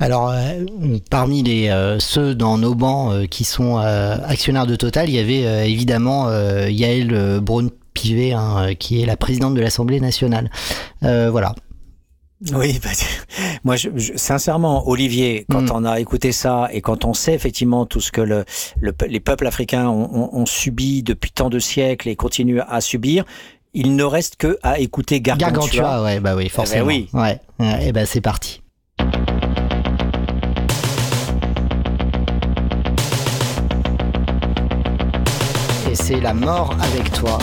Alors, 0.00 0.30
euh, 0.30 0.64
parmi 1.10 1.42
les 1.42 1.68
euh, 1.68 1.98
ceux 1.98 2.34
dans 2.34 2.56
nos 2.56 2.74
bancs 2.74 3.12
euh, 3.12 3.26
qui 3.26 3.44
sont 3.44 3.76
actionnaires 3.76 4.66
de 4.66 4.74
Total, 4.76 5.08
il 5.08 5.14
y 5.14 5.18
avait 5.18 5.70
évidemment 5.70 6.30
Yael 6.68 7.40
Braun-Pivet, 7.40 8.32
hein, 8.32 8.74
qui 8.78 9.02
est 9.02 9.06
la 9.06 9.16
présidente 9.16 9.54
de 9.54 9.60
l'Assemblée 9.60 10.00
nationale. 10.00 10.50
voilà. 11.02 11.54
Oui, 12.54 12.80
bah, 12.82 12.88
moi, 13.64 13.76
je, 13.76 13.90
je- 13.96 14.12
sincèrement, 14.16 14.88
Olivier, 14.88 15.44
quand 15.50 15.60
Mm. 15.60 15.72
on 15.74 15.84
a 15.84 16.00
écouté 16.00 16.32
ça 16.32 16.70
et 16.72 16.80
quand 16.80 17.04
on 17.04 17.12
sait 17.12 17.34
effectivement 17.34 17.84
tout 17.84 18.00
ce 18.00 18.10
que 18.10 18.22
le, 18.22 18.46
le 18.80 18.92
pe- 18.92 19.04
les 19.06 19.20
peuples 19.20 19.46
africains 19.46 19.86
ont, 19.90 20.08
ont- 20.10 20.30
ont 20.32 20.46
subi 20.46 21.02
depuis 21.02 21.32
tant 21.32 21.50
de 21.50 21.58
siècles 21.58 22.08
et 22.08 22.16
continuent 22.16 22.62
à 22.66 22.80
subir, 22.80 23.24
il 23.74 23.94
ne 23.94 24.04
reste 24.04 24.36
que 24.36 24.58
à 24.62 24.78
écouter 24.78 25.20
Gargantua. 25.20 25.52
Gargantua, 25.68 26.02
ouais, 26.02 26.20
bah 26.20 26.34
oui, 26.34 26.48
forcément. 26.48 26.86
oui. 26.86 27.10
Ouais, 27.12 27.38
ouais, 27.58 27.88
et 27.88 27.92
ben 27.92 28.06
c'est 28.06 28.22
parti. 28.22 28.62
C'est 36.02 36.20
la 36.20 36.34
mort 36.34 36.74
avec 36.82 37.12
toi. 37.12 37.38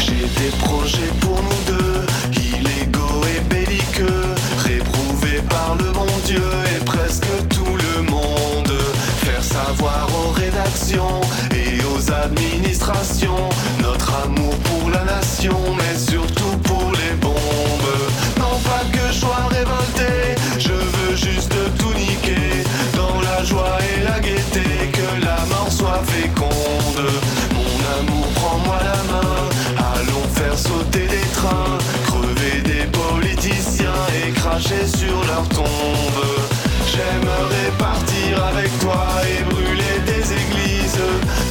J'ai 0.00 0.26
des 0.40 0.56
projets 0.58 1.10
pour 1.20 1.40
nous 1.42 1.72
deux, 1.72 2.06
illégaux 2.40 3.22
et 3.36 3.40
belliqueux, 3.48 4.34
réprouvés 4.58 5.42
par 5.48 5.76
le 5.78 5.90
bon 5.92 6.06
Dieu 6.24 6.42
et 6.76 6.84
presque 6.84 7.26
tout 7.48 7.64
le 7.64 8.02
monde. 8.02 8.72
Faire 9.24 9.42
savoir 9.42 10.08
aux 10.14 10.32
rédactions 10.32 11.20
et 11.52 11.82
aux 11.84 12.12
administrations 12.12 13.48
notre 13.82 14.12
amour 14.24 14.54
pour 14.58 14.90
la 14.90 15.04
nation, 15.04 15.56
mais 15.76 15.98
surtout 15.98 16.35
cracher 34.56 34.86
sur 34.86 35.24
leur 35.26 35.46
tombe. 35.48 36.24
J'aimerais 36.86 37.70
partir 37.78 38.42
avec 38.44 38.78
toi 38.78 39.06
et 39.28 39.42
brûler 39.44 39.98
des 40.06 40.32
églises, 40.32 41.00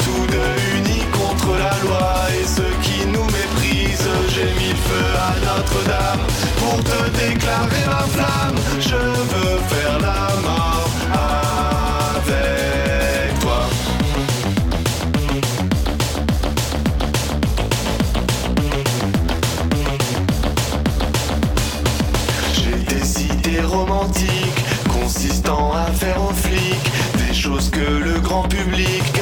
tous 0.04 0.26
deux 0.28 0.78
unis 0.78 1.06
contre 1.12 1.52
la 1.52 1.76
loi 1.86 2.14
et 2.40 2.46
ceux 2.46 2.76
qui 2.82 3.06
nous 3.06 3.26
méprisent. 3.26 4.10
J'ai 4.34 4.52
mis 4.60 4.70
le 4.70 4.84
feu 4.90 5.06
à 5.28 5.34
Notre-Dame 5.46 6.26
pour 6.58 6.84
te 6.84 7.10
déclarer 7.20 7.86
ma 7.88 8.04
flamme. 8.16 8.56
Je 8.80 8.96
veux 8.96 9.60
faire 9.70 10.00
la 10.00 10.35
consistant 24.90 25.72
à 25.74 25.86
faire 25.92 26.22
aux 26.22 26.34
flics 26.34 26.92
des 27.28 27.34
choses 27.34 27.70
que 27.70 27.80
le 27.80 28.20
grand 28.20 28.44
public 28.44 29.15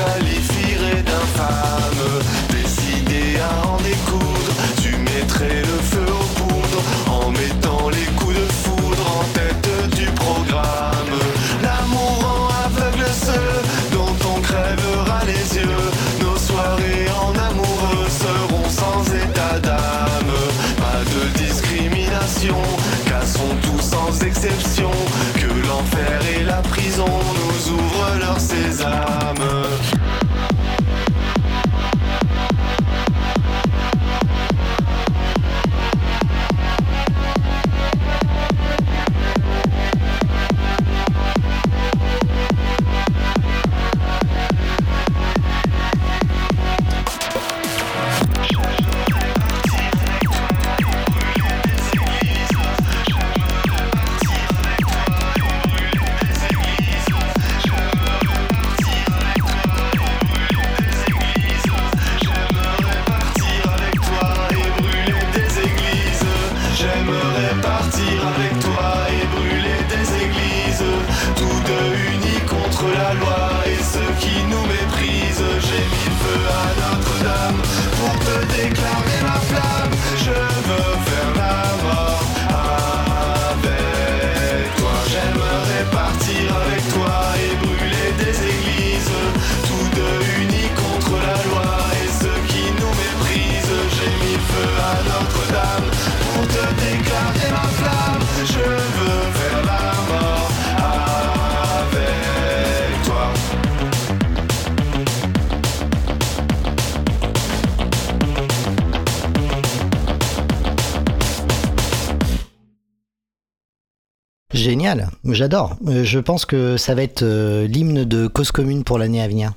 Génial, 114.53 115.09
j'adore. 115.25 115.75
Euh, 115.87 116.03
Je 116.03 116.19
pense 116.19 116.45
que 116.45 116.77
ça 116.77 116.95
va 116.95 117.03
être 117.03 117.23
euh, 117.23 117.67
l'hymne 117.67 118.03
de 118.05 118.27
cause 118.27 118.51
commune 118.51 118.83
pour 118.83 118.97
l'année 118.97 119.21
à 119.21 119.27
venir. 119.27 119.53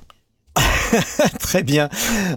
Très 1.40 1.62
bien. 1.62 1.88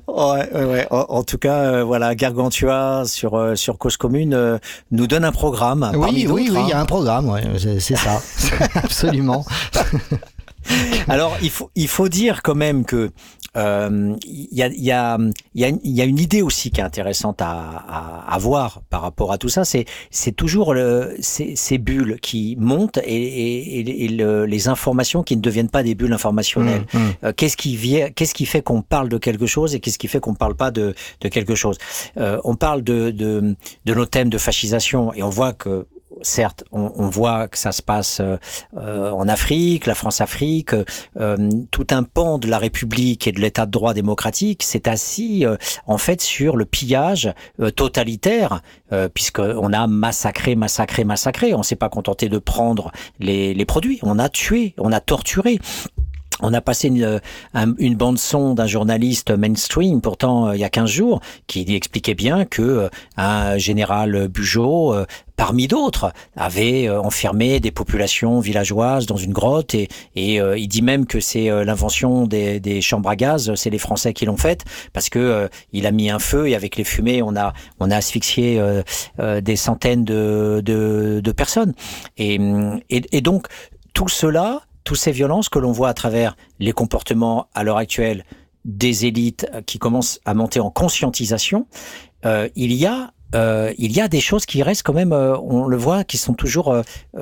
Ouais. 0.08 0.88
En, 0.92 1.06
en 1.10 1.24
tout 1.24 1.38
cas, 1.38 1.60
euh, 1.60 1.84
voilà, 1.84 2.16
Gargantua 2.16 3.04
sur 3.06 3.36
euh, 3.36 3.56
sur 3.56 3.78
cause 3.78 3.96
commune 3.96 4.34
euh, 4.34 4.58
nous 4.92 5.08
donne 5.08 5.24
un 5.24 5.32
programme. 5.32 5.82
parmi 5.94 6.28
Oui, 6.28 6.28
oui, 6.28 6.50
oui, 6.52 6.60
il 6.64 6.70
y 6.70 6.74
a 6.74 6.80
hein. 6.80 6.82
un 6.82 6.86
programme, 6.86 7.30
ouais, 7.30 7.44
c'est 7.58 7.80
c'est 7.80 7.96
ça, 7.96 8.22
absolument. 8.76 9.46
Alors, 11.08 11.36
il 11.42 11.50
faut, 11.50 11.72
il 11.76 11.88
faut 11.88 12.10
dire 12.10 12.42
quand 12.44 12.56
même 12.56 12.86
que 12.86 13.12
euh, 13.58 14.16
il 14.26 14.48
y, 14.52 14.62
a, 14.64 14.68
il 14.68 14.84
y, 14.84 14.92
a, 14.92 15.18
y, 15.56 15.64
a, 15.64 15.68
une- 15.68 15.80
il 15.84 15.92
y 15.92 16.02
a 16.02 16.06
une 16.06 16.20
idée 16.20 16.42
aussi 16.42 16.72
qui 16.72 16.82
est 16.82 16.84
intéressante 16.84 17.42
à, 17.42 17.52
à, 17.88 18.34
à 18.34 18.38
voir 18.38 18.82
par 18.90 19.02
rapport 19.02 19.32
à 19.32 19.38
tout 19.38 19.50
ça. 19.50 19.64
C'est, 19.66 19.86
toujours 20.36 20.74
le, 20.74 21.16
ces, 21.20 21.56
ces 21.56 21.78
bulles 21.78 22.20
qui 22.22 22.56
montent 22.60 23.00
et, 23.04 23.16
et, 23.80 24.06
et- 24.06 24.08
le- 24.10 24.46
les 24.46 24.68
informations 24.68 25.24
qui 25.24 25.36
ne 25.36 25.42
deviennent 25.42 25.70
pas 25.70 25.84
des 25.84 25.96
bulles 25.96 26.14
informationnelles. 26.14 26.86
Mmh, 26.94 26.98
mmh. 26.98 27.12
Euh, 27.26 27.34
qu'est-ce 27.36 27.58
qui 27.58 28.46
fait 28.46 28.62
qu'on 28.62 28.82
parle 28.82 29.10
de 29.10 29.18
quelque 29.18 29.46
chose 29.46 29.76
et 29.76 29.80
qu'est-ce 29.80 29.98
qui 29.98 30.08
fait 30.08 30.20
qu'on 30.20 30.36
parle 30.36 30.56
pas 30.56 30.72
de, 30.72 30.94
de 31.22 31.28
quelque 31.30 31.56
chose? 31.56 31.78
Euh, 32.18 32.40
On 32.44 32.56
parle 32.56 32.84
de, 32.84 33.12
de, 33.12 33.56
de 33.86 33.94
nos 33.94 34.06
thèmes 34.06 34.30
de 34.30 34.38
fascisation 34.38 35.14
et 35.14 35.24
on 35.24 35.30
voit 35.30 35.54
que 35.54 35.88
certes, 36.22 36.64
on, 36.72 36.92
on 36.96 37.10
voit 37.10 37.48
que 37.48 37.58
ça 37.58 37.72
se 37.72 37.82
passe 37.82 38.20
euh, 38.20 38.38
euh, 38.78 39.12
en 39.12 39.28
Afrique, 39.28 39.86
la 39.86 39.96
France-Afrique, 39.96 40.72
euh, 41.20 41.50
tout 41.72 41.88
un 41.92 42.04
pan 42.04 42.38
de 42.38 42.48
la 42.48 42.58
République 42.58 43.28
et 43.28 43.32
de 43.32 43.40
l'État 43.40 43.66
de 43.66 43.72
droit 43.72 43.94
démocratique 43.94 44.64
s'est 44.64 44.88
assis 44.88 45.46
euh, 45.46 45.58
en 45.88 45.98
fait 45.98 46.22
sur 46.22 46.56
le 46.56 46.66
pillage 46.66 47.34
totalitaire, 47.76 48.62
puisqu'on 49.14 49.74
a 49.74 49.88
massacré, 49.88 50.56
massacré, 50.56 51.04
massacré. 51.04 51.54
On 51.54 51.64
s'est 51.64 51.76
pas 51.76 51.90
contenté 51.90 52.30
de 52.30 52.38
prendre 52.38 52.92
les 53.20 53.66
produits, 53.66 54.00
on 54.04 54.20
a 54.20 54.30
tué, 54.30 54.74
on 54.78 54.92
a 54.92 55.00
torturé. 55.00 55.60
On 56.42 56.54
a 56.54 56.62
passé 56.62 56.88
une, 56.88 57.20
un- 57.54 57.74
une 57.78 57.96
bande 57.96 58.18
son 58.18 58.54
d'un 58.54 58.68
journaliste 58.68 59.32
mainstream, 59.32 60.02
pourtant 60.02 60.48
euh, 60.50 60.56
il 60.56 60.60
y 60.60 60.64
a 60.64 60.70
15 60.70 60.90
jours, 60.90 61.20
qui 61.48 61.66
expliquait 61.76 62.14
bien 62.16 62.46
que 62.46 62.62
euh, 62.62 62.90
un 63.18 63.58
général 63.58 64.28
Bugeaud, 64.30 64.94
euh, 64.94 65.06
parmi 65.36 65.68
d'autres, 65.68 66.12
avait 66.36 66.88
euh, 66.88 67.02
enfermé 67.02 67.60
des 67.60 67.72
populations 67.72 68.40
villageoises 68.40 69.06
dans 69.06 69.16
une 69.18 69.32
grotte 69.34 69.74
et, 69.74 69.88
et 70.16 70.40
euh, 70.42 70.58
il 70.58 70.68
dit 70.68 70.82
même 70.82 71.06
que 71.06 71.20
c'est 71.20 71.50
euh, 71.50 71.64
l'invention 71.64 72.26
des, 72.28 72.60
des 72.60 72.82
chambres 72.82 73.10
à 73.10 73.16
gaz, 73.16 73.54
c'est 73.56 73.70
les 73.70 73.78
Français 73.78 74.14
qui 74.14 74.26
l'ont 74.26 74.38
faite 74.38 74.64
parce 74.94 75.10
que 75.10 75.20
euh, 75.20 75.48
il 75.74 75.86
a 75.88 75.92
mis 75.92 76.10
un 76.10 76.20
feu 76.20 76.48
et 76.50 76.56
avec 76.56 76.76
les 76.78 76.84
fumées 76.84 77.22
on 77.22 77.36
a 77.38 77.54
on 77.80 77.90
a 77.92 77.96
asphyxié 77.96 78.60
euh, 78.60 78.82
euh, 79.20 79.40
des 79.42 79.56
centaines 79.56 80.04
de, 80.06 80.62
de, 80.64 81.22
de 81.24 81.32
personnes. 81.32 81.74
Et, 82.18 82.40
et 82.90 83.22
donc 83.22 83.48
tout 83.94 84.08
cela, 84.10 84.62
toutes 84.90 84.98
ces 84.98 85.12
violences 85.12 85.50
que 85.50 85.60
l'on 85.60 85.72
voit 85.72 85.90
à 85.90 85.94
travers 85.94 86.36
les 86.58 86.72
comportements 86.72 87.46
à 87.54 87.64
l'heure 87.64 87.78
actuelle 87.78 88.26
des 88.66 89.06
élites 89.06 89.46
euh, 89.54 89.62
qui 89.62 89.78
commencent 89.78 90.20
à 90.26 90.34
monter 90.34 90.60
en 90.60 90.72
conscientisation, 90.72 91.68
euh, 92.26 92.50
il 92.56 92.74
y 92.74 92.88
a 92.88 93.14
euh, 93.36 93.72
il 93.78 93.92
y 93.92 94.02
a 94.02 94.08
des 94.08 94.20
choses 94.20 94.48
qui 94.48 94.64
restent 94.64 94.82
quand 94.82 94.96
même, 94.96 95.14
on 95.14 95.68
le 95.68 95.78
voit, 95.78 96.04
qui 96.04 96.18
sont 96.18 96.34
toujours 96.34 96.76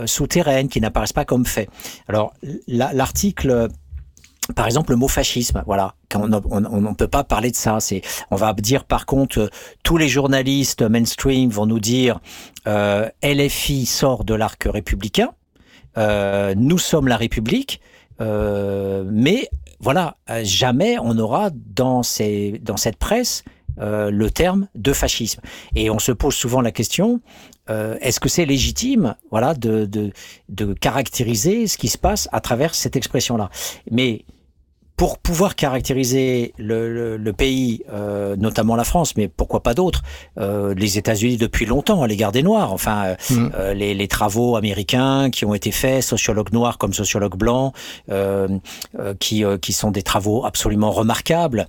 souterraines, 0.06 0.70
qui 0.70 0.80
n'apparaissent 0.80 1.12
pas 1.12 1.26
comme 1.26 1.46
faits. 1.46 1.70
Alors 2.08 2.32
la- 2.70 2.94
l'article 2.94 3.68
par 4.56 4.66
exemple, 4.66 4.92
le 4.92 4.96
mot 4.96 5.10
fascisme, 5.10 5.62
voilà, 5.66 5.96
on 6.16 6.30
ne 6.30 6.94
peut 6.94 7.10
pas 7.10 7.26
parler 7.26 7.52
de 7.52 7.58
ça. 7.58 7.80
On 8.32 8.38
va 8.38 8.54
dire 8.54 8.86
par 8.86 9.06
contre, 9.06 9.50
tous 9.84 9.98
les 9.98 10.08
journalistes 10.08 10.84
mainstream 10.84 11.50
vont 11.50 11.66
nous 11.66 11.82
dire 11.82 12.22
LFI 12.66 13.86
sort 13.86 14.24
de 14.24 14.36
l'arc 14.36 14.64
républicain, 14.64 15.32
euh, 15.98 16.54
nous 16.56 16.78
sommes 16.78 17.08
la 17.08 17.18
République, 17.18 17.82
euh, 18.22 19.04
mais 19.12 19.50
voilà, 19.80 20.18
euh, 20.30 20.42
jamais 20.44 20.98
on 21.02 21.18
aura 21.18 21.50
dans 21.54 22.04
cette 22.04 22.98
presse 23.00 23.44
le 23.80 24.30
terme 24.30 24.68
de 24.74 24.92
fascisme. 24.92 25.40
Et 25.76 25.92
on 25.92 26.00
se 26.00 26.12
pose 26.12 26.34
souvent 26.34 26.62
la 26.62 26.72
question 26.72 27.22
est-ce 27.70 28.20
que 28.22 28.30
c'est 28.30 28.46
légitime, 28.46 29.16
voilà, 29.30 29.54
de, 29.54 29.86
de 29.86 30.14
de 30.48 30.74
caractériser 30.74 31.68
ce 31.68 31.78
qui 31.78 31.90
se 31.90 31.98
passe 31.98 32.30
à 32.32 32.40
travers 32.40 32.74
cette 32.74 32.96
expression-là? 32.96 33.50
Mais 33.92 34.24
pour 34.98 35.20
pouvoir 35.20 35.56
caractériser 35.56 36.54
le, 36.58 36.92
le- 36.92 37.18
le 37.18 37.34
pays, 37.34 37.84
euh, 37.94 38.36
notamment 38.36 38.76
la 38.76 38.84
France, 38.84 39.16
mais 39.16 39.28
pourquoi 39.28 39.62
pas 39.62 39.76
d'autres, 39.76 40.02
euh, 40.40 40.74
les 40.74 40.98
États-Unis 40.98 41.38
depuis 41.38 41.68
longtemps 41.68 42.02
à 42.02 42.08
l'égard 42.08 42.32
des 42.32 42.42
Noirs, 42.42 42.74
enfin 42.74 43.06
euh, 43.06 43.16
Mm. 43.30 43.52
euh, 43.56 43.74
les, 43.76 43.94
les 43.94 44.08
travaux 44.08 44.56
américains 44.56 45.30
qui 45.30 45.46
ont 45.46 45.54
été 45.54 45.72
faits, 45.72 46.02
sociologues 46.04 46.52
noirs 46.52 46.78
comme 46.80 46.94
sociologues 46.94 47.38
blancs, 47.38 47.74
euh, 48.10 48.48
euh, 49.00 49.14
qui, 49.20 49.46
euh, 49.46 49.58
qui 49.60 49.72
sont 49.72 49.92
des 49.92 50.02
travaux 50.04 50.46
absolument 50.46 50.90
remarquables. 50.92 51.68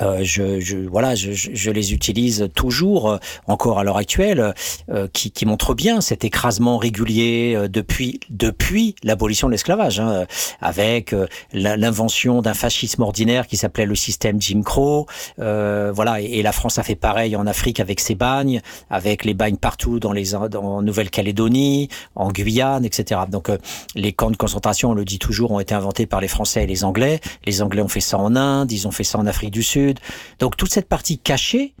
Euh, 0.00 0.20
je, 0.22 0.60
je, 0.60 0.76
voilà, 0.78 1.14
je, 1.14 1.32
je- 1.32 1.70
les 1.70 1.92
utilise 1.94 2.48
toujours, 2.54 3.10
euh, 3.10 3.18
encore 3.46 3.78
à 3.78 3.84
l'heure 3.84 3.96
actuelle, 3.96 4.54
euh, 4.90 5.06
qui, 5.12 5.30
qui 5.30 5.46
montrent 5.46 5.74
bien 5.74 6.00
cet 6.00 6.24
écrasement 6.24 6.78
régulier 6.78 7.54
euh, 7.56 7.68
depuis 7.68 8.18
depuis 8.28 8.96
l'abolition 9.04 9.46
de 9.46 9.52
l'esclavage, 9.52 10.00
hein, 10.00 10.10
euh, 10.10 10.26
avec 10.60 11.12
euh, 11.12 11.26
l'invention 11.52 12.42
d'un 12.42 12.54
fascisme 12.54 13.02
ordinaire 13.02 13.46
qui 13.46 13.56
s'appelait 13.56 13.86
le 13.86 13.94
système 13.94 14.40
Jim 14.40 14.62
Crow. 14.64 15.06
Voilà, 15.38 16.20
et, 16.20 16.42
la 16.42 16.52
France 16.52 16.78
a 16.78 16.82
fait 16.82 16.94
pareil 16.94 17.36
en 17.36 17.46
Afrique 17.46 17.80
avec 17.80 18.00
ses 18.00 18.14
bagnes, 18.14 18.60
avec 18.88 19.24
les 19.24 19.34
bagnes 19.34 19.56
partout 19.56 20.00
dans 20.00 20.12
les 20.12 20.34
en 20.34 20.82
Nouvelle-Calédonie, 20.82 21.88
en 22.14 22.30
Guyane, 22.30 22.84
etc. 22.84 23.20
Donc 23.30 23.50
les 23.94 24.12
camps 24.12 24.30
de 24.30 24.36
concentration, 24.36 24.90
on 24.90 24.94
le 24.94 25.04
dit 25.04 25.18
toujours, 25.18 25.50
ont 25.52 25.60
été 25.60 25.74
inventés 25.74 26.06
par 26.06 26.20
les 26.20 26.28
Français 26.28 26.64
et 26.64 26.66
les 26.66 26.84
Anglais. 26.84 27.20
Les 27.44 27.62
Anglais 27.62 27.82
ont 27.82 27.88
fait 27.88 28.00
ça 28.00 28.18
en 28.18 28.34
Inde, 28.36 28.72
ils 28.72 28.88
ont 28.88 28.90
fait 28.90 29.04
ça 29.04 29.18
en 29.18 29.26
Afrique 29.26 29.50
du 29.50 29.62
Sud. 29.62 29.89
Donc 30.38 30.56
toute 30.56 30.72
cette 30.72 30.88
partie 30.88 31.18
cachée 31.18 31.74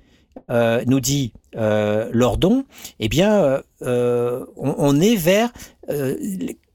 euh, 0.50 0.82
nous 0.86 1.00
dit 1.00 1.32
euh, 1.56 2.08
Lordon, 2.12 2.64
eh 2.98 3.08
bien, 3.08 3.32
euh, 3.42 3.62
euh, 3.82 4.44
on, 4.56 5.00
est 5.00 5.16
vers 5.16 5.50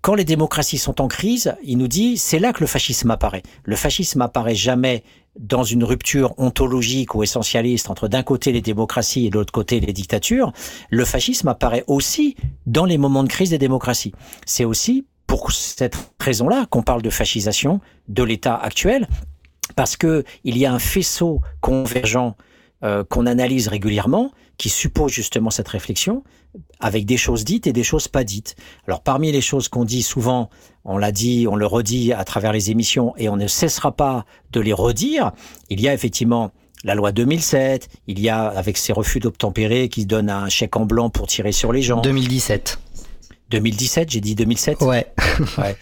quand 0.01 0.13
les 0.13 0.25
démocraties 0.25 0.77
sont 0.77 1.01
en 1.01 1.07
crise, 1.07 1.55
il 1.63 1.77
nous 1.77 1.87
dit 1.87 2.17
c'est 2.17 2.37
là 2.37 2.53
que 2.53 2.59
le 2.59 2.67
fascisme 2.67 3.09
apparaît. 3.09 3.43
Le 3.63 3.75
fascisme 3.75 4.21
apparaît 4.21 4.53
jamais 4.53 5.03
dans 5.39 5.63
une 5.63 5.83
rupture 5.83 6.33
ontologique 6.37 7.15
ou 7.15 7.23
essentialiste 7.23 7.89
entre 7.89 8.07
d'un 8.07 8.21
côté 8.21 8.51
les 8.51 8.61
démocraties 8.61 9.25
et 9.25 9.29
de 9.29 9.35
l'autre 9.35 9.51
côté 9.51 9.79
les 9.79 9.93
dictatures. 9.93 10.53
Le 10.89 11.05
fascisme 11.05 11.47
apparaît 11.47 11.83
aussi 11.87 12.35
dans 12.67 12.85
les 12.85 12.97
moments 12.97 13.23
de 13.23 13.29
crise 13.29 13.49
des 13.49 13.57
démocraties. 13.57 14.13
C'est 14.45 14.65
aussi 14.65 15.05
pour 15.27 15.51
cette 15.51 15.97
raison-là 16.19 16.67
qu'on 16.69 16.83
parle 16.83 17.01
de 17.01 17.09
fascisation 17.09 17.79
de 18.07 18.21
l'État 18.21 18.55
actuel, 18.55 19.07
parce 19.75 19.97
que 19.97 20.23
il 20.43 20.57
y 20.57 20.65
a 20.65 20.73
un 20.73 20.79
faisceau 20.79 21.41
convergent 21.61 22.35
euh, 22.83 23.03
qu'on 23.03 23.25
analyse 23.25 23.67
régulièrement, 23.67 24.31
qui 24.57 24.69
suppose 24.69 25.11
justement 25.11 25.49
cette 25.49 25.67
réflexion, 25.67 26.23
avec 26.79 27.05
des 27.05 27.17
choses 27.17 27.43
dites 27.43 27.67
et 27.67 27.73
des 27.73 27.83
choses 27.83 28.07
pas 28.07 28.23
dites. 28.23 28.55
Alors 28.87 29.01
parmi 29.01 29.31
les 29.31 29.41
choses 29.41 29.69
qu'on 29.69 29.85
dit 29.85 30.03
souvent, 30.03 30.49
on 30.83 30.97
l'a 30.97 31.11
dit, 31.11 31.47
on 31.49 31.55
le 31.55 31.65
redit 31.65 32.13
à 32.13 32.23
travers 32.23 32.53
les 32.53 32.71
émissions, 32.71 33.13
et 33.17 33.29
on 33.29 33.37
ne 33.37 33.47
cessera 33.47 33.91
pas 33.93 34.25
de 34.51 34.59
les 34.59 34.73
redire, 34.73 35.31
il 35.69 35.81
y 35.81 35.87
a 35.87 35.93
effectivement 35.93 36.51
la 36.83 36.93
loi 36.93 37.11
2007, 37.11 37.89
il 38.07 38.19
y 38.19 38.29
a 38.29 38.45
avec 38.45 38.77
ces 38.77 38.93
refus 38.93 39.19
d'obtempérer 39.19 39.89
qui 39.89 40.05
donnent 40.05 40.29
un 40.29 40.49
chèque 40.49 40.75
en 40.75 40.85
blanc 40.85 41.09
pour 41.09 41.27
tirer 41.27 41.51
sur 41.51 41.73
les 41.73 41.81
gens. 41.81 42.01
2017. 42.01 42.77
2017, 43.49 44.09
j'ai 44.09 44.21
dit 44.21 44.35
2007 44.35 44.81
Ouais. 44.81 45.07
ouais. 45.57 45.75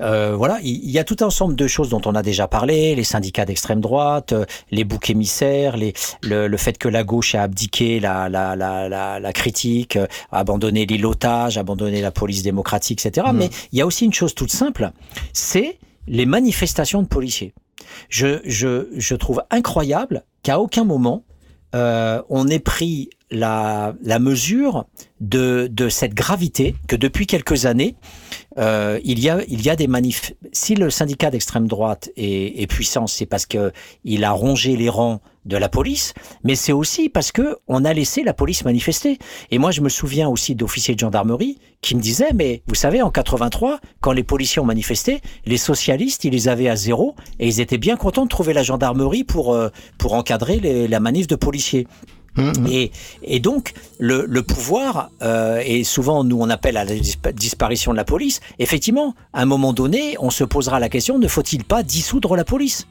Euh, 0.00 0.34
voilà, 0.36 0.58
il 0.62 0.90
y 0.90 0.98
a 0.98 1.04
tout 1.04 1.16
un 1.20 1.26
ensemble 1.26 1.54
de 1.54 1.66
choses 1.66 1.88
dont 1.88 2.00
on 2.06 2.14
a 2.14 2.22
déjà 2.22 2.48
parlé, 2.48 2.94
les 2.94 3.04
syndicats 3.04 3.44
d'extrême 3.44 3.80
droite, 3.80 4.32
euh, 4.32 4.44
les 4.70 4.84
boucs 4.84 5.10
émissaires, 5.10 5.76
les, 5.76 5.92
le, 6.22 6.48
le 6.48 6.56
fait 6.56 6.76
que 6.76 6.88
la 6.88 7.04
gauche 7.04 7.34
a 7.34 7.42
abdiqué 7.42 8.00
la, 8.00 8.28
la, 8.28 8.56
la, 8.56 8.88
la, 8.88 9.20
la 9.20 9.32
critique, 9.32 9.96
euh, 9.96 10.06
a 10.32 10.40
abandonné 10.40 10.86
l'îlotage, 10.86 11.56
abandonné 11.56 12.00
la 12.00 12.10
police 12.10 12.42
démocratique, 12.42 13.04
etc. 13.04 13.28
Mhm. 13.30 13.36
Mais 13.36 13.50
il 13.72 13.78
y 13.78 13.82
a 13.82 13.86
aussi 13.86 14.04
une 14.04 14.14
chose 14.14 14.34
toute 14.34 14.50
simple, 14.50 14.90
c'est 15.32 15.78
les 16.06 16.26
manifestations 16.26 17.02
de 17.02 17.08
policiers. 17.08 17.54
Je, 18.08 18.40
je, 18.44 18.88
je 18.96 19.14
trouve 19.14 19.42
incroyable 19.50 20.24
qu'à 20.42 20.58
aucun 20.58 20.84
moment 20.84 21.24
euh, 21.74 22.22
on 22.28 22.46
ait 22.46 22.60
pris 22.60 23.10
la, 23.34 24.18
mesure 24.18 24.86
de, 25.20 25.68
cette 25.88 26.14
gravité 26.14 26.74
que 26.88 26.96
depuis 26.96 27.26
quelques 27.26 27.66
années, 27.66 27.96
euh, 28.58 29.00
il, 29.04 29.18
y 29.18 29.28
a, 29.28 29.42
il 29.48 29.62
y 29.62 29.70
a 29.70 29.76
des 29.76 29.86
manifs. 29.86 30.32
Si 30.52 30.74
le 30.74 30.90
syndicat 30.90 31.30
d'extrême 31.30 31.66
droite 31.66 32.10
est, 32.16 32.70
puissant, 32.70 33.06
c'est 33.06 33.26
parce 33.26 33.46
que 33.46 33.72
il 34.04 34.24
a 34.24 34.32
rongé 34.32 34.76
les 34.76 34.88
rangs 34.88 35.20
de 35.44 35.58
la 35.58 35.68
police, 35.68 36.14
mais 36.42 36.54
c'est 36.54 36.72
aussi 36.72 37.10
parce 37.10 37.30
que 37.30 37.58
on 37.68 37.84
a 37.84 37.92
laissé 37.92 38.22
la 38.22 38.32
police 38.32 38.64
manifester. 38.64 39.18
Et 39.50 39.58
moi, 39.58 39.72
je 39.72 39.82
me 39.82 39.90
souviens 39.90 40.28
aussi 40.28 40.54
d'officiers 40.54 40.94
de 40.94 41.00
gendarmerie 41.00 41.58
qui 41.82 41.94
me 41.94 42.00
disaient, 42.00 42.32
mais 42.34 42.62
vous 42.66 42.74
savez, 42.74 43.02
en 43.02 43.10
83, 43.10 43.80
quand 44.00 44.12
les 44.12 44.22
policiers 44.22 44.62
ont 44.62 44.66
manifesté, 44.66 45.20
les 45.44 45.58
socialistes, 45.58 46.24
ils 46.24 46.32
les 46.32 46.48
avaient 46.48 46.68
à 46.68 46.76
zéro 46.76 47.14
et 47.38 47.46
ils 47.46 47.60
étaient 47.60 47.78
bien 47.78 47.96
contents 47.96 48.24
de 48.24 48.30
trouver 48.30 48.54
la 48.54 48.62
gendarmerie 48.62 49.24
pour, 49.24 49.52
euh, 49.52 49.68
pour 49.98 50.14
encadrer 50.14 50.88
la 50.88 51.00
manif 51.00 51.26
de 51.26 51.36
policiers. 51.36 51.86
Et, 52.68 52.90
et, 53.22 53.40
donc, 53.40 53.74
le, 53.98 54.24
le 54.28 54.42
pouvoir, 54.42 55.10
euh, 55.22 55.62
et 55.64 55.84
souvent 55.84 56.24
nous 56.24 56.40
on 56.40 56.50
appelle 56.50 56.76
à 56.76 56.84
la 56.84 56.94
disparition 57.32 57.92
de 57.92 57.96
la 57.96 58.04
police, 58.04 58.40
effectivement, 58.58 59.14
à 59.32 59.42
un 59.42 59.44
moment 59.44 59.72
donné, 59.72 60.16
on 60.18 60.30
se 60.30 60.44
posera 60.44 60.80
la 60.80 60.88
question, 60.88 61.18
ne 61.18 61.28
faut-il 61.28 61.64
pas 61.64 61.82
dissoudre 61.82 62.36
la 62.36 62.44
police 62.44 62.86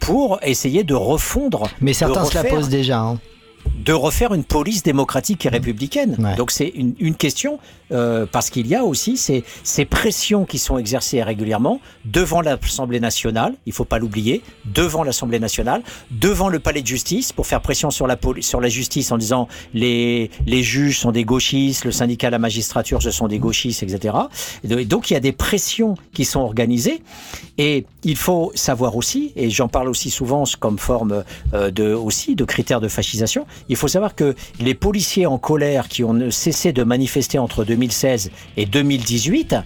pour 0.00 0.38
essayer 0.42 0.84
de 0.84 0.94
refondre. 0.94 1.68
Mais 1.80 1.92
certains 1.92 2.22
refaire, 2.22 2.42
se 2.42 2.48
la 2.48 2.54
posent 2.54 2.68
déjà. 2.68 3.00
Hein. 3.00 3.18
De 3.84 3.92
refaire 3.92 4.32
une 4.32 4.44
police 4.44 4.82
démocratique 4.82 5.44
et 5.44 5.48
républicaine. 5.48 6.16
Ouais. 6.18 6.36
Donc 6.36 6.50
c'est 6.50 6.68
une, 6.68 6.94
une, 6.98 7.14
question 7.14 7.58
euh, 7.92 8.26
parce 8.30 8.50
qu'il 8.50 8.66
y 8.66 8.74
a 8.74 8.84
aussi 8.84 9.16
ces, 9.16 9.44
ces, 9.62 9.84
pressions 9.84 10.44
qui 10.44 10.58
sont 10.58 10.78
exercées 10.78 11.22
régulièrement 11.22 11.80
devant 12.04 12.40
l'Assemblée 12.40 13.00
nationale, 13.00 13.54
il 13.66 13.72
faut 13.72 13.84
pas 13.84 13.98
l'oublier, 13.98 14.42
devant 14.66 15.02
l'Assemblée 15.02 15.40
nationale, 15.40 15.82
devant 16.10 16.48
le 16.48 16.58
palais 16.58 16.82
de 16.82 16.86
justice 16.86 17.32
pour 17.32 17.46
faire 17.46 17.60
pression 17.60 17.90
sur 17.90 18.06
la, 18.06 18.18
sur 18.40 18.60
la 18.60 18.68
justice 18.68 19.12
en 19.12 19.18
disant 19.18 19.48
les, 19.74 20.30
les 20.46 20.62
juges 20.62 20.98
sont 20.98 21.12
des 21.12 21.24
gauchistes, 21.24 21.84
le 21.84 21.92
syndicat 21.92 22.30
la 22.30 22.38
magistrature 22.38 23.02
ce 23.02 23.10
sont 23.10 23.28
des 23.28 23.38
gauchistes, 23.38 23.82
etc. 23.82 24.14
Et 24.64 24.84
donc 24.84 25.10
il 25.10 25.14
y 25.14 25.16
a 25.16 25.20
des 25.20 25.32
pressions 25.32 25.94
qui 26.12 26.24
sont 26.24 26.40
organisées 26.40 27.02
et 27.58 27.86
il 28.04 28.16
faut 28.16 28.52
savoir 28.54 28.96
aussi, 28.96 29.32
et 29.36 29.50
j'en 29.50 29.68
parle 29.68 29.88
aussi 29.88 30.10
souvent 30.10 30.44
comme 30.60 30.78
forme 30.78 31.24
euh, 31.54 31.70
de, 31.70 31.92
aussi 31.92 32.36
de 32.36 32.44
critères 32.44 32.80
de 32.80 32.88
fascisation, 32.88 33.46
il 33.68 33.76
faut 33.76 33.88
savoir 33.88 34.14
que 34.14 34.34
les 34.60 34.74
policiers 34.74 35.26
en 35.26 35.38
colère 35.38 35.88
qui 35.88 36.04
ont 36.04 36.30
cessé 36.30 36.72
de 36.72 36.84
manifester 36.84 37.38
entre 37.38 37.64
2016 37.78 38.30
et 38.56 38.66
2018 38.66 39.56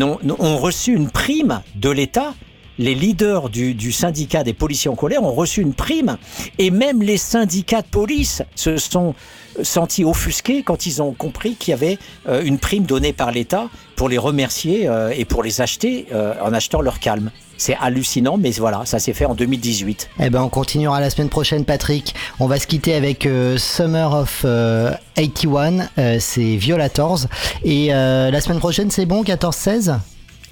ont, 0.00 0.56
reçu 0.58 0.94
une 0.94 1.08
prime 1.08 1.62
de 1.76 1.90
l'État 1.90 2.34
les 2.78 2.94
leaders 2.94 3.50
du, 3.50 3.74
du, 3.74 3.92
syndicat 3.92 4.42
des 4.42 4.54
policiers 4.54 4.90
en 4.90 4.96
colère 4.96 5.22
ont 5.22 5.34
reçu 5.34 5.60
une 5.60 5.74
prime 5.74 6.16
et 6.58 6.70
même 6.70 7.02
les 7.02 7.18
syndicats 7.18 7.82
de 7.82 7.86
police 7.86 8.42
se 8.54 8.78
sont 8.78 9.14
sentis 9.62 10.04
offusqués 10.04 10.62
quand 10.62 10.86
ils 10.86 11.02
ont 11.02 11.12
compris 11.12 11.56
qu'il 11.56 11.72
y 11.72 11.74
avait 11.74 11.98
euh, 12.28 12.42
une 12.42 12.58
prime 12.58 12.84
donnée 12.84 13.12
par 13.12 13.32
l'État 13.32 13.68
pour 13.96 14.08
les 14.08 14.18
remercier 14.18 14.88
euh, 14.88 15.12
et 15.14 15.26
pour 15.26 15.42
les 15.42 15.60
acheter 15.60 16.06
euh, 16.12 16.34
en 16.42 16.54
achetant 16.54 16.80
leur 16.80 17.00
calme. 17.00 17.30
C'est 17.60 17.76
hallucinant, 17.78 18.38
mais 18.38 18.52
voilà, 18.52 18.86
ça 18.86 18.98
s'est 18.98 19.12
fait 19.12 19.26
en 19.26 19.34
2018. 19.34 20.08
Eh 20.18 20.30
ben, 20.30 20.40
on 20.40 20.48
continuera 20.48 20.98
la 20.98 21.10
semaine 21.10 21.28
prochaine, 21.28 21.66
Patrick. 21.66 22.14
On 22.38 22.46
va 22.46 22.58
se 22.58 22.66
quitter 22.66 22.94
avec 22.94 23.26
euh, 23.26 23.58
Summer 23.58 24.14
of 24.14 24.44
euh, 24.46 24.94
81, 25.16 25.88
euh, 25.98 26.16
c'est 26.20 26.56
Violators. 26.56 27.26
Et 27.62 27.88
la 27.88 28.40
semaine 28.40 28.60
prochaine, 28.60 28.90
c'est 28.90 29.04
bon, 29.04 29.22
14-16 29.22 29.98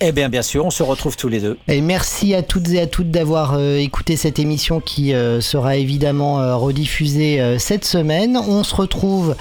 eh 0.00 0.12
bien, 0.12 0.28
bien 0.28 0.42
sûr, 0.42 0.64
on 0.64 0.70
se 0.70 0.82
retrouve 0.82 1.16
tous 1.16 1.28
les 1.28 1.40
deux. 1.40 1.58
Et 1.66 1.80
merci 1.80 2.34
à 2.34 2.42
toutes 2.42 2.68
et 2.68 2.80
à 2.80 2.86
toutes 2.86 3.10
d'avoir 3.10 3.54
euh, 3.54 3.78
écouté 3.78 4.16
cette 4.16 4.38
émission 4.38 4.80
qui 4.80 5.12
euh, 5.12 5.40
sera 5.40 5.76
évidemment 5.76 6.40
euh, 6.40 6.54
rediffusée 6.54 7.58
cette 7.58 7.84
semaine. 7.84 8.36
On 8.36 8.62
se 8.62 8.74
retrouve 8.74 9.34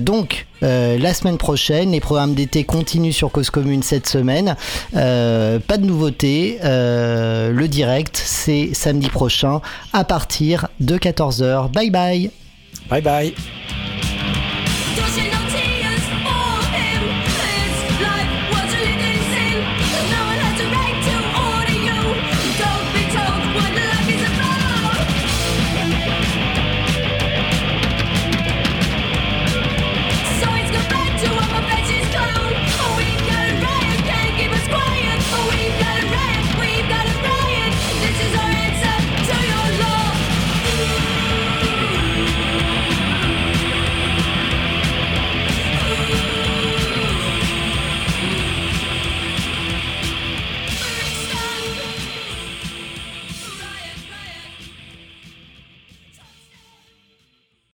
donc 0.00 0.46
la 0.60 1.14
semaine 1.14 1.38
prochaine. 1.38 1.92
Les 1.92 2.00
programmes 2.00 2.34
d'été 2.34 2.64
continuent 2.64 3.12
sur 3.12 3.30
Cause 3.30 3.50
Commune 3.50 3.82
cette 3.82 4.06
semaine. 4.08 4.56
pas 4.92 5.78
de 5.78 5.84
nouveautés. 5.84 6.58
le 6.62 7.66
direct, 7.66 8.20
c'est 8.24 8.70
samedi 8.72 9.08
prochain 9.08 9.60
à 9.92 10.04
partir 10.04 10.68
de 10.80 10.96
14h. 10.98 11.70
Bye 11.70 11.90
bye. 11.90 12.30
Bye 12.88 13.02
bye. 13.02 13.34